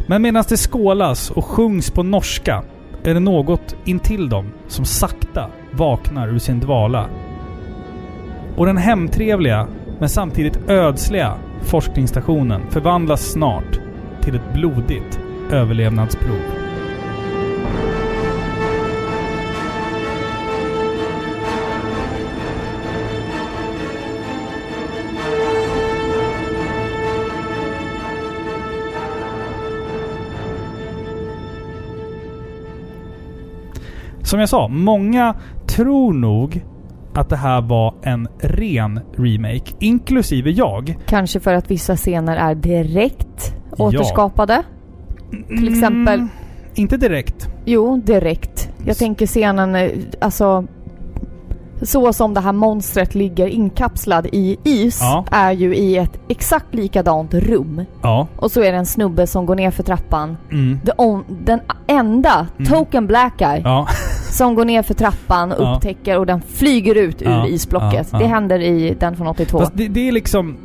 Men 0.07 0.23
medan 0.23 0.45
det 0.49 0.57
skålas 0.57 1.31
och 1.31 1.45
sjungs 1.45 1.91
på 1.91 2.03
norska 2.03 2.63
är 3.03 3.15
det 3.15 3.21
något 3.21 3.77
intill 3.85 4.29
dem 4.29 4.53
som 4.69 4.85
sakta 4.85 5.47
vaknar 5.71 6.29
ur 6.29 6.39
sin 6.39 6.61
dvala. 6.61 7.07
Och 8.57 8.67
den 8.67 8.77
hemtrevliga, 8.77 9.67
men 10.01 10.09
samtidigt 10.09 10.71
ödsliga 10.71 11.35
forskningsstationen 11.63 12.71
förvandlas 12.71 13.33
snart 13.33 13.81
till 14.23 14.35
ett 14.35 14.53
blodigt 14.55 15.21
överlevnadsprov. 15.51 16.41
Som 34.23 34.41
jag 34.41 34.49
sa, 34.49 34.69
många 34.69 35.35
tror 35.67 36.13
nog 36.13 36.65
att 37.15 37.29
det 37.29 37.37
här 37.37 37.61
var 37.61 37.95
en 38.03 38.29
ren 38.41 39.01
remake, 39.19 39.73
inklusive 39.79 40.51
jag. 40.51 40.97
Kanske 41.07 41.41
för 41.41 41.55
att 41.55 41.71
vissa 41.71 41.97
scener 41.97 42.37
är 42.37 42.55
direkt 42.55 43.55
Ja. 43.77 43.85
återskapade. 43.85 44.63
Till 45.49 45.69
exempel- 45.69 46.15
Mm, 46.19 46.29
inte 46.75 46.97
direkt. 46.97 47.49
Jo, 47.65 47.97
direkt. 47.97 48.71
Jag 48.87 48.97
tänker 48.97 49.27
scenen, 49.27 49.75
eh, 49.75 49.91
alltså... 50.21 50.65
Så 51.83 52.13
som 52.13 52.35
det 52.35 52.41
här 52.41 52.53
monstret 52.53 53.15
ligger 53.15 53.47
inkapslad 53.47 54.27
i 54.33 54.57
is 54.65 54.99
Ja. 55.03 55.25
är 55.31 55.53
ju 55.53 55.77
i 55.77 55.97
ett 55.97 56.21
exakt 56.29 56.75
likadant 56.75 57.35
rum. 57.35 57.85
Ja. 58.03 58.27
Och 58.37 58.51
så 58.51 58.61
är 58.63 58.73
det 58.73 58.79
en 58.79 58.87
snubbe 58.87 59.27
som 59.27 59.47
går 59.47 59.55
ner 59.55 59.71
för 59.71 59.83
trappan. 59.83 60.37
Mm. 60.51 60.79
On, 60.97 61.25
den 61.45 61.61
enda 61.87 62.47
Mm. 62.59 62.73
token 62.73 63.07
black 63.07 63.39
guy 63.39 63.61
Ja. 63.65 63.87
Som 64.33 64.55
går 64.55 64.65
ner 64.65 64.83
för 64.83 64.95
trappan, 64.95 65.55
Ja. 65.59 65.75
upptäcker 65.77 66.19
och 66.19 66.27
den 66.27 66.43
flyger 66.43 66.95
ut 66.95 67.23
ur 67.23 67.27
Ja, 67.31 67.47
isblocket. 67.47 68.09
ja, 68.13 68.19
Det 68.19 68.27
händer 68.27 68.59
i 68.61 68.97
den 69.01 69.17
från 69.17 69.27
82. 69.27 69.59
Fast 69.59 69.73
det, 69.75 69.89
det 69.89 70.09
är 70.09 70.13
liksom... 70.13 70.57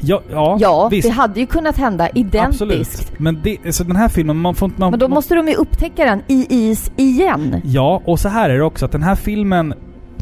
Ja, 0.00 0.22
ja, 0.30 0.56
ja, 0.60 0.88
det 1.02 1.08
hade 1.08 1.40
ju 1.40 1.46
kunnat 1.46 1.76
hända 1.76 2.08
identiskt. 2.08 2.62
Absolut. 2.62 3.18
Men 3.20 3.40
det, 3.42 3.74
så 3.74 3.84
den 3.84 3.96
här 3.96 4.08
filmen, 4.08 4.36
man 4.36 4.54
får 4.54 4.66
inte... 4.68 4.80
Man, 4.80 4.90
Men 4.90 5.00
då 5.00 5.08
måste 5.08 5.34
de 5.34 5.48
ju 5.48 5.54
upptäcka 5.54 6.04
den 6.04 6.22
i 6.28 6.46
is 6.50 6.90
igen. 6.96 7.60
Ja, 7.64 8.02
och 8.04 8.20
så 8.20 8.28
här 8.28 8.50
är 8.50 8.54
det 8.58 8.64
också 8.64 8.84
att 8.84 8.92
den 8.92 9.02
här 9.02 9.14
filmen 9.14 9.74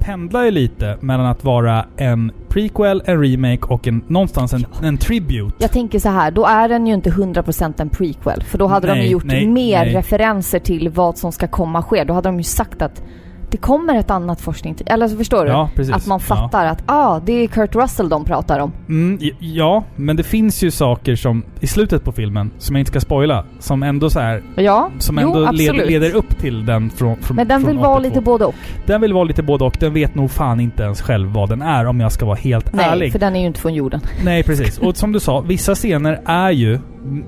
pendlar 0.04 0.44
ju 0.44 0.50
lite 0.50 0.96
mellan 1.00 1.26
att 1.26 1.44
vara 1.44 1.86
en 1.96 2.32
prequel, 2.48 3.02
en 3.04 3.22
remake 3.22 3.66
och 3.66 3.88
en, 3.88 4.04
någonstans 4.08 4.52
en, 4.52 4.66
en 4.82 4.98
tribute. 4.98 5.56
Jag 5.58 5.72
tänker 5.72 5.98
så 5.98 6.08
här, 6.08 6.30
då 6.30 6.46
är 6.46 6.68
den 6.68 6.86
ju 6.86 6.94
inte 6.94 7.10
100% 7.10 7.74
en 7.78 7.88
prequel. 7.88 8.42
För 8.42 8.58
då 8.58 8.66
hade 8.66 8.86
de 8.86 8.92
Nej, 8.92 9.04
ju 9.04 9.10
gjort 9.10 9.24
nej, 9.24 9.46
mer 9.48 9.84
nej. 9.84 9.94
referenser 9.94 10.58
till 10.58 10.88
vad 10.88 11.18
som 11.18 11.32
ska 11.32 11.48
komma 11.48 11.82
ske. 11.82 12.04
Då 12.04 12.14
hade 12.14 12.28
de 12.28 12.36
ju 12.36 12.42
sagt 12.42 12.82
att 12.82 13.02
det 13.50 13.56
kommer 13.56 13.94
ett 13.98 14.10
annat 14.10 14.40
forskning... 14.40 14.76
Eller 14.86 15.08
så 15.08 15.16
förstår 15.16 15.44
du? 15.44 15.50
Ja. 15.50 15.68
Att 15.92 16.06
man 16.06 16.20
Ja. 16.28 16.36
fattar 16.36 16.66
att 16.66 16.82
ah, 16.86 17.20
det 17.24 17.32
är 17.32 17.46
Kurt 17.46 17.74
Russell 17.76 18.08
de 18.08 18.24
pratar 18.24 18.58
om. 18.58 18.72
Mm, 18.88 19.18
ja, 19.38 19.84
men 19.96 20.16
det 20.16 20.22
finns 20.22 20.62
ju 20.62 20.70
saker 20.70 21.16
som 21.16 21.42
i 21.60 21.66
slutet 21.66 22.04
på 22.04 22.12
filmen, 22.12 22.50
som 22.58 22.76
jag 22.76 22.80
inte 22.80 22.90
ska 22.90 23.00
spoila, 23.00 23.44
som 23.58 23.82
ändå 23.82 24.10
så 24.10 24.20
här, 24.20 24.42
Ja, 24.56 24.90
som 24.98 25.18
jo, 25.22 25.26
ändå 25.28 25.38
leder, 25.38 25.48
absolut. 25.72 25.90
leder 25.90 26.14
upp 26.16 26.38
till 26.38 26.66
den 26.66 26.90
från, 26.90 27.16
från 27.16 27.36
Men 27.36 27.48
den 27.48 27.60
från 27.60 27.70
vill 27.70 27.78
vara 27.78 27.96
82. 27.98 28.08
lite 28.08 28.20
både 28.20 28.44
och. 28.44 28.54
Den 28.86 29.00
vill 29.00 29.12
vara 29.12 29.24
lite 29.24 29.42
både 29.42 29.64
och. 29.64 29.76
Den 29.80 29.94
vet 29.94 30.14
nog 30.14 30.30
fan 30.30 30.60
inte 30.60 30.82
ens 30.82 31.02
själv 31.02 31.28
vad 31.32 31.48
den 31.48 31.62
är 31.62 31.86
om 31.86 32.00
jag 32.00 32.12
ska 32.12 32.26
vara 32.26 32.36
helt 32.36 32.72
Nej, 32.72 32.86
ärlig. 32.86 33.12
för 33.12 33.18
den 33.18 33.36
är 33.36 33.40
ju 33.40 33.46
inte 33.46 33.60
från 33.60 33.74
jorden. 33.74 34.00
Nej, 34.24 34.42
precis. 34.42 34.78
Och 34.78 34.96
som 34.96 35.12
du 35.12 35.20
sa, 35.20 35.40
vissa 35.40 35.74
scener 35.74 36.20
är 36.24 36.50
ju 36.50 36.78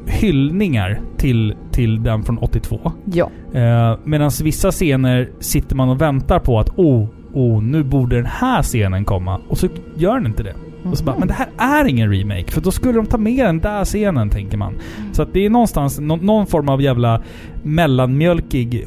hyllningar 0.07 1.01
till, 1.17 1.55
till 1.73 2.03
den 2.03 2.23
från 2.23 2.39
82. 2.39 2.93
Ja. 3.05 3.31
Eh, 3.55 3.99
Medan 4.05 4.31
vissa 4.43 4.71
scener 4.71 5.29
sitter 5.41 5.77
man 5.77 5.89
och 5.89 6.01
väntar 6.01 6.39
på 6.39 6.59
att 6.61 6.69
oh, 6.79 7.07
oh, 7.33 7.63
nu 7.63 7.83
borde 7.85 8.17
den 8.17 8.27
här 8.27 8.63
scenen 8.63 9.05
komma. 9.05 9.41
Och 9.49 9.59
så 9.59 9.69
gör 9.97 10.15
den 10.15 10.27
inte 10.27 10.43
det. 10.43 10.55
Och 10.91 10.99
så 10.99 11.05
bara, 11.05 11.13
Mhm. 11.17 11.19
men 11.21 11.29
det 11.29 11.35
här 11.35 11.85
är 11.85 11.89
ingen 11.89 12.11
remake. 12.13 12.53
För 12.53 12.61
då 12.61 12.71
skulle 12.71 12.93
de 12.93 13.07
ta 13.07 13.19
med 13.19 13.47
den 13.47 13.59
där 13.61 13.85
scenen, 13.85 14.31
tänker 14.31 14.57
man. 14.59 14.75
Så 15.13 15.23
att 15.23 15.33
det 15.33 15.47
är 15.47 15.51
någonstans 15.51 16.01
nå- 16.01 16.17
någon 16.17 16.47
form 16.47 16.69
av 16.69 16.83
jävla 16.83 17.23
mellanmjölkig 17.63 18.87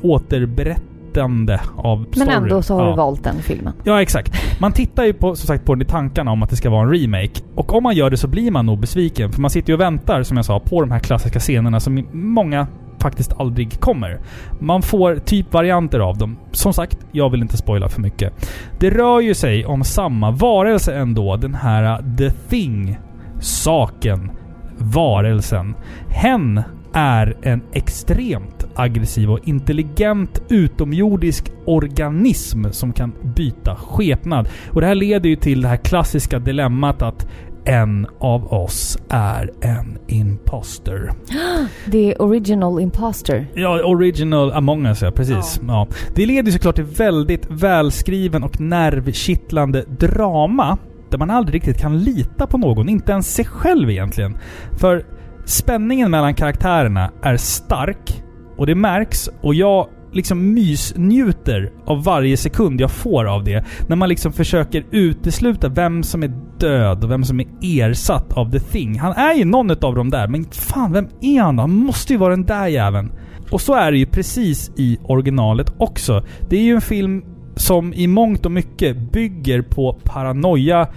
återberättande 1.17 1.59
av 1.75 1.99
Men 1.99 2.07
storyn. 2.11 2.29
ändå 2.43 2.61
så 2.61 2.73
har 2.75 2.83
Ja. 2.83 2.89
du 2.89 2.95
valt 2.95 3.23
den 3.23 3.35
filmen. 3.41 3.73
Ja, 3.83 4.01
exakt. 4.01 4.59
Man 4.61 4.71
tittar 4.71 5.03
ju 5.05 5.13
på, 5.13 5.35
som 5.35 5.47
sagt 5.47 5.65
på 5.65 5.75
den 5.75 5.81
i 5.81 5.85
tankarna 5.85 6.31
om 6.31 6.43
att 6.43 6.49
det 6.49 6.55
ska 6.55 6.69
vara 6.69 6.83
en 6.83 6.93
remake. 6.93 7.41
Och 7.55 7.73
om 7.73 7.83
man 7.83 7.95
gör 7.95 8.09
det 8.09 8.17
så 8.17 8.27
blir 8.27 8.51
man 8.51 8.65
nog 8.65 8.79
besviken. 8.79 9.31
För 9.31 9.41
man 9.41 9.49
sitter 9.51 9.69
ju 9.69 9.73
och 9.73 9.81
väntar, 9.81 10.23
som 10.23 10.37
jag 10.37 10.45
sa, 10.45 10.59
på 10.59 10.81
de 10.81 10.91
här 10.91 10.99
klassiska 10.99 11.39
scenerna 11.39 11.79
som 11.79 12.07
många 12.11 12.67
faktiskt 13.01 13.33
aldrig 13.39 13.79
kommer. 13.79 14.19
Man 14.59 14.81
får 14.81 15.15
typ 15.15 15.53
varianter 15.53 15.99
av 15.99 16.17
dem. 16.17 16.37
Som 16.51 16.73
sagt, 16.73 16.97
jag 17.11 17.29
vill 17.29 17.41
inte 17.41 17.57
spoila 17.57 17.89
för 17.89 18.01
mycket. 18.01 18.33
Det 18.79 18.89
rör 18.89 19.19
ju 19.19 19.33
sig 19.33 19.65
om 19.65 19.83
samma 19.83 20.31
varelse 20.31 20.95
ändå. 20.95 21.35
Den 21.35 21.55
här 21.55 21.83
uh, 21.83 22.15
The 22.17 22.29
Thing. 22.31 22.97
Saken. 23.39 24.31
Varelsen. 24.77 25.75
Hen 26.09 26.61
är 26.93 27.37
en 27.41 27.61
extremt 27.73 28.67
aggressiv 28.75 29.31
och 29.31 29.47
intelligent 29.47 30.41
utomjordisk 30.49 31.51
organism 31.65 32.65
som 32.71 32.93
kan 32.93 33.13
byta 33.35 33.75
skepnad. 33.75 34.49
Och 34.71 34.81
det 34.81 34.87
här 34.87 34.95
leder 34.95 35.29
ju 35.29 35.35
till 35.35 35.61
det 35.61 35.67
här 35.67 35.77
klassiska 35.77 36.39
dilemmat 36.39 37.01
att 37.01 37.27
en 37.65 38.07
av 38.19 38.53
oss 38.53 38.97
är 39.09 39.51
en 39.61 39.97
imposter. 40.07 41.11
The 41.91 42.15
original 42.15 42.81
imposter. 42.81 43.47
Ja, 43.53 43.83
original 43.83 44.51
Among 44.51 44.85
Us 44.85 45.01
ja, 45.01 45.11
precis. 45.11 45.61
Ja. 45.67 45.87
Det 46.15 46.25
leder 46.25 46.51
såklart 46.51 46.75
till 46.75 46.83
väldigt 46.83 47.47
välskriven 47.49 48.43
och 48.43 48.61
nervkittlande 48.61 49.85
drama 49.99 50.77
där 51.09 51.17
man 51.17 51.29
aldrig 51.29 51.55
riktigt 51.55 51.81
kan 51.81 51.99
lita 51.99 52.47
på 52.47 52.57
någon, 52.57 52.89
inte 52.89 53.11
ens 53.11 53.33
sig 53.33 53.45
själv 53.45 53.89
egentligen. 53.89 54.37
För 54.79 55.05
spänningen 55.49 56.11
mellan 56.11 56.33
karaktärerna 56.33 57.11
är 57.21 57.37
stark 57.37 58.23
och 58.57 58.67
det 58.67 58.75
märks 58.75 59.29
och 59.41 59.55
jag 59.55 59.87
liksom 60.11 60.53
mysnjuter 60.53 61.71
av 61.85 62.03
varje 62.03 62.37
sekund 62.37 62.81
jag 62.81 62.91
får 62.91 63.25
av 63.25 63.43
det. 63.43 63.65
När 63.87 63.95
man 63.95 64.09
liksom 64.09 64.33
försöker 64.33 64.85
utesluta 64.91 65.69
vem 65.69 66.03
som 66.03 66.23
är 66.23 66.33
död 66.59 67.03
och 67.03 67.11
vem 67.11 67.23
som 67.23 67.39
är 67.39 67.47
ersatt 67.61 68.33
av 68.33 68.51
The 68.51 68.59
Thing. 68.59 68.99
Han 68.99 69.13
är 69.13 69.33
ju 69.33 69.45
någon 69.45 69.71
av 69.71 69.95
dem 69.95 70.09
där, 70.09 70.27
men 70.27 70.45
fan 70.51 70.93
vem 70.93 71.07
är 71.21 71.41
han 71.41 71.55
då? 71.55 71.61
Han 71.61 71.71
måste 71.71 72.13
ju 72.13 72.19
vara 72.19 72.35
den 72.35 72.45
där 72.45 72.67
jäveln. 72.67 73.11
Och 73.51 73.61
så 73.61 73.73
är 73.73 73.91
det 73.91 73.97
ju 73.97 74.05
precis 74.05 74.71
i 74.75 74.97
originalet 75.03 75.73
också. 75.77 76.23
Det 76.49 76.57
är 76.57 76.63
ju 76.63 76.75
en 76.75 76.81
film 76.81 77.23
som 77.55 77.93
i 77.93 78.07
mångt 78.07 78.45
och 78.45 78.51
mycket 78.51 79.11
bygger 79.11 79.61
på 79.61 79.99
paranoia 80.03 80.87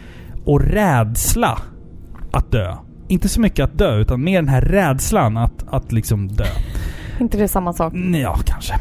och 0.45 0.61
rädsla 0.61 1.59
att 2.33 2.53
dö. 2.53 2.77
Inte 3.13 3.29
så 3.29 3.41
mycket 3.41 3.65
att 3.65 3.79
dö, 3.79 3.97
utan 3.97 4.25
mer 4.25 4.35
den 4.43 4.49
här 4.49 4.61
rädslan 4.61 5.37
att, 5.37 5.65
att 5.69 5.93
liksom 5.93 6.29
dö. 6.29 6.45
inte 7.21 7.39
det 7.39 7.49
samma 7.49 7.73
sak? 7.73 7.93
Nej, 7.97 8.21
Ja, 8.21 8.37
kanske. 8.45 8.75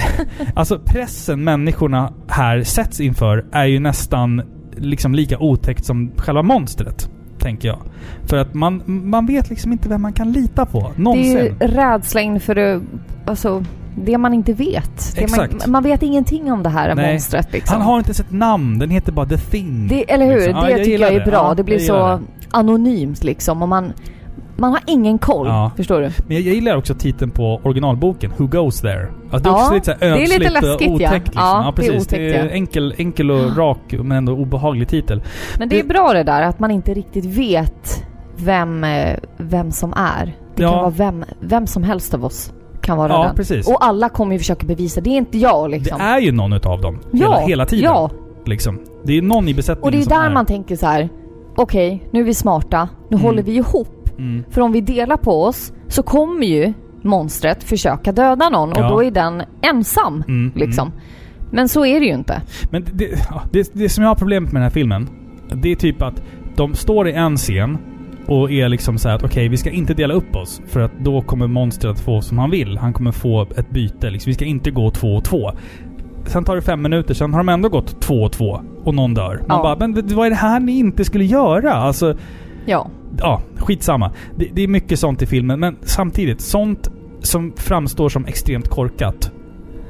alltså 0.54 0.78
pressen 0.78 1.44
människorna 1.44 2.12
här 2.28 2.62
sätts 2.62 3.00
inför 3.00 3.44
är 3.52 3.64
ju 3.64 3.80
nästan 3.80 4.42
liksom 4.76 5.14
lika 5.14 5.38
otäckt 5.38 5.84
som 5.84 6.12
själva 6.16 6.42
monstret. 6.42 7.10
Tänker 7.38 7.68
jag. 7.68 7.78
För 8.26 8.36
att 8.36 8.54
man, 8.54 8.82
man 8.86 9.26
vet 9.26 9.50
liksom 9.50 9.72
inte 9.72 9.88
vem 9.88 10.02
man 10.02 10.12
kan 10.12 10.32
lita 10.32 10.66
på. 10.66 10.92
Det 10.96 11.02
Någonsin. 11.02 11.36
är 11.38 11.42
ju 11.42 11.54
rädsla 11.58 12.20
inför 12.20 12.54
det, 12.54 12.80
alltså, 13.26 13.64
det 13.96 14.18
man 14.18 14.34
inte 14.34 14.52
vet. 14.52 15.14
Det 15.14 15.20
Exakt. 15.22 15.52
Man, 15.52 15.70
man 15.70 15.82
vet 15.82 16.02
ingenting 16.02 16.52
om 16.52 16.62
det 16.62 16.68
här 16.68 16.94
Nej. 16.94 17.12
monstret 17.12 17.52
liksom. 17.52 17.76
Han 17.76 17.86
har 17.86 17.98
inte 17.98 18.08
ens 18.08 18.20
ett 18.20 18.32
namn. 18.32 18.78
Den 18.78 18.90
heter 18.90 19.12
bara 19.12 19.26
The 19.26 19.36
Thing. 19.38 19.88
det, 19.88 20.12
eller 20.12 20.26
hur? 20.26 20.34
liksom. 20.34 20.54
Ja, 20.56 20.62
det 20.62 20.76
tycker 20.76 20.90
gillar 20.90 21.06
jag 21.10 21.22
är 21.22 21.24
bra. 21.26 21.34
Ja, 21.48 21.54
det 21.54 21.64
blir 21.64 21.76
jag 21.76 21.82
så 21.86 22.06
det. 22.06 22.20
anonymt 22.50 23.24
liksom. 23.24 23.62
Och 23.62 23.68
man, 23.68 23.92
man 24.56 24.70
har 24.70 24.80
ingen 24.86 25.18
koll. 25.18 25.46
Ja. 25.46 25.70
Förstår 25.76 26.00
du? 26.00 26.10
Men 26.26 26.36
jag, 26.36 26.40
jag 26.40 26.54
gillar 26.54 26.76
också 26.76 26.94
titeln 26.94 27.30
på 27.30 27.60
originalboken, 27.62 28.32
Who 28.36 28.46
Goes 28.46 28.80
There? 28.80 29.06
Alltså, 29.32 29.38
det 29.38 29.56
är 29.56 29.62
Ja, 29.62 29.70
lite 29.74 29.84
så 29.84 29.90
här 29.90 29.98
det 30.00 30.06
är 30.06 30.20
lite 30.20 30.34
ödsligt 30.34 30.52
läskigt, 30.62 30.88
ja. 30.88 30.94
otäckt. 31.08 31.26
Liksom. 31.26 31.42
Ja, 31.42 31.64
Ja, 31.64 31.72
det 31.76 31.86
är 31.86 31.90
precis. 31.92 32.06
Det 32.06 32.16
är, 32.16 32.28
otäckt, 32.30 32.44
ja. 32.50 32.50
enkel, 32.54 32.94
enkel 32.98 33.30
och 33.30 33.56
rak 33.56 33.78
men 33.90 34.12
ändå 34.12 34.32
obehaglig 34.32 34.88
titel. 34.88 35.22
Men 35.58 35.68
det 35.68 35.78
är 35.78 35.82
Det- 35.82 35.88
bra 35.88 36.12
det 36.12 36.22
där 36.22 36.42
att 36.42 36.58
man 36.60 36.70
inte 36.70 36.94
riktigt 36.94 37.24
vet 37.24 38.04
vem, 38.36 38.84
eh, 38.84 39.16
vem 39.36 39.70
som 39.72 39.92
är. 39.96 40.26
Det 40.56 40.62
Ja. 40.62 40.70
kan 40.70 40.78
vara 40.80 40.90
vem, 40.90 41.24
vem 41.40 41.66
som 41.66 41.82
helst 41.82 42.14
av 42.14 42.24
oss 42.24 42.52
kan 42.82 42.98
vara 42.98 43.12
Ja, 43.12 43.24
den. 43.24 43.36
precis. 43.36 43.68
Och 43.68 43.84
alla 43.84 44.08
kommer 44.08 44.32
ju 44.32 44.38
försöka 44.38 44.66
bevisa, 44.66 45.00
det 45.00 45.10
är 45.10 45.16
inte 45.16 45.38
jag 45.38 45.70
liksom. 45.70 45.98
Det 45.98 46.04
är 46.04 46.18
ju 46.20 46.32
någon 46.32 46.52
utav 46.52 46.80
dem. 46.80 46.98
ja, 47.10 47.18
hela, 47.34 47.46
hela 47.46 47.66
tiden. 47.66 47.84
Ja, 47.84 48.10
Liksom. 48.46 48.78
Det 49.04 49.18
är 49.18 49.22
någon 49.22 49.48
i 49.48 49.54
besättningen 49.54 49.84
och 49.84 49.90
det 49.92 50.14
är 50.14 50.20
där 50.22 50.30
man 50.34 50.46
tänker 50.46 50.76
så 50.76 50.86
här. 50.86 51.08
okej, 51.56 52.08
nu 52.10 52.20
är 52.20 52.24
vi 52.24 52.34
smarta, 52.34 52.88
nu 53.08 53.14
Mm. 53.16 53.26
håller 53.26 53.42
vi 53.42 53.52
ihop. 53.56 54.08
Mm. 54.18 54.44
För 54.50 54.60
om 54.60 54.72
vi 54.72 54.80
delar 54.80 55.16
på 55.16 55.44
oss 55.44 55.72
så 55.88 56.02
kommer 56.02 56.46
ju 56.46 56.72
monstret 57.02 57.62
försöka 57.64 58.12
döda 58.12 58.48
någon 58.48 58.72
Ja. 58.76 58.84
och 58.84 58.90
då 58.92 59.04
är 59.04 59.10
den 59.10 59.42
ensam. 59.62 60.24
Mm, 60.28 60.52
Liksom. 60.54 60.92
Men 61.50 61.68
så 61.68 61.86
är 61.86 62.00
det 62.00 62.06
ju 62.06 62.12
inte. 62.14 62.42
Men 62.70 62.84
det, 62.92 63.08
det, 63.52 63.70
det 63.74 63.88
som 63.88 64.02
jag 64.04 64.10
har 64.10 64.14
problemet 64.14 64.52
med 64.52 64.60
den 64.60 64.64
här 64.64 64.70
filmen, 64.70 65.08
det 65.54 65.72
är 65.72 65.76
typ 65.76 66.02
att 66.02 66.22
de 66.56 66.74
står 66.74 67.08
i 67.08 67.12
en 67.12 67.36
scen 67.36 67.78
och 68.40 68.50
är 68.52 68.68
liksom 68.68 68.98
så 68.98 69.08
här 69.08 69.16
att 69.16 69.22
okej, 69.22 69.48
vi 69.48 69.56
ska 69.56 69.70
inte 69.70 69.94
dela 69.94 70.14
upp 70.14 70.36
oss. 70.36 70.62
För 70.66 70.80
att 70.80 70.92
då 71.00 71.22
kommer 71.22 71.46
monstret 71.46 72.00
få 72.00 72.20
som 72.20 72.38
han 72.38 72.50
vill. 72.50 72.78
Han 72.78 72.92
kommer 72.92 73.12
få 73.12 73.42
ett 73.42 73.70
byte. 73.70 74.10
Liksom. 74.10 74.30
Vi 74.30 74.34
ska 74.34 74.44
inte 74.44 74.70
gå 74.70 74.90
två 74.90 75.14
och 75.16 75.24
två. 75.24 75.52
Sen 76.26 76.44
tar 76.44 76.56
det 76.56 76.62
fem 76.62 76.82
minuter, 76.82 77.14
sen 77.14 77.32
har 77.32 77.40
de 77.40 77.48
ändå 77.48 77.68
gått 77.68 78.00
två 78.00 78.14
och 78.22 78.32
två. 78.32 78.60
Och 78.84 78.94
någon 78.94 79.14
dör. 79.14 79.36
Man 79.48 79.56
Ja. 79.56 79.62
bara, 79.62 79.76
men 79.88 80.06
vad 80.16 80.26
är 80.26 80.30
det 80.30 80.36
här 80.36 80.60
ni 80.60 80.78
inte 80.78 81.04
skulle 81.04 81.24
göra? 81.24 81.72
Alltså, 81.72 82.16
Ja. 82.66 82.90
ja, 83.18 83.42
skitsamma. 83.56 84.10
Det, 84.36 84.48
det 84.52 84.62
är 84.62 84.68
mycket 84.68 84.98
sånt 84.98 85.22
i 85.22 85.26
filmen, 85.26 85.60
men 85.60 85.76
samtidigt, 85.82 86.40
sånt 86.40 86.90
som 87.20 87.52
framstår 87.56 88.08
som 88.08 88.24
extremt 88.24 88.68
korkat 88.68 89.32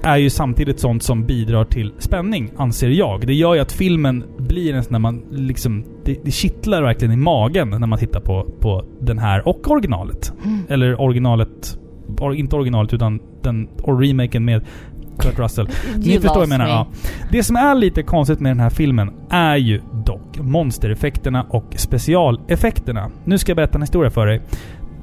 är 0.03 0.17
ju 0.17 0.31
samtidigt 0.31 0.81
sånt 0.81 1.03
som 1.03 1.27
bidrar 1.27 1.65
till 1.65 1.93
spänning, 1.99 2.51
anser 2.57 2.89
jag. 2.89 3.27
Det 3.27 3.35
gör 3.35 3.55
ju 3.55 3.61
att 3.61 3.73
filmen 3.73 4.25
blir 4.39 4.75
en 4.75 4.83
sån 4.85 4.93
där 4.93 4.99
man 5.01 5.23
liksom... 5.31 5.85
Det, 6.05 6.19
det 6.25 6.31
kittlar 6.31 6.83
verkligen 6.83 7.15
i 7.15 7.17
magen 7.17 7.71
när 7.71 7.87
man 7.87 7.99
tittar 7.99 8.21
på, 8.21 8.47
på 8.61 8.85
den 9.01 9.19
här 9.19 9.49
och 9.49 9.71
originalet. 9.71 10.33
Eller 10.69 11.01
originalet... 11.01 11.79
Or, 12.21 12.35
inte 12.35 12.57
originalet, 12.57 12.95
utan 12.95 13.21
den 13.43 13.69
or 13.83 13.97
remaken 14.01 14.45
med 14.45 14.65
Kurt 15.19 15.39
Russell. 15.39 15.69
Ni 15.97 16.13
förstår 16.13 16.35
vad 16.35 16.43
jag 16.43 16.49
menar. 16.49 16.65
me. 16.65 16.71
Ja. 16.71 16.87
Det 17.33 17.43
som 17.43 17.57
är 17.57 17.75
lite 17.75 18.03
konstigt 18.03 18.41
med 18.41 18.51
den 18.51 18.61
här 18.61 18.71
filmen 18.71 19.11
är 19.31 19.57
ju 19.57 19.81
dock 20.07 20.39
monstereffekterna 20.39 21.47
och 21.51 21.75
specialeffekterna. 21.77 23.11
Nu 23.25 23.39
ska 23.39 23.51
jag 23.51 23.57
berätta 23.57 23.75
en 23.75 23.83
historia 23.83 24.11
för 24.11 24.27
dig. 24.27 24.43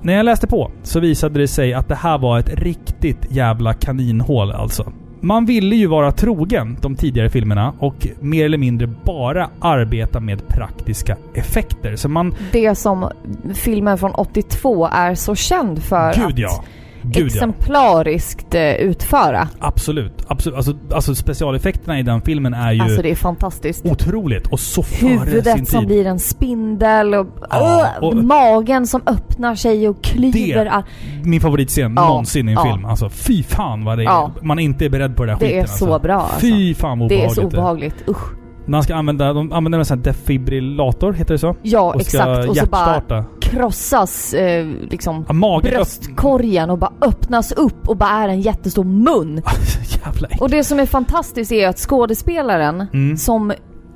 När 0.01 0.13
jag 0.13 0.23
läste 0.25 0.47
på 0.47 0.71
så 0.83 0.99
visade 0.99 1.39
det 1.39 1.47
sig 1.47 1.73
att 1.73 1.87
det 1.87 1.95
här 1.95 2.17
var 2.17 2.39
ett 2.39 2.49
riktigt 2.59 3.27
jävla 3.29 3.73
kaninhål 3.73 4.51
alltså. 4.51 4.91
Man 5.21 5.45
ville 5.45 5.75
ju 5.75 5.87
vara 5.87 6.11
trogen 6.11 6.77
de 6.81 6.95
tidigare 6.95 7.29
filmerna 7.29 7.73
och 7.79 8.07
mer 8.19 8.45
eller 8.45 8.57
mindre 8.57 8.87
bara 8.87 9.49
arbeta 9.59 10.19
med 10.19 10.47
praktiska 10.47 11.17
effekter. 11.33 11.95
Så 11.95 12.09
man... 12.09 12.35
Det 12.51 12.75
som 12.75 13.09
filmen 13.53 13.97
från 13.97 14.11
82 14.11 14.87
är 14.91 15.15
så 15.15 15.35
känd 15.35 15.83
för 15.83 16.13
Gud 16.13 16.25
att 16.25 16.39
ja! 16.39 16.63
Gud 17.03 17.23
ja! 17.23 17.25
exemplariskt 17.27 18.55
eh, 18.55 18.71
utföra. 18.73 19.47
Absolut. 19.59 20.13
Absolut. 20.27 20.57
Alltså, 20.57 20.73
alltså 20.93 21.15
specialeffekterna 21.15 21.99
i 21.99 22.03
den 22.03 22.21
filmen 22.21 22.53
är 22.53 22.71
ju 22.71 22.81
Alltså 22.81 23.01
det 23.01 23.11
är 23.11 23.15
fantastiskt. 23.15 23.85
otroligt 23.85 24.47
och 24.47 24.59
så 24.59 24.83
före 24.83 24.99
sin 24.99 25.19
Huvudet 25.19 25.67
som 25.69 25.79
tid. 25.79 25.87
blir 25.87 26.05
en 26.05 26.19
spindel 26.19 27.13
och, 27.15 27.27
Ja, 27.49 27.87
och- 28.01 28.15
magen 28.15 28.87
som 28.87 29.01
öppnar 29.05 29.55
sig 29.55 29.89
och 29.89 30.01
klyver. 30.03 30.65
Det- 30.65 30.71
all- 30.71 30.83
Min 31.23 31.41
favoritscen 31.41 31.93
Ja, 31.95 32.07
någonsin 32.07 32.49
i 32.49 32.51
en 32.51 32.55
ja. 32.57 32.63
film. 32.73 32.85
Alltså 32.85 33.09
fy 33.09 33.43
fan 33.43 33.83
vad 33.85 33.97
det 33.97 34.03
är. 34.03 34.05
Ja. 34.05 34.31
Man 34.41 34.59
inte 34.59 34.85
är 34.85 34.89
beredd 34.89 35.15
på 35.15 35.25
det 35.25 35.31
Det 35.31 35.45
skiten 35.45 35.59
är 35.59 35.65
så 35.65 35.71
alltså. 35.93 35.99
bra, 36.07 36.13
alltså. 36.21 36.39
Fy 36.39 36.73
fan 36.73 36.99
vad 36.99 37.09
Det 37.09 37.15
är 37.15 37.17
obehagligt 37.17 37.35
så 37.35 37.41
obehagligt. 37.57 37.95
Usch. 38.09 38.38
När 38.69 38.77
han 38.77 38.83
ska 38.83 38.95
använda, 38.95 39.33
de 39.33 39.51
använder 39.53 39.79
en 39.79 39.85
sån 39.85 39.97
här 39.97 40.03
defibrillator, 40.03 41.13
heter 41.13 41.33
det 41.33 41.37
så? 41.39 41.55
Ja, 41.61 41.81
och 41.93 42.01
exakt. 42.01 42.49
Och 42.49 42.57
så 42.57 42.65
bara 42.65 43.25
krossas 43.41 44.33
eh, 44.33 44.65
liksom 44.89 45.25
Ja, 45.41 45.59
bröstkorgen 45.63 46.69
och 46.69 46.77
bara 46.79 46.93
öppnas 47.01 47.51
upp 47.51 47.89
och 47.89 47.97
bara 47.97 48.09
är 48.09 48.27
en 48.29 48.41
jättestor 48.41 48.83
mun. 48.83 49.41
Jävla. 50.05 50.27
Och 50.39 50.49
det 50.49 50.63
som 50.63 50.79
är 50.79 50.85
fantastiskt 50.85 51.51
är 51.51 51.67
att 51.67 51.77
skådespelaren 51.77 52.87
Mm. 52.93 53.17
som 53.17 53.51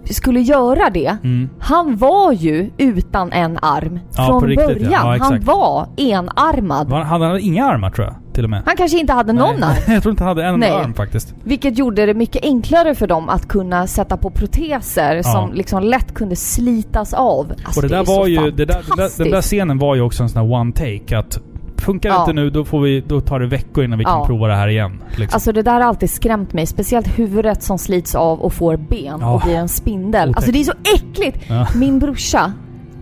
skulle 0.10 0.40
göra 0.40 0.90
det, 0.90 1.18
Mm. 1.24 1.50
han 1.60 1.98
var 1.98 2.32
ju 2.32 2.70
utan 2.78 3.32
en 3.32 3.58
arm 3.62 4.00
Ja, 4.18 4.26
från 4.26 4.44
riktigt, 4.48 4.68
ja. 4.70 4.74
början. 4.74 4.92
Ja, 4.92 4.98
han 5.00 5.16
exakt. 5.16 5.44
var 5.46 5.88
enarmad. 5.98 6.90
Var- 6.90 7.02
Han 7.02 7.22
hade 7.22 7.42
inga 7.42 7.66
armar 7.66 7.90
tror 7.90 8.08
jag, 8.08 8.16
till 8.34 8.44
och 8.44 8.50
med. 8.50 8.62
Han 8.66 8.76
kanske 8.78 9.00
inte 9.00 9.14
hade 9.14 9.34
någon 9.34 9.64
arm. 9.64 9.76
Jag 9.94 10.02
tror 10.04 10.12
inte 10.12 10.24
han 10.24 10.38
hade 10.38 10.46
en 10.48 10.60
Nej. 10.60 10.72
arm 10.72 10.94
faktiskt. 10.94 11.34
Vilket 11.44 11.78
gjorde 11.78 12.06
det 12.06 12.14
mycket 12.14 12.44
enklare 12.44 12.96
för 12.96 13.08
dem 13.08 13.30
att 13.30 13.48
kunna 13.48 13.88
sätta 13.88 14.18
på 14.18 14.30
proteser 14.30 15.22
som 15.22 15.54
liksom 15.54 15.84
lätt 15.84 16.14
kunde 16.14 16.36
slitas 16.36 17.14
av. 17.14 17.54
Alltså, 17.66 17.82
och 17.82 17.90
det, 17.90 17.96
är 17.96 17.98
där 18.00 18.06
så 18.06 18.18
var 18.20 18.28
ju, 18.28 18.52
det 18.52 18.66
där, 18.66 18.66
den, 18.66 18.66
där, 18.66 18.76
den 18.76 18.98
där 18.98 19.10
fantastiskt. 19.10 19.48
scenen 19.48 19.78
var 19.80 19.96
ju 19.96 20.02
också 20.02 20.24
en 20.24 20.30
sån 20.30 20.42
här 20.42 20.56
one 20.60 20.72
take. 20.72 21.18
Att 21.18 21.40
funkar 21.78 22.10
det 22.10 22.16
Ja. 22.16 22.22
inte 22.22 22.34
nu, 22.34 22.50
då, 22.50 22.66
får 22.66 22.82
vi, 22.82 23.02
då 23.08 23.22
tar 23.22 23.40
det 23.40 23.48
veckor 23.48 23.84
innan 23.84 23.98
vi 24.00 24.06
kan 24.06 24.20
Ja. 24.20 24.26
prova 24.26 24.48
det 24.48 24.56
här 24.56 24.68
igen. 24.68 25.02
Liksom. 25.18 25.36
Alltså 25.36 25.52
det 25.52 25.62
där 25.62 25.74
har 25.74 25.82
alltid 25.82 26.10
skrämt 26.10 26.54
mig. 26.54 26.66
Speciellt 26.66 27.20
huvudet 27.20 27.64
som 27.64 27.78
slits 27.78 28.16
av 28.16 28.40
och 28.42 28.54
får 28.54 28.78
ben 28.78 29.18
Ja. 29.22 29.34
och 29.34 29.42
blir 29.42 29.56
en 29.56 29.70
spindel. 29.70 30.30
Otäckt. 30.30 30.38
Alltså 30.38 30.52
det 30.52 30.60
är 30.60 30.64
så 30.64 30.74
äckligt! 30.96 31.38
Ja. 31.50 31.68
Min 31.76 32.00
brorsa, 32.00 32.54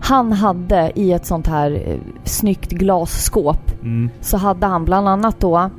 han 0.02 0.32
hade 0.32 0.92
i 0.94 1.12
ett 1.12 1.26
sånt 1.26 1.46
här 1.46 1.82
eh, 1.86 1.98
snyggt 2.24 2.70
glasskåp 2.72 3.82
Mm. 3.82 4.10
så 4.20 4.36
hade 4.36 4.66
han 4.66 4.84
bland 4.84 5.08
annat 5.08 5.40
då 5.40 5.70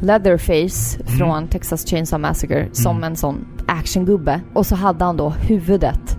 Leatherface 0.00 1.04
från 1.18 1.48
Texas 1.48 1.86
Chainsaw 1.86 2.28
Massacre 2.28 2.68
som 2.72 2.96
Mm. 2.96 3.04
en 3.04 3.16
sån 3.16 3.44
actiongubbe. 3.66 4.40
Och 4.54 4.66
så 4.66 4.74
hade 4.74 5.04
han 5.04 5.16
då 5.16 5.30
huvudet 5.30 6.18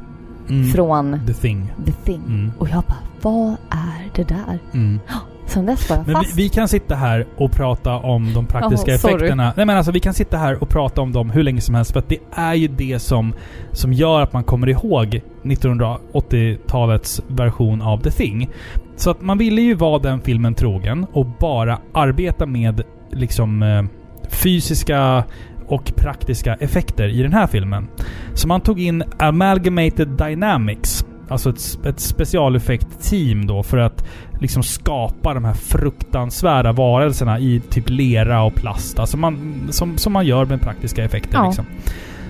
Mm. 0.50 0.72
från 0.72 1.20
The 1.28 1.34
thing. 1.34 1.74
The 1.86 1.92
Thing. 1.92 2.22
Mm. 2.28 2.52
Och 2.58 2.70
jag 2.70 2.84
bara, 2.88 2.98
vad 3.22 3.56
är 3.70 4.10
det 4.16 4.24
där? 4.24 4.60
Sen 5.48 5.66
dess 5.66 5.90
var 5.90 5.98
jag 5.98 6.08
Men 6.08 6.20
vi, 6.20 6.26
fast. 6.26 6.38
vi 6.38 6.50
kan 6.50 6.68
sitta 6.68 6.96
här 6.96 7.28
och 7.38 7.52
prata 7.52 7.96
om 7.96 8.34
de 8.34 8.46
praktiska 8.46 8.98
sorry. 8.98 9.16
effekterna. 9.16 9.54
Nej 9.58 9.66
men 9.66 9.78
alltså 9.78 9.92
vi 9.92 10.00
kan 10.00 10.14
sitta 10.14 10.38
här 10.38 10.64
och 10.64 10.70
prata 10.70 11.02
om 11.02 11.12
dem 11.12 11.30
hur 11.30 11.44
länge 11.44 11.62
som 11.62 11.76
helst 11.76 11.92
för 11.92 12.00
att 12.00 12.10
det 12.10 12.20
är 12.32 12.54
ju 12.54 12.68
det 12.68 13.00
som, 13.00 13.34
som 13.72 13.94
gör 13.94 14.22
att 14.22 14.34
man 14.34 14.44
kommer 14.44 14.70
ihåg 14.70 15.22
1980-talets 15.44 17.22
version 17.28 17.82
av 17.82 18.02
The 18.02 18.12
Thing. 18.12 18.50
Så 18.96 19.10
att 19.10 19.22
man 19.22 19.38
ville 19.38 19.62
ju 19.62 19.74
vara 19.74 20.00
den 20.00 20.22
filmen 20.22 20.54
trogen 20.54 21.06
och 21.14 21.26
bara 21.26 21.80
arbeta 21.94 22.46
med 22.46 22.82
liksom 23.12 23.64
eh, 23.64 23.84
fysiska 24.30 25.24
och 25.68 25.94
praktiska 25.96 26.56
effekter 26.56 27.08
i 27.08 27.22
den 27.22 27.34
här 27.34 27.48
filmen. 27.48 27.88
Så 28.34 28.48
man 28.48 28.62
tog 28.62 28.80
in 28.80 29.04
Amalgamated 29.20 30.08
Dynamics, 30.08 31.06
alltså 31.28 31.50
ett, 31.50 31.86
ett 31.86 32.00
specialeffekt-team 32.00 33.48
då 33.48 33.64
för 33.64 33.78
att 33.78 34.08
liksom 34.42 34.64
skapa 34.64 35.34
de 35.34 35.46
här 35.46 35.54
fruktansvärda 35.54 36.72
varelserna 36.72 37.40
i 37.40 37.62
typ 37.70 37.90
lera 37.90 38.44
och 38.44 38.56
plast. 38.56 39.00
Alltså 39.00 39.18
man, 39.18 39.68
som, 39.70 39.98
som 39.98 40.14
man 40.14 40.26
gör 40.26 40.46
med 40.46 40.62
praktiska 40.62 41.04
effekter. 41.04 41.38
Ja. 41.38 41.46
Liksom. 41.46 41.66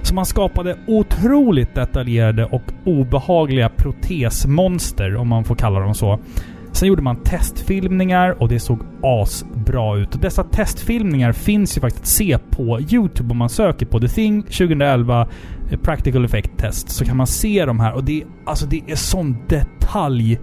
Så 0.02 0.16
man 0.16 0.26
skapade 0.26 0.78
otroligt 0.88 1.76
detaljerade 1.76 2.46
och 2.46 2.62
obehagliga 2.86 3.70
protesmonster, 3.70 5.16
om 5.16 5.28
man 5.28 5.44
får 5.44 5.56
kalla 5.56 5.80
dem 5.80 5.94
så. 5.94 6.20
Sen 6.72 6.88
gjorde 6.88 7.02
man 7.02 7.16
testfilmningar 7.16 8.42
och 8.42 8.50
det 8.50 8.60
såg 8.60 8.80
asbra 9.04 9.98
ut. 9.98 10.16
Och 10.16 10.22
dessa 10.22 10.44
testfilmningar 10.44 11.32
finns 11.32 11.78
ju 11.78 11.82
faktiskt 11.82 12.04
att 12.04 12.08
se 12.08 12.38
på 12.50 12.80
YouTube 12.80 13.32
om 13.32 13.38
man 13.38 13.50
söker 13.50 13.86
på 13.86 14.00
The 14.00 14.08
Thing 14.08 14.44
2011 14.44 15.22
eh, 15.22 15.28
Practical 15.84 16.26
Effect 16.26 16.58
Test. 16.58 16.90
Så 16.90 17.06
kan 17.06 17.18
man 17.18 17.28
se 17.28 17.66
de 17.66 17.80
här 17.80 17.94
och 17.94 18.04
det, 18.04 18.24
alltså 18.46 18.66
det 18.66 18.82
är 18.88 18.96
sån 18.96 19.38
detalj. 19.48 20.40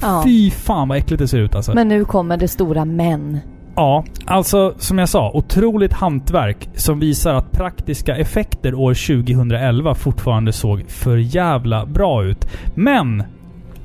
Ja. 0.00 0.22
Fy 0.24 0.50
fan 0.50 0.88
vad 0.88 0.98
äckligt 0.98 1.18
det 1.18 1.28
ser 1.28 1.38
ut 1.38 1.54
alltså. 1.54 1.74
Men 1.74 1.88
nu 1.88 2.04
kommer 2.04 2.36
det 2.36 2.48
stora 2.48 2.84
men. 2.84 3.38
Ja, 3.76 4.04
alltså 4.24 4.74
som 4.78 4.98
jag 4.98 5.08
sa, 5.08 5.30
otroligt 5.34 5.92
hantverk 5.92 6.68
som 6.74 7.00
visar 7.00 7.34
att 7.34 7.52
praktiska 7.52 8.16
effekter 8.16 8.74
år 8.74 8.94
2011 9.24 9.94
fortfarande 9.94 10.52
såg 10.52 10.84
för 10.88 11.16
jävla 11.16 11.86
bra 11.86 12.24
ut. 12.24 12.48
Men 12.74 13.22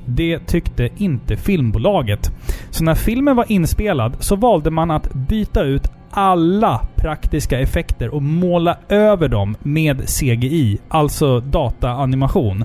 det 0.05 0.39
tyckte 0.47 0.89
inte 0.97 1.37
filmbolaget. 1.37 2.31
Så 2.69 2.83
när 2.83 2.95
filmen 2.95 3.35
var 3.35 3.51
inspelad 3.51 4.15
så 4.19 4.35
valde 4.35 4.71
man 4.71 4.91
att 4.91 5.13
byta 5.13 5.63
ut 5.63 5.91
alla 6.11 6.81
praktiska 6.95 7.59
effekter 7.59 8.09
och 8.13 8.21
måla 8.23 8.77
över 8.89 9.27
dem 9.27 9.55
med 9.63 10.09
CGI, 10.09 10.77
alltså 10.89 11.39
dataanimation. 11.39 12.63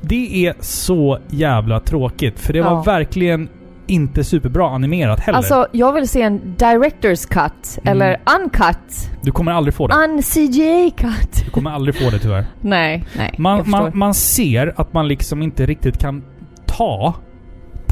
Det 0.00 0.46
är 0.46 0.54
så 0.60 1.18
jävla 1.28 1.80
tråkigt, 1.80 2.40
för 2.40 2.52
det 2.52 2.62
var 2.62 2.70
Ja. 2.70 2.82
verkligen 2.82 3.48
inte 3.86 4.24
superbra 4.24 4.68
animerat 4.70 5.20
heller. 5.20 5.36
Alltså 5.38 5.66
jag 5.72 5.92
vill 5.92 6.08
se 6.08 6.22
en 6.22 6.40
director's 6.58 7.28
cut 7.28 7.78
Mm. 7.84 7.92
eller 7.92 8.20
uncut. 8.42 9.10
Du 9.22 9.32
kommer 9.32 9.52
aldrig 9.52 9.74
få 9.74 9.86
det. 9.86 9.94
Un-CGA 9.94 10.90
cut. 10.96 11.44
Du 11.44 11.50
kommer 11.50 11.70
aldrig 11.70 11.94
få 11.94 12.10
det 12.10 12.18
tyvärr. 12.18 12.44
Nej, 12.60 13.04
nej. 13.16 13.34
Man, 13.38 13.62
man, 13.70 13.90
man 13.94 14.14
ser 14.14 14.72
att 14.76 14.92
man 14.92 15.08
liksom 15.08 15.42
inte 15.42 15.66
riktigt 15.66 15.98
kan 15.98 16.22
ta 16.66 17.14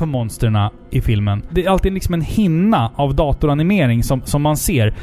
på 0.00 0.06
monsterna 0.06 0.70
i 0.90 1.00
filmen. 1.00 1.42
Det 1.50 1.64
är 1.64 1.70
alltid 1.70 1.92
liksom 1.92 2.14
en 2.14 2.20
hinna 2.22 2.90
av 2.96 3.14
datoranimering 3.14 4.02
som, 4.02 4.22
som 4.24 4.42
man 4.42 4.56
ser. 4.56 4.94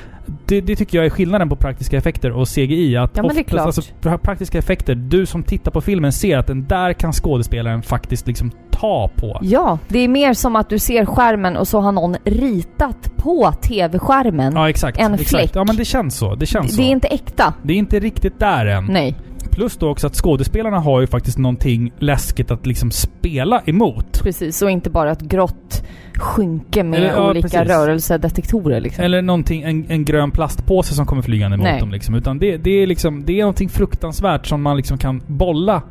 Det, 0.45 0.61
det 0.61 0.75
tycker 0.75 0.97
jag 0.97 1.05
är 1.05 1.09
skillnaden 1.09 1.49
på 1.49 1.55
praktiska 1.55 1.97
effekter 1.97 2.31
och 2.31 2.47
CGI. 2.47 2.97
Att 2.97 3.11
Ja, 3.17 3.21
men 3.23 3.35
det 3.35 3.39
är 3.39 3.43
oftast, 3.43 3.49
klart. 3.49 3.65
Alltså, 3.65 3.81
pra- 4.01 4.17
praktiska 4.17 4.57
effekter, 4.57 4.95
du 4.95 5.25
som 5.25 5.43
tittar 5.43 5.71
på 5.71 5.81
filmen 5.81 6.11
ser 6.11 6.37
att 6.37 6.47
den 6.47 6.65
där 6.67 6.93
kan 6.93 7.13
skådespelaren 7.13 7.81
faktiskt 7.81 8.27
liksom 8.27 8.51
ta 8.71 9.09
på. 9.15 9.39
Ja, 9.41 9.79
det 9.87 9.99
är 9.99 10.07
mer 10.07 10.33
som 10.33 10.55
att 10.55 10.69
du 10.69 10.79
ser 10.79 11.05
skärmen 11.05 11.57
och 11.57 11.67
så 11.67 11.79
har 11.79 11.91
någon 11.91 12.15
ritat 12.25 13.11
på 13.17 13.51
TV-skärmen. 13.61 14.53
Ja, 14.55 14.69
exakt. 14.69 14.99
En 14.99 15.13
exakt. 15.13 15.29
fläck. 15.29 15.51
Ja, 15.53 15.63
men 15.63 15.75
det 15.75 15.85
känns 15.85 16.17
så. 16.17 16.35
Det 16.35 16.45
känns 16.45 16.67
det 16.67 16.73
så. 16.73 16.81
är 16.81 16.85
inte 16.87 17.07
äkta. 17.07 17.53
det 17.63 17.73
är 17.73 17.77
inte 17.77 17.99
riktigt 17.99 18.39
där 18.39 18.65
än. 18.65 18.85
Nej. 18.85 19.15
Plus 19.57 19.77
då 19.77 19.89
också 19.89 20.07
att 20.07 20.15
skådespelarna 20.15 20.79
har 20.79 21.01
ju 21.01 21.07
faktiskt 21.07 21.37
någonting 21.37 21.91
läskigt 21.99 22.51
att 22.51 22.65
liksom 22.65 22.91
spela 22.91 23.61
emot. 23.65 24.23
Precis, 24.23 24.61
och 24.61 24.71
inte 24.71 24.89
bara 24.89 25.11
ett 25.11 25.21
grått 25.21 25.83
skynke 26.15 26.83
med 26.83 26.99
Eller, 26.99 27.09
ja, 27.09 27.29
olika 27.29 27.47
precis. 27.47 27.67
rörelsedetektorer 27.75 28.81
liksom. 28.81 29.03
Eller 29.03 29.21
någonting, 29.21 29.61
en, 29.61 29.85
en 29.89 30.05
grön 30.05 30.31
plastpåse 30.31 30.93
som 30.93 31.05
kommer 31.05 31.21
flygande 31.21 31.57
mot 31.57 31.63
Nej. 31.63 31.79
dem 31.79 31.91
liksom. 31.91 32.15
Utan 32.15 32.39
det, 32.39 32.57
det 32.57 32.71
är 32.71 32.87
liksom, 32.87 33.25
det 33.25 33.33
är 33.33 33.39
någonting 33.39 33.69
fruktansvärt 33.69 34.45
som 34.45 34.61
man 34.61 34.77
liksom 34.77 34.97
kan 34.97 35.21
bolla 35.27 35.81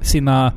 sina 0.00 0.52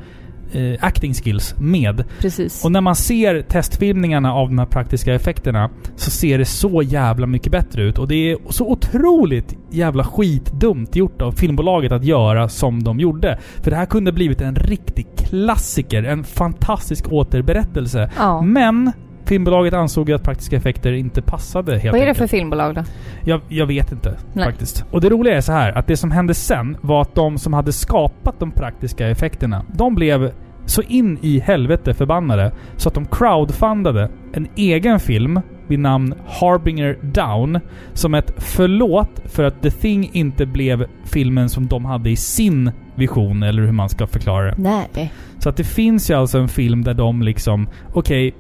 eh, 0.52 0.86
acting 0.86 1.14
skills 1.14 1.56
med. 1.58 2.04
Precis. 2.20 2.66
Och 2.66 2.72
när 2.72 2.82
man 2.82 2.96
ser 2.96 3.42
testfilmningarna 3.42 4.34
av 4.34 4.48
de 4.48 4.60
här 4.60 4.66
praktiska 4.66 5.14
effekterna 5.16 5.70
så 5.96 6.12
ser 6.12 6.38
det 6.38 6.46
så 6.46 6.82
jävla 6.82 7.28
mycket 7.28 7.52
bättre 7.52 7.84
ut. 7.84 7.98
Och 7.98 8.08
det 8.08 8.32
är 8.32 8.38
så 8.50 8.72
otroligt 8.72 9.56
jävla 9.70 10.04
skitdumt 10.04 10.96
gjort 10.96 11.22
av 11.22 11.32
filmbolaget 11.32 11.92
att 11.92 12.04
göra 12.04 12.50
som 12.50 12.84
de 12.84 13.00
gjorde. 13.00 13.40
För 13.62 13.72
det 13.72 13.78
här 13.78 13.86
kunde 13.86 14.12
blivit 14.12 14.42
en 14.42 14.56
riktig 14.56 15.08
klassiker. 15.18 16.04
En 16.04 16.24
fantastisk 16.24 17.12
återberättelse. 17.12 18.12
ja. 18.18 18.42
Men 18.42 18.92
filmbolaget 19.28 19.74
ansåg 19.74 20.10
ju 20.10 20.16
att 20.16 20.24
praktiska 20.24 20.56
effekter 20.56 20.94
inte 20.94 21.22
passade 21.22 21.72
helt 21.72 21.84
Vad 21.84 22.02
är 22.02 22.06
det 22.06 22.12
enkelt. 22.12 22.18
för 22.18 22.38
filmbolag 22.38 22.76
då? 22.76 22.84
Jag, 23.24 23.42
jag 23.48 23.66
vet 23.66 23.92
inte 23.92 24.18
Nej. 24.34 24.46
faktiskt. 24.46 24.86
Och 24.92 25.02
det 25.02 25.10
roliga 25.10 25.38
är 25.38 25.42
så 25.42 25.52
här 25.52 25.72
att 25.78 25.88
det 25.88 25.98
som 25.98 26.12
hände 26.12 26.34
sen 26.34 26.78
var 26.82 27.02
att 27.02 27.16
de 27.16 27.38
som 27.38 27.54
hade 27.54 27.72
skapat 27.74 28.40
de 28.40 28.52
praktiska 28.52 29.08
effekterna, 29.08 29.66
de 29.74 29.96
blev 29.96 30.32
så 30.66 30.82
in 30.82 31.20
i 31.22 31.40
helvete 31.40 31.94
förbannade 31.94 32.52
så 32.76 32.90
att 32.90 32.96
de 32.96 33.06
crowdfundade 33.06 34.10
en 34.34 34.48
egen 34.56 35.00
film 35.00 35.42
vid 35.68 35.80
namn 35.80 36.14
Harbinger 36.28 36.98
Down 37.02 37.60
som 37.94 38.14
ett 38.14 38.34
förlåt 38.38 39.22
för 39.26 39.44
att 39.44 39.62
The 39.62 39.72
Thing 39.72 40.10
inte 40.14 40.46
blev 40.46 40.86
filmen 41.04 41.50
som 41.50 41.68
de 41.68 41.86
hade 41.86 42.10
i 42.10 42.16
sin 42.16 42.72
vision, 42.96 43.44
eller 43.44 43.62
hur 43.62 43.72
man 43.72 43.90
ska 43.90 44.08
förklara 44.08 44.46
det. 44.46 44.56
Nej. 44.58 45.12
Så 45.40 45.50
att 45.50 45.58
det 45.58 45.64
finns 45.64 46.10
ju 46.12 46.14
alltså 46.14 46.38
en 46.38 46.48
film 46.48 46.84
där 46.84 46.94
de 46.94 47.22
liksom, 47.22 47.68
okej, 47.94 48.36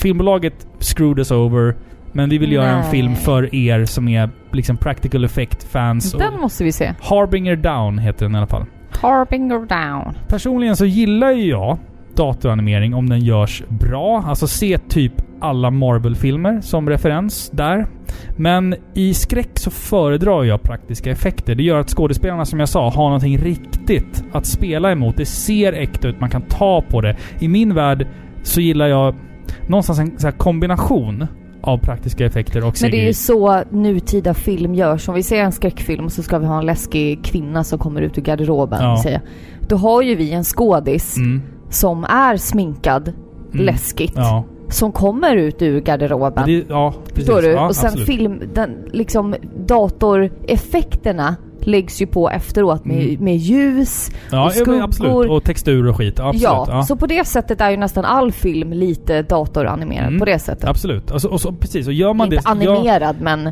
filmbolaget 0.00 0.66
screwed 0.78 1.18
us 1.18 1.30
over, 1.30 1.76
men 2.12 2.28
vi 2.28 2.38
vill 2.38 2.52
göra 2.52 2.68
en 2.68 2.80
Nej. 2.80 2.90
film 2.90 3.16
för 3.16 3.54
er 3.54 3.84
som 3.84 4.08
är 4.08 4.30
liksom 4.52 4.76
practical 4.76 5.24
effect-fans. 5.24 6.12
Den 6.12 6.40
måste 6.40 6.64
vi 6.64 6.72
se. 6.72 6.94
Harbinger 7.00 7.56
Down 7.56 7.98
heter 7.98 8.26
den 8.26 8.34
i 8.34 8.38
alla 8.38 8.46
fall. 8.46 8.64
Harbinger 8.90 9.58
down. 9.58 10.14
Personligen 10.28 10.76
så 10.76 10.84
gillar 10.84 11.30
ju 11.30 11.50
jag 11.50 11.78
datoranimering 12.14 12.94
om 12.94 13.08
den 13.08 13.20
görs 13.20 13.62
bra. 13.68 14.24
Alltså 14.26 14.46
se 14.46 14.78
typ 14.78 15.12
alla 15.40 15.70
Marvel-filmer 15.70 16.60
som 16.60 16.88
referens 16.88 17.50
där. 17.50 17.86
Men 18.36 18.74
i 18.94 19.14
skräck 19.14 19.58
så 19.58 19.70
föredrar 19.70 20.44
jag 20.44 20.62
praktiska 20.62 21.10
effekter. 21.10 21.54
Det 21.54 21.62
gör 21.62 21.80
att 21.80 21.88
skådespelarna 21.88 22.44
som 22.44 22.60
jag 22.60 22.68
sa 22.68 22.90
har 22.90 23.04
någonting 23.04 23.38
riktigt 23.38 24.24
att 24.32 24.46
spela 24.46 24.92
emot. 24.92 25.16
Det 25.16 25.26
ser 25.26 25.72
äkta 25.72 26.08
ut, 26.08 26.20
man 26.20 26.30
kan 26.30 26.42
ta 26.42 26.82
på 26.82 27.00
det. 27.00 27.16
I 27.40 27.48
min 27.48 27.74
värld 27.74 28.06
så 28.42 28.60
gillar 28.60 28.86
jag 28.86 29.14
någonstans 29.68 29.98
en 29.98 30.18
så 30.18 30.26
här 30.26 30.34
kombination 30.34 31.26
av 31.60 31.78
praktiska 31.78 32.26
effekter 32.26 32.64
och 32.64 32.74
CGI. 32.74 32.82
Men 32.84 32.90
det 32.90 33.00
är 33.02 33.06
ju 33.06 33.12
så 33.12 33.62
nutida 33.70 34.34
film 34.34 34.74
görs. 34.74 35.08
Om 35.08 35.14
vi 35.14 35.22
ser 35.22 35.40
en 35.42 35.52
skräckfilm 35.52 36.10
så 36.10 36.22
ska 36.22 36.38
vi 36.38 36.46
ha 36.46 36.58
en 36.58 36.66
läskig 36.66 37.24
kvinna 37.24 37.64
som 37.64 37.78
kommer 37.78 38.00
ut 38.02 38.18
ur 38.18 38.22
garderoben. 38.22 38.82
Ja. 38.82 39.00
Säger. 39.02 39.20
Då 39.68 39.76
har 39.76 40.02
ju 40.02 40.14
vi 40.14 40.32
en 40.32 40.44
skådis 40.44 41.16
Mm. 41.16 41.42
som 41.70 42.04
är 42.04 42.36
sminkad 42.36 43.12
Mm. 43.54 43.66
läskigt. 43.66 44.12
Ja. 44.16 44.44
som 44.70 44.92
kommer 44.92 45.36
ut 45.36 45.62
ur 45.62 45.80
garderoben. 45.80 46.42
Det, 46.46 46.64
ja, 46.68 46.94
precis. 47.08 47.14
Förstår 47.14 47.42
du? 47.42 47.48
Ja, 47.48 47.68
och 47.68 47.76
sen 47.76 47.86
absolut. 47.86 48.06
film, 48.06 48.42
den, 48.54 48.70
liksom 48.92 49.34
datoreffekterna 49.66 51.36
läggs 51.68 52.02
ju 52.02 52.06
på 52.06 52.30
efteråt 52.30 52.84
med, 52.84 53.02
Mm. 53.08 53.24
med 53.24 53.36
ljus. 53.36 54.10
ja, 54.30 54.46
och 54.46 54.52
ja, 54.56 54.62
men 54.66 54.82
absolut. 54.82 55.10
skuggor. 55.12 55.30
Och 55.30 55.44
textur 55.44 55.86
och 55.88 55.96
skit. 55.96 56.20
Absolut. 56.20 56.42
ja, 56.42 56.66
ja. 56.70 56.82
så 56.82 56.96
på 56.96 57.06
det 57.06 57.24
sättet 57.26 57.60
är 57.60 57.70
ju 57.70 57.76
nästan 57.76 58.04
all 58.04 58.32
film 58.32 58.72
lite 58.72 59.22
datoranimerad 59.22 60.06
Mm. 60.08 60.18
på 60.18 60.24
det 60.24 60.38
sättet. 60.38 60.64
Absolut. 60.68 61.10
Och 61.10 61.20
så, 61.22 61.30
och 61.30 61.40
så, 61.40 61.52
precis. 61.52 61.86
Och 61.86 61.92
gör 61.92 62.14
man 62.14 62.32
Inte 62.32 62.36
det... 62.54 62.64
Gör, 62.64 62.72
animerad 62.76 63.16
men 63.20 63.50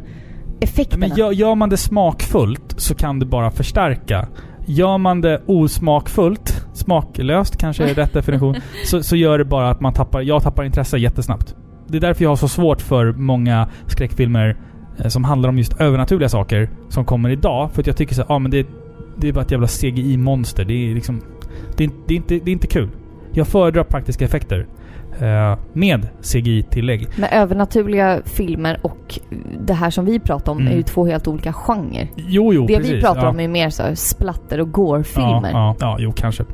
effekterna. 0.60 1.06
men 1.08 1.16
gör, 1.18 1.32
gör 1.32 1.54
man 1.54 1.68
det 1.68 1.76
smakfullt 1.76 2.74
så 2.76 2.94
kan 2.94 3.18
det 3.18 3.26
bara 3.26 3.50
förstärka. 3.50 4.28
Gör 4.66 4.98
man 4.98 5.20
det 5.20 5.42
osmakfullt, 5.46 6.66
smaklöst 6.74 7.56
kanske 7.56 7.84
är 7.90 7.94
rätt 7.94 8.12
definition, 8.12 8.54
så, 8.84 9.02
så 9.02 9.16
gör 9.16 9.38
det 9.38 9.44
bara 9.44 9.70
att 9.70 9.80
man 9.80 9.92
tappar, 9.92 10.20
jag 10.20 10.42
tappar 10.42 10.64
intresse 10.64 10.98
jättesnabbt. 10.98 11.54
Det 11.88 11.96
är 11.96 12.00
därför 12.00 12.22
jag 12.22 12.30
har 12.30 12.36
så 12.36 12.48
svårt 12.48 12.80
för 12.82 13.12
många 13.12 13.68
skräckfilmer 13.86 14.56
som 15.08 15.24
handlar 15.24 15.48
om 15.48 15.58
just 15.58 15.80
övernaturliga 15.80 16.28
saker 16.28 16.70
som 16.88 17.04
kommer 17.04 17.30
idag. 17.30 17.70
För 17.72 17.80
att 17.80 17.86
jag 17.86 17.96
tycker 17.96 18.14
så 18.14 18.20
ja 18.28 18.34
ah, 18.34 18.38
men 18.38 18.50
det, 18.50 18.66
det 19.16 19.28
är 19.28 19.32
bara 19.32 19.44
ett 19.44 19.50
jävla 19.50 19.66
CGI-monster. 19.66 20.64
Det 20.64 20.90
är 20.90 20.94
liksom... 20.94 21.22
Det 21.76 21.84
är, 21.84 21.90
det, 22.06 22.14
är 22.14 22.16
inte, 22.16 22.34
det 22.34 22.50
är 22.50 22.52
inte 22.52 22.66
kul. 22.66 22.88
Jag 23.32 23.48
föredrar 23.48 23.84
praktiska 23.84 24.24
effekter. 24.24 24.66
Eh, 25.20 25.58
med 25.72 26.08
CGI-tillägg. 26.22 27.08
Med 27.16 27.28
övernaturliga 27.32 28.20
filmer 28.24 28.78
och 28.82 29.18
det 29.60 29.74
här 29.74 29.90
som 29.90 30.04
vi 30.04 30.20
pratar 30.20 30.52
om 30.52 30.58
Mm. 30.58 30.72
är 30.72 30.76
ju 30.76 30.82
två 30.82 31.06
helt 31.06 31.28
olika 31.28 31.52
genrer. 31.52 32.08
Jo, 32.16 32.54
jo, 32.54 32.66
det 32.66 32.76
precis. 32.76 32.92
vi 32.92 33.00
pratar 33.00 33.22
ja. 33.22 33.28
om 33.28 33.40
är 33.40 33.48
mer 33.48 33.70
så 33.70 33.82
splatter 33.94 34.60
och 34.60 34.72
gore-filmer. 34.72 35.50
Ja, 35.50 35.50
ja, 35.52 35.76
ja, 35.80 35.96
jo 36.00 36.12
kanske. 36.12 36.44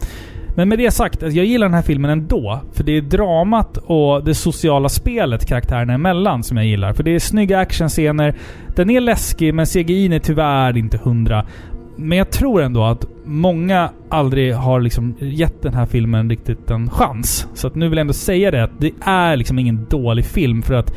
Men 0.55 0.69
med 0.69 0.79
det 0.79 0.91
sagt, 0.91 1.23
alltså, 1.23 1.37
jag 1.37 1.47
gillar 1.47 1.67
den 1.67 1.75
här 1.75 1.83
filmen 1.83 2.11
ändå. 2.11 2.61
För 2.73 2.85
det 2.85 2.97
är 2.97 3.01
dramat 3.01 3.77
och 3.77 4.25
det 4.25 4.35
sociala 4.35 4.89
spelet 4.89 5.47
karaktärerna 5.47 5.93
emellan 5.93 6.43
som 6.43 6.57
jag 6.57 6.67
gillar. 6.67 6.93
För 6.93 7.03
det 7.03 7.15
är 7.15 7.19
snygga 7.19 7.59
actionscener. 7.59 8.35
Den 8.77 8.91
är 8.91 9.01
läskig, 9.01 9.55
men 9.55 9.67
CGI 9.67 10.15
är 10.15 10.19
tyvärr 10.19 10.77
inte 10.77 10.99
hundra. 10.99 11.47
Men 11.97 12.19
jag 12.19 12.31
tror 12.31 12.63
ändå 12.63 12.85
att 12.85 13.07
många 13.25 13.91
aldrig 14.09 14.55
har 14.55 14.81
liksom 14.81 15.15
gett 15.19 15.63
den 15.63 15.75
här 15.75 15.87
filmen 15.87 16.31
riktigt 16.31 16.71
en 16.71 16.91
chans. 16.91 17.49
Så 17.55 17.67
att 17.67 17.75
nu 17.75 17.89
vill 17.89 17.97
jag 17.97 18.01
ändå 18.01 18.13
säga 18.13 18.51
det 18.51 18.65
att 18.65 18.81
det 18.81 18.93
är 19.01 19.37
liksom 19.37 19.59
ingen 19.59 19.87
dålig 19.91 20.25
film 20.25 20.63
för 20.63 20.75
att 20.75 20.95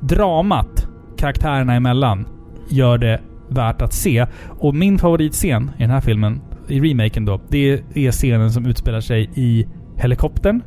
dramat 0.00 0.88
karaktärerna 1.16 1.74
emellan 1.74 2.26
gör 2.68 2.98
det 2.98 3.20
värt 3.48 3.82
att 3.82 3.92
se. 3.92 4.26
Och 4.46 4.74
min 4.74 4.98
favoritscen 4.98 5.70
i 5.78 5.82
den 5.82 5.90
här 5.90 6.00
filmen, 6.00 6.40
i 6.68 6.80
remaken 6.80 7.24
då, 7.24 7.40
det 7.48 7.82
är 7.94 8.10
scenen 8.10 8.52
som 8.52 8.66
utspelar 8.66 9.00
sig 9.00 9.30
i 9.34 9.66
helikoptern. 9.96 10.62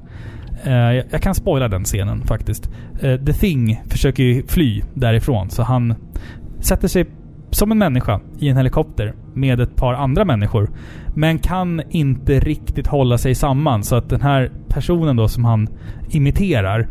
Eh, 0.63 0.73
jag, 0.73 1.05
jag 1.11 1.21
kan 1.21 1.35
spoila 1.35 1.67
den 1.67 1.83
scenen 1.83 2.21
faktiskt. 2.21 2.69
Eh, 3.01 3.15
The 3.15 3.33
Thing 3.33 3.83
försöker 3.85 4.23
ju 4.23 4.43
fly 4.47 4.81
därifrån, 4.93 5.49
så 5.49 5.63
han 5.63 5.95
sätter 6.59 6.87
sig 6.87 7.05
som 7.51 7.71
en 7.71 7.77
människa 7.77 8.19
i 8.39 8.49
en 8.49 8.57
helikopter 8.57 9.13
med 9.33 9.59
ett 9.59 9.75
par 9.75 9.93
andra 9.93 10.25
människor. 10.25 10.69
Men 11.15 11.39
kan 11.39 11.81
inte 11.89 12.39
riktigt 12.39 12.87
hålla 12.87 13.17
sig 13.17 13.35
samman 13.35 13.83
så 13.83 13.95
att 13.95 14.09
den 14.09 14.21
här 14.21 14.51
personen 14.67 15.15
då 15.15 15.27
som 15.27 15.45
han 15.45 15.67
imiterar 16.09 16.87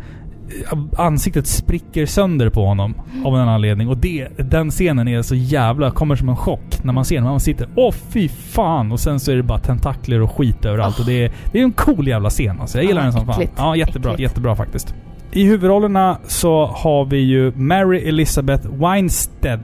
Ansiktet 0.97 1.47
spricker 1.47 2.07
sönder 2.07 2.51
på 2.51 2.65
honom 2.67 2.95
av 3.25 3.37
en 3.37 3.49
anledning. 3.49 3.89
Och 3.89 3.97
det, 3.99 4.29
den 4.37 4.71
scenen 4.71 5.09
är 5.09 5.23
så 5.23 5.35
jävla... 5.35 5.91
Kommer 5.91 6.17
som 6.17 6.29
en 6.29 6.37
chock 6.37 6.85
när 6.85 6.93
man 6.93 7.05
ser 7.05 7.15
den. 7.17 7.25
Man 7.25 7.41
sitter 7.41 7.69
Åh 7.75 7.95
fy 8.09 8.29
fan! 8.29 8.93
Och 8.93 9.01
sen 9.01 9.21
så 9.21 9.33
är 9.33 9.37
det 9.37 9.43
bara 9.43 9.59
tentakler 9.59 10.21
och 10.23 10.33
skit 10.37 10.65
överallt. 10.65 10.99
Och 10.99 11.07
det 11.07 11.25
är, 11.25 11.33
det 11.53 11.61
är 11.61 11.65
en 11.65 11.73
cool 11.73 12.09
jävla 12.09 12.31
scen 12.31 12.61
alltså. 12.61 12.79
Jag 12.79 12.85
gillar 12.85 13.01
Ah, 13.01 13.05
den 13.05 13.13
som 13.13 13.27
fan. 13.27 13.43
Ja, 13.57 13.77
jättebra. 13.77 14.13
Äckligt. 14.13 14.31
Jättebra 14.31 14.57
faktiskt. 14.57 14.95
I 15.33 15.45
huvudrollerna 15.45 16.19
så 16.27 16.67
har 16.67 17.05
vi 17.05 17.19
ju 17.19 17.53
Mary 17.57 17.99
Elizabeth 18.09 18.69
Winstead. 18.85 19.61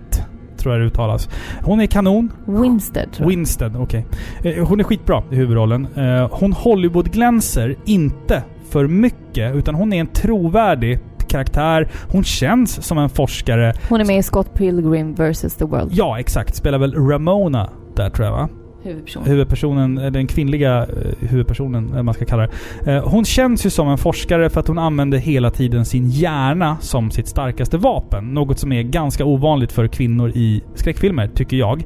Tror 0.56 0.74
jag 0.74 0.82
det 0.82 0.86
uttalas. 0.86 1.28
Hon 1.62 1.80
är 1.80 1.86
kanon. 1.86 2.32
Winstead 2.46 3.12
tror 3.12 3.24
jag. 3.30 3.36
Winstead, 3.36 3.76
okej. 3.76 4.06
Eh, 4.44 4.66
Hon 4.68 4.80
är 4.80 4.84
skitbra 4.84 5.22
i 5.30 5.34
huvudrollen. 5.36 5.86
Eh, 5.96 6.28
Hon 6.30 6.52
Hollywood-glänser 6.52 7.76
inte 7.84 8.42
för 8.74 8.88
mycket, 8.88 9.54
utan 9.54 9.74
hon 9.74 9.92
är 9.92 10.00
en 10.00 10.06
trovärdig 10.06 10.98
karaktär. 11.28 11.88
Hon 12.12 12.24
känns 12.24 12.86
som 12.86 12.98
en 12.98 13.08
forskare. 13.08 13.74
Hon 13.88 14.00
är 14.00 14.04
med 14.04 14.18
i 14.18 14.22
Scott 14.22 14.54
Pilgrim 14.54 15.14
vs. 15.14 15.54
The 15.54 15.64
World. 15.64 15.90
Ja, 15.92 16.18
exakt. 16.18 16.54
Spelar 16.56 16.78
väl 16.78 16.94
Ramona 16.94 17.70
där 17.96 18.10
tror 18.10 18.26
jag 18.26 18.32
va? 18.32 18.48
Huvudperson. 18.82 19.24
Huvudpersonen, 19.24 19.98
eh, 19.98 20.10
den 20.12 20.26
kvinnliga 20.26 20.78
eh, 20.82 21.28
huvudpersonen, 21.28 21.92
eller 21.92 22.02
man 22.02 22.14
ska 22.14 22.24
kalla 22.24 22.48
det. 22.84 22.92
Eh, 22.92 23.08
Hon 23.08 23.24
känns 23.24 23.66
ju 23.66 23.70
som 23.70 23.88
en 23.88 23.98
forskare 23.98 24.50
för 24.50 24.60
att 24.60 24.68
hon 24.68 24.78
använder 24.78 25.18
hela 25.18 25.50
tiden 25.50 25.84
sin 25.84 26.08
hjärna 26.10 26.76
som 26.80 27.10
sitt 27.10 27.28
starkaste 27.28 27.76
vapen. 27.76 28.34
Något 28.34 28.58
som 28.58 28.72
är 28.72 28.82
ganska 28.82 29.24
ovanligt 29.24 29.72
för 29.72 29.88
kvinnor 29.88 30.30
i 30.34 30.62
skräckfilmer, 30.74 31.28
tycker 31.28 31.56
jag. 31.56 31.84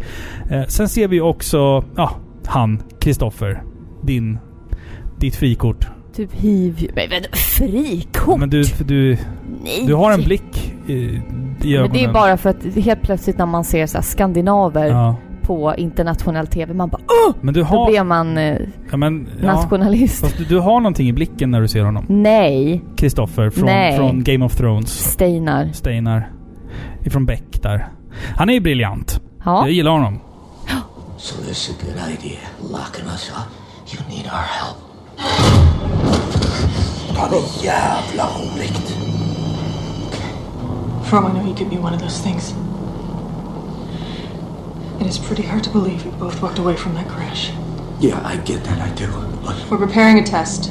Sen 0.69 0.89
ser 0.89 1.09
vi 1.09 1.21
också, 1.21 1.85
ja, 1.97 2.11
han, 2.47 2.83
Kristoffer. 3.01 3.63
Din... 4.03 4.39
Ditt 5.21 5.37
frikort. 5.37 5.87
Typ 6.19 6.35
hiv... 6.35 6.91
Men, 6.95 7.23
frikort? 7.33 8.39
Men 8.41 8.51
du, 8.51 8.63
du, 8.63 9.19
Nej! 9.65 9.85
du 9.87 9.95
har 9.95 10.13
en 10.13 10.23
blick 10.25 10.75
i, 10.87 10.93
i 10.93 11.77
ögonen. 11.77 11.83
Men 11.83 11.93
det 11.93 12.05
är 12.05 12.13
bara 12.13 12.37
för 12.37 12.51
att 12.51 12.65
helt 12.77 13.03
plötsligt 13.03 13.39
när 13.39 13.47
man 13.47 13.65
ser 13.65 13.87
så 13.87 13.99
här 13.99 14.03
skandinaver 14.03 14.87
Ja. 14.87 15.17
på 15.43 15.75
internationell 15.79 16.47
TV, 16.47 16.75
man 16.75 16.89
bara 16.89 17.03
Åh! 17.29 17.35
Men 17.41 17.55
du 17.55 17.61
Då 17.61 17.67
har... 17.67 17.91
blir 17.91 18.05
man 18.05 18.39
eh, 18.39 18.59
Ja, 18.91 18.97
men, 18.97 19.29
ja. 19.43 19.47
nationalist. 19.55 20.21
Fast 20.21 20.39
du, 20.39 20.45
du 20.45 20.59
har 20.59 20.81
någonting 20.81 21.09
i 21.09 21.13
blicken 21.13 21.51
när 21.51 21.61
du 21.61 21.69
ser 21.69 21.85
honom. 21.85 22.05
Nej, 22.09 22.85
Kristoffer 22.97 23.51
från, 23.51 23.65
Nej. 23.67 23.97
från 23.97 24.25
Game 24.25 24.45
of 24.45 24.57
Thrones. 24.57 25.11
Steinar. 25.13 25.71
Steinar. 25.73 26.31
Ifrån 27.05 27.27
Beck 27.27 27.63
där. 27.63 27.89
Han 28.37 28.49
är 28.51 28.55
ju 28.55 28.61
briljant. 28.61 29.21
Ja. 29.45 29.61
Jag 29.67 29.73
gillar 29.73 29.91
honom. 29.91 30.21
So 31.19 31.35
this 31.43 31.51
is 31.51 31.71
a 31.71 31.85
good 31.85 31.97
idea. 32.19 32.39
Locking 32.63 33.05
us 33.05 33.31
up. 33.37 33.53
You 33.95 34.09
need 34.17 34.27
our 34.27 34.47
help. 34.61 34.88
Han 37.17 37.33
är 37.33 37.65
jävla. 37.65 38.29
For 41.09 41.17
all 41.17 41.27
I 41.27 41.33
know, 41.33 41.47
you 41.47 41.55
could 41.55 41.71
be 41.71 41.79
one 41.79 41.95
of 41.95 42.01
those 42.01 42.21
things. 42.21 42.55
It 45.01 45.07
is 45.07 45.19
pretty 45.19 45.43
hard 45.43 45.65
to 45.65 45.71
believe 45.71 46.05
we 46.05 46.11
both 46.11 46.43
walked 46.43 46.59
away 46.59 46.77
from 46.77 46.95
that 46.95 47.09
crash. 47.09 47.51
Yeah, 48.01 48.21
I 48.27 48.37
get 48.37 48.65
that, 48.65 48.79
I 48.79 48.91
do. 48.95 49.09
But 49.43 49.57
We're 49.71 49.87
preparing 49.87 50.19
a 50.19 50.27
test. 50.27 50.71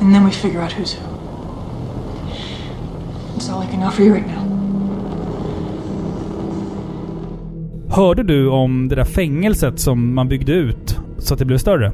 And 0.00 0.14
then 0.14 0.24
we 0.24 0.30
figure 0.30 0.62
out 0.62 0.72
who's 0.72 0.94
who. 0.94 1.06
That's 3.32 3.50
all 3.50 3.60
I 3.60 3.66
can 3.66 3.82
offer 3.82 4.02
you 4.02 4.14
right 4.14 4.26
now. 4.26 4.44
Hörde 7.90 8.22
du 8.22 8.48
om 8.48 8.88
det 8.88 8.94
där 8.94 9.04
fängelset 9.04 9.80
som 9.80 10.14
man 10.14 10.28
byggde 10.28 10.52
ut 10.52 10.98
så 11.18 11.34
att 11.34 11.38
det 11.38 11.44
blev 11.44 11.58
större? 11.58 11.92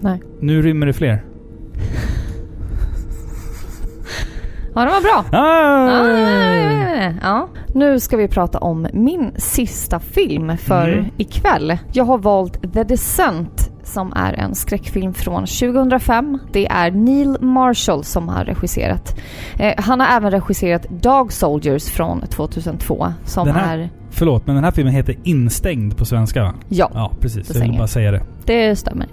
Nej. 0.00 0.22
Nu 0.40 0.62
rymmer 0.62 0.86
det 0.86 0.92
fler. 0.92 1.24
Ja, 4.74 4.84
det 4.84 4.90
var 4.90 5.00
bra. 5.00 5.38
Ah! 5.38 6.02
Ah, 6.02 7.12
ja. 7.22 7.48
Nu 7.74 8.00
ska 8.00 8.16
vi 8.16 8.28
prata 8.28 8.58
om 8.58 8.86
min 8.92 9.32
sista 9.36 10.00
film 10.00 10.56
för 10.56 10.88
Mm. 10.88 11.04
ikväll. 11.16 11.78
Jag 11.92 12.04
har 12.04 12.18
valt 12.18 12.72
The 12.74 12.84
Descent 12.84 13.70
som 13.82 14.12
är 14.16 14.32
en 14.32 14.54
skräckfilm 14.54 15.14
från 15.14 15.46
2005. 15.46 16.38
Det 16.52 16.66
är 16.66 16.90
Neil 16.90 17.36
Marshall 17.40 18.04
som 18.04 18.28
har 18.28 18.44
regisserat. 18.44 19.20
Eh, 19.58 19.74
han 19.84 20.00
har 20.00 20.16
även 20.16 20.30
regisserat 20.30 20.86
Dog 20.90 21.32
Soldiers 21.32 21.84
från 21.90 22.20
2002 22.20 23.12
som 23.24 23.48
är... 23.48 23.90
Förlåt, 24.18 24.46
men 24.46 24.54
den 24.54 24.64
här 24.64 24.70
filmen 24.70 24.94
heter 24.94 25.16
Instängd 25.22 25.96
på 25.96 26.04
svenska 26.04 26.42
va? 26.42 26.54
Ja, 26.68 26.90
Ja, 26.94 27.12
precis. 27.20 27.54
Jag 27.54 27.60
vill 27.60 27.78
bara 27.78 27.86
säga 27.86 28.10
det. 28.10 28.22
det 28.44 28.76
stämmer. 28.76 29.06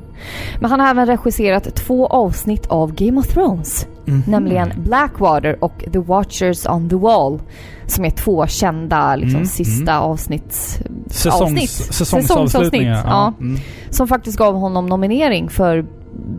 Men 0.60 0.72
han 0.72 0.80
har 0.80 0.88
även 0.90 1.06
regisserat 1.06 1.76
två 1.76 2.08
avsnitt 2.08 2.68
av 2.68 2.94
Game 2.96 3.20
of 3.20 3.28
Thrones. 3.28 3.88
Mhm. 4.06 4.24
Nämligen 4.28 4.72
Blackwater 4.78 5.64
och 5.64 5.84
The 5.94 6.00
Watchers 6.00 6.66
on 6.66 6.90
the 6.90 6.96
Wall. 6.96 7.40
Som 7.86 8.06
är 8.06 8.10
två 8.10 8.48
kända 8.48 9.16
liksom, 9.16 9.36
Mm, 9.36 9.46
sista 9.48 10.00
avsnitts... 10.00 10.80
Säsongs, 11.08 11.42
avsnitt. 11.42 11.70
Säsongsavslutningar. 11.70 13.04
Ja. 13.08 13.34
Mm. 13.40 13.58
Som 13.90 14.08
faktiskt 14.08 14.38
gav 14.38 14.56
honom 14.56 14.86
nominering 14.86 15.50
för 15.50 15.86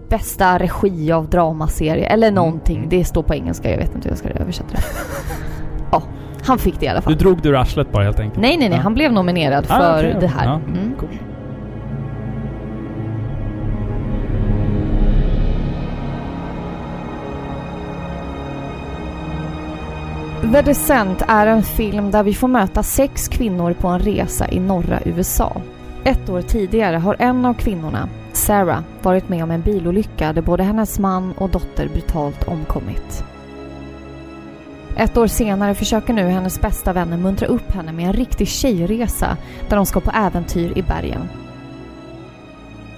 bästa 0.09 0.59
regi 0.59 1.13
av 1.13 1.29
dramaserie. 1.31 2.07
Eller 2.07 2.31
någonting. 2.31 2.77
Mm. 2.77 2.89
Det 2.89 3.05
står 3.05 3.23
på 3.23 3.35
engelska. 3.35 3.71
Jag 3.71 3.79
vet 3.79 3.95
inte 3.95 4.09
hur 4.09 4.11
jag 4.11 4.19
ska 4.19 4.29
översätta 4.29 4.69
det. 4.73 4.83
ja, 5.93 6.03
han 6.47 6.59
fick 6.59 6.81
det 6.81 6.87
i 6.87 6.89
alla 6.89 7.01
Du 7.01 7.05
fall. 7.05 7.17
drog 7.17 7.43
det 7.43 7.49
ur 7.49 7.55
arslet 7.57 7.93
bara 7.93 8.05
helt 8.05 8.21
enkelt? 8.21 8.41
Nej, 8.43 8.57
nej, 8.57 8.69
nej. 8.69 8.79
Ja. 8.79 8.83
Han 8.83 8.95
blev 8.95 9.13
nominerad 9.13 9.67
Ah, 9.69 9.79
för 9.79 9.99
okej. 9.99 10.17
det 10.21 10.27
här. 10.27 10.45
Ja, 10.45 10.55
Mm. 10.55 10.95
cool. 11.01 11.09
The 20.53 20.63
Descent 20.63 21.23
är 21.29 21.47
en 21.47 21.63
film 21.63 22.11
där 22.11 22.23
vi 22.23 22.35
får 22.35 22.49
möta 22.49 22.83
sex 22.83 23.29
kvinnor 23.29 23.73
på 23.73 23.89
en 23.89 23.99
resa 23.99 24.49
i 24.51 24.61
norra 24.61 25.01
USA. 25.05 25.61
Ett 26.05 26.29
år 26.31 26.43
tidigare 26.43 26.97
har 26.97 27.17
en 27.19 27.45
av 27.45 27.55
kvinnorna, 27.55 28.09
Sarah 28.33 28.81
varit 29.03 29.29
med 29.29 29.43
om 29.45 29.51
en 29.51 29.61
bilolycka 29.63 30.33
där 30.33 30.43
både 30.43 30.63
hennes 30.63 30.99
man 30.99 31.33
och 31.33 31.51
dotter 31.51 31.89
brutalt 31.89 32.45
omkommit. 32.49 33.25
Ett 34.97 35.17
år 35.17 35.27
senare 35.27 35.75
försöker 35.75 36.13
nu 36.13 36.29
hennes 36.29 36.61
bästa 36.61 36.93
vänner 36.93 37.17
muntra 37.17 37.47
upp 37.47 37.71
henne 37.71 37.93
med 37.93 38.07
en 38.07 38.13
riktig 38.13 38.49
tjejresa 38.49 39.37
där 39.69 39.77
de 39.77 39.87
ska 39.87 40.01
på 40.01 40.11
äventyr 40.11 40.79
i 40.79 40.83
bergen. 40.83 41.29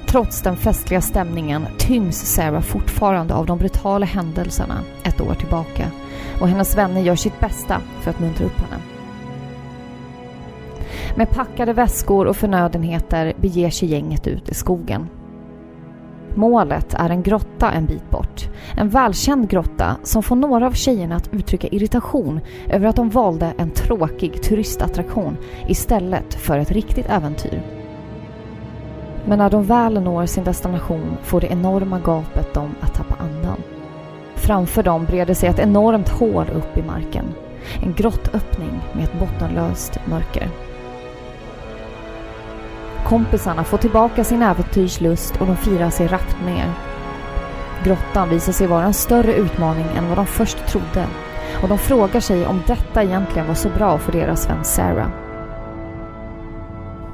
Trots 0.06 0.42
den 0.42 0.56
festliga 0.56 1.00
stämningen 1.00 1.66
tyngs 1.78 2.34
Sarah 2.34 2.62
fortfarande 2.62 3.34
av 3.34 3.46
de 3.46 3.58
brutala 3.58 4.06
händelserna 4.06 4.80
ett 5.04 5.20
år 5.20 5.34
tillbaka 5.34 5.90
och 6.40 6.48
hennes 6.48 6.76
vänner 6.76 7.00
gör 7.00 7.16
sitt 7.16 7.40
bästa 7.40 7.80
för 8.00 8.10
att 8.10 8.20
muntra 8.20 8.46
upp 8.46 8.58
henne. 8.58 8.82
Med 11.16 11.30
packade 11.30 11.72
väskor 11.72 12.26
och 12.26 12.36
förnödenheter 12.36 13.32
beger 13.36 13.70
sig 13.70 13.88
gänget 13.88 14.26
ut 14.26 14.48
i 14.48 14.54
skogen. 14.54 15.08
Målet 16.34 16.94
är 16.94 17.10
en 17.10 17.22
grotta 17.22 17.70
en 17.70 17.86
bit 17.86 18.10
bort. 18.10 18.48
En 18.76 18.88
välkänd 18.88 19.50
grotta 19.50 19.96
som 20.02 20.22
får 20.22 20.36
några 20.36 20.66
av 20.66 20.72
tjejerna 20.72 21.16
att 21.16 21.34
uttrycka 21.34 21.68
irritation 21.68 22.40
över 22.68 22.86
att 22.86 22.96
de 22.96 23.10
valde 23.10 23.52
en 23.58 23.70
tråkig 23.70 24.42
turistattraktion 24.42 25.36
istället 25.68 26.34
för 26.34 26.58
ett 26.58 26.70
riktigt 26.70 27.06
äventyr. 27.10 27.62
Men 29.26 29.38
när 29.38 29.50
de 29.50 29.64
väl 29.64 30.02
når 30.02 30.26
sin 30.26 30.44
destination 30.44 31.16
får 31.22 31.40
det 31.40 31.46
enorma 31.46 32.00
gapet 32.00 32.54
dem 32.54 32.74
att 32.80 32.94
tappa 32.94 33.14
andan. 33.14 33.62
Framför 34.34 34.82
dem 34.82 35.04
breder 35.04 35.34
sig 35.34 35.48
ett 35.48 35.58
enormt 35.58 36.08
hål 36.08 36.46
upp 36.54 36.78
i 36.78 36.82
marken. 36.82 37.24
En 37.82 37.94
grottöppning 37.94 38.80
med 38.92 39.04
ett 39.04 39.20
bottenlöst 39.20 39.98
mörker. 40.04 40.48
Kompisarna 43.08 43.64
får 43.64 43.78
tillbaka 43.78 44.24
sin 44.24 44.42
äventyrslust 44.42 45.36
och 45.40 45.46
de 45.46 45.56
firar 45.56 45.90
sig 45.90 46.06
rappt 46.06 46.36
ner. 46.44 46.72
Grottan 47.84 48.28
visar 48.28 48.52
sig 48.52 48.66
vara 48.66 48.84
en 48.84 48.94
större 48.94 49.34
utmaning 49.34 49.86
än 49.96 50.08
vad 50.08 50.18
de 50.18 50.26
först 50.26 50.66
trodde 50.66 51.06
och 51.62 51.68
de 51.68 51.78
frågar 51.78 52.20
sig 52.20 52.46
om 52.46 52.62
detta 52.66 53.02
egentligen 53.02 53.48
var 53.48 53.54
så 53.54 53.68
bra 53.68 53.98
för 53.98 54.12
deras 54.12 54.48
vän 54.48 54.64
Sarah. 54.64 55.08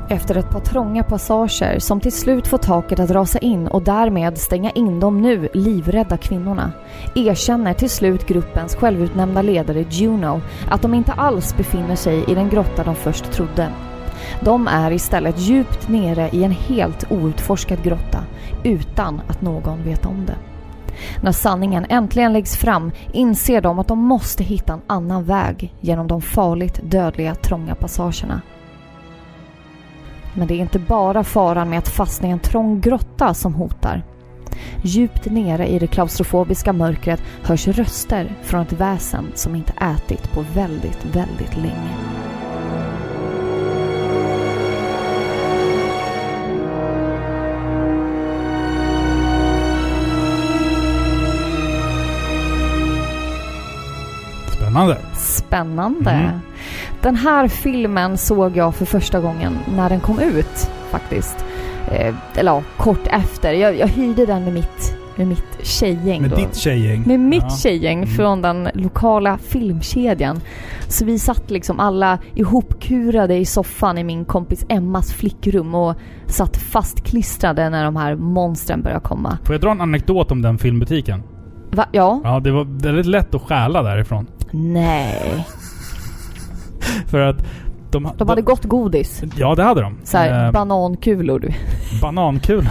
Efter 0.09 0.37
ett 0.37 0.51
par 0.51 0.61
trånga 0.61 1.03
passager 1.03 1.79
som 1.79 2.01
till 2.01 2.13
slut 2.13 2.47
får 2.47 2.59
taket 2.59 3.01
att 3.01 3.11
rasa 3.11 3.39
in 3.39 3.69
och 3.69 3.83
därmed 3.83 4.39
stänga 4.39 4.71
in 4.71 5.01
de 5.01 5.23
nu 5.23 5.49
livrädda 5.55 6.17
kvinnorna 6.17 6.73
erkänner 7.15 7.75
till 7.75 7.91
slut 7.91 8.27
gruppens 8.27 8.77
självutnämnda 8.77 9.43
ledare 9.43 9.85
Juno 9.91 10.41
att 10.71 10.83
de 10.83 10.95
inte 10.95 11.13
alls 11.13 11.57
befinner 11.57 11.97
sig 11.97 12.25
i 12.31 12.35
den 12.35 12.49
grotta 12.49 12.85
de 12.85 12.95
först 12.95 13.33
trodde. 13.33 13.69
De 14.41 14.69
är 14.69 14.91
istället 14.91 15.39
djupt 15.39 15.89
nere 15.89 16.29
i 16.33 16.45
en 16.45 16.51
helt 16.51 17.13
outforskad 17.13 17.83
grotta 17.83 18.25
utan 18.63 19.21
att 19.29 19.41
någon 19.41 19.85
vet 19.85 20.07
om 20.07 20.27
det. 20.27 20.37
När 21.21 21.33
sanningen 21.33 21.87
äntligen 21.89 22.33
läggs 22.33 22.57
fram 22.57 22.91
inser 23.13 23.61
de 23.61 23.79
att 23.79 23.89
de 23.89 23.99
måste 23.99 24.45
hitta 24.45 24.73
en 24.73 24.83
annan 24.87 25.25
väg 25.25 25.75
genom 25.81 26.09
de 26.09 26.23
farligt 26.23 26.81
dödliga 26.83 27.35
trånga 27.35 27.75
passagerna. 27.75 28.41
Men 30.35 30.49
det 30.49 30.55
är 30.55 30.59
inte 30.59 30.79
bara 30.79 31.25
faran 31.25 31.71
med 31.71 31.79
att 31.79 31.89
fastna 31.89 32.29
i 32.29 32.31
en 32.31 32.39
trång 32.39 32.81
grotta 32.81 33.35
som 33.35 33.55
hotar. 33.55 34.03
Djupt 34.83 35.27
nere 35.31 35.67
i 35.67 35.79
det 35.79 35.87
klaustrofobiska 35.87 36.73
mörkret 36.73 37.23
hörs 37.43 37.69
röster 37.69 38.35
från 38.43 38.63
ett 38.63 38.73
väsen 38.73 39.25
som 39.35 39.55
inte 39.55 39.73
ätit 39.73 40.33
på 40.33 40.45
väldigt, 40.55 41.05
väldigt 41.05 41.57
länge. 41.57 41.95
Spännande. 54.75 54.99
Spännande. 55.15 56.11
Mm. 56.11 56.39
Den 57.03 57.17
här 57.17 57.49
filmen 57.49 58.19
såg 58.19 58.57
jag 58.57 58.75
för 58.75 58.85
första 58.85 59.21
gången 59.21 59.59
när 59.77 59.89
den 59.89 60.01
kom 60.01 60.19
ut 60.19 60.71
faktiskt. 60.91 61.45
Eh, 61.93 62.15
eller 62.37 62.53
ja, 62.53 62.63
kort 62.77 63.07
efter. 63.07 63.53
Jag, 63.53 63.79
jag 63.79 63.87
hyrde 63.89 64.27
den 64.27 64.45
med 64.45 64.53
mitt, 64.53 64.97
med 65.17 65.27
mitt 65.27 65.67
tjejgäng 65.67 66.21
Med 66.23 66.31
då. 66.31 66.37
ditt 66.37 66.57
tjejgäng. 66.57 67.03
Med 67.07 67.21
mitt 67.21 67.43
Ja. 67.43 67.51
tjejgäng 67.51 67.99
Mm. 68.03 68.09
från 68.15 68.43
den 68.43 68.69
lokala 68.75 69.39
filmkedjan. 69.39 70.41
Så 70.89 71.05
vi 71.05 71.19
satt 71.19 71.51
liksom 71.51 71.81
alla 71.81 72.19
ihopkurade 72.35 73.35
i 73.37 73.45
soffan 73.45 73.99
i 73.99 74.05
min 74.05 74.25
kompis 74.25 74.67
Emmas 74.69 75.13
flickrum 75.13 75.75
och 75.75 75.95
satt 76.27 76.57
fastklistrade 76.57 77.69
när 77.71 77.85
de 77.85 77.97
här 77.97 78.15
monstren 78.15 78.83
började 78.83 79.01
komma. 79.05 79.39
Får 79.45 79.55
jag 79.55 79.61
dra 79.63 79.71
en 79.71 79.81
anekdot 79.81 80.31
om 80.31 80.43
den 80.43 80.59
filmbutiken? 80.59 81.23
Va? 81.73 81.87
Ja? 81.93 82.21
Ja, 82.25 82.41
det 82.41 82.51
var 82.51 82.65
väldigt 82.83 83.07
lätt 83.07 83.35
att 83.35 83.43
stjäla 83.43 83.83
därifrån. 83.83 84.27
Nej. 84.55 85.47
För 87.07 87.21
att 87.21 87.37
de... 87.91 88.11
De 88.19 88.29
hade 88.29 88.43
gott 88.43 88.65
godis. 88.65 89.23
Ja, 89.37 89.55
det 89.55 89.63
hade 89.63 89.81
de. 89.81 89.97
Så 90.05 90.19
här, 90.19 90.47
Eh, 90.47 90.53
banankulor 90.53 91.39
du. 91.39 91.51
banankul. 92.03 92.69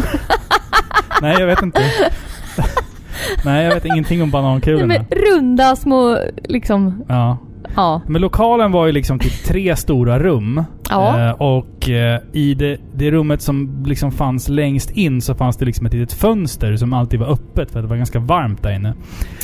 Nej, 1.21 1.36
jag 1.39 1.47
vet 1.47 1.61
inte. 1.61 1.81
Nej, 3.45 3.65
jag 3.65 3.73
vet 3.73 3.86
ingenting 3.86 4.21
om 4.23 4.31
banankulorna. 4.31 5.05
runda 5.11 5.75
små 5.75 6.17
liksom, 6.43 7.03
Ja. 7.07 7.38
Ja. 7.76 8.01
Men 8.07 8.21
lokalen 8.21 8.71
var 8.71 8.86
ju 8.86 8.91
liksom 8.91 9.19
typ 9.19 9.43
tre 9.43 9.76
stora 9.76 10.19
rum. 10.19 10.63
Ja. 10.89 11.30
Eh, 11.30 11.32
och 11.32 11.89
eh, 11.89 12.19
i 12.32 12.53
det, 12.53 12.78
det 12.95 13.11
rummet 13.11 13.41
som 13.41 13.84
liksom 13.86 14.11
fanns 14.11 14.49
längst 14.49 14.91
in 14.91 15.21
så 15.21 15.36
fanns 15.36 15.57
det 15.57 15.65
liksom 15.65 15.86
ett 15.86 15.93
litet 15.93 16.13
fönster 16.13 16.76
som 16.76 16.93
alltid 16.93 17.19
var 17.19 17.28
öppet 17.28 17.71
för 17.71 17.80
att 17.80 17.86
det 17.86 17.89
var 17.89 17.97
ganska 17.97 18.19
varmt 18.19 18.63
där 18.63 18.76
inne. 18.76 18.93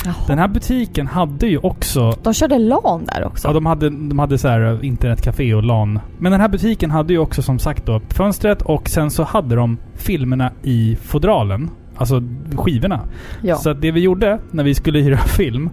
Jaha. 0.04 0.14
Den 0.26 0.38
här 0.38 0.48
butiken 0.48 1.06
hade 1.06 1.46
ju 1.46 1.58
också 1.58 2.12
De 2.22 2.34
körde 2.34 2.58
LAN 2.58 3.04
där 3.04 3.24
också. 3.24 3.48
Ja, 3.48 3.54
de 3.54 3.66
hade, 3.66 3.90
de 3.90 4.18
hade 4.18 4.38
så 4.38 4.48
här 4.48 4.72
eh, 4.72 4.86
internetcafé 4.86 5.54
och 5.54 5.62
LAN. 5.62 6.00
Men 6.18 6.32
den 6.32 6.40
här 6.40 6.48
butiken 6.48 6.90
hade 6.90 7.12
ju 7.12 7.18
också 7.18 7.42
som 7.42 7.58
sagt 7.58 7.86
då 7.86 8.00
fönstret 8.08 8.62
och 8.62 8.88
sen 8.88 9.10
så 9.10 9.22
hade 9.22 9.54
de 9.54 9.78
filmerna 9.94 10.50
i 10.62 10.96
fodralen. 11.02 11.70
Alltså 11.96 12.22
skivorna. 12.56 13.00
ja. 13.42 13.56
Så 13.56 13.72
det 13.72 13.90
vi 13.90 14.00
gjorde 14.00 14.38
när 14.50 14.64
vi 14.64 14.74
skulle 14.74 14.98
hyra 14.98 15.16
film, 15.18 15.70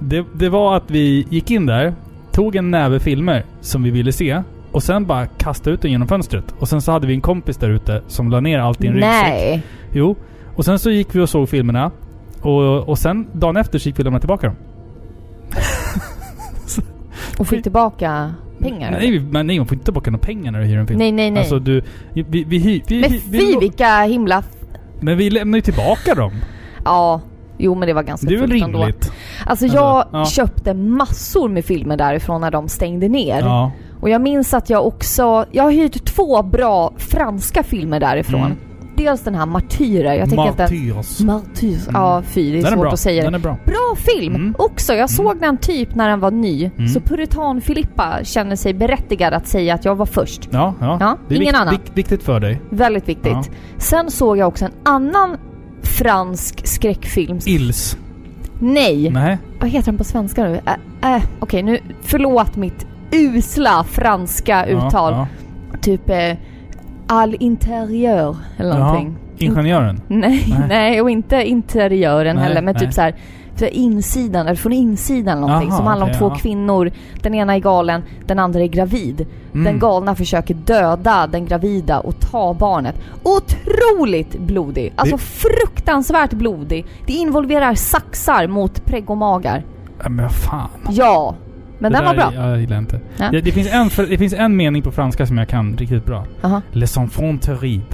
det, 0.00 0.24
det 0.34 0.48
var 0.48 0.76
att 0.76 0.90
vi 0.90 1.26
gick 1.30 1.50
in 1.50 1.66
där, 1.66 1.94
tog 2.32 2.56
en 2.56 2.70
näve 2.70 3.00
filmer 3.00 3.44
som 3.60 3.82
vi 3.82 3.90
ville 3.90 4.12
se 4.12 4.42
och 4.72 4.82
sen 4.82 5.06
bara 5.06 5.26
kastade 5.26 5.74
ut 5.74 5.82
den 5.82 5.90
genom 5.90 6.08
fönstret. 6.08 6.54
Och 6.58 6.68
sen 6.68 6.82
så 6.82 6.92
hade 6.92 7.06
vi 7.06 7.14
en 7.14 7.20
kompis 7.20 7.56
där 7.56 7.70
ute 7.70 8.02
som 8.06 8.30
la 8.30 8.40
ner 8.40 8.58
allt 8.58 8.84
i 8.84 8.86
en 8.86 8.92
ryggsäck. 8.92 9.22
Nej. 9.22 9.62
Jo. 9.92 10.16
Och 10.56 10.64
sen 10.64 10.78
så 10.78 10.90
gick 10.90 11.14
vi 11.14 11.20
och 11.20 11.28
såg 11.28 11.48
filmerna. 11.48 11.90
Och, 12.40 12.88
och 12.88 12.98
sen 12.98 13.26
dagen 13.32 13.56
efter 13.56 13.78
så 13.78 13.88
gick 13.88 13.98
vi 13.98 14.00
och 14.00 14.04
lämnade 14.04 14.20
tillbaka 14.20 14.46
dem. 14.46 14.56
Och 17.38 17.46
fick 17.46 17.62
tillbaka 17.62 18.34
pengar? 18.58 18.90
Nej, 18.90 19.20
men 19.20 19.46
nej, 19.46 19.58
man 19.58 19.66
får 19.66 19.74
inte 19.74 19.84
tillbaka 19.84 20.10
några 20.10 20.24
pengar 20.24 20.52
när 20.52 20.60
du 20.60 20.66
hyr 20.66 20.78
en 20.78 20.86
film. 20.86 20.98
nej, 20.98 21.12
nej. 21.12 21.30
nej. 21.30 21.40
Alltså 21.40 21.58
du... 21.58 21.82
Vi, 22.12 22.22
vi, 22.22 22.44
vi, 22.44 22.82
vi, 22.86 23.00
men 23.00 23.10
vi, 23.10 23.22
vi, 23.30 23.38
fy 23.38 23.58
vilka 23.60 24.02
himla... 24.02 24.42
Men 25.00 25.18
vi 25.18 25.30
lämnar 25.30 25.58
ju 25.58 25.62
tillbaka 25.62 26.14
dem. 26.14 26.32
Ja. 26.84 27.20
Jo 27.60 27.74
men 27.74 27.88
det 27.88 27.94
var 27.94 28.02
ganska 28.02 28.26
Det 28.26 28.38
fullt 28.38 28.62
ändå. 28.62 28.78
rimligt? 28.78 29.12
Alltså 29.46 29.64
Alltså, 29.64 29.66
jag 29.78 30.04
ja. 30.12 30.24
köpte 30.26 30.74
massor 30.74 31.48
med 31.48 31.64
filmer 31.64 31.96
därifrån 31.96 32.40
när 32.40 32.50
de 32.50 32.68
stängde 32.68 33.08
ner. 33.08 33.40
Ja. 33.40 33.72
Och 34.00 34.10
jag 34.10 34.20
minns 34.22 34.54
att 34.54 34.70
jag 34.70 34.86
också... 34.86 35.44
Jag 35.52 35.62
har 35.64 35.70
hyrt 35.70 36.04
två 36.04 36.42
bra 36.42 36.92
franska 36.96 37.62
filmer 37.62 38.00
därifrån. 38.00 38.40
Mm. 38.44 38.56
Dels 38.96 39.20
den 39.20 39.34
här 39.34 39.46
Martyrer. 39.46 40.14
Jag 40.14 40.28
tänker 40.28 40.48
att 40.50 40.56
den... 40.56 40.86
Martyrs. 40.94 41.20
Martyrs. 41.20 41.88
Mm. 41.88 42.00
Ja, 42.02 42.22
fy. 42.26 42.52
Det 42.52 42.58
är 42.58 42.62
Den 42.62 42.72
är 42.72 42.76
svårt 42.76 42.80
bra. 42.84 42.92
att 42.92 43.00
säga 43.00 43.24
Den 43.24 43.34
är 43.34 43.38
bra. 43.38 43.56
Bra 43.66 43.94
film 43.96 44.34
Mm. 44.34 44.54
också. 44.58 44.94
Jag 44.94 45.10
såg 45.10 45.40
den 45.40 45.56
typ 45.58 45.94
när 45.94 46.08
den 46.08 46.20
var 46.20 46.30
ny. 46.30 46.70
Mm. 46.76 46.88
Så 46.88 47.00
Puritan-Filippa 47.00 48.18
känner 48.24 48.56
sig 48.56 48.74
berättigad 48.74 49.34
att 49.34 49.46
säga 49.48 49.74
att 49.74 49.84
jag 49.84 49.94
var 49.94 50.06
först. 50.06 50.48
Ja, 50.50 50.74
ja. 50.80 50.96
Ja, 51.00 51.16
det 51.28 51.34
är 51.34 51.36
ingen 51.40 51.52
vikt- 51.54 51.60
annan. 51.60 51.74
vik- 51.74 51.90
viktigt 51.94 52.22
för 52.22 52.40
dig. 52.40 52.60
Väldigt 52.70 53.08
viktigt. 53.08 53.32
Ja. 53.32 53.42
Sen 53.78 54.10
såg 54.10 54.36
jag 54.38 54.48
också 54.48 54.64
en 54.64 54.72
annan 54.84 55.36
fransk 55.90 56.66
skräckfilm. 56.66 57.38
Ils. 57.46 57.96
Nej! 58.58 59.10
Nej. 59.10 59.38
Vad 59.60 59.70
heter 59.70 59.86
den 59.86 59.98
på 59.98 60.04
svenska 60.04 60.44
nu? 60.44 60.60
Äh, 61.02 61.14
äh, 61.14 61.22
Okej, 61.38 61.62
nu... 61.62 61.78
Förlåt 62.02 62.56
mitt 62.56 62.86
usla 63.12 63.84
franska 63.84 64.66
uttal. 64.66 65.12
Ja, 65.12 65.26
Typ 65.80 66.10
eh, 66.10 66.36
Al 67.06 67.36
interieur 67.40 68.36
eller 68.56 68.70
ja. 68.70 68.78
någonting. 68.78 69.16
Jaha. 69.38 69.50
Ingenjören. 69.50 70.00
Nej, 70.08 70.44
Nej. 70.48 70.68
nej, 70.68 71.00
och 71.00 71.10
inte 71.10 71.44
interiören 71.44 72.36
Nej, 72.36 72.44
heller. 72.44 72.62
Men 72.62 72.74
nej. 72.74 72.84
typ 72.84 72.94
så 72.94 73.00
här 73.00 73.14
för 73.56 73.74
insidan, 73.74 74.46
eller 74.46 74.56
från 74.56 74.72
insidan 74.72 75.40
någonting. 75.40 75.68
Jaha, 75.68 75.76
som 75.76 75.86
handlar 75.86 76.06
om 76.06 76.10
okej, 76.10 76.18
två 76.18 76.28
ja. 76.28 76.34
kvinnor. 76.34 76.90
Den 77.22 77.34
ena 77.34 77.54
är 77.54 77.58
galen, 77.58 78.02
den 78.26 78.38
andra 78.38 78.60
är 78.60 78.66
gravid. 78.66 79.26
Mm. 79.52 79.64
Den 79.64 79.78
galna 79.78 80.14
försöker 80.14 80.54
döda 80.54 81.26
den 81.26 81.46
gravida 81.46 82.00
och 82.00 82.20
ta 82.20 82.54
barnet. 82.54 82.94
Otroligt 83.22 84.38
blodig! 84.38 84.92
Alltså 84.96 85.16
Det- 85.16 85.22
fruktansvärt 85.22 86.32
blodig. 86.32 86.86
Det 87.06 87.12
involverar 87.12 87.74
saxar 87.74 88.46
mot 88.46 88.84
preggomagar. 88.84 89.64
Ja, 90.02 90.08
men 90.08 90.24
vad 90.24 90.34
fan. 90.34 90.68
Ja! 90.90 91.34
Men 91.78 91.92
det 91.92 91.98
den 91.98 92.06
var 92.06 92.14
bra. 92.14 92.32
Jag 92.34 92.60
gillar 92.60 92.78
inte. 92.78 93.00
Ja. 93.16 93.30
Det, 93.30 93.40
det, 93.40 93.52
finns 93.52 93.68
en, 93.72 93.90
det 94.08 94.18
finns 94.18 94.32
en 94.32 94.56
mening 94.56 94.82
på 94.82 94.90
franska 94.92 95.26
som 95.26 95.38
jag 95.38 95.48
kan 95.48 95.76
riktigt 95.76 96.06
bra. 96.06 96.24
Aha. 96.42 96.62
Les 96.72 96.96
enfants 96.96 97.46
terribles. 97.46 97.84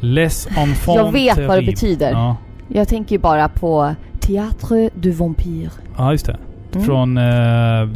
Les 0.00 0.46
enfants 0.46 0.86
Jag 0.86 1.12
vet 1.12 1.36
vad 1.36 1.44
det 1.46 1.48
terribles. 1.48 1.80
betyder. 1.80 2.10
Ja, 2.10 2.36
Jag 2.68 2.88
tänker 2.88 3.12
ju 3.12 3.18
bara 3.18 3.48
på 3.48 3.94
Théâtre 4.28 4.90
du 4.94 5.10
Vampire. 5.10 5.70
ja 5.98 6.12
just 6.12 6.26
det. 6.26 6.36
Mm. 6.74 6.86
Från... 6.86 7.18
Eh, 7.18 7.24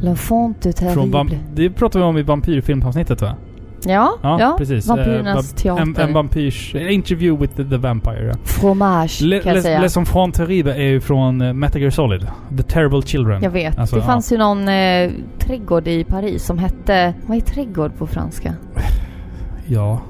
L'enfant 0.03 0.55
de 0.63 0.73
terrible. 0.73 1.39
det 1.55 1.71
pratade 1.71 2.05
vi 2.05 2.09
om 2.11 2.19
i 2.19 2.23
vampyrfilmavsnittet 2.23 3.23
va? 3.23 3.35
Ja, 3.85 4.13
Ja, 4.23 4.41
ja. 4.41 4.55
precis. 4.59 4.87
Vampyrernas 4.89 5.53
Eh, 5.53 5.57
teater. 5.57 5.83
En, 5.83 5.97
en 5.97 6.13
vampyrs... 6.13 6.75
en 6.75 6.89
Interview 6.91 7.41
with 7.43 7.57
the, 7.57 7.65
the 7.65 7.77
Vampire. 7.77 8.27
Ja. 8.27 8.35
Fromage 8.45 9.21
Le, 9.23 9.39
kan 9.41 9.55
jag 9.55 9.63
säga. 9.63 9.81
Les 9.81 9.97
enfants 9.97 10.39
terribles 10.39 10.77
är 10.77 10.83
ju 10.83 11.01
från 11.01 11.43
uh, 11.43 11.53
Metal 11.53 11.81
Gear 11.81 11.91
Solid. 11.91 12.27
The 12.57 12.63
Terrible 12.63 13.03
Children. 13.03 13.43
Jag 13.43 13.51
vet. 13.51 13.79
Alltså, 13.79 13.97
det 13.97 14.03
ja. 14.03 14.07
fanns 14.07 14.33
ju 14.33 14.39
någon 14.39 14.69
eh, 14.69 15.11
trädgård 15.39 15.89
i 15.89 16.05
Paris 16.05 16.45
som 16.45 16.59
hette... 16.59 17.15
Vad 17.27 17.37
är 17.37 17.41
trädgård 17.41 17.97
på 17.99 18.07
franska? 18.07 18.55
Ja, 19.67 20.01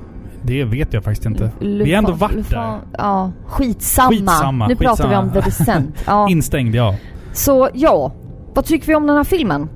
det 0.42 0.64
vet 0.64 0.92
jag 0.92 1.04
faktiskt 1.04 1.26
inte. 1.26 1.50
Le 1.60 1.84
Vi 1.84 1.92
har 1.92 1.98
ändå 1.98 2.12
varit 2.12 2.34
Le 2.34 2.42
där. 2.50 2.78
Ja, 2.98 3.32
skitsamma. 3.46 4.10
Skitsamma, 4.10 4.68
Nu 4.68 4.76
pratar 4.76 5.08
vi 5.08 5.16
om 5.16 5.30
skitsamma. 5.30 5.42
The 5.42 5.50
Descent. 5.50 6.04
Ja. 6.06 6.28
Instängd, 6.30 6.74
ja. 6.74 6.94
Så 7.32 7.68
ja, 7.74 8.12
vad 8.54 8.64
tycker 8.64 8.86
vi 8.86 8.94
om 8.94 9.06
den 9.06 9.16
här 9.16 9.24
filmen? 9.24 9.68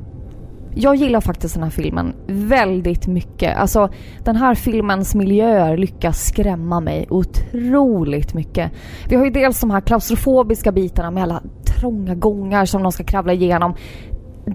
Jag 0.79 0.97
gillar 0.97 1.21
faktiskt 1.21 1.55
den 1.55 1.63
här 1.63 1.71
filmen 1.71 2.15
väldigt 2.27 3.07
mycket. 3.07 3.57
Alltså 3.57 3.89
den 4.25 4.37
här 4.37 4.55
filmens 4.55 5.15
miljöer 5.15 5.77
lyckas 5.77 6.27
skrämma 6.27 6.81
mig 6.81 7.07
otroligt 7.11 8.35
mycket. 8.35 8.73
Vi 9.09 9.17
har 9.17 9.25
ju 9.25 9.31
dels 9.31 9.61
de 9.61 9.71
här 9.71 9.81
klaustrofobiska 9.81 10.73
bitarna 10.73 11.11
med 11.11 11.23
alla 11.23 11.43
trånga 11.67 12.15
gångar 12.15 12.65
som 12.65 12.83
de 12.83 12.93
ska 12.93 13.05
kravla 13.05 13.33
igenom. 13.33 13.75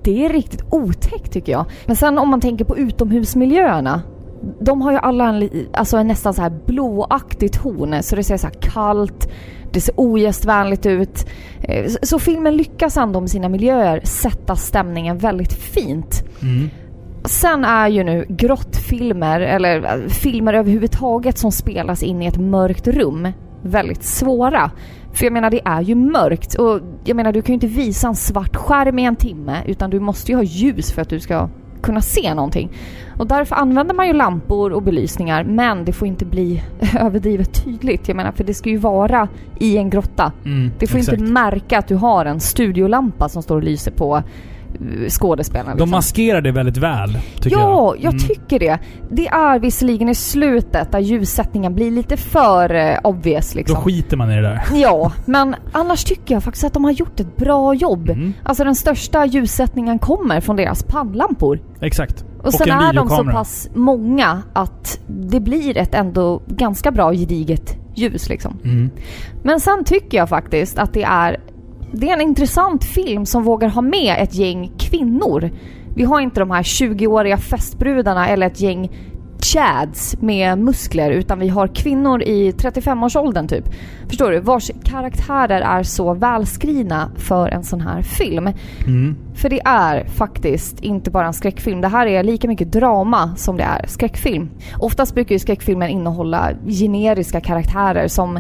Det 0.04 0.26
är 0.26 0.30
riktigt 0.30 0.64
otäckt 0.70 1.34
tycker 1.34 1.52
jag. 1.52 1.66
Men 1.86 1.96
sen 1.96 2.18
om 2.18 2.30
man 2.30 2.42
tänker 2.42 2.66
på 2.66 2.78
utomhusmiljöerna. 2.78 4.02
De 4.59 4.81
har 4.81 4.91
ju 4.91 4.97
alla 4.97 5.30
en, 5.30 5.49
alltså 5.73 5.97
en 5.97 6.07
nästan 6.07 6.34
så 6.34 6.41
här 6.41 6.53
blåaktig 6.65 7.51
ton. 7.53 8.03
Så 8.03 8.15
det 8.15 8.23
ser 8.23 8.38
så 8.38 8.47
kallt, 8.61 9.30
det 9.72 9.81
ser 9.81 9.93
ogästvänligt 9.97 10.85
ut. 10.85 11.27
Eh, 11.63 11.88
Så, 11.88 11.97
så 12.01 12.19
filmen 12.19 12.55
lyckas 12.55 12.97
ändå 12.97 13.19
med 13.19 13.30
sina 13.30 13.49
miljöer 13.49 14.01
sätta 14.03 14.55
stämningen 14.55 15.18
väldigt 15.18 15.53
fint. 15.53 16.23
Mm. 16.41 16.69
Sen 17.26 17.65
är 17.65 17.88
ju 17.88 18.03
nu 18.03 18.26
grottfilmer, 18.30 19.41
eller 19.41 19.84
eh, 19.84 20.07
filmer 20.07 20.53
överhuvudtaget 20.53 21.38
som 21.38 21.51
spelas 21.51 22.03
in 22.03 22.22
i 22.22 22.26
ett 22.26 22.38
mörkt 22.38 22.88
rum, 22.88 23.27
väldigt 23.61 24.03
svåra. 24.03 24.72
För 25.13 25.26
jag 25.26 25.34
menar, 25.34 25.49
det 25.49 25.61
är 25.65 25.81
ju 25.81 25.95
mörkt 25.95 26.55
och 26.55 26.80
jag 27.03 27.15
menar, 27.15 27.31
du 27.31 27.41
kan 27.41 27.47
ju 27.47 27.53
inte 27.53 27.68
visa 27.68 28.07
en 28.07 28.15
svart 28.15 28.55
skärm 28.55 28.99
i 28.99 29.05
en 29.05 29.15
timme 29.15 29.63
utan 29.65 29.89
du 29.89 29.99
måste 29.99 30.31
ju 30.31 30.35
ha 30.35 30.43
ljus 30.43 30.91
för 30.91 31.01
att 31.01 31.09
du 31.09 31.19
ska 31.19 31.49
kunna 31.82 32.02
se 32.02 32.34
någonting. 32.34 32.72
Och 33.18 33.28
därför 33.28 33.56
använder 33.56 33.95
man 33.95 34.08
ju 34.08 34.14
lampor 34.14 34.72
och 34.72 34.84
belysningar 34.84 35.44
men 35.44 35.86
det 35.86 35.94
får 35.94 36.08
inte 36.08 36.26
bli 36.26 36.64
överdrivet 36.99 37.64
tydligt. 37.64 38.08
Jag 38.08 38.18
menar, 38.18 38.32
för 38.32 38.44
det 38.44 38.53
ska 38.53 38.70
ju 38.70 38.78
vara 38.78 39.28
i 39.60 39.78
en 39.78 39.90
grotta. 39.90 40.32
Mm, 40.45 40.72
Det 40.80 40.88
får 40.88 40.98
exakt. 40.98 41.18
inte 41.20 41.32
märka 41.34 41.80
att 41.80 41.88
du 41.88 41.95
har 41.95 42.26
en 42.26 42.40
studiolampa 42.40 43.30
som 43.30 43.44
står 43.44 43.56
och 43.56 43.64
lyser 43.64 43.91
på 43.91 44.24
skådespelarna. 45.10 45.70
De 45.72 45.76
liksom. 45.78 45.90
maskerar 45.90 46.41
det 46.41 46.52
väldigt 46.52 46.78
väl, 46.78 47.18
tycker 47.41 47.58
jag. 47.58 47.70
Ja, 47.70 47.95
jag 47.99 48.14
Mm. 48.14 48.28
tycker 48.28 48.60
det. 48.60 48.80
Det 49.12 49.28
är 49.28 49.60
visserligen 49.60 50.10
i 50.10 50.16
slutet 50.16 50.91
där 50.91 50.99
ljussättningen 50.99 51.76
blir 51.76 51.91
lite 51.91 52.18
för 52.18 52.74
eh, 52.76 52.98
obvious 53.03 53.53
Då 53.53 53.58
liksom. 53.58 53.82
skiter 53.82 54.18
man 54.18 54.32
i 54.32 54.36
det 54.36 54.41
där. 54.41 54.62
Ja, 54.74 55.12
men 55.26 55.56
annars 55.72 56.03
tycker 56.03 56.34
jag 56.36 56.44
faktiskt 56.44 56.66
att 56.66 56.74
de 56.74 56.84
har 56.84 56.91
gjort 56.91 57.20
ett 57.20 57.38
bra 57.38 57.74
jobb. 57.74 58.10
Mm. 58.10 58.34
Alltså 58.44 58.64
den 58.64 58.76
största 58.76 59.26
ljussättningen 59.26 59.99
kommer 59.99 60.41
från 60.41 60.56
deras 60.56 60.84
pannlampor. 60.84 61.60
Exakt. 61.82 62.26
Och, 62.44 62.53
sen 62.53 62.70
en 62.72 62.80
är 62.80 62.94
de 62.94 63.10
så 63.10 63.24
pass 63.24 63.70
många 63.74 64.41
att 64.53 64.99
det 65.08 65.40
blir 65.40 65.78
ett 65.78 65.95
ändå 65.95 66.41
ganska 66.48 66.91
bra 66.91 67.12
gediget 67.14 67.78
ljus 67.95 68.30
liksom. 68.30 68.58
Mm. 68.64 68.90
Men 69.44 69.60
sen 69.60 69.84
tycker 69.84 70.18
jag 70.18 70.30
faktiskt 70.30 70.80
att 70.80 70.94
det 70.94 71.03
är, 71.03 71.40
det 71.91 72.09
är 72.09 72.13
en 72.13 72.22
intressant 72.22 72.84
film 72.84 73.26
som 73.26 73.43
vågar 73.43 73.69
ha 73.69 73.81
med 73.81 74.15
ett 74.19 74.35
gäng 74.35 74.72
kvinnor. 74.80 75.51
Vi 75.95 76.03
har 76.03 76.19
inte 76.19 76.39
de 76.39 76.51
här 76.51 76.63
20-åriga 76.63 77.38
festbrudarna 77.38 78.27
eller 78.27 78.47
ett 78.47 78.61
gäng 78.61 78.91
chads 79.43 80.15
med 80.22 80.57
muskler 80.57 81.11
utan 81.11 81.39
vi 81.39 81.47
har 81.47 81.68
kvinnor 81.68 82.22
i 82.22 82.51
35-årsåldern 82.51 83.47
typ. 83.47 83.65
Förstår 84.07 84.31
du? 84.31 84.39
Vars 84.39 84.72
karaktärer 84.84 85.61
är 85.61 85.84
så 85.84 86.13
välskrivna 86.13 87.11
för 87.18 87.47
en 87.47 87.63
sån 87.63 87.81
här 87.81 88.01
film. 88.01 88.49
Mm. 88.88 89.18
För 89.35 89.49
det 89.49 89.61
är 89.65 90.05
faktiskt 90.05 90.80
inte 90.80 91.11
bara 91.11 91.27
en 91.27 91.34
skräckfilm. 91.34 91.81
Det 91.81 91.88
här 91.88 92.07
är 92.07 92.23
lika 92.23 92.47
mycket 92.47 92.72
drama 92.72 93.35
som 93.35 93.57
det 93.57 93.63
är 93.63 93.85
skräckfilm. 93.88 94.49
Oftast 94.80 95.15
brukar 95.15 95.35
ju 95.35 95.39
skräckfilmer 95.39 95.88
innehålla 95.88 96.51
generiska 96.68 97.41
karaktärer 97.41 98.07
som 98.07 98.39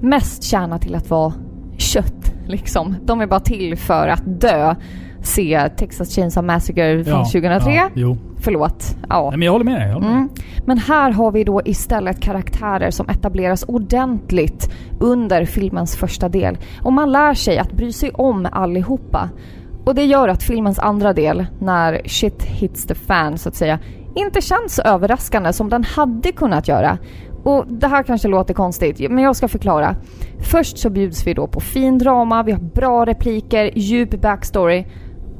mest 0.00 0.42
tjänar 0.42 0.78
till 0.78 0.94
att 0.94 1.10
vara 1.10 1.32
kött. 1.78 2.27
Liksom. 2.48 2.96
De 3.02 3.20
är 3.20 3.26
bara 3.26 3.40
till 3.40 3.76
för 3.76 4.08
att 4.08 4.22
dö. 4.40 4.74
Se 5.22 5.68
Texas 5.76 6.14
Chainsaw 6.14 6.46
Massacre 6.54 7.04
från 7.04 7.24
2003. 7.24 7.72
Ja, 7.74 7.90
jo. 7.94 8.16
Förlåt. 8.40 8.96
Ja. 9.08 9.28
Nej, 9.30 9.38
men 9.38 9.46
jag 9.46 9.52
håller 9.52 9.64
med. 9.64 9.88
Jag 9.88 9.94
håller 9.94 10.06
med. 10.06 10.16
Mm. 10.16 10.28
Men 10.66 10.78
här 10.78 11.10
har 11.10 11.30
vi 11.32 11.44
då 11.44 11.62
istället 11.64 12.20
karaktärer 12.20 12.90
som 12.90 13.08
etableras 13.08 13.64
ordentligt 13.68 14.70
under 15.00 15.44
filmens 15.44 15.96
första 15.96 16.28
del. 16.28 16.58
Och 16.82 16.92
man 16.92 17.12
lär 17.12 17.34
sig 17.34 17.58
att 17.58 17.72
bry 17.72 17.92
sig 17.92 18.10
om 18.10 18.48
allihopa. 18.52 19.30
Och 19.84 19.94
det 19.94 20.04
gör 20.04 20.28
att 20.28 20.42
filmens 20.42 20.78
andra 20.78 21.12
del, 21.12 21.46
när 21.60 22.00
shit 22.04 22.42
hits 22.42 22.86
the 22.86 22.94
fan 22.94 23.38
så 23.38 23.48
att 23.48 23.54
säga, 23.54 23.78
inte 24.14 24.40
känns 24.40 24.74
så 24.74 24.82
överraskande 24.82 25.52
som 25.52 25.68
den 25.68 25.84
hade 25.84 26.32
kunnat 26.32 26.68
göra. 26.68 26.98
Och 27.48 27.64
det 27.68 27.86
här 27.86 28.02
kanske 28.02 28.28
låter 28.28 28.54
konstigt, 28.54 29.10
men 29.10 29.24
jag 29.24 29.36
ska 29.36 29.48
förklara. 29.48 29.96
Först 30.40 30.78
så 30.78 30.90
bjuds 30.90 31.26
vi 31.26 31.34
då 31.34 31.46
på 31.46 31.60
fin 31.60 31.98
drama, 31.98 32.42
vi 32.42 32.52
har 32.52 32.60
bra 32.60 33.06
repliker, 33.06 33.78
djup 33.78 34.20
backstory 34.20 34.86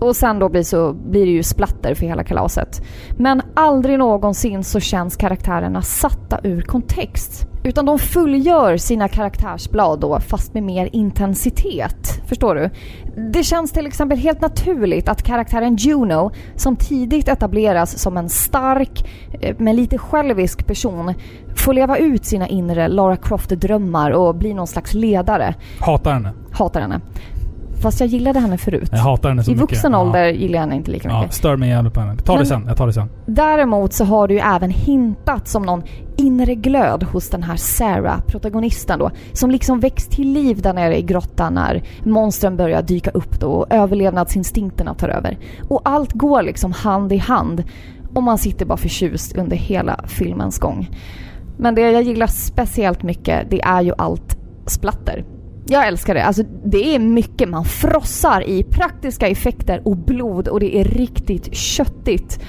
och 0.01 0.17
sen 0.17 0.39
då 0.39 0.49
blir, 0.49 0.63
så, 0.63 0.93
blir 0.93 1.27
det 1.27 1.33
ju 1.33 1.43
splatter 1.43 1.95
för 1.95 2.07
hela 2.07 2.25
kalaset. 2.25 2.83
Men 3.17 3.43
aldrig 3.55 3.99
någonsin 3.99 4.65
så 4.65 4.81
känns 4.81 5.17
karaktärerna 5.17 5.83
satta 5.83 6.41
ur 6.43 6.63
kontext. 6.63 7.47
Utan 7.63 7.87
de 7.87 7.99
fullgör 7.99 8.77
sina 8.77 9.09
karaktärsblad 9.09 10.01
då 10.01 10.21
fast 10.21 10.55
med 10.55 10.63
mer 10.63 10.89
intensitet. 10.93 12.23
Förstår 12.29 12.55
du? 12.55 12.71
Det 13.33 13.43
känns 13.43 13.73
till 13.73 13.87
exempel 13.87 14.19
helt 14.19 14.41
naturligt 14.41 15.09
att 15.09 15.23
karaktären 15.23 15.77
Juno, 15.77 16.31
som 16.57 16.77
tidigt 16.77 17.29
etableras 17.29 17.99
som 17.99 18.17
en 18.17 18.29
stark 18.29 19.05
eh, 19.41 19.57
men 19.59 19.77
lite 19.77 19.99
självisk 19.99 20.67
person, 20.67 21.15
får 21.57 21.75
leva 21.75 21.99
ut 21.99 22.25
sina 22.25 22.49
inre 22.49 22.89
Lara 22.89 23.17
Croft-drömmar 23.17 24.11
och 24.11 24.35
bli 24.35 24.55
någon 24.55 24.67
slags 24.67 24.95
ledare. 24.95 25.55
Hatar 25.81 26.13
henne. 26.13 26.33
Hatar 26.53 26.81
henne. 26.81 27.01
Fast 27.83 28.01
jag 28.01 28.09
gillade 28.09 28.39
henne 28.41 28.59
förut. 28.59 28.89
Jag 28.93 28.99
hatar 28.99 29.29
henne 29.29 29.43
så 29.45 29.51
I 29.51 29.55
mycket. 29.55 29.71
vuxen 29.71 29.93
Ja. 29.93 29.99
ålder 30.01 30.27
gillar 30.29 30.55
jag 30.55 30.61
henne 30.61 30.77
inte 30.77 30.91
lika 30.91 31.09
Ja, 31.09 31.21
mycket. 31.21 31.35
stör 31.35 31.57
mig 31.57 31.69
jävligt 31.69 31.93
på 31.95 32.01
henne. 32.01 32.17
Ta 32.17 32.33
det 32.33 32.39
Men- 32.39 32.47
sen. 32.47 32.65
Jag 32.67 32.77
tar 32.77 32.87
det 32.87 32.93
sen. 32.93 33.09
Däremot 33.27 33.93
så 33.93 34.05
har 34.05 34.29
du 34.29 34.35
ju 34.35 34.41
även 34.41 34.71
hintat 34.71 35.49
som 35.49 35.63
någon 35.63 35.83
inre 36.17 36.55
glöd 36.55 37.03
hos 37.03 37.31
den 37.31 37.43
här 37.43 37.57
Sarah, 37.57 38.21
protagonisten 38.21 38.99
då, 38.99 39.11
som 39.33 39.51
liksom 39.51 39.81
väcks 39.81 40.09
till 40.09 40.33
liv 40.33 40.63
där 40.63 40.73
nere 40.73 40.99
i 40.99 41.03
grottan 41.03 41.55
när 41.55 41.83
monstren 42.05 42.57
börjar 42.57 42.83
dyka 42.83 43.11
upp 43.11 43.41
då 43.41 43.47
och 43.49 43.73
överlevnadsinstinkterna 43.73 44.95
tar 44.95 45.09
över. 45.09 45.39
Och 45.69 45.81
allt 45.85 46.13
går 46.13 46.43
liksom 46.43 46.73
hand 46.73 47.13
i 47.13 47.17
hand 47.19 47.65
och 48.15 48.23
man 48.23 48.39
sitter 48.39 48.67
bara 48.67 48.79
förtjust 48.79 49.37
under 49.37 49.57
hela 49.57 50.01
filmens 50.07 50.59
gång. 50.59 50.91
Men 51.59 51.75
det 51.75 51.81
jag 51.81 52.03
gillar 52.03 52.27
speciellt 52.27 53.03
mycket, 53.03 53.51
det 53.51 53.61
är 53.63 53.83
ju 53.83 53.93
allt 53.99 54.37
splatter. 54.67 55.25
Jag 55.71 55.87
älskar 55.87 56.15
det. 56.15 56.25
Alltså, 56.25 56.43
det 56.65 56.95
är 56.95 56.99
mycket. 56.99 57.49
Man 57.49 57.65
frossar 57.65 58.49
i 58.49 58.63
praktiska 58.63 59.29
effekter 59.29 59.83
och 59.85 59.97
blod 59.97 60.49
och 60.49 60.61
det 60.61 60.77
är 60.77 60.85
riktigt 60.85 61.55
köttigt. 61.55 62.41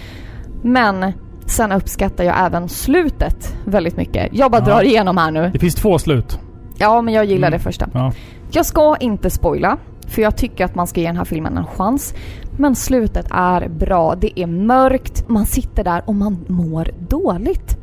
Men 0.62 1.14
sen 1.46 1.72
uppskattar 1.72 2.24
jag 2.24 2.36
även 2.46 2.70
slutet 2.70 3.56
väldigt 3.66 3.98
mycket. 3.98 4.30
Jag 4.32 4.52
bara 4.52 4.62
Ja. 4.62 4.66
drar 4.66 4.84
igenom 4.84 5.18
här 5.18 5.32
nu. 5.32 5.50
Det 5.54 5.60
finns 5.60 5.76
två 5.76 6.00
slut. 6.00 6.40
Ja, 6.78 7.02
men 7.02 7.14
jag 7.14 7.26
gillar 7.26 7.48
Mm. 7.48 7.58
det 7.60 7.64
första. 7.64 7.90
Ja. 7.94 8.12
Jag 8.52 8.66
ska 8.66 8.96
inte 9.00 9.30
spoila, 9.30 9.78
för 10.08 10.22
jag 10.22 10.38
tycker 10.38 10.66
att 10.66 10.76
man 10.76 10.88
ska 10.88 11.02
ge 11.02 11.08
den 11.08 11.18
här 11.18 11.26
filmen 11.26 11.58
en 11.58 11.66
chans. 11.66 12.14
Men 12.58 12.76
slutet 12.76 13.26
är 13.32 13.70
bra. 13.70 14.16
Det 14.16 14.40
är 14.40 14.48
mörkt, 14.48 15.30
man 15.30 15.46
sitter 15.46 15.84
där 15.84 16.02
och 16.06 16.16
man 16.16 16.46
mår 16.48 16.88
dåligt. 17.10 17.78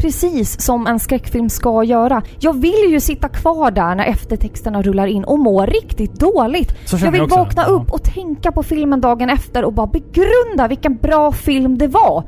Precis 0.00 0.60
som 0.60 0.86
en 0.86 1.00
skräckfilm 1.00 1.48
ska 1.48 1.84
göra. 1.84 2.22
Jag 2.38 2.60
vill 2.60 2.90
ju 2.90 3.00
sitta 3.00 3.28
kvar 3.28 3.70
där 3.70 3.94
när 3.94 4.04
eftertexterna 4.04 4.82
rullar 4.82 5.06
in 5.06 5.24
och 5.24 5.38
må 5.38 5.66
riktigt 5.66 6.20
dåligt. 6.20 6.74
Jag 6.92 7.10
vill 7.10 7.20
jag 7.20 7.28
vakna 7.28 7.64
upp 7.64 7.90
och 7.90 8.02
tänka 8.02 8.52
på 8.52 8.62
filmen 8.62 9.00
dagen 9.00 9.30
efter 9.30 9.64
och 9.64 9.72
bara 9.72 9.86
begrunda 9.86 10.68
vilken 10.68 10.96
bra 10.96 11.32
film 11.32 11.78
det 11.78 11.88
var. 11.88 12.24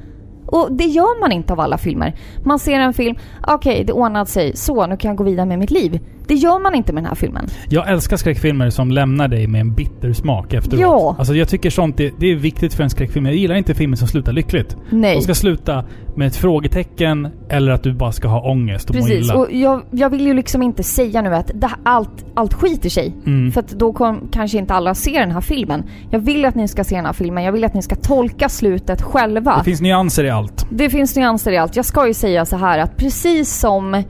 Och 0.46 0.68
det 0.72 0.84
gör 0.84 1.20
man 1.20 1.32
inte 1.32 1.52
av 1.52 1.60
alla 1.60 1.78
filmer. 1.78 2.14
Man 2.44 2.58
ser 2.58 2.80
en 2.80 2.92
film, 2.92 3.16
okej 3.48 3.84
det 3.84 3.92
ordnade 3.92 4.26
sig, 4.26 4.56
så 4.56 4.86
nu 4.86 4.96
kan 4.96 5.08
jag 5.08 5.16
gå 5.16 5.24
vidare 5.24 5.46
med 5.46 5.58
mitt 5.58 5.70
liv. 5.70 6.00
Det 6.26 6.34
gör 6.34 6.62
man 6.62 6.74
inte 6.74 6.92
med 6.92 7.02
den 7.02 7.08
här 7.08 7.14
filmen. 7.14 7.46
Jag 7.68 7.90
älskar 7.90 8.16
skräckfilmer 8.16 8.70
som 8.70 8.90
lämnar 8.90 9.28
dig 9.28 9.46
med 9.46 9.60
en 9.60 9.74
bitter 9.74 10.12
smak 10.12 10.52
efteråt. 10.52 10.80
Ja. 10.80 11.16
Alltså 11.18 11.34
jag 11.34 11.48
tycker 11.48 11.70
sånt 11.70 12.00
är, 12.00 12.10
det 12.18 12.26
är 12.26 12.36
viktigt 12.36 12.74
för 12.74 12.82
en 12.82 12.90
skräckfilm. 12.90 13.26
Jag 13.26 13.34
gillar 13.34 13.54
inte 13.54 13.74
filmer 13.74 13.96
som 13.96 14.08
slutar 14.08 14.32
lyckligt. 14.32 14.76
Nej. 14.90 15.16
De 15.16 15.22
ska 15.22 15.34
sluta 15.34 15.84
med 16.16 16.26
ett 16.26 16.36
frågetecken 16.36 17.28
eller 17.48 17.72
att 17.72 17.82
du 17.82 17.92
bara 17.94 18.12
ska 18.12 18.28
ha 18.28 18.50
ångest 18.50 18.90
och 18.90 18.96
må 18.96 19.00
Precis, 19.02 19.24
illa. 19.24 19.36
och 19.36 19.52
jag, 19.52 19.82
jag 19.90 20.10
vill 20.10 20.26
ju 20.26 20.34
liksom 20.34 20.62
inte 20.62 20.82
säga 20.82 21.22
nu 21.22 21.34
att 21.34 21.50
det, 21.54 21.70
allt, 21.82 22.24
allt 22.34 22.54
skiter 22.54 22.88
sig. 22.90 23.14
Mm. 23.26 23.52
För 23.52 23.60
att 23.60 23.68
då 23.68 23.92
kom, 23.92 24.28
kanske 24.32 24.58
inte 24.58 24.74
alla 24.74 24.94
ser 24.94 25.20
den 25.20 25.30
här 25.30 25.40
filmen. 25.40 25.84
Jag 26.10 26.18
vill 26.18 26.44
att 26.44 26.54
ni 26.54 26.68
ska 26.68 26.84
se 26.84 26.96
den 26.96 27.04
här 27.06 27.12
filmen, 27.12 27.44
jag 27.44 27.52
vill 27.52 27.64
att 27.64 27.74
ni 27.74 27.82
ska 27.82 27.94
tolka 27.96 28.48
slutet 28.48 29.02
själva. 29.02 29.58
Det 29.58 29.64
finns 29.64 29.80
nyanser 29.80 30.24
i 30.24 30.30
allt. 30.30 30.66
Det 30.70 30.90
finns 30.90 31.16
nyanser 31.16 31.52
i 31.52 31.56
allt. 31.58 31.76
Jag 31.76 31.84
ska 31.84 32.06
ju 32.06 32.14
säga 32.14 32.44
så 32.44 32.56
här 32.56 32.78
att 32.78 32.96
precis 32.96 33.56
som 33.58 33.94
eh, 33.94 34.02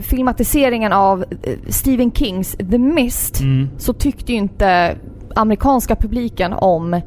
filmatiseringen 0.00 0.92
av 0.92 1.24
eh, 1.42 1.52
Stephen 1.68 2.12
Kings 2.12 2.56
The 2.70 2.78
Mist 2.78 3.40
Mm. 3.40 3.68
så 3.78 3.92
tyckte 3.92 4.32
ju 4.32 4.38
inte 4.38 4.96
amerikanska 5.34 5.96
publiken 5.96 6.52
om 6.52 7.00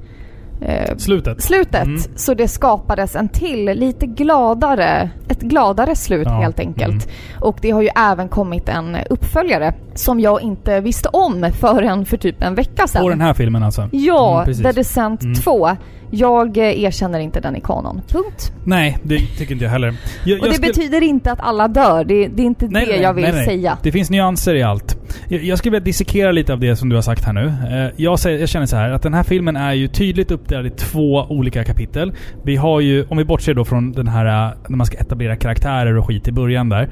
eh, 0.61 0.95
Slutet. 0.97 1.43
slutet. 1.43 1.83
Mm. 1.83 2.01
Så 2.15 2.33
det 2.33 2.47
skapades 2.47 3.15
en 3.15 3.29
till, 3.29 3.65
lite 3.65 4.05
gladare, 4.05 5.09
ett 5.29 5.41
gladare 5.41 5.95
slut 5.95 6.27
Ja, 6.27 6.33
helt 6.41 6.59
enkelt. 6.59 7.05
mm. 7.05 7.39
Och 7.39 7.57
det 7.61 7.71
har 7.71 7.81
ju 7.81 7.89
även 7.95 8.29
kommit 8.29 8.69
en 8.69 8.97
uppföljare 9.09 9.73
som 9.95 10.19
jag 10.19 10.41
inte 10.41 10.79
visste 10.79 11.09
om 11.09 11.49
förrän 11.59 12.05
för 12.05 12.17
typ 12.17 12.43
en 12.43 12.55
vecka 12.55 12.87
sedan. 12.87 13.01
På 13.01 13.09
den 13.09 13.21
här 13.21 13.33
filmen 13.33 13.63
alltså? 13.63 13.89
Ja, 13.91 14.33
Mm, 14.33 14.45
precis. 14.45 14.63
The 14.63 14.71
Descent 14.71 15.21
Mm. 15.23 15.35
2. 15.35 15.69
Jag 16.15 16.57
eh, 16.57 16.83
erkänner 16.83 17.19
inte 17.19 17.39
den 17.39 17.55
i 17.55 17.61
kanon. 17.61 18.01
Punkt. 18.07 18.51
Nej, 18.65 18.97
det 19.03 19.17
tycker 19.37 19.51
inte 19.53 19.65
jag 19.65 19.71
heller. 19.71 19.87
Jag, 20.25 20.39
Och 20.39 20.45
jag 20.47 20.51
det 20.51 20.55
skulle- 20.55 20.67
betyder 20.67 21.01
inte 21.01 21.31
att 21.31 21.39
alla 21.41 21.67
dör. 21.67 22.03
Det, 22.03 22.27
det 22.27 22.41
är 22.41 22.45
inte 22.45 22.67
Nej, 22.67 22.85
det 22.85 22.91
nej, 22.91 23.01
jag 23.01 23.13
vill 23.13 23.23
nej, 23.33 23.45
säga. 23.45 23.77
Det 23.83 23.91
finns 23.91 24.09
nyanser 24.09 24.55
i 24.55 24.63
allt. 24.63 24.97
Jag, 25.27 25.43
jag 25.43 25.57
skulle 25.57 25.71
vilja 25.71 25.83
dissekera 25.85 26.31
lite 26.31 26.53
av 26.53 26.59
det 26.59 26.75
som 26.75 26.89
du 26.89 26.95
har 26.95 27.01
sagt 27.01 27.25
här 27.25 27.33
nu. 27.33 27.45
Eh, 27.45 27.91
Jag, 27.97 28.19
säger, 28.19 28.39
jag 28.39 28.49
känner 28.49 28.65
så 28.65 28.75
här 28.75 28.89
att 28.89 29.01
den 29.01 29.13
här 29.13 29.23
filmen 29.23 29.55
är 29.55 29.73
ju 29.73 29.87
tydligt 29.87 30.31
uppdelad 30.31 30.65
i 30.65 30.69
två 30.69 31.25
olika 31.29 31.63
kapitel. 31.63 32.13
Vi 32.43 32.55
har 32.55 32.79
ju, 32.79 33.05
om 33.09 33.17
vi 33.17 33.25
bortser 33.25 33.53
då 33.53 33.65
från 33.65 33.91
den 33.91 34.07
här 34.07 34.25
eh, 34.25 34.53
när 34.67 34.77
man 34.77 34.85
ska 34.87 34.97
etablera 34.97 35.35
karaktärer 35.35 35.97
och 35.97 36.07
skit 36.07 36.27
i 36.27 36.31
början 36.31 36.69
där. 36.69 36.89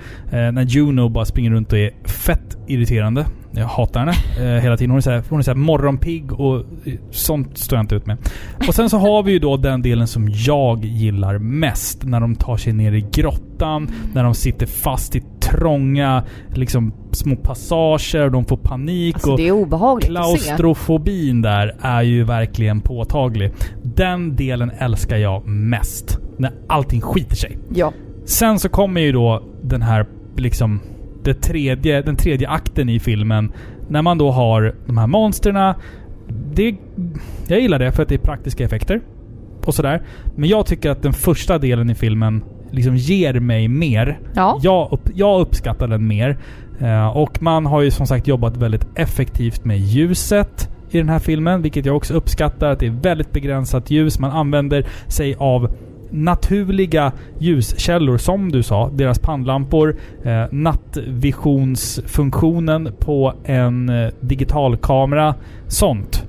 När 0.52 0.62
Juno 0.64 1.10
bara 1.10 1.26
springer 1.26 1.52
runt 1.52 1.74
och 1.74 1.80
är 1.80 1.92
fett 2.08 2.58
irriterande. 2.68 3.26
Jag 3.52 3.66
hatar 3.66 4.00
henne 4.00 4.14
eh, 4.38 4.62
hela 4.62 4.78
tiden. 4.78 4.92
Hon 4.92 4.98
är 4.98 5.02
såhär, 5.02 5.24
hon 5.30 5.40
är 5.40 5.44
såhär 5.44 5.56
morgonpigg 5.56 6.34
och 6.34 6.56
eh, 6.60 6.94
sånt 7.12 7.58
står 7.58 7.78
jag 7.78 7.84
inte 7.84 7.96
ut 7.96 8.06
med. 8.06 8.18
Och 8.68 8.76
sen 8.76 8.90
så 8.90 8.98
har 8.98 9.24
vi 9.24 9.32
ju 9.32 9.40
då 9.40 9.58
den 9.58 9.82
delen 9.82 10.08
som 10.08 10.30
jag 10.30 10.86
gillar 10.86 11.38
mest. 11.38 12.04
När 12.04 12.20
de 12.20 12.36
tar 12.36 12.58
sig 12.58 12.74
ner 12.74 12.92
i 12.92 13.06
grottan, 13.12 13.90
när 14.14 14.24
de 14.24 14.34
sitter 14.34 14.66
fast 14.66 15.16
i 15.16 15.24
trånga 15.40 16.24
liksom, 16.54 16.94
små 17.12 17.36
passager 17.36 18.26
och 18.26 18.32
de 18.32 18.46
får 18.46 18.58
panik. 18.58 19.16
Alltså 19.16 19.32
och 19.32 19.38
det 19.38 19.48
är 19.48 19.52
obehagligt. 19.52 20.10
Klaustrofobin 20.10 21.42
där 21.42 21.76
är 21.82 22.02
ju 22.02 22.24
verkligen 22.24 22.82
påtaglig. 22.82 23.52
Den 23.84 24.36
delen 24.36 24.72
älskar 24.80 25.18
jag 25.18 25.48
mest. 25.48 26.20
När 26.38 26.52
allting 26.68 27.02
skiter 27.02 27.36
sig. 27.36 27.58
Ja. 27.74 27.94
Sen 28.26 28.60
så 28.60 28.70
kommer 28.70 29.02
ju 29.02 29.12
då 29.12 29.44
den 29.64 29.82
här 29.82 30.06
liksom 30.36 30.80
det 31.24 31.34
tredje, 31.34 32.02
den 32.02 32.16
tredje 32.16 32.50
akten 32.50 32.90
i 32.90 33.00
filmen. 33.00 33.52
När 33.88 34.02
man 34.02 34.18
då 34.18 34.32
har 34.32 34.76
de 34.86 34.98
här 34.98 35.08
monsterna. 35.08 35.76
Det, 36.54 36.76
jag 37.48 37.60
gillar 37.60 37.80
det 37.80 37.92
för 37.92 38.04
att 38.04 38.10
det 38.10 38.16
är 38.16 38.20
praktiska 38.20 38.64
effekter. 38.66 39.02
Och 39.66 39.76
sådär. 39.76 40.02
Men 40.36 40.50
jag 40.50 40.66
tycker 40.66 40.90
att 40.90 41.02
den 41.02 41.14
första 41.14 41.58
delen 41.58 41.90
i 41.90 41.96
filmen 41.96 42.44
liksom 42.72 42.96
ger 42.96 43.40
mig 43.40 43.68
mer. 43.68 44.20
Ja. 44.34 44.60
Jag, 44.62 44.88
upp, 44.92 45.10
jag 45.16 45.42
uppskattar 45.42 45.88
den 45.88 46.08
mer. 46.08 46.38
Eh, 46.80 47.18
och 47.18 47.42
man 47.42 47.66
har 47.66 47.82
ju 47.82 47.92
som 47.92 48.08
sagt 48.08 48.28
jobbat 48.28 48.58
väldigt 48.58 48.88
effektivt 48.96 49.66
med 49.66 49.80
ljuset 49.80 50.70
i 50.90 50.98
den 50.98 51.10
här 51.10 51.20
filmen. 51.20 51.62
Vilket 51.62 51.86
jag 51.86 51.96
också 51.96 52.14
uppskattar. 52.14 52.72
Att 52.72 52.80
det 52.80 52.88
är 52.88 53.02
väldigt 53.02 53.32
begränsat 53.32 53.92
ljus. 53.92 54.20
Man 54.20 54.32
använder 54.32 54.86
sig 55.08 55.36
av 55.40 55.72
naturliga 56.12 57.12
ljuskällor 57.40 58.18
som 58.18 58.52
du 58.52 58.64
sa. 58.64 58.90
Deras 58.90 59.20
pannlampor. 59.20 59.96
Eh, 60.24 60.44
nattvisionsfunktionen 60.52 62.94
på 63.00 63.34
en 63.44 63.90
eh, 63.90 64.10
digitalkamera. 64.20 65.36
Sånt. 65.68 66.28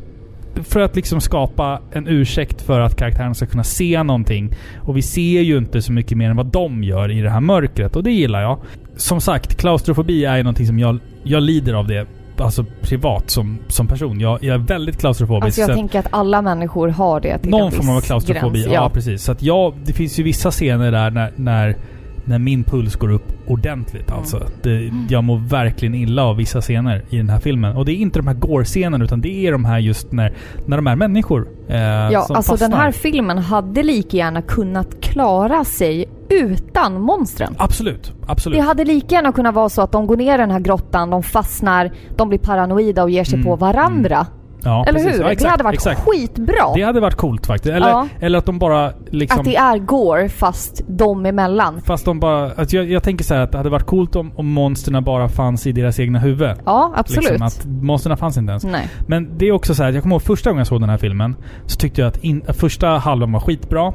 För 0.54 0.80
att 0.80 0.96
liksom 0.96 1.20
skapa 1.20 1.80
en 1.92 2.08
ursäkt 2.08 2.62
för 2.62 2.80
att 2.80 2.96
karaktären 2.96 3.34
ska 3.34 3.46
kunna 3.46 3.64
se 3.64 4.02
någonting. 4.02 4.54
Och 4.80 4.96
vi 4.96 5.02
ser 5.02 5.40
ju 5.40 5.58
inte 5.58 5.82
så 5.82 5.92
mycket 5.92 6.18
mer 6.18 6.30
än 6.30 6.36
vad 6.36 6.46
de 6.46 6.84
gör 6.84 7.10
i 7.10 7.20
det 7.20 7.30
här 7.30 7.40
mörkret. 7.40 7.96
Och 7.96 8.02
det 8.02 8.12
gillar 8.12 8.42
jag. 8.42 8.58
Som 8.96 9.20
sagt, 9.20 9.54
klaustrofobi 9.54 10.24
är 10.24 10.36
ju 10.36 10.42
någonting 10.42 10.66
som 10.66 10.78
jag, 10.78 10.98
jag 11.22 11.42
lider 11.42 11.74
av 11.74 11.86
det. 11.86 12.06
Alltså 12.44 12.64
privat 12.82 13.30
som, 13.30 13.58
som 13.68 13.86
person. 13.86 14.20
Jag, 14.20 14.44
jag 14.44 14.54
är 14.54 14.58
väldigt 14.58 14.98
klaustrofobisk. 15.00 15.44
Alltså 15.44 15.60
jag 15.60 15.68
så 15.70 15.74
tänker 15.74 15.98
att 15.98 16.06
alla 16.10 16.42
människor 16.42 16.88
har 16.88 17.20
det 17.20 17.38
till 17.38 17.50
någon 17.50 17.72
form 17.72 17.88
av 17.96 18.00
klaustrofobi. 18.00 18.60
gräns. 18.62 18.72
Ja. 18.74 18.90
precis. 18.94 19.22
Så 19.22 19.32
att 19.32 19.42
jag, 19.42 19.74
det 19.84 19.92
finns 19.92 20.18
ju 20.18 20.22
vissa 20.22 20.50
scener 20.50 20.92
där 20.92 21.10
när, 21.10 21.32
när, 21.36 21.76
när 22.24 22.38
min 22.38 22.64
puls 22.64 22.96
går 22.96 23.12
upp 23.12 23.32
ordentligt 23.46 24.08
Mm. 24.08 24.18
alltså. 24.20 24.42
Det, 24.62 24.90
jag 25.08 25.24
mår 25.24 25.38
verkligen 25.38 25.94
illa 25.94 26.24
av 26.24 26.36
vissa 26.36 26.60
scener 26.60 27.02
i 27.10 27.16
den 27.16 27.28
här 27.28 27.40
filmen. 27.40 27.76
Och 27.76 27.84
det 27.84 27.92
är 27.92 27.96
inte 27.96 28.18
de 28.18 28.26
här 28.26 28.34
gore-scenerna 28.34 29.04
utan 29.04 29.20
det 29.20 29.46
är 29.46 29.52
de 29.52 29.64
här 29.64 29.78
just 29.78 30.12
när, 30.12 30.32
när 30.66 30.76
de 30.76 30.86
är 30.86 30.96
människor. 30.96 31.48
Eh, 31.68 31.76
Ja, 31.80 32.22
som 32.22 32.36
alltså 32.36 32.52
fastnar. 32.52 32.68
den 32.68 32.78
här 32.78 32.92
filmen 32.92 33.38
hade 33.38 33.82
lika 33.82 34.16
gärna 34.16 34.42
kunnat 34.42 35.00
klara 35.00 35.64
sig 35.64 36.04
utan 36.40 37.00
monstren. 37.00 37.54
Absolut. 37.58 38.12
Absolut. 38.26 38.58
Det 38.58 38.64
hade 38.64 38.84
lika 38.84 39.14
gärna 39.14 39.32
kunnat 39.32 39.54
vara 39.54 39.68
så 39.68 39.82
att 39.82 39.92
de 39.92 40.06
går 40.06 40.16
ner 40.16 40.34
i 40.34 40.38
den 40.38 40.50
här 40.50 40.60
grottan, 40.60 41.10
de 41.10 41.22
fastnar, 41.22 41.92
de 42.16 42.28
blir 42.28 42.38
paranoida 42.38 43.02
och 43.02 43.10
ger 43.10 43.24
sig 43.24 43.34
Mm, 43.34 43.46
på 43.46 43.56
varandra. 43.56 44.26
ja, 44.64 44.84
Eller 44.88 44.98
precis. 44.98 45.14
hur? 45.14 45.20
Ja, 45.20 45.26
det 45.26 45.32
exakt, 45.32 45.50
hade 45.50 45.64
varit 45.64 45.74
exakt. 45.74 46.00
skitbra. 46.08 46.72
Det 46.74 46.82
hade 46.82 47.00
varit 47.00 47.14
coolt 47.14 47.46
faktiskt. 47.46 47.74
Eller, 47.74 47.88
Ja. 47.88 48.08
eller 48.20 48.38
att 48.38 48.46
de 48.46 48.58
bara 48.58 48.92
liksom... 49.10 49.40
Att 49.40 49.44
det 49.46 49.56
är 49.56 49.78
går 49.78 50.28
fast 50.28 50.80
de 50.88 51.26
emellan. 51.26 51.80
Fast 51.84 52.04
de 52.04 52.20
bara... 52.20 52.50
Alltså 52.52 52.76
jag, 52.76 52.90
jag 52.90 53.02
tänker 53.02 53.24
så 53.24 53.34
här 53.34 53.40
att 53.40 53.52
det 53.52 53.58
hade 53.58 53.70
varit 53.70 53.86
coolt 53.86 54.16
om, 54.16 54.32
om 54.36 54.46
monsterna 54.52 55.00
bara 55.02 55.28
fanns 55.28 55.66
i 55.66 55.72
deras 55.72 56.00
egna 56.00 56.18
huvud. 56.18 56.50
Ja, 56.64 56.92
absolut. 56.96 57.30
Liksom, 57.30 57.46
att 57.46 57.66
monsterna 57.82 58.16
fanns 58.16 58.36
inte 58.36 58.50
ens. 58.50 58.64
Nej. 58.64 58.88
Men 59.06 59.38
det 59.38 59.46
är 59.48 59.52
också 59.52 59.74
så 59.74 59.82
här, 59.82 59.88
att 59.90 59.94
jag 59.94 60.02
kommer 60.02 60.14
ihåg 60.16 60.22
första 60.22 60.50
gången 60.50 60.58
jag 60.60 60.66
såg 60.66 60.80
den 60.80 60.90
här 60.90 60.98
filmen. 60.98 61.36
Så 61.66 61.76
tyckte 61.76 62.00
jag 62.00 62.08
att, 62.08 62.16
in, 62.24 62.42
första 62.48 62.86
halvan 62.88 63.32
var 63.32 63.40
skitbra. 63.40 63.92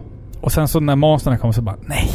Och 0.48 0.54
sen 0.54 0.68
så 0.68 0.80
när 0.80 0.96
monsterna 0.96 1.38
kom 1.38 1.54
så 1.54 1.62
bara 1.62 1.76
nej. 1.82 2.10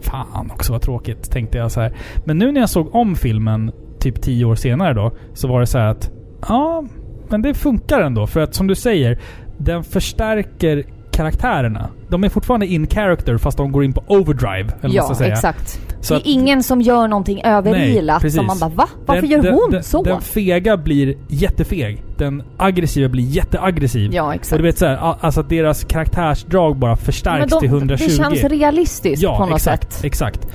Fan 0.00 0.50
också 0.50 0.72
vad 0.72 0.82
tråkigt, 0.82 1.30
tänkte 1.30 1.58
jag 1.58 1.72
så 1.72 1.80
här. 1.80 1.96
Men 2.24 2.38
nu 2.38 2.52
när 2.52 2.60
jag 2.60 2.70
såg 2.70 2.94
om 2.94 3.16
filmen, 3.16 3.72
typ 3.98 4.22
tio 4.22 4.44
år 4.44 4.54
senare 4.54 4.94
då, 4.94 5.12
så 5.34 5.48
var 5.48 5.60
det 5.60 5.66
så 5.66 5.78
här 5.78 5.86
att 5.86 6.10
ja, 6.48 6.84
men 7.28 7.42
det 7.42 7.54
funkar 7.54 8.00
ändå. 8.00 8.26
För 8.26 8.40
att 8.40 8.54
som 8.54 8.66
du 8.66 8.74
säger, 8.74 9.18
den 9.58 9.84
förstärker 9.84 10.84
karaktärerna. 11.10 11.88
De 12.14 12.24
är 12.24 12.28
fortfarande 12.28 12.66
in 12.66 12.86
character 12.86 13.38
fast 13.38 13.56
de 13.58 13.72
går 13.72 13.84
in 13.84 13.92
på 13.92 14.02
overdrive. 14.06 14.72
Eller 14.82 14.94
Ja, 14.94 15.14
säga. 15.14 15.32
exakt. 15.32 15.80
Så 16.00 16.14
det 16.14 16.18
är 16.18 16.20
att- 16.20 16.26
ingen 16.26 16.62
som 16.62 16.80
gör 16.80 17.08
någonting 17.08 17.40
överilat 17.44 18.22
precis. 18.22 18.36
som 18.36 18.46
man 18.46 18.58
bara 18.58 18.70
va? 18.70 18.88
Varför 19.06 19.22
Den- 19.22 19.30
gör 19.30 19.42
den, 19.42 19.54
hon 19.54 19.70
den, 19.70 19.82
så? 19.82 20.02
Den 20.02 20.20
fega 20.20 20.76
blir 20.76 21.14
jättefeg. 21.28 22.02
Den 22.18 22.42
aggressiva 22.56 23.08
blir 23.08 23.24
jätteaggressiv. 23.24 24.10
ja, 24.14 24.22
Och 24.22 24.34
exakt. 24.34 24.56
du 24.56 24.62
vet 24.62 24.78
såhär, 24.78 24.96
alltså 25.20 25.40
att 25.40 25.48
deras 25.48 25.84
karaktärsdrag 25.84 26.76
bara 26.76 26.96
förstärks 26.96 27.50
de, 27.52 27.60
till 27.60 27.68
120. 27.68 28.04
det 28.08 28.10
känns 28.16 28.44
realistiskt 28.44 29.22
ja, 29.22 29.36
på 29.38 29.46
något 29.46 29.56
exakt, 29.56 29.92
sätt. 29.92 30.04
exakt. 30.04 30.48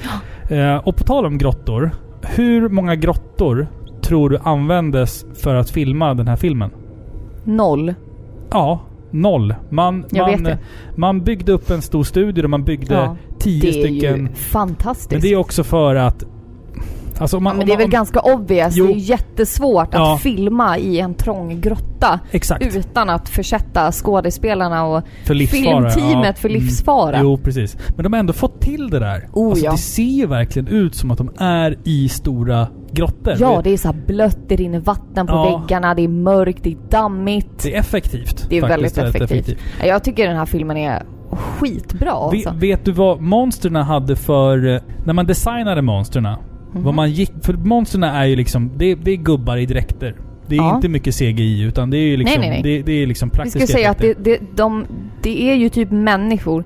Eh, 0.49 0.75
och 0.75 0.95
på 0.95 1.03
tal 1.03 1.25
om 1.25 1.37
grottor. 1.37 1.91
Hur 2.21 2.69
många 2.69 2.95
grottor 2.95 3.67
tror 4.01 4.29
du 4.29 4.37
användes 4.43 5.25
för 5.43 5.55
att 5.55 5.69
filma 5.69 6.13
den 6.13 6.27
här 6.27 6.35
filmen? 6.35 6.71
Noll. 7.43 7.93
Ja, 8.51 8.79
noll. 9.11 9.55
Man, 9.69 10.05
man, 10.11 10.47
man 10.95 11.23
byggde 11.23 11.51
upp 11.51 11.69
en 11.69 11.81
stor 11.81 12.03
studio 12.03 12.41
där 12.41 12.47
man 12.47 12.63
byggde 12.63 12.93
Ja, 12.93 13.15
tio 13.39 13.61
Det 13.61 13.67
är 13.67 13.71
stycken... 13.71 14.25
ju 14.27 14.33
fantastiskt. 14.33 15.11
Men 15.11 15.21
det 15.21 15.27
är 15.33 15.37
också 15.37 15.63
för 15.63 15.95
att... 15.95 16.23
Alltså 17.19 17.39
man, 17.39 17.53
ja, 17.53 17.57
men 17.57 17.67
det 17.67 17.73
är 17.73 17.75
man, 17.75 17.77
väl 17.77 17.85
om, 17.85 17.91
ganska 17.91 18.19
obvious. 18.19 18.75
Jo. 18.75 18.85
Det 18.87 18.93
är 18.93 18.95
jättesvårt 18.95 19.89
Ja. 19.91 20.13
att 20.15 20.21
filma 20.21 20.77
i 20.77 20.99
en 20.99 21.13
trång 21.13 21.61
grotta 21.61 22.19
Exakt. 22.31 22.75
utan 22.75 23.09
att 23.09 23.29
försätta 23.29 23.91
skådespelarna 23.91 24.85
och 24.85 25.03
För 25.25 25.35
filmteamet 25.35 26.39
för 26.39 26.49
Mm. 26.49 26.61
livsfara. 26.61 27.19
Jo, 27.21 27.37
precis. 27.37 27.77
Men 27.95 28.03
de 28.03 28.13
har 28.13 28.19
ändå 28.19 28.33
fått 28.33 28.61
till 28.61 28.89
det 28.89 28.99
där. 28.99 29.27
Oh, 29.33 29.49
alltså, 29.49 29.65
ja. 29.65 29.71
Det 29.71 29.77
ser 29.77 30.03
ju 30.03 30.25
verkligen 30.25 30.67
ut 30.67 30.95
som 30.95 31.11
att 31.11 31.17
de 31.17 31.29
är 31.37 31.77
i 31.83 32.09
stora 32.09 32.67
grottor. 32.93 33.33
Ja, 33.39 33.61
det 33.63 33.69
är 33.69 33.77
så 33.77 33.93
blött, 34.07 34.37
det 34.47 34.55
rinner 34.55 34.79
vatten 34.79 35.27
på 35.27 35.33
Ja. 35.33 35.57
väggarna, 35.67 35.95
det 35.95 36.01
är 36.01 36.07
mörkt, 36.07 36.63
det 36.63 36.69
är 36.71 36.77
dammigt. 36.89 37.63
Det 37.63 37.75
är 37.75 37.79
effektivt. 37.79 38.45
Det 38.49 38.57
är 38.57 38.61
faktiskt, 38.61 38.97
väldigt 38.97 39.15
effektivt. 39.21 39.57
Ja, 39.79 39.85
Jag 39.85 40.03
tycker 40.03 40.27
den 40.27 40.37
här 40.37 40.45
filmen 40.45 40.77
är 40.77 41.03
skitbra 41.31 42.11
alltså. 42.11 42.53
Vet 42.55 42.85
du 42.85 42.91
vad 42.91 43.21
monstren 43.21 43.75
hade 43.75 44.15
för... 44.15 44.67
eh, 44.75 44.81
När 45.05 45.13
man 45.13 45.25
designade 45.25 45.81
monstren 45.81 46.27
Mhm. 46.73 46.83
Vad 46.83 46.93
man 46.93 47.11
gick... 47.11 47.31
För 47.41 47.53
monstren 47.53 48.03
är 48.03 48.25
ju 48.25 48.35
liksom... 48.35 48.71
Det, 48.77 48.95
det 48.95 49.11
är 49.11 49.15
gubbar 49.15 49.57
i 49.57 49.65
dräkter. 49.65 50.15
Det 50.47 50.55
är 50.55 50.57
Ja. 50.57 50.75
inte 50.75 50.89
mycket 50.89 51.15
CGI 51.15 51.61
utan 51.61 51.89
det 51.89 51.97
är 51.97 52.07
ju 52.07 52.17
liksom... 52.17 52.41
Nej, 52.41 52.49
nej, 52.49 52.61
nej. 52.63 52.77
Det, 52.77 52.83
det 52.91 53.03
är 53.03 53.07
liksom 53.07 53.29
Vi 53.29 53.35
praktiska 53.35 53.59
ska 53.67 53.73
säga 53.73 53.89
att 53.91 54.01
effekter. 54.01 54.23
det, 54.23 54.37
det, 54.39 54.45
de, 54.55 54.85
det 55.23 55.41
är 55.51 55.55
ju 55.55 55.69
typ 55.69 55.91
människor. 55.91 56.63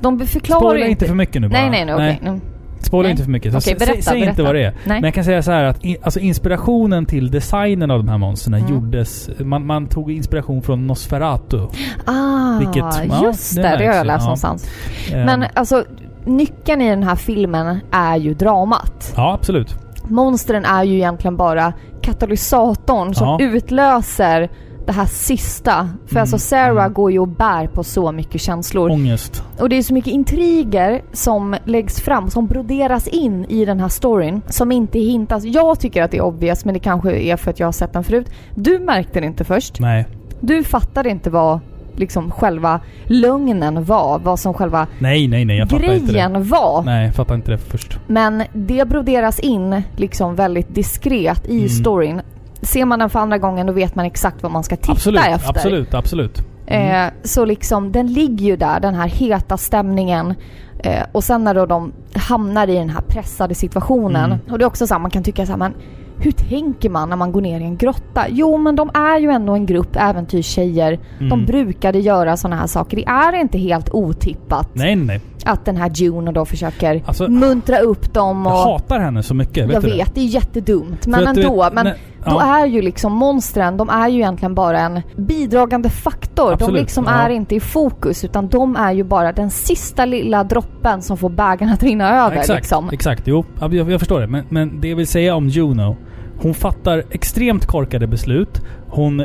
De 0.00 0.20
förklarar 0.20 0.60
Spoila 0.60 0.84
ju 0.84 0.90
inte 0.90 1.06
för 1.06 1.14
mycket 1.14 1.42
nu 1.42 1.48
bara. 1.48 1.60
Nej, 1.60 1.70
nej, 1.70 1.84
nej, 1.84 1.94
okej. 1.94 2.20
Mm. 2.28 2.40
Spoila 2.84 3.10
inte 3.10 3.22
för 3.24 3.30
mycket. 3.30 3.52
Sä- 3.54 3.78
berätta, 3.78 4.02
säg 4.02 4.18
inte 4.18 4.26
berätta. 4.26 4.42
vad 4.42 4.54
det 4.54 4.60
är. 4.64 4.70
Nej. 4.70 4.78
Men 4.84 5.04
jag 5.04 5.14
kan 5.14 5.24
säga 5.24 5.42
så 5.42 5.50
här 5.52 5.64
att 5.64 5.84
i, 5.84 5.96
alltså 6.02 6.20
inspirationen 6.20 7.06
till 7.06 7.30
designen 7.30 7.90
av 7.90 7.98
de 7.98 8.08
här 8.08 8.18
monstren 8.18 8.54
Mm. 8.54 8.70
gjordes... 8.74 9.30
Man, 9.38 9.66
man 9.66 9.86
tog 9.86 10.10
inspiration 10.12 10.62
från 10.62 10.86
Nosferatu. 10.86 11.58
Ah, 12.04 12.58
Vilket- 12.58 13.08
ja, 13.08 13.24
just 13.24 13.56
det 13.56 13.62
det. 13.62 13.76
Det, 13.76 13.86
har 13.86 13.94
jag 13.94 14.06
läst 14.06 14.20
ja. 14.20 14.24
någonstans. 14.24 14.68
Eh, 15.12 15.24
Men 15.24 15.44
alltså, 15.54 15.84
nyckeln 16.24 16.80
i 16.82 16.90
den 16.90 17.02
här 17.02 17.16
filmen 17.16 17.78
är 17.90 18.16
ju 18.16 18.34
dramat. 18.34 19.12
Ja, 19.16 19.34
absolut. 19.34 19.74
Monstren 20.08 20.64
är 20.64 20.84
ju 20.84 20.94
egentligen 20.94 21.36
bara 21.36 21.72
katalysatorn 22.02 23.14
som 23.14 23.26
Ja. 23.28 23.38
utlöser 23.40 24.48
det 24.86 24.92
här 24.92 25.06
sista. 25.06 25.88
För 26.06 26.12
Mm, 26.14 26.20
alltså 26.20 26.38
Sarah 26.38 26.70
mm. 26.84 26.92
går 26.92 27.12
ju 27.12 27.18
och 27.18 27.28
bär 27.28 27.66
på 27.66 27.84
så 27.84 28.12
mycket 28.12 28.40
känslor. 28.40 28.90
Ångest. 28.90 29.42
Och 29.58 29.68
det 29.68 29.76
är 29.76 29.82
så 29.82 29.94
mycket 29.94 30.12
intriger 30.12 31.02
som 31.12 31.56
läggs 31.64 32.00
fram, 32.00 32.30
som 32.30 32.46
broderas 32.46 33.08
in 33.08 33.44
i 33.44 33.64
den 33.64 33.80
här 33.80 33.88
storyn. 33.88 34.42
Som 34.48 34.72
inte 34.72 34.98
hintas. 34.98 35.44
Jag 35.44 35.80
tycker 35.80 36.02
att 36.02 36.10
det 36.10 36.16
är 36.16 36.22
obvious, 36.24 36.64
men 36.64 36.74
det 36.74 36.80
kanske 36.80 37.12
är 37.12 37.36
för 37.36 37.50
att 37.50 37.60
jag 37.60 37.66
har 37.66 37.72
sett 37.72 37.92
den 37.92 38.04
förut. 38.04 38.30
Du 38.54 38.78
märkte 38.78 39.20
det 39.20 39.26
inte 39.26 39.44
först. 39.44 39.80
Nej. 39.80 40.06
Du 40.40 40.64
fattade 40.64 41.10
inte 41.10 41.30
vad 41.30 41.60
liksom 41.96 42.30
själva 42.30 42.80
lögnen 43.04 43.84
var. 43.84 44.18
Vad 44.18 44.38
som 44.40 44.54
själva 44.54 44.86
Nej, 44.98 45.28
nej, 45.28 45.44
nej. 45.44 45.58
Jag 45.58 45.70
fattar 45.70 45.92
inte 45.92 46.06
det. 46.06 46.12
grejen 46.12 46.44
var. 46.48 46.82
Nej, 46.84 47.04
jag 47.06 47.14
fattar 47.14 47.34
inte 47.34 47.50
det 47.50 47.58
först. 47.58 47.98
Men 48.06 48.42
det 48.52 48.88
broderas 48.88 49.38
in 49.40 49.82
liksom 49.96 50.34
väldigt 50.34 50.74
diskret 50.74 51.46
i 51.48 51.56
Mm. 51.56 51.68
storyn. 51.68 52.20
Ser 52.64 52.84
man 52.84 52.98
den 52.98 53.10
för 53.10 53.18
andra 53.18 53.38
gången 53.38 53.66
då 53.66 53.72
vet 53.72 53.94
man 53.94 54.04
exakt 54.06 54.42
vad 54.42 54.52
man 54.52 54.62
ska 54.64 54.76
titta 54.76 54.92
absolut, 54.92 55.20
efter. 55.26 55.50
absolut, 55.50 55.94
absolut. 55.94 56.42
Mm. 56.66 57.06
Eh, 57.06 57.12
så 57.22 57.44
liksom 57.44 57.92
den 57.92 58.06
ligger 58.06 58.46
ju 58.46 58.56
där, 58.56 58.80
den 58.80 58.94
här 58.94 59.08
heta 59.08 59.56
stämningen. 59.56 60.34
Eh, 60.78 61.02
och 61.12 61.24
sen 61.24 61.44
när 61.44 61.54
då 61.54 61.66
de 61.66 61.92
hamnar 62.14 62.68
i 62.68 62.74
den 62.74 62.90
här 62.90 63.00
pressade 63.00 63.54
situationen. 63.54 64.24
Mm. 64.32 64.38
Och 64.50 64.58
det 64.58 64.64
är 64.64 64.66
också 64.66 64.86
så 64.86 64.94
här, 64.94 64.98
man 65.00 65.10
kan 65.10 65.22
tycka 65.22 65.46
så 65.46 65.52
här, 65.52 65.58
men 65.58 65.74
hur 66.18 66.32
tänker 66.32 66.90
man 66.90 67.08
när 67.08 67.16
man 67.16 67.32
går 67.32 67.40
ner 67.40 67.60
i 67.60 67.64
en 67.64 67.76
grotta? 67.76 68.24
Jo, 68.28 68.56
men 68.58 68.76
de 68.76 68.90
är 68.94 69.18
ju 69.20 69.30
ändå 69.30 69.52
en 69.52 69.66
grupp 69.66 69.96
äventyrstjejer. 69.96 70.98
De 71.18 71.24
Mm. 71.32 71.46
brukade 71.46 71.98
göra 71.98 72.36
sådana 72.36 72.56
här 72.56 72.66
saker. 72.66 72.96
Det 72.96 73.04
är 73.06 73.32
inte 73.40 73.58
helt 73.58 73.88
otippat 73.90 74.68
Nej, 74.72 74.96
nej, 74.96 75.06
nej. 75.06 75.20
att 75.44 75.64
den 75.64 75.76
här 75.76 75.90
Juno 75.94 76.32
då 76.32 76.44
försöker 76.44 77.02
Alltså, 77.06 77.28
muntra 77.28 77.78
upp 77.78 78.14
dem. 78.14 78.46
Och 78.46 78.52
Jag 78.52 78.56
hatar 78.64 79.00
henne 79.00 79.22
så 79.22 79.34
mycket. 79.34 79.56
jag 79.56 79.66
vet 79.68 79.82
du 79.82 79.88
det? 79.88 79.96
vet, 79.96 80.14
det 80.14 80.20
är 80.20 80.24
jättedumt. 80.24 81.06
Men 81.06 81.26
ändå. 81.26 81.62
vet, 81.64 81.72
men 81.72 81.88
när- 82.24 82.32
då 82.32 82.40
ja. 82.40 82.58
är 82.62 82.66
ju 82.66 82.82
liksom 82.82 83.12
monstren, 83.12 83.76
de 83.76 83.88
är 83.90 84.08
ju 84.08 84.16
egentligen 84.18 84.54
bara 84.54 84.80
en 84.80 85.02
bidragande 85.16 85.90
faktor. 85.90 86.52
Absolut, 86.52 86.74
De 86.74 86.80
liksom 86.80 87.04
ja. 87.08 87.12
är 87.12 87.30
inte 87.30 87.54
i 87.54 87.60
fokus 87.60 88.24
utan 88.24 88.48
de 88.48 88.76
är 88.76 88.92
ju 88.92 89.04
bara 89.04 89.32
den 89.32 89.50
sista 89.50 90.04
lilla 90.04 90.44
droppen 90.44 91.02
som 91.02 91.16
får 91.16 91.30
bägaren 91.30 91.72
att 91.72 91.82
rinna 91.82 92.24
över. 92.26 92.36
exakt, 92.36 92.58
liksom. 92.58 92.88
exakt. 92.92 93.22
Jo, 93.26 93.44
ja, 93.60 93.68
jag, 93.72 93.90
jag 93.90 94.00
förstår 94.00 94.20
det. 94.20 94.26
Men, 94.26 94.44
men 94.48 94.80
det 94.80 94.88
jag 94.88 94.96
vill 94.96 95.06
säga 95.06 95.34
om 95.34 95.48
Juno. 95.48 95.96
Hon 96.42 96.54
fattar 96.54 97.04
extremt 97.10 97.66
korkade 97.66 98.06
beslut. 98.06 98.62
Hon, 98.88 99.24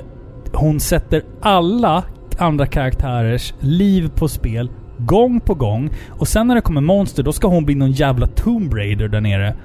hon 0.54 0.80
sätter 0.80 1.24
alla 1.42 2.04
andra 2.38 2.66
karaktärers 2.66 3.54
liv 3.60 4.12
på 4.16 4.28
spel 4.28 4.70
gång 4.98 5.40
på 5.40 5.54
gång. 5.54 5.90
Och 6.10 6.28
sen 6.28 6.48
när 6.48 6.56
det 6.56 6.62
kommer 6.62 6.82
monster, 6.82 7.24
då 7.24 7.32
ska 7.32 7.48
hon 7.48 7.66
bli 7.66 7.76
någon 7.76 7.92
jävla 7.92 8.28
Tomb 8.28 8.74
Raider 8.74 9.08
där 9.08 9.22
nere. 9.22 9.56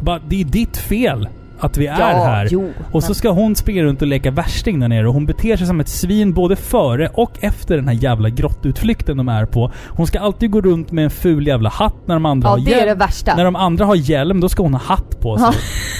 Bara, 0.00 0.18
det 0.28 0.40
är 0.40 0.44
ditt 0.44 0.76
fel 0.76 1.28
att 1.64 1.76
vi 1.76 1.86
är 1.86 2.00
Ja, 2.00 2.06
här. 2.06 2.48
jo, 2.50 2.70
och 2.92 3.02
så 3.04 3.14
ska 3.14 3.30
hon 3.30 3.54
springa 3.56 3.82
runt 3.82 4.02
och 4.02 4.08
leka 4.08 4.30
värsting 4.30 4.80
där 4.80 4.88
nere 4.88 5.08
och 5.08 5.14
hon 5.14 5.26
beter 5.26 5.56
sig 5.56 5.66
som 5.66 5.80
ett 5.80 5.88
svin 5.88 6.32
både 6.32 6.56
före 6.56 7.08
och 7.14 7.30
efter 7.40 7.76
den 7.76 7.88
här 7.88 7.94
jävla 7.94 8.28
grottutflykten 8.28 9.16
de 9.16 9.28
är 9.28 9.46
på. 9.46 9.72
Hon 9.88 10.06
ska 10.06 10.20
alltid 10.20 10.50
gå 10.50 10.60
runt 10.60 10.92
med 10.92 11.04
en 11.04 11.10
ful 11.10 11.46
jävla 11.46 11.68
hatt 11.68 11.94
när 12.06 12.14
de 12.14 12.26
andra 12.26 12.46
Ja, 12.48 12.50
har 12.50 12.58
det 12.58 12.72
är 12.74 12.76
hjälm. 12.76 12.88
det 12.88 12.94
värsta. 13.04 13.36
När 13.36 13.44
de 13.44 13.56
andra 13.56 13.84
har 13.84 13.94
hjälm, 13.94 14.40
då 14.40 14.48
ska 14.48 14.62
hon 14.62 14.74
ha 14.74 14.80
hatt 14.80 15.20
på 15.20 15.38
sig. 15.38 15.50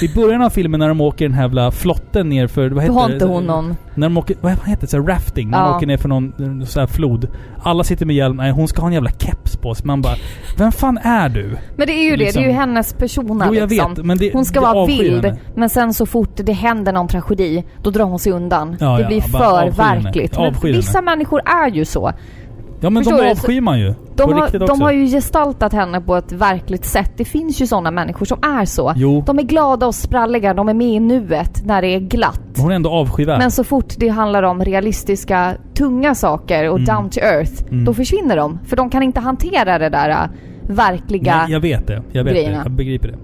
I 0.03 0.15
början 0.15 0.43
av 0.43 0.51
filmen 0.51 0.81
när 0.81 0.89
de 0.89 1.01
åker 1.01 1.24
den 1.24 1.35
här 1.35 1.43
jävla 1.43 1.70
flotten 1.70 2.28
ner 2.28 2.47
för... 2.47 2.62
Vad 2.70 2.77
Då 2.77 2.81
heter 2.81 2.95
har 2.95 3.09
det? 3.09 3.15
inte 3.15 3.27
hon 3.27 3.45
någon... 3.45 3.77
När 3.95 4.07
de 4.09 4.16
åker... 4.16 4.36
Vad 4.41 4.53
heter 4.53 4.81
det? 4.81 4.86
Så 4.86 4.97
här 5.01 5.05
rafting? 5.07 5.51
När 5.51 5.59
de 5.61 5.69
Ja. 5.70 5.77
åker 5.77 5.86
ner 5.86 5.97
för 5.97 6.09
någon 6.09 6.66
så 6.66 6.81
här 6.81 6.86
flod. 6.86 7.28
Alla 7.62 7.85
sitter 7.85 8.07
med 8.07 8.16
hjälm. 8.16 8.36
Nej, 8.36 8.51
hon 8.51 8.69
ska 8.69 8.81
ha 8.81 8.89
en 8.89 8.95
jävla 8.95 9.11
keps 9.11 9.57
på 9.57 9.74
sig. 9.74 9.86
Man 9.86 10.03
bara... 10.03 10.15
Vem 10.59 10.73
fan 10.73 10.99
är 10.99 11.28
du? 11.28 11.57
Men 11.77 11.86
det 11.86 11.93
är 11.93 12.05
ju 12.05 12.11
det, 12.11 12.16
Liksom. 12.16 12.43
det 12.43 12.49
är 12.49 12.51
ju 12.53 12.57
hennes 12.59 12.93
persona 12.93 13.45
Jo, 13.49 13.55
jag 13.55 13.70
liksom. 13.70 13.95
vet, 13.95 14.05
men 14.05 14.19
det- 14.19 14.32
hon 14.32 14.45
ska 14.45 14.61
vara 14.61 14.86
vild, 14.86 15.24
henne. 15.24 15.39
Men 15.55 15.68
sen 15.70 15.94
så 15.94 16.06
fort 16.06 16.31
det 16.36 16.52
händer 16.52 16.93
någon 16.93 17.09
tragedi, 17.09 17.64
då 17.82 17.90
drar 17.90 18.05
hon 18.05 18.18
sig 18.18 18.32
undan. 18.32 18.76
Ja, 18.81 18.98
det 18.98 19.05
blir 19.05 19.20
för 19.20 19.70
verkligt. 19.70 20.39
Men 20.39 20.55
vissa 20.62 21.02
människor 21.02 21.40
är 21.47 21.70
ju 21.70 21.85
så. 21.85 22.12
Ja 22.81 22.90
men 22.90 23.05
Förstår 23.05 23.22
de 23.22 23.31
avskyr 23.31 23.60
man 23.60 23.81
ju. 23.81 23.94
De 24.16 24.32
har, 24.32 24.66
de 24.66 24.81
har 24.81 24.93
ju 24.93 25.06
gestaltat 25.06 25.72
henne 25.72 26.01
på 26.01 26.16
ett 26.16 26.32
verkligt 26.32 26.85
sätt. 26.85 27.12
Det 27.16 27.24
finns 27.24 27.60
ju 27.62 27.66
sådana 27.66 27.90
människor 27.90 28.26
som 28.26 28.39
är 28.43 28.64
så. 28.64 28.93
Jo. 28.97 29.22
De 29.26 29.39
är 29.39 29.43
glada 29.43 29.86
och 29.86 29.94
spralliga, 29.94 30.55
de 30.55 30.68
är 30.68 30.74
med 30.74 30.86
i 30.89 31.01
nuet 31.01 31.62
när 31.64 31.82
det 31.82 31.89
är 31.89 32.01
glatt. 32.01 32.40
Hon 32.59 32.70
är 32.70 32.74
ändå 32.74 32.90
avskyvärd. 32.90 33.39
Men 33.39 33.51
så 33.51 33.64
fort 33.64 33.94
det 33.97 34.09
handlar 34.09 34.43
om 34.43 34.64
realistiska, 34.64 35.55
tunga 35.74 36.14
saker 36.14 36.68
och 36.70 36.78
Mm. 36.78 36.85
down 36.97 37.10
to 37.10 37.20
earth, 37.20 37.52
Mm. 37.70 37.85
då 37.85 37.94
försvinner 37.94 38.36
de. 38.36 38.59
För 38.66 38.76
de 38.76 38.90
kan 38.90 39.02
inte 39.02 39.20
hantera 39.20 39.78
det 39.78 39.89
där 39.89 40.10
äh, 40.10 40.16
verkliga... 40.62 41.36
Nej, 41.36 41.52
jag 41.52 41.60
vet 41.60 41.86
det. 41.86 42.02
Jag 42.12 42.24
vet 42.24 42.32
grejerna. 42.35 42.56
det. 42.59 42.62
Jag 42.64 42.72
begriper 42.72 43.09
det. 43.09 43.18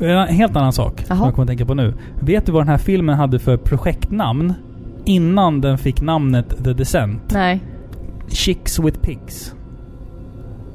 En 0.00 0.28
helt 0.28 0.56
annan 0.56 0.72
sak 0.72 1.00
som 1.06 1.16
Jaha. 1.16 1.26
jag 1.26 1.34
kommer 1.34 1.44
att 1.44 1.48
tänka 1.48 1.66
på 1.66 1.74
nu. 1.74 1.94
Vet 2.20 2.46
du 2.46 2.52
vad 2.52 2.60
den 2.62 2.68
här 2.68 2.78
filmen 2.78 3.14
hade 3.14 3.38
för 3.38 3.56
projektnamn? 3.56 4.54
Innan 5.04 5.60
den 5.60 5.78
fick 5.78 6.00
namnet 6.00 6.64
The 6.64 6.72
Descent. 6.72 7.22
Nej. 7.32 7.60
Chicks 8.28 8.78
with 8.78 9.00
Pigs. 9.00 9.54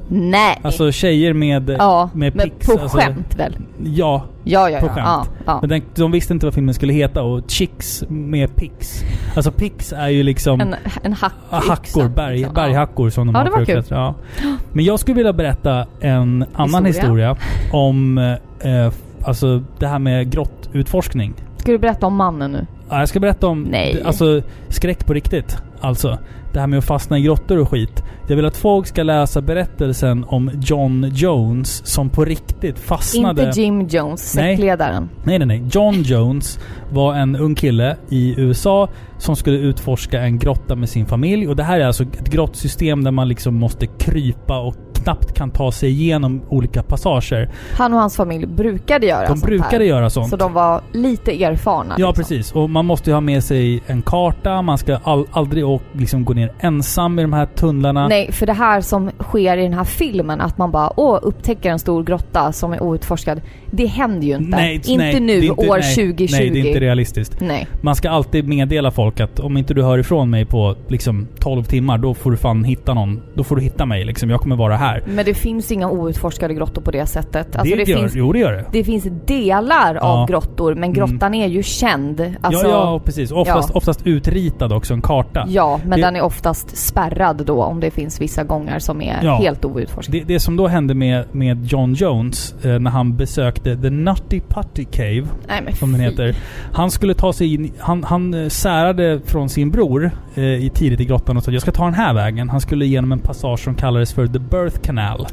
Nej. 0.08 0.58
Alltså 0.62 0.92
tjejer 0.92 1.32
med, 1.32 1.70
ja, 1.78 2.10
med 2.14 2.36
men 2.36 2.50
pigs. 2.50 2.66
på 2.66 2.72
alltså, 2.72 2.98
skämt 2.98 3.34
väl? 3.36 3.56
Ja, 3.84 4.24
Ja, 4.44 4.70
ja, 4.70 4.80
på 4.80 4.86
ja. 4.86 4.92
skämt. 4.92 5.06
ja, 5.06 5.26
ja. 5.46 5.58
Men 5.60 5.70
den, 5.70 5.82
de 5.94 6.10
visste 6.12 6.32
inte 6.32 6.46
vad 6.46 6.54
filmen 6.54 6.74
skulle 6.74 6.92
heta 6.92 7.22
och 7.22 7.42
Chicks 7.48 8.04
med 8.08 8.56
pigs. 8.56 9.04
Alltså 9.36 9.50
pigs 9.52 9.92
är 9.92 10.08
ju 10.08 10.22
liksom... 10.22 10.60
En, 10.60 10.74
en 11.02 11.12
hack 11.12 11.32
Ja, 11.50 11.62
hackor, 11.68 12.08
berg, 12.08 12.36
liksom. 12.36 12.54
berghackor 12.54 13.10
som 13.10 13.26
de 13.26 13.32
Ja, 13.34 13.38
har 13.40 13.44
det 13.44 13.50
var 13.50 13.56
för 13.56 13.62
att 13.62 13.66
kul. 13.68 13.74
klättra. 13.82 14.14
Ja. 14.42 14.54
Men 14.72 14.84
jag 14.84 15.00
skulle 15.00 15.14
vilja 15.16 15.32
berätta 15.32 15.86
en 16.00 16.44
annan 16.54 16.84
Historia. 16.84 17.28
historia 17.32 17.36
om 17.72 18.18
eh, 18.18 18.92
alltså 19.22 19.62
det 19.78 19.86
här 19.86 19.98
med 19.98 20.30
grottutforskning. 20.32 21.34
Ska 21.56 21.72
du 21.72 21.78
berätta 21.78 22.06
om 22.06 22.16
mannen 22.16 22.52
nu? 22.52 22.66
Ja, 22.90 22.98
jag 22.98 23.08
ska 23.08 23.20
berätta 23.20 23.46
om 23.46 23.62
Nej. 23.62 24.02
alltså, 24.04 24.42
skräck 24.68 25.06
på 25.06 25.14
riktigt. 25.14 25.56
Alltså, 25.80 26.18
det 26.52 26.60
här 26.60 26.66
med 26.66 26.78
att 26.78 26.84
fastna 26.84 27.18
i 27.18 27.22
grottor 27.22 27.58
och 27.58 27.68
skit. 27.68 28.02
Jag 28.28 28.36
vill 28.36 28.44
att 28.44 28.56
folk 28.56 28.86
ska 28.86 29.02
läsa 29.02 29.40
berättelsen 29.40 30.24
om 30.28 30.50
John 30.62 31.10
Jones 31.14 31.86
som 31.86 32.10
på 32.10 32.24
riktigt 32.24 32.78
fastnade... 32.78 33.44
Inte 33.44 33.60
Jim 33.60 33.86
Jones, 33.86 34.36
Nej. 34.36 34.56
sektledaren. 34.56 35.08
Nej, 35.24 35.38
nej, 35.38 35.46
nej. 35.46 35.64
John 35.72 36.02
Jones 36.02 36.58
var 36.92 37.14
en 37.14 37.36
ung 37.36 37.54
kille 37.54 37.96
i 38.08 38.34
USA 38.40 38.88
som 39.18 39.36
skulle 39.36 39.58
utforska 39.58 40.20
en 40.20 40.38
grotta 40.38 40.74
med 40.76 40.88
sin 40.88 41.06
familj. 41.06 41.48
Och 41.48 41.56
det 41.56 41.62
här 41.62 41.80
är 41.80 41.86
alltså 41.86 42.02
ett 42.02 42.30
grottsystem 42.30 43.04
där 43.04 43.10
man 43.10 43.28
liksom 43.28 43.54
måste 43.54 43.86
krypa 43.86 44.58
och 44.58 44.76
knappt 45.08 45.34
kan 45.34 45.50
ta 45.50 45.72
sig 45.72 45.90
igenom 45.90 46.42
olika 46.48 46.82
passager. 46.82 47.50
Han 47.72 47.92
och 47.92 48.00
hans 48.00 48.16
familj 48.16 48.46
brukade 48.46 49.06
göra 49.06 49.28
De 49.28 49.40
brukade 49.40 49.76
här. 49.76 49.80
göra 49.84 50.10
sånt. 50.10 50.28
Så 50.28 50.36
de 50.36 50.52
var 50.52 50.80
lite 50.92 51.44
erfarna. 51.44 51.94
Ja, 51.98 52.06
liksom. 52.08 52.22
precis. 52.22 52.52
Och 52.52 52.70
man 52.70 52.86
måste 52.86 53.10
ju 53.10 53.14
ha 53.14 53.20
med 53.20 53.44
sig 53.44 53.82
en 53.86 54.02
karta. 54.02 54.62
Man 54.62 54.78
ska 54.78 54.96
all, 55.04 55.26
aldrig 55.32 55.66
å, 55.66 55.80
liksom 55.92 56.24
gå 56.24 56.32
ner 56.34 56.52
ensam 56.60 57.18
i 57.18 57.22
de 57.22 57.32
här 57.32 57.46
tunnlarna. 57.46 58.08
Nej, 58.08 58.32
för 58.32 58.46
det 58.46 58.52
här 58.52 58.80
som 58.80 59.10
sker 59.18 59.56
i 59.56 59.62
den 59.62 59.74
här 59.74 59.84
filmen, 59.84 60.40
att 60.40 60.58
man 60.58 60.70
bara 60.70 60.92
åh, 61.00 61.18
upptäcker 61.22 61.70
en 61.70 61.78
stor 61.78 62.04
grotta 62.04 62.52
som 62.52 62.72
är 62.72 62.82
outforskad. 62.82 63.40
Det 63.70 63.86
händer 63.86 64.26
ju 64.26 64.36
inte. 64.36 64.56
Nej, 64.56 64.74
inte 64.74 64.96
nej, 64.96 65.20
nu, 65.20 65.36
inte- 65.44 65.68
år 65.70 65.78
nej, 65.78 65.94
2020. 65.94 66.26
Nej, 66.30 66.50
det 66.50 66.60
är 66.60 66.66
inte 66.66 66.80
realistiskt. 66.80 67.40
Nej. 67.40 67.66
Man 67.80 67.94
ska 67.94 68.10
alltid 68.10 68.48
meddela 68.48 68.90
folk 68.90 69.20
att 69.20 69.40
om 69.40 69.56
inte 69.56 69.74
du 69.74 69.82
hör 69.82 69.98
ifrån 69.98 70.30
mig 70.30 70.44
på 70.44 70.76
liksom 70.88 71.28
12 71.40 71.64
timmar, 71.64 71.98
då 71.98 72.14
får 72.14 72.30
du 72.30 72.36
fan 72.36 72.64
hitta 72.64 72.94
någon. 72.94 73.22
Då 73.34 73.44
får 73.44 73.56
du 73.56 73.62
hitta 73.62 73.86
mig 73.86 74.04
liksom. 74.04 74.30
Jag 74.30 74.40
kommer 74.40 74.56
vara 74.56 74.76
här. 74.76 74.97
Men 75.06 75.24
det 75.24 75.34
finns 75.34 75.72
inga 75.72 75.90
outforskade 75.90 76.54
grottor 76.54 76.82
på 76.82 76.90
det 76.90 77.06
sättet. 77.06 77.56
Alltså 77.56 77.76
det, 77.76 77.84
det, 77.84 77.90
gör, 77.90 77.98
finns, 77.98 78.14
Jo, 78.14 78.32
det 78.32 78.38
gör 78.38 78.52
det. 78.52 78.64
det 78.72 78.84
finns 78.84 79.06
delar 79.26 79.94
Ja. 79.94 80.00
av 80.00 80.28
grottor, 80.28 80.74
men 80.74 80.92
grottan 80.92 81.34
är 81.34 81.46
ju 81.46 81.62
känd. 81.62 82.34
Alltså, 82.40 82.66
ja, 82.66 82.70
ja, 82.72 83.00
precis. 83.04 83.32
Oftast, 83.32 83.70
ja. 83.72 83.78
oftast 83.78 84.06
utritad 84.06 84.72
också, 84.72 84.94
en 84.94 85.02
karta. 85.02 85.44
Ja, 85.48 85.80
men 85.84 86.00
Det- 86.00 86.06
den 86.06 86.16
är 86.16 86.22
oftast 86.22 86.76
spärrad 86.76 87.42
då 87.46 87.62
om 87.62 87.80
det 87.80 87.90
finns 87.90 88.20
vissa 88.20 88.44
gånger 88.44 88.78
som 88.78 89.02
är 89.02 89.18
Ja. 89.22 89.36
helt 89.36 89.64
outforskade. 89.64 90.18
Det, 90.18 90.24
det 90.24 90.40
som 90.40 90.56
då 90.56 90.66
hände 90.66 90.94
med, 90.94 91.24
med 91.32 91.64
John 91.64 91.94
Jones 91.94 92.54
eh, 92.64 92.78
när 92.78 92.90
han 92.90 93.16
besökte 93.16 93.76
The 93.76 93.90
Nutty 93.90 94.40
Putty 94.40 94.84
Cave, 94.84 95.24
Nej 95.48 95.74
som 95.74 95.92
den 95.92 96.00
heter. 96.00 96.36
Han 96.72 96.90
skulle 96.90 97.14
ta 97.14 97.32
sig 97.32 97.54
in... 97.54 97.72
Han, 97.78 98.04
han 98.04 98.34
eh, 98.34 98.48
särade 98.48 99.20
från 99.24 99.48
sin 99.48 99.70
bror 99.70 100.10
eh, 100.34 100.42
i 100.44 100.70
tidigt 100.74 101.00
i 101.00 101.04
grottan 101.04 101.36
och 101.36 101.42
sa 101.44 101.50
jag 101.50 101.62
ska 101.62 101.70
ta 101.70 101.84
den 101.84 101.94
här 101.94 102.14
vägen. 102.14 102.48
Han 102.48 102.60
skulle 102.60 102.84
igenom 102.84 103.12
en 103.12 103.18
passage 103.18 103.60
som 103.64 103.74
kallades 103.74 104.12
för 104.12 104.26
The 104.26 104.38
Birth 104.38 104.77
Canal. 104.82 105.26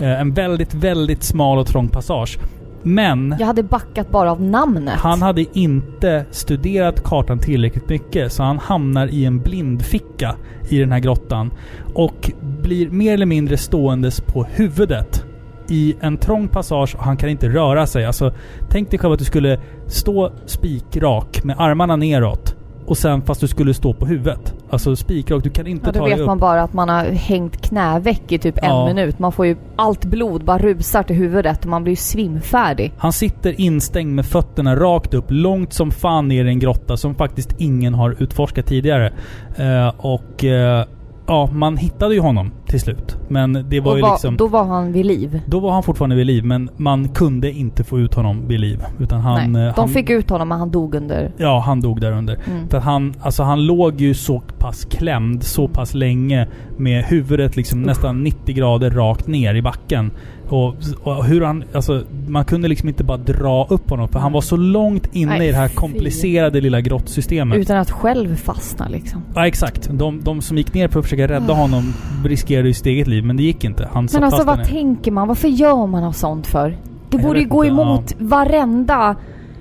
Eh, 0.00 0.20
en 0.20 0.32
väldigt, 0.34 0.74
väldigt 0.74 1.22
smal 1.22 1.58
och 1.58 1.66
trång 1.66 1.88
passage. 1.88 2.38
Men 2.82 3.36
Jag 3.38 3.46
hade 3.46 3.62
backat 3.62 4.10
bara 4.10 4.32
av 4.32 4.42
namnet. 4.42 4.94
han 4.94 5.22
hade 5.22 5.58
inte 5.58 6.24
studerat 6.30 7.04
kartan 7.04 7.38
tillräckligt 7.38 7.88
mycket 7.88 8.32
så 8.32 8.42
han 8.42 8.58
hamnar 8.58 9.06
i 9.06 9.24
en 9.24 9.38
blindficka 9.40 10.34
i 10.68 10.78
den 10.78 10.92
här 10.92 10.98
grottan. 10.98 11.50
Och 11.94 12.30
blir 12.62 12.90
mer 12.90 13.14
eller 13.14 13.26
mindre 13.26 13.56
ståendes 13.56 14.20
på 14.20 14.44
huvudet 14.44 15.24
i 15.68 15.94
en 16.00 16.16
trång 16.16 16.48
passage 16.48 16.94
och 16.98 17.04
han 17.04 17.16
kan 17.16 17.28
inte 17.28 17.48
röra 17.48 17.86
sig. 17.86 18.04
Alltså, 18.04 18.32
tänk 18.70 18.90
dig 18.90 18.98
själv 18.98 19.12
att 19.12 19.18
du 19.18 19.24
skulle 19.24 19.60
stå 19.86 20.32
spikrak 20.46 21.44
med 21.44 21.56
armarna 21.58 21.96
neråt 21.96 22.54
och 22.88 22.98
sen 22.98 23.22
fast 23.22 23.40
du 23.40 23.48
skulle 23.48 23.74
stå 23.74 23.92
på 23.94 24.06
huvudet. 24.06 24.54
Alltså 24.70 24.96
spikrak, 24.96 25.42
du 25.44 25.50
kan 25.50 25.66
inte 25.66 25.86
Ja, 25.86 25.92
då 25.92 25.98
ta 25.98 26.04
dig 26.04 26.14
vet 26.14 26.20
upp. 26.20 26.26
man 26.26 26.38
bara 26.38 26.62
att 26.62 26.72
man 26.72 26.88
har 26.88 27.04
hängt 27.04 27.56
knäveck 27.62 28.32
i 28.32 28.38
typ 28.38 28.54
Ja. 28.62 28.88
en 28.88 28.94
minut. 28.96 29.18
Man 29.18 29.32
får 29.32 29.46
ju 29.46 29.56
allt 29.76 30.04
blod 30.04 30.44
bara 30.44 30.58
rusar 30.58 31.02
till 31.02 31.16
huvudet 31.16 31.64
och 31.64 31.70
man 31.70 31.82
blir 31.82 31.92
ju 31.92 31.96
svimfärdig. 31.96 32.92
Han 32.98 33.12
sitter 33.12 33.60
instängd 33.60 34.14
med 34.14 34.26
fötterna 34.26 34.76
rakt 34.76 35.14
upp, 35.14 35.24
långt 35.28 35.72
som 35.72 35.90
fan 35.90 36.28
ner 36.28 36.44
i 36.44 36.48
en 36.48 36.58
grotta 36.58 36.96
som 36.96 37.14
faktiskt 37.14 37.54
ingen 37.58 37.94
har 37.94 38.16
utforskat 38.22 38.66
tidigare. 38.66 39.12
Eh, 39.56 39.88
och 39.98 40.44
eh, 40.44 40.84
ja, 41.28 41.48
man 41.52 41.76
hittade 41.76 42.14
ju 42.14 42.20
honom 42.20 42.52
till 42.66 42.80
slut. 42.80 43.16
Men 43.28 43.52
det 43.68 43.80
var 43.80 43.92
och 43.92 43.98
ju 43.98 44.02
var, 44.02 44.12
liksom... 44.12 44.36
Då 44.36 44.46
var 44.46 44.64
han 44.64 44.92
vid 44.92 45.06
liv. 45.06 45.40
Då 45.46 45.60
var 45.60 45.72
han 45.72 45.82
fortfarande 45.82 46.16
vid 46.16 46.26
liv, 46.26 46.44
men 46.44 46.70
man 46.76 47.08
kunde 47.08 47.52
inte 47.52 47.84
få 47.84 47.98
ut 47.98 48.14
honom 48.14 48.48
vid 48.48 48.60
liv. 48.60 48.84
Utan 48.98 49.20
han... 49.20 49.52
Nej, 49.52 49.62
eh, 49.62 49.74
de 49.74 49.80
han, 49.80 49.88
fick 49.88 50.10
ut 50.10 50.30
honom 50.30 50.48
men 50.48 50.58
han 50.58 50.70
dog 50.70 50.94
under... 50.94 51.32
Ja, 51.36 51.60
han 51.60 51.80
dog 51.80 52.00
där 52.00 52.12
under. 52.12 52.38
Mm. 52.46 52.68
För 52.68 52.78
han, 52.78 53.14
alltså 53.20 53.42
han 53.42 53.66
låg 53.66 54.00
ju 54.00 54.14
så 54.14 54.42
pass 54.58 54.84
klämd 54.84 55.42
så 55.42 55.68
pass 55.68 55.94
länge 55.94 56.48
med 56.76 57.04
huvudet 57.04 57.56
liksom 57.56 57.82
nästan 57.82 58.22
90 58.22 58.54
grader 58.54 58.90
rakt 58.90 59.26
ner 59.26 59.54
i 59.54 59.62
backen. 59.62 60.10
Och, 60.48 60.74
och 61.02 61.24
hur 61.24 61.40
han, 61.40 61.64
alltså 61.74 62.02
man 62.28 62.44
kunde 62.44 62.68
liksom 62.68 62.88
inte 62.88 63.04
bara 63.04 63.16
dra 63.18 63.66
upp 63.70 63.90
honom 63.90 64.08
för 64.08 64.18
han 64.18 64.32
var 64.32 64.40
så 64.40 64.56
långt 64.56 65.08
inne 65.14 65.38
Nej, 65.38 65.48
i 65.48 65.50
det 65.50 65.56
här 65.56 65.68
fy. 65.68 65.74
komplicerade 65.74 66.60
lilla 66.60 66.80
grottsystemet. 66.80 67.58
Utan 67.58 67.76
att 67.76 67.90
själv 67.90 68.36
fastna 68.36 68.88
liksom. 68.88 69.22
Ja 69.34 69.46
exakt. 69.46 69.88
De, 69.92 70.20
de 70.24 70.40
som 70.42 70.56
gick 70.56 70.74
ner 70.74 70.88
för 70.88 70.98
att 71.00 71.04
försöka 71.04 71.28
rädda 71.28 71.52
honom 71.52 71.94
riskerade 72.24 72.68
ju 72.68 72.74
sitt 72.74 72.86
eget 72.86 73.06
liv 73.06 73.24
men 73.24 73.36
det 73.36 73.42
gick 73.42 73.64
inte. 73.64 73.88
Han 73.92 74.08
Men 74.12 74.24
alltså 74.24 74.44
vad 74.44 74.64
tänker 74.64 75.10
man? 75.12 75.28
Varför 75.28 75.48
gör 75.48 75.86
man 75.86 76.02
något 76.02 76.16
sånt 76.16 76.46
för? 76.46 76.68
Det 77.10 77.16
Jag 77.16 77.22
borde 77.22 77.40
ju 77.40 77.48
gå 77.48 77.64
emot 77.64 78.14
varenda 78.18 79.16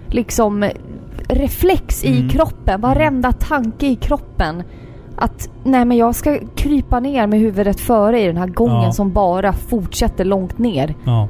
liksom 0.07 0.69
reflex 1.29 2.03
i 2.03 2.17
Mm. 2.17 2.29
kroppen. 2.29 2.81
Varenda 2.81 3.31
tanke 3.31 3.87
i 3.87 3.95
kroppen. 3.95 4.63
Att 5.17 5.49
nej 5.63 5.85
men 5.85 5.97
jag 5.97 6.15
ska 6.15 6.39
krypa 6.55 6.99
ner 6.99 7.27
med 7.27 7.39
huvudet 7.39 7.79
före 7.79 8.21
i 8.21 8.27
den 8.27 8.37
här 8.37 8.47
gången 8.47 8.83
Ja. 8.83 8.91
som 8.91 9.13
bara 9.13 9.53
fortsätter 9.53 10.25
långt 10.25 10.57
ner. 10.57 10.95
Ja. 11.03 11.27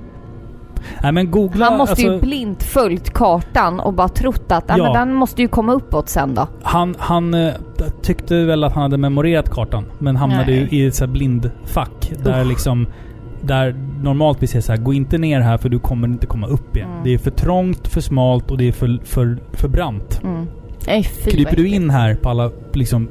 Nej 1.02 1.12
men 1.12 1.32
googla... 1.32 1.66
Han 1.66 1.78
måste 1.78 2.02
ju 2.02 2.10
alltså, 2.10 2.26
blint 2.26 2.64
följt 2.64 3.14
kartan 3.14 3.80
och 3.80 3.94
bara 3.94 4.10
trott 4.10 4.52
att 4.52 4.64
ja. 4.68 4.78
Men 4.78 4.94
den 4.94 5.14
måste 5.14 5.42
ju 5.42 5.48
komma 5.48 5.74
uppåt 5.74 6.10
sen 6.10 6.36
då. 6.36 6.48
Han, 6.62 6.96
han 7.00 7.34
eh, 7.34 7.54
tyckte 8.02 8.46
väl 8.46 8.64
att 8.64 8.74
han 8.74 8.84
hade 8.84 8.98
memorerat 8.98 9.50
kartan. 9.50 9.86
Men 10.00 10.16
hamnade 10.16 10.46
Nej. 10.46 10.68
ju 10.72 10.78
i 10.78 10.88
ett 10.88 10.96
så 10.96 11.06
här 11.06 11.12
blindfack. 11.12 12.12
Där 12.24 12.46
liksom... 12.46 12.88
Där 13.42 13.76
normalt 14.02 14.44
vi 14.44 14.48
säger 14.48 14.62
så 14.62 14.72
här, 14.72 14.80
gå 14.80 14.94
inte 14.94 15.18
ner 15.18 15.40
här 15.40 15.58
för 15.58 15.70
du 15.70 15.80
kommer 15.80 16.08
inte 16.08 16.28
komma 16.28 16.48
upp 16.48 16.76
igen. 16.76 16.90
Mm. 16.92 17.04
Det 17.04 17.14
är 17.14 17.18
för 17.18 17.32
trångt, 17.32 17.88
för 17.88 18.02
smalt 18.02 18.52
och 18.52 18.58
det 18.58 18.68
är 18.68 18.72
för, 18.72 19.00
för, 19.06 19.38
för 19.52 19.68
brant. 19.68 20.22
Mm. 20.24 20.48
Nej 20.88 21.04
fy 21.04 21.32
Kryper 21.32 21.56
du 21.56 21.68
in 21.68 21.90
här 21.90 22.16
på 22.16 22.30
alla 22.30 22.52
liksom... 22.74 23.10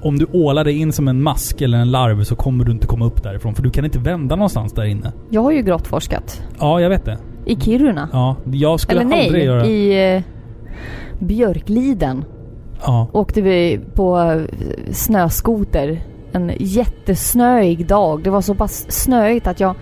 Om 0.00 0.18
du 0.18 0.26
ålar 0.32 0.64
dig 0.64 0.78
in 0.78 0.92
som 0.92 1.08
en 1.08 1.22
mask 1.22 1.60
eller 1.60 1.78
en 1.78 1.90
larv 1.90 2.24
så 2.24 2.36
kommer 2.36 2.64
du 2.64 2.72
inte 2.72 2.86
komma 2.86 3.04
upp 3.04 3.22
därifrån. 3.22 3.54
För 3.54 3.62
du 3.62 3.70
kan 3.70 3.84
inte 3.84 3.98
vända 3.98 4.36
någonstans 4.36 4.72
där 4.72 4.84
inne. 4.84 5.12
Jag 5.30 5.42
har 5.42 5.50
ju 5.50 5.62
grottforskat. 5.62 6.42
Ja, 6.58 6.80
jag 6.80 6.88
vet 6.88 7.04
det. 7.04 7.18
I 7.46 7.56
Kiruna. 7.56 8.08
Ja, 8.12 8.36
jag 8.52 8.80
skulle 8.80 9.00
Eller 9.00 9.16
aldrig 9.16 9.32
nej, 9.32 9.44
göra... 9.44 9.66
i 9.66 10.14
eh, 10.16 10.22
Björkliden. 11.18 12.24
Ja. 12.86 13.08
åkte 13.12 13.40
vi 13.40 13.80
på 13.94 14.18
eh, 14.20 14.42
snöskoter 14.92 16.00
en 16.32 16.52
jättesnöig 16.58 17.86
dag. 17.86 18.22
Det 18.22 18.30
var 18.30 18.40
så 18.40 18.54
pass 18.54 18.86
snöigt 18.88 19.46
att 19.46 19.60
jag 19.60 19.74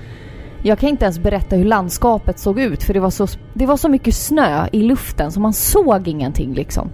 jag 0.63 0.79
kan 0.79 0.89
inte 0.89 1.05
ens 1.05 1.19
berätta 1.19 1.57
hur 1.57 1.65
landskapet 1.65 2.39
såg 2.39 2.61
ut 2.61 2.83
för 2.83 2.95
det 2.95 3.01
var 3.01 3.11
så, 3.11 3.27
det 3.55 3.67
var 3.67 3.77
så 3.77 3.89
mycket 3.89 4.15
snö 4.15 4.67
i 4.73 4.83
luften 4.83 5.33
så 5.33 5.41
man 5.41 5.53
såg 5.53 6.09
ingenting 6.09 6.55
liksom. 6.55 6.91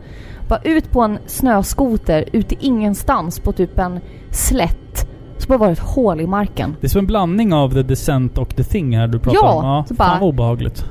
Bara 0.53 0.61
ut 0.65 0.91
på 0.91 1.01
en 1.01 1.19
snöskoter, 1.27 2.25
ut 2.33 2.53
i 2.53 2.57
ingenstans 2.61 3.41
på 3.41 3.53
typ 3.53 3.79
en 3.79 4.01
slätt. 4.31 5.09
Så 5.39 5.49
bara 5.49 5.59
var 5.59 5.67
det 5.67 5.73
ett 5.73 5.79
hål 5.79 6.21
i 6.21 6.27
marken. 6.27 6.77
Det 6.81 6.87
är 6.87 6.89
som 6.89 6.99
en 6.99 7.07
blandning 7.07 7.53
av 7.53 7.71
The 7.73 7.83
Descent 7.83 8.39
och 8.39 8.57
The 8.57 8.65
Thing 8.65 8.97
här 8.97 9.09
du 9.09 9.19
pratar 9.19 9.39
Ja, 9.43 9.53
om. 9.53 9.65
Ja, 9.67 9.85
så 9.89 9.95
fan 9.95 10.09
bara- 10.09 10.21
vad 10.21 10.29
obehagligt. 10.29 10.85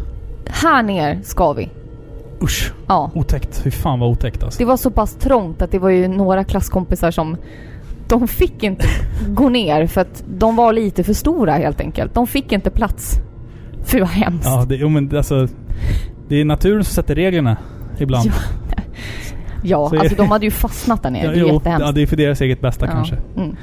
Här 0.48 0.84
ner 0.84 1.20
ska 1.24 1.54
vi. 1.54 1.70
Usch. 2.42 2.74
Ja. 2.88 3.12
Otäckt. 3.14 3.58
Fy 3.64 3.72
fan 3.72 4.00
vad 4.00 4.10
otäckt 4.10 4.44
alltså. 4.44 4.60
Det 4.60 4.66
var 4.66 4.78
så 4.78 4.92
pass 4.92 5.16
trångt 5.16 5.62
att 5.62 5.72
det 5.72 5.80
var 5.80 5.90
ju 5.90 6.08
några 6.08 6.44
klasskompisar 6.44 7.12
som 7.12 7.38
de 8.08 8.28
fick 8.28 8.64
inte 8.64 8.86
gå 9.28 9.50
ner 9.50 9.88
för 9.88 10.02
att 10.02 10.24
de 10.38 10.56
var 10.56 10.74
lite 10.74 11.04
för 11.04 11.14
stora 11.14 11.54
helt 11.54 11.82
enkelt. 11.82 12.14
De 12.14 12.28
fick 12.28 12.52
inte 12.52 12.70
plats. 12.70 13.16
Fy 13.84 14.00
vad 14.00 14.10
hemskt. 14.10 14.46
Ja, 14.46 14.66
det, 14.70 14.76
jo, 14.76 14.90
men 14.90 15.18
alltså... 15.18 15.48
Det 16.28 16.36
är 16.42 16.46
naturen 16.46 16.84
som 16.84 16.94
sätter 16.94 17.16
reglerna 17.16 17.58
ibland. 18.00 18.26
Ja. 18.28 18.34
Ja, 19.62 19.90
Så 19.90 20.00
alltså 20.00 20.16
de 20.16 20.32
hade 20.32 20.46
ju 20.46 20.52
fastnat 20.52 21.04
där 21.04 21.10
nere. 21.12 21.24
Ja, 21.26 21.32
det 21.34 21.38
är 21.38 21.42
jo, 21.42 21.54
jättehemskt. 21.54 21.86
ja, 21.86 21.92
det 21.92 22.02
är 22.02 22.08
för 22.08 22.16
deras 22.18 22.42
eget 22.42 22.62
bästa 22.62 22.86
Ja. 22.86 22.92
kanske. 22.92 23.18
Mm. 23.38 23.56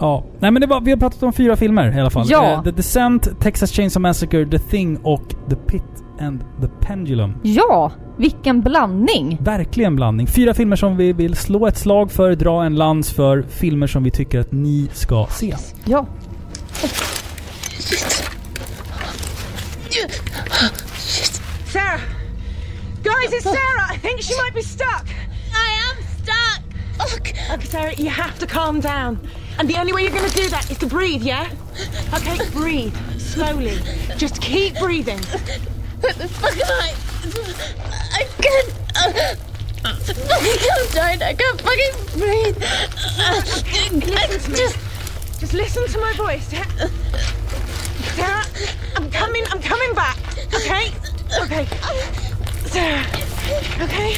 Ja. 0.00 0.24
Nej 0.38 0.50
men 0.50 0.60
det 0.60 0.66
var, 0.66 0.80
vi 0.80 0.90
har 0.90 0.98
pratat 0.98 1.22
om 1.22 1.32
fyra 1.32 1.56
filmer 1.56 1.96
i 1.96 2.00
alla 2.00 2.10
fall. 2.10 2.26
Ja. 2.28 2.52
Eh, 2.52 2.62
The 2.62 2.70
Descent, 2.70 3.40
Texas 3.40 3.72
Chainsaw 3.72 4.08
Massacre, 4.08 4.46
The 4.46 4.58
Thing 4.58 4.96
och 4.96 5.34
The 5.50 5.56
Pit 5.56 5.82
and 6.20 6.44
the 6.60 6.68
Pendulum. 6.86 7.34
Ja, 7.42 7.92
vilken 8.16 8.60
blandning! 8.60 9.38
Verkligen 9.40 9.96
blandning. 9.96 10.26
Fyra 10.26 10.54
filmer 10.54 10.76
som 10.76 10.96
vi 10.96 11.12
vill 11.12 11.36
slå 11.36 11.66
ett 11.66 11.78
slag 11.78 12.10
för, 12.12 12.34
dra 12.34 12.64
en 12.64 12.74
lans 12.76 13.12
för. 13.12 13.42
Filmer 13.42 13.86
som 13.86 14.02
vi 14.02 14.10
tycker 14.10 14.40
att 14.40 14.52
ni 14.52 14.88
ska 14.92 15.26
se. 15.30 15.54
Ja. 15.84 16.06
Sarah! 21.72 22.00
Guys, 23.02 23.32
it's 23.32 23.42
Sarah! 23.42 23.94
I 23.94 23.98
think 23.98 24.22
she 24.22 24.34
might 24.44 24.54
be 24.54 24.62
stuck! 24.62 25.06
I. 27.00 27.04
Look. 27.12 27.28
Okay, 27.50 27.66
Sarah, 27.66 27.94
you 27.94 28.08
have 28.10 28.38
to 28.38 28.46
calm 28.46 28.80
down. 28.80 29.20
And 29.58 29.68
the 29.68 29.76
only 29.78 29.92
way 29.92 30.02
you're 30.02 30.12
gonna 30.12 30.28
do 30.30 30.48
that 30.48 30.70
is 30.70 30.78
to 30.78 30.86
breathe, 30.86 31.22
yeah? 31.22 31.50
Okay, 32.14 32.38
breathe. 32.50 32.94
Slowly. 33.18 33.78
Just 34.16 34.40
keep 34.40 34.78
breathing. 34.78 35.18
What 36.00 36.16
the 36.16 36.28
fuck 36.28 36.52
am 36.56 36.66
I? 36.66 36.94
I 38.12 38.24
can't. 38.40 38.68
Uh, 38.96 39.34
fucking, 39.84 40.68
I'm 40.72 40.86
dying. 40.92 41.22
I 41.22 41.34
can't 41.34 41.60
fucking 41.60 42.18
breathe. 42.18 42.56
Uh, 43.18 43.42
I 44.16 44.26
Listen 44.26 44.40
to 44.42 44.50
me. 44.50 44.56
just. 44.56 44.78
Just 45.42 45.54
listen 45.54 45.84
to 45.88 45.98
my 45.98 46.12
voice, 46.12 46.52
yeah? 46.52 46.62
Sarah, 48.14 48.44
I'm 48.94 49.10
coming, 49.10 49.42
I'm 49.50 49.60
coming 49.60 49.92
back, 49.92 50.16
okay? 50.54 50.92
Okay. 51.40 51.66
Sarah, 52.66 53.04
okay? 53.80 54.14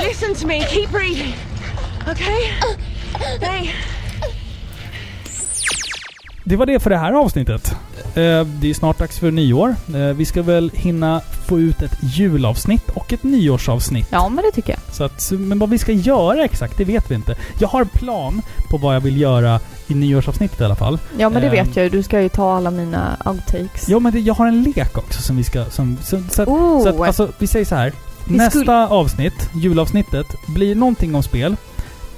Listen 0.00 0.34
to 0.34 0.46
me, 0.46 0.66
keep 0.66 0.90
breathing, 0.90 1.32
okay? 2.10 2.42
Hey. 3.40 3.70
Det 6.46 6.56
var 6.56 6.66
det 6.66 6.80
för 6.80 6.90
det 6.90 6.96
här 6.96 7.12
avsnittet. 7.12 7.70
Eh, 8.14 8.44
Det 8.44 8.70
är 8.70 8.74
snart 8.74 8.98
dags 8.98 9.18
för 9.18 9.30
nyår. 9.30 9.74
Eh, 9.94 10.00
Vi 10.00 10.24
ska 10.24 10.42
väl 10.42 10.70
hinna 10.74 11.20
få 11.48 11.58
ut 11.60 11.82
ett 11.82 11.98
julavsnitt 12.02 12.88
och 12.90 13.12
ett 13.12 13.22
nyårsavsnitt. 13.22 14.08
Ja, 14.10 14.28
men 14.28 14.44
det 14.44 14.50
tycker 14.50 14.70
jag. 14.70 14.94
Så 14.94 15.04
att, 15.04 15.30
men 15.32 15.58
vad 15.58 15.70
vi 15.70 15.78
ska 15.78 15.92
göra 15.92 16.44
exakt, 16.44 16.76
det 16.78 16.84
vet 16.84 17.10
vi 17.10 17.14
inte. 17.14 17.36
Jag 17.58 17.68
har 17.68 17.80
en 17.80 17.88
plan 17.88 18.42
på 18.70 18.76
vad 18.76 18.94
jag 18.94 19.00
vill 19.00 19.20
göra 19.20 19.60
i 19.88 19.94
nyårsavsnittet 19.94 20.60
i 20.60 20.64
alla 20.64 20.74
fall. 20.74 20.98
Ja, 21.18 21.28
men 21.28 21.42
det 21.42 21.48
Ehm. 21.48 21.66
vet 21.66 21.76
jag 21.76 21.84
ju. 21.84 21.90
Du 21.90 22.02
ska 22.02 22.20
ju 22.20 22.28
ta 22.28 22.56
alla 22.56 22.70
mina 22.70 23.16
outtakes. 23.24 23.88
Ja, 23.88 23.98
men 23.98 24.12
det, 24.12 24.20
jag 24.20 24.34
har 24.34 24.46
en 24.46 24.62
lek 24.62 24.98
också 24.98 25.22
som 25.22 25.36
vi 25.36 25.44
ska... 25.44 25.64
Som, 25.64 25.96
så, 26.02 26.22
så, 26.30 26.42
att, 26.42 26.48
Oh. 26.48 26.82
så 26.82 26.88
att, 26.88 27.00
alltså, 27.00 27.28
vi 27.38 27.46
säger 27.46 27.64
så 27.64 27.74
här. 27.74 27.92
Vi 28.28 28.36
Nästa 28.36 28.50
skulle- 28.50 28.86
avsnitt, 28.86 29.50
julavsnittet, 29.54 30.26
blir 30.48 30.74
någonting 30.74 31.14
om 31.14 31.22
spel. 31.22 31.56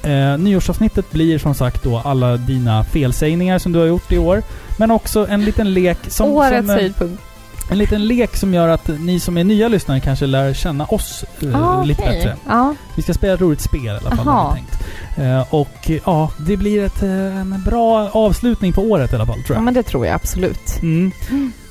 Eh, 0.06 0.38
nyårsavsnittet 0.38 1.12
blir 1.12 1.38
som 1.38 1.54
sagt 1.54 1.82
då 1.82 1.98
alla 1.98 2.36
dina 2.36 2.84
felsägningar 2.84 3.58
som 3.58 3.72
du 3.72 3.78
har 3.78 3.86
gjort 3.86 4.12
i 4.12 4.18
år. 4.18 4.42
Men 4.78 4.90
också 4.90 5.26
en 5.30 5.44
liten 5.44 5.74
lek 5.74 5.98
som... 6.08 6.30
Årets 6.30 6.66
som, 6.66 6.70
eh, 6.70 6.76
höjdpunkt. 6.76 7.22
En 7.70 7.78
liten 7.78 8.06
lek 8.06 8.36
som 8.36 8.54
gör 8.54 8.68
att 8.68 8.88
ni 9.00 9.20
som 9.20 9.36
är 9.38 9.44
nya 9.44 9.68
lyssnare 9.68 10.00
kanske 10.00 10.26
lär 10.26 10.54
känna 10.54 10.84
oss 10.84 11.24
eh, 11.42 11.62
Ah, 11.62 11.84
lite 11.84 12.02
okej. 12.02 12.14
bättre. 12.16 12.36
Ja. 12.48 12.74
Vi 12.96 13.02
ska 13.02 13.14
spela 13.14 13.34
ett 13.34 13.40
roligt 13.40 13.60
spel 13.60 13.84
i 13.86 13.88
alla 13.88 14.16
fall, 14.16 14.26
har 14.26 14.50
vi 14.50 14.60
tänkt. 14.60 14.78
Eh, 15.18 15.54
och 15.54 15.90
ja, 16.04 16.30
det 16.46 16.56
blir 16.56 16.84
ett, 16.84 17.02
eh, 17.02 17.36
en 17.40 17.62
bra 17.64 18.10
avslutning 18.12 18.72
på 18.72 18.82
året 18.82 19.12
i 19.12 19.14
alla 19.14 19.26
fall, 19.26 19.34
tror 19.42 19.46
ja, 19.48 19.54
jag. 19.54 19.62
men 19.64 19.74
det 19.74 19.82
tror 19.82 20.06
jag 20.06 20.14
absolut. 20.14 20.82
Mm. 20.82 21.12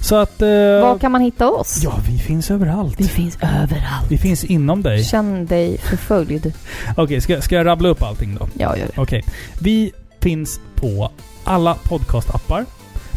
Så 0.01 0.15
att... 0.15 0.41
Eh, 0.41 0.47
Var 0.81 0.97
kan 0.99 1.11
man 1.11 1.21
hitta 1.21 1.49
oss? 1.49 1.79
Ja, 1.83 1.99
vi 2.09 2.17
finns 2.17 2.51
överallt. 2.51 2.95
Vi 2.99 3.07
finns 3.07 3.37
överallt. 3.41 4.05
Vi 4.09 4.17
finns 4.17 4.43
inom 4.43 4.81
dig. 4.83 5.03
Känn 5.03 5.45
dig 5.45 5.77
förföljd. 5.77 6.53
Okej, 6.97 7.21
ska, 7.21 7.41
ska 7.41 7.55
jag 7.55 7.65
rabbla 7.65 7.89
upp 7.89 8.03
allting 8.03 8.35
då? 8.39 8.47
Ja, 8.53 8.77
gör 8.77 8.85
det. 8.95 9.01
Okej. 9.01 9.25
Vi 9.59 9.91
finns 10.19 10.59
på 10.75 11.11
alla 11.43 11.73
podcastappar. 11.73 12.65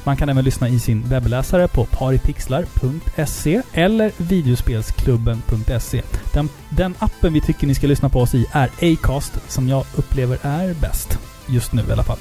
Man 0.04 0.16
kan 0.16 0.28
även 0.28 0.44
lyssna 0.44 0.68
i 0.68 0.78
sin 0.78 1.02
webbläsare 1.08 1.68
på 1.68 1.84
paripixlar.se 1.84 3.62
eller 3.72 4.12
videospelsklubben.se. 4.16 6.02
Den, 6.32 6.48
den 6.68 6.94
appen 6.98 7.32
vi 7.32 7.40
tycker 7.40 7.66
ni 7.66 7.74
ska 7.74 7.86
lyssna 7.86 8.08
på 8.08 8.20
oss 8.20 8.34
i 8.34 8.46
är 8.52 8.70
Acast, 8.82 9.32
som 9.48 9.68
jag 9.68 9.84
upplever 9.96 10.38
är 10.42 10.74
bäst. 10.74 11.18
Just 11.48 11.72
nu 11.72 11.82
i 11.88 11.92
alla 11.92 12.04
fall. 12.04 12.18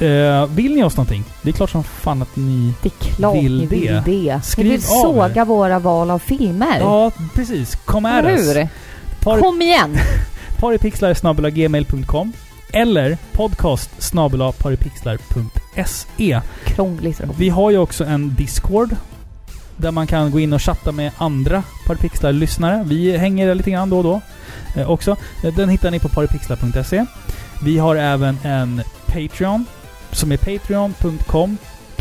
Eh, 0.00 0.46
vill 0.46 0.74
ni 0.74 0.82
oss 0.84 0.96
någonting? 0.96 1.24
Det 1.42 1.48
är 1.50 1.52
klart 1.52 1.70
som 1.70 1.84
fan 1.84 2.22
att 2.22 2.36
ni... 2.36 2.72
Det 2.82 2.88
är 2.88 3.04
klart 3.14 3.36
Vill 3.36 3.58
ni 3.60 3.66
vill 3.66 3.86
det. 3.86 4.02
det. 4.06 4.40
Skriv 4.44 4.64
ni 4.66 4.70
vill 4.70 4.80
av 4.88 4.96
er. 4.96 5.02
såga 5.02 5.44
våra 5.44 5.78
val 5.78 6.10
av 6.10 6.18
filmer. 6.18 6.78
Ja, 6.80 7.10
precis. 7.34 7.76
Kom 7.84 8.04
Eller 8.06 8.62
oss. 8.64 8.68
Pari- 9.20 9.40
Kom 9.40 9.62
igen! 9.62 9.96
paripixlar.gmail.com 10.60 12.32
eller 12.72 13.18
podcast 13.32 13.90
paripixlar.se. 14.58 16.40
Krångligt. 16.64 17.20
Vi 17.38 17.48
har 17.48 17.70
ju 17.70 17.78
också 17.78 18.04
en 18.04 18.34
Discord 18.34 18.96
där 19.76 19.90
man 19.90 20.06
kan 20.06 20.30
gå 20.30 20.40
in 20.40 20.52
och 20.52 20.62
chatta 20.62 20.92
med 20.92 21.12
andra 21.18 21.62
Paripixlar-lyssnare. 21.86 22.84
Vi 22.86 23.16
hänger 23.16 23.54
lite 23.54 23.70
grann 23.70 23.90
då 23.90 23.98
och 23.98 24.04
då 24.04 24.20
eh, 24.76 24.90
också. 24.90 25.16
Eh, 25.44 25.54
Den 25.54 25.68
hittar 25.68 25.90
ni 25.90 25.98
på 25.98 26.08
paripixlar.se. 26.08 27.04
Vi 27.62 27.78
har 27.78 27.96
även 27.96 28.38
en 28.42 28.82
Patreon 29.06 29.66
som 30.12 30.32
är 30.32 30.36
patreon.com 30.36 31.58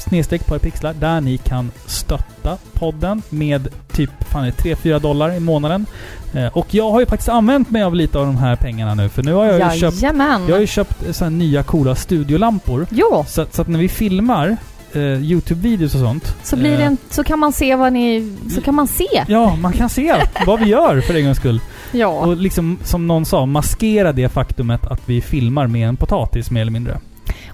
snedstreck 0.09 0.45
paripixlar 0.45 0.93
där 0.93 1.21
ni 1.21 1.37
kan 1.37 1.71
stötta 1.85 2.57
podden 2.73 3.21
med 3.29 3.67
typ 3.91 4.09
fan 4.31 4.43
är 4.43 4.53
det 4.63 4.75
3-4 4.75 4.99
dollar 4.99 5.33
i 5.35 5.39
månaden. 5.39 5.85
Eh, 6.33 6.57
Och 6.57 6.67
jag 6.73 6.91
har 6.91 6.99
ju 6.99 7.05
faktiskt 7.05 7.29
använt 7.29 7.69
mig 7.71 7.83
av 7.83 7.95
lite 7.95 8.19
av 8.19 8.25
de 8.25 8.37
här 8.37 8.55
pengarna 8.55 8.95
nu 8.95 9.09
för 9.09 9.23
nu 9.23 9.33
har 9.33 9.45
jag 9.45 9.73
ju 9.73 9.79
köpt 9.79 10.01
jag 10.47 10.55
har 10.55 10.59
ju 10.59 10.67
köpt 10.67 11.05
eh, 11.05 11.11
så 11.11 11.29
nya 11.29 11.63
coola 11.63 11.95
studiolampor. 11.95 12.87
Jo! 12.89 13.25
Så, 13.27 13.45
så 13.51 13.61
att 13.61 13.67
när 13.67 13.79
vi 13.79 13.89
filmar 13.89 14.57
eh, 14.93 14.99
Youtube-videos 15.01 15.93
och 15.95 15.99
sånt. 16.01 16.35
Så 16.43 16.55
blir 16.55 16.77
det 16.77 16.83
en, 16.83 16.97
så 17.09 17.23
kan 17.23 17.39
man 17.39 17.53
se 17.53 17.75
vad 17.75 17.93
ni... 17.93 18.33
Så 18.55 18.61
kan 18.61 18.75
man 18.75 18.87
se! 18.87 19.23
Ja, 19.27 19.55
man 19.55 19.73
kan 19.73 19.89
se 19.89 20.15
vad 20.45 20.59
vi 20.59 20.65
gör 20.65 21.01
för 21.01 21.13
en 21.15 21.25
gångs 21.25 21.37
skull. 21.37 21.61
Ja. 21.91 22.07
Och 22.07 22.37
liksom, 22.37 22.77
som 22.83 23.07
någon 23.07 23.25
sa, 23.25 23.45
maskera 23.45 24.11
det 24.11 24.29
faktumet 24.29 24.87
att 24.87 25.01
vi 25.05 25.21
filmar 25.21 25.67
med 25.67 25.87
en 25.89 25.97
potatis 25.97 26.51
mer 26.51 26.61
eller 26.61 26.71
mindre. 26.71 26.99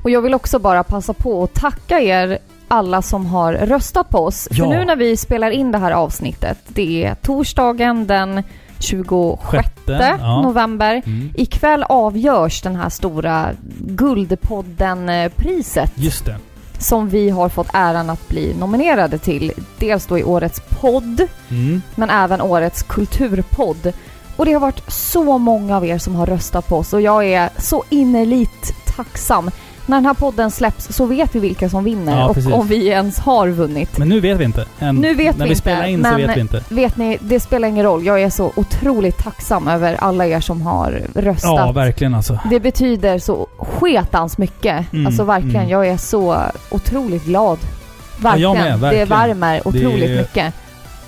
Och 0.05 0.11
jag 0.11 0.21
vill 0.21 0.33
också 0.33 0.59
bara 0.59 0.83
passa 0.83 1.13
på 1.13 1.43
att 1.43 1.53
tacka 1.53 1.99
er 1.99 2.37
alla 2.67 3.01
som 3.01 3.25
har 3.25 3.53
röstat 3.53 4.09
på 4.09 4.17
oss. 4.19 4.47
Ja. 4.51 4.63
För 4.63 4.71
nu 4.71 4.85
när 4.85 4.95
vi 4.95 5.17
spelar 5.17 5.51
in 5.51 5.71
det 5.71 5.77
här 5.77 5.91
avsnittet, 5.91 6.57
det 6.67 7.03
är 7.03 7.15
torsdagen 7.15 8.07
den 8.07 8.43
26 8.79 9.41
Sjätte, 9.43 10.17
ja. 10.19 10.41
november. 10.41 11.01
Mm. 11.05 11.29
Ikväll 11.35 11.83
avgörs 11.83 12.61
den 12.61 12.75
här 12.75 12.89
stora 12.89 13.49
Guldpodden-priset 13.79 15.91
Just 15.95 16.25
det. 16.25 16.37
som 16.79 17.09
vi 17.09 17.29
har 17.29 17.49
fått 17.49 17.69
äran 17.73 18.09
att 18.09 18.27
bli 18.27 18.55
nominerade 18.59 19.17
till. 19.17 19.51
Dels 19.79 20.05
då 20.05 20.19
i 20.19 20.23
årets 20.23 20.61
podd, 20.69 21.21
Mm. 21.49 21.81
men 21.95 22.09
även 22.09 22.41
årets 22.41 22.83
kulturpodd. 22.83 23.93
Och 24.35 24.45
det 24.45 24.53
har 24.53 24.59
varit 24.59 24.91
så 24.91 25.37
många 25.37 25.77
av 25.77 25.85
er 25.85 25.97
som 25.97 26.15
har 26.15 26.25
röstat 26.25 26.67
på 26.67 26.77
oss 26.77 26.93
och 26.93 27.01
jag 27.01 27.25
är 27.25 27.49
så 27.57 27.83
innerligt 27.89 28.73
tacksam. 28.95 29.51
När 29.87 29.97
den 29.97 30.05
här 30.05 30.13
podden 30.13 30.51
släpps 30.51 30.87
så 30.95 31.05
vet 31.05 31.35
vi 31.35 31.39
vilka 31.39 31.69
som 31.69 31.83
vinner 31.83 32.17
Ja, 32.19 32.27
och 32.27 32.35
precis. 32.35 32.53
om 32.53 32.67
vi 32.67 32.87
ens 32.87 33.19
har 33.19 33.47
vunnit. 33.47 33.97
Men 33.97 34.09
nu 34.09 34.19
vet 34.19 34.37
vi 34.39 34.43
inte. 34.43 34.65
Än. 34.79 34.95
Nu 34.95 35.13
vet 35.15 35.37
När 35.37 35.45
vi 35.45 35.49
vi 35.49 35.49
inte, 35.49 35.61
spelar 35.61 35.83
in 35.85 36.03
så 36.03 36.09
men- 36.09 36.17
vet 36.27 36.37
vi 36.37 36.41
inte. 36.41 36.63
Vet 36.69 36.97
ni, 36.97 37.17
det 37.21 37.39
spelar 37.39 37.67
ingen 37.67 37.83
roll. 37.85 38.05
Jag 38.05 38.21
är 38.21 38.29
så 38.29 38.51
otroligt 38.55 39.17
tacksam 39.17 39.67
över 39.67 39.93
alla 39.99 40.25
er 40.27 40.39
som 40.39 40.61
har 40.61 41.01
röstat. 41.15 41.51
Ja, 41.57 41.71
verkligen 41.71 42.13
alltså. 42.15 42.39
Det 42.49 42.59
betyder 42.59 43.19
så 43.19 43.47
sketans 43.59 44.37
mycket. 44.37 44.93
Mm, 44.93 45.07
alltså 45.07 45.23
verkligen, 45.23 45.55
mm. 45.55 45.69
jag 45.69 45.87
är 45.87 45.97
så 45.97 46.37
otroligt 46.71 47.25
glad. 47.25 47.57
Ja, 47.61 48.21
Verkligen. 48.29 48.41
jag 48.55 48.55
med, 48.57 48.73
Det 48.73 48.77
verkligen. 48.81 49.07
värmer 49.09 49.67
otroligt 49.67 50.07
Det- 50.09 50.15
mycket. 50.15 50.53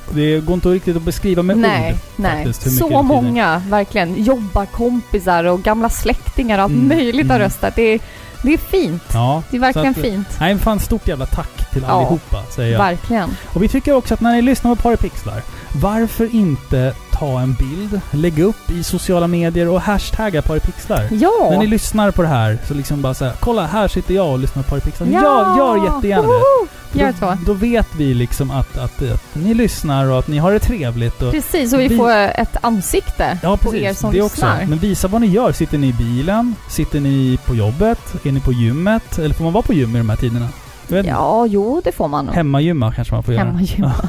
Det 0.10 0.40
går 0.40 0.54
inte 0.54 0.70
riktigt 0.70 0.96
att 0.98 1.02
beskriva 1.02 1.44
med 1.44 1.58
nej, 1.58 1.92
ord. 1.94 1.98
nej. 2.16 2.32
faktiskt, 2.36 2.66
hur 2.66 2.72
mycket 2.72 2.80
Så 2.80 2.88
det 2.90 3.04
betyder. 3.04 3.22
många, 3.22 3.62
verkligen. 3.70 4.24
Jobbarkompisar 4.24 5.44
och 5.44 5.62
gamla 5.64 5.90
släktingar 5.90 6.58
och 6.58 6.64
allt 6.64 6.74
Mm, 6.74 6.88
möjligt 6.88 7.28
har 7.28 7.36
mm. 7.36 7.46
röstat. 7.48 7.76
Det 7.76 7.82
är, 7.82 8.00
det 8.42 8.54
är 8.54 8.58
fint. 8.58 9.04
Ja. 9.14 9.44
Det 9.50 9.58
är 9.58 9.62
verkligen 9.62 9.90
att- 9.90 9.98
fint. 9.98 10.28
Nej, 10.40 10.58
fan 10.58 10.80
stort 10.80 11.08
jävla 11.08 11.26
tack 11.26 11.72
till 11.74 11.84
Ja, 11.88 11.94
allihopa, 11.94 12.44
säger 12.50 12.72
jag. 12.72 12.80
Verkligen. 12.80 13.30
Och 13.54 13.64
vi 13.64 13.68
tycker 13.68 13.94
också 13.94 14.14
att 14.14 14.22
när 14.22 14.32
ni 14.36 14.42
lyssnar 14.42 14.76
på 14.76 14.82
Paripixlar, 14.82 15.42
varför 15.76 16.36
inte 16.36 16.94
ta 17.20 17.40
en 17.42 17.54
bild, 17.54 18.02
lägga 18.12 18.44
upp 18.44 18.72
i 18.72 18.84
sociala 18.84 19.28
medier 19.28 19.68
och 19.70 19.82
hashtagga 19.82 20.42
Paripixlar? 20.42 21.08
Ja! 21.12 21.48
När 21.52 21.58
ni 21.58 21.68
lyssnar 21.68 22.12
på 22.12 22.22
det 22.22 22.28
här 22.28 22.58
så 22.68 22.74
liksom 22.74 23.02
bara 23.02 23.14
säga 23.14 23.32
kolla 23.40 23.66
här 23.66 23.88
sitter 23.88 24.14
jag 24.14 24.32
och 24.32 24.40
lyssnar 24.40 24.64
på 24.64 24.70
Paripixlar. 24.70 25.08
Ja! 25.08 25.22
Gör, 25.22 25.58
gör 25.58 25.96
jättegärna 25.96 26.22
det. 26.22 26.28
Woho! 26.28 26.68
Gör 26.94 27.12
Då, 27.20 27.28
så. 27.28 27.38
då 27.46 27.54
vet 27.54 27.88
vi 27.98 28.14
liksom 28.14 28.52
att, 28.52 28.78
att, 28.78 29.02
att 29.02 29.36
ni 29.36 29.54
lyssnar 29.54 30.06
och 30.12 30.20
att 30.20 30.28
ni 30.28 30.38
har 30.38 30.52
det 30.52 30.60
trevligt. 30.60 31.22
Och, 31.22 31.32
Precis, 31.32 31.74
och 31.74 31.80
vi 31.80 31.88
vi- 31.88 31.98
får 31.98 32.12
ett 32.12 32.58
ansikte 32.62 33.38
ja, 33.44 33.58
på 33.58 33.64
precis. 33.72 33.82
er 33.82 33.94
som 33.94 34.12
det 34.12 34.22
lyssnar. 34.24 34.56
också. 34.56 34.70
Men 34.70 34.80
visa 34.80 35.08
vad 35.08 35.22
ni 35.22 35.28
gör. 35.28 35.52
Sitter 35.52 35.78
ni 35.78 35.88
i 35.88 35.94
bilen? 35.94 36.56
Sitter 36.70 37.00
ni 37.00 37.40
på 37.46 37.56
jobbet? 37.56 38.00
Är 38.26 38.32
ni 38.32 38.40
på 38.40 38.52
gymmet? 38.54 39.18
Eller 39.20 39.36
får 39.36 39.44
man 39.44 39.54
vara 39.54 39.64
på 39.64 39.74
gym 39.74 39.96
i 39.96 39.98
de 39.98 40.10
här 40.10 40.18
tiderna? 40.18 40.48
Jag. 40.88 41.06
Ja, 41.06 41.46
jo, 41.46 41.82
det 41.84 41.92
får 41.92 42.08
man 42.08 42.26
nog. 42.26 42.36
Hemmagymma 42.36 42.92
kanske 42.94 43.14
man 43.14 43.24
får 43.24 43.34
göra. 43.34 43.44
Hemmagymma. 43.46 43.92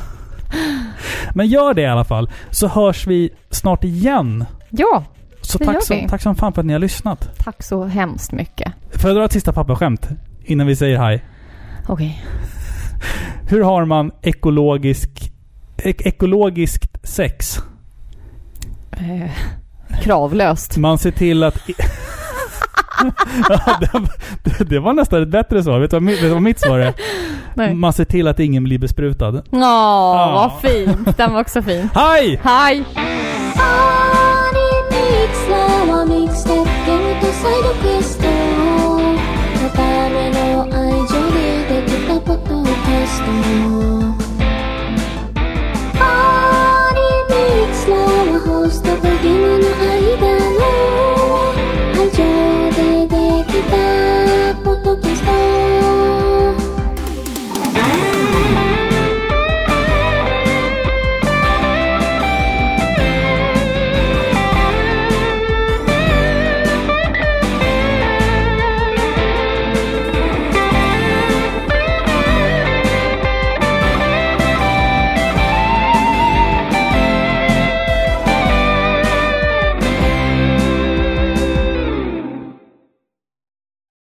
Men 1.34 1.46
gör 1.46 1.74
det 1.74 1.82
i 1.82 1.86
alla 1.86 2.04
fall. 2.04 2.30
Så 2.50 2.68
hörs 2.68 3.06
vi 3.06 3.30
snart 3.50 3.84
igen. 3.84 4.44
Ja, 4.70 5.04
Så 5.40 5.58
Det 5.58 5.64
tack, 5.64 5.74
gör 5.74 5.80
så, 5.80 5.94
vi. 5.94 6.06
tack 6.08 6.22
som 6.22 6.34
fan 6.34 6.52
för 6.52 6.60
att 6.62 6.66
ni 6.66 6.72
har 6.72 6.80
lyssnat. 6.80 7.38
tack 7.38 7.62
så 7.62 7.84
hemskt 7.84 8.32
mycket. 8.32 8.72
Får 8.94 9.10
jag 9.10 9.16
dra 9.16 9.24
ett 9.24 9.32
sista 9.32 9.52
pappaskämt 9.52 10.08
innan 10.44 10.66
vi 10.66 10.76
säger 10.76 10.98
hej? 10.98 11.24
Okej. 11.88 12.24
Hur 13.48 13.62
har 13.64 13.84
man 13.84 14.10
ekologisk, 14.22 15.32
ek, 15.76 16.00
ekologiskt 16.06 16.96
sex? 17.08 17.58
Eh, 18.92 19.30
kravlöst. 20.02 20.76
Man 20.76 20.98
ser 20.98 21.10
till 21.10 21.42
att... 21.44 21.58
det, 24.44 24.64
det, 24.64 24.78
var 24.78 24.92
nästan 24.92 25.22
ett 25.22 25.28
bättre 25.28 25.62
svar. 25.62 25.78
Vet 25.78 25.90
du 25.90 25.96
vad, 25.96 26.06
vet 26.06 26.20
du 26.20 26.28
vad 26.28 26.42
mitt 26.42 26.60
svar 26.60 26.78
är? 26.78 26.94
Nej. 27.54 27.74
Man 27.74 27.92
ser 27.92 28.04
till 28.04 28.28
att 28.28 28.40
ingen 28.40 28.64
blir 28.64 28.78
besprutad. 28.78 29.42
Ja, 29.50 29.60
ah. 29.60 30.32
vad 30.32 30.70
fint. 30.70 31.16
Den 31.16 31.32
var 31.32 31.40
också 31.40 31.62
fin. 31.62 31.88
Hej! 31.94 32.40
Hej! 32.44 32.84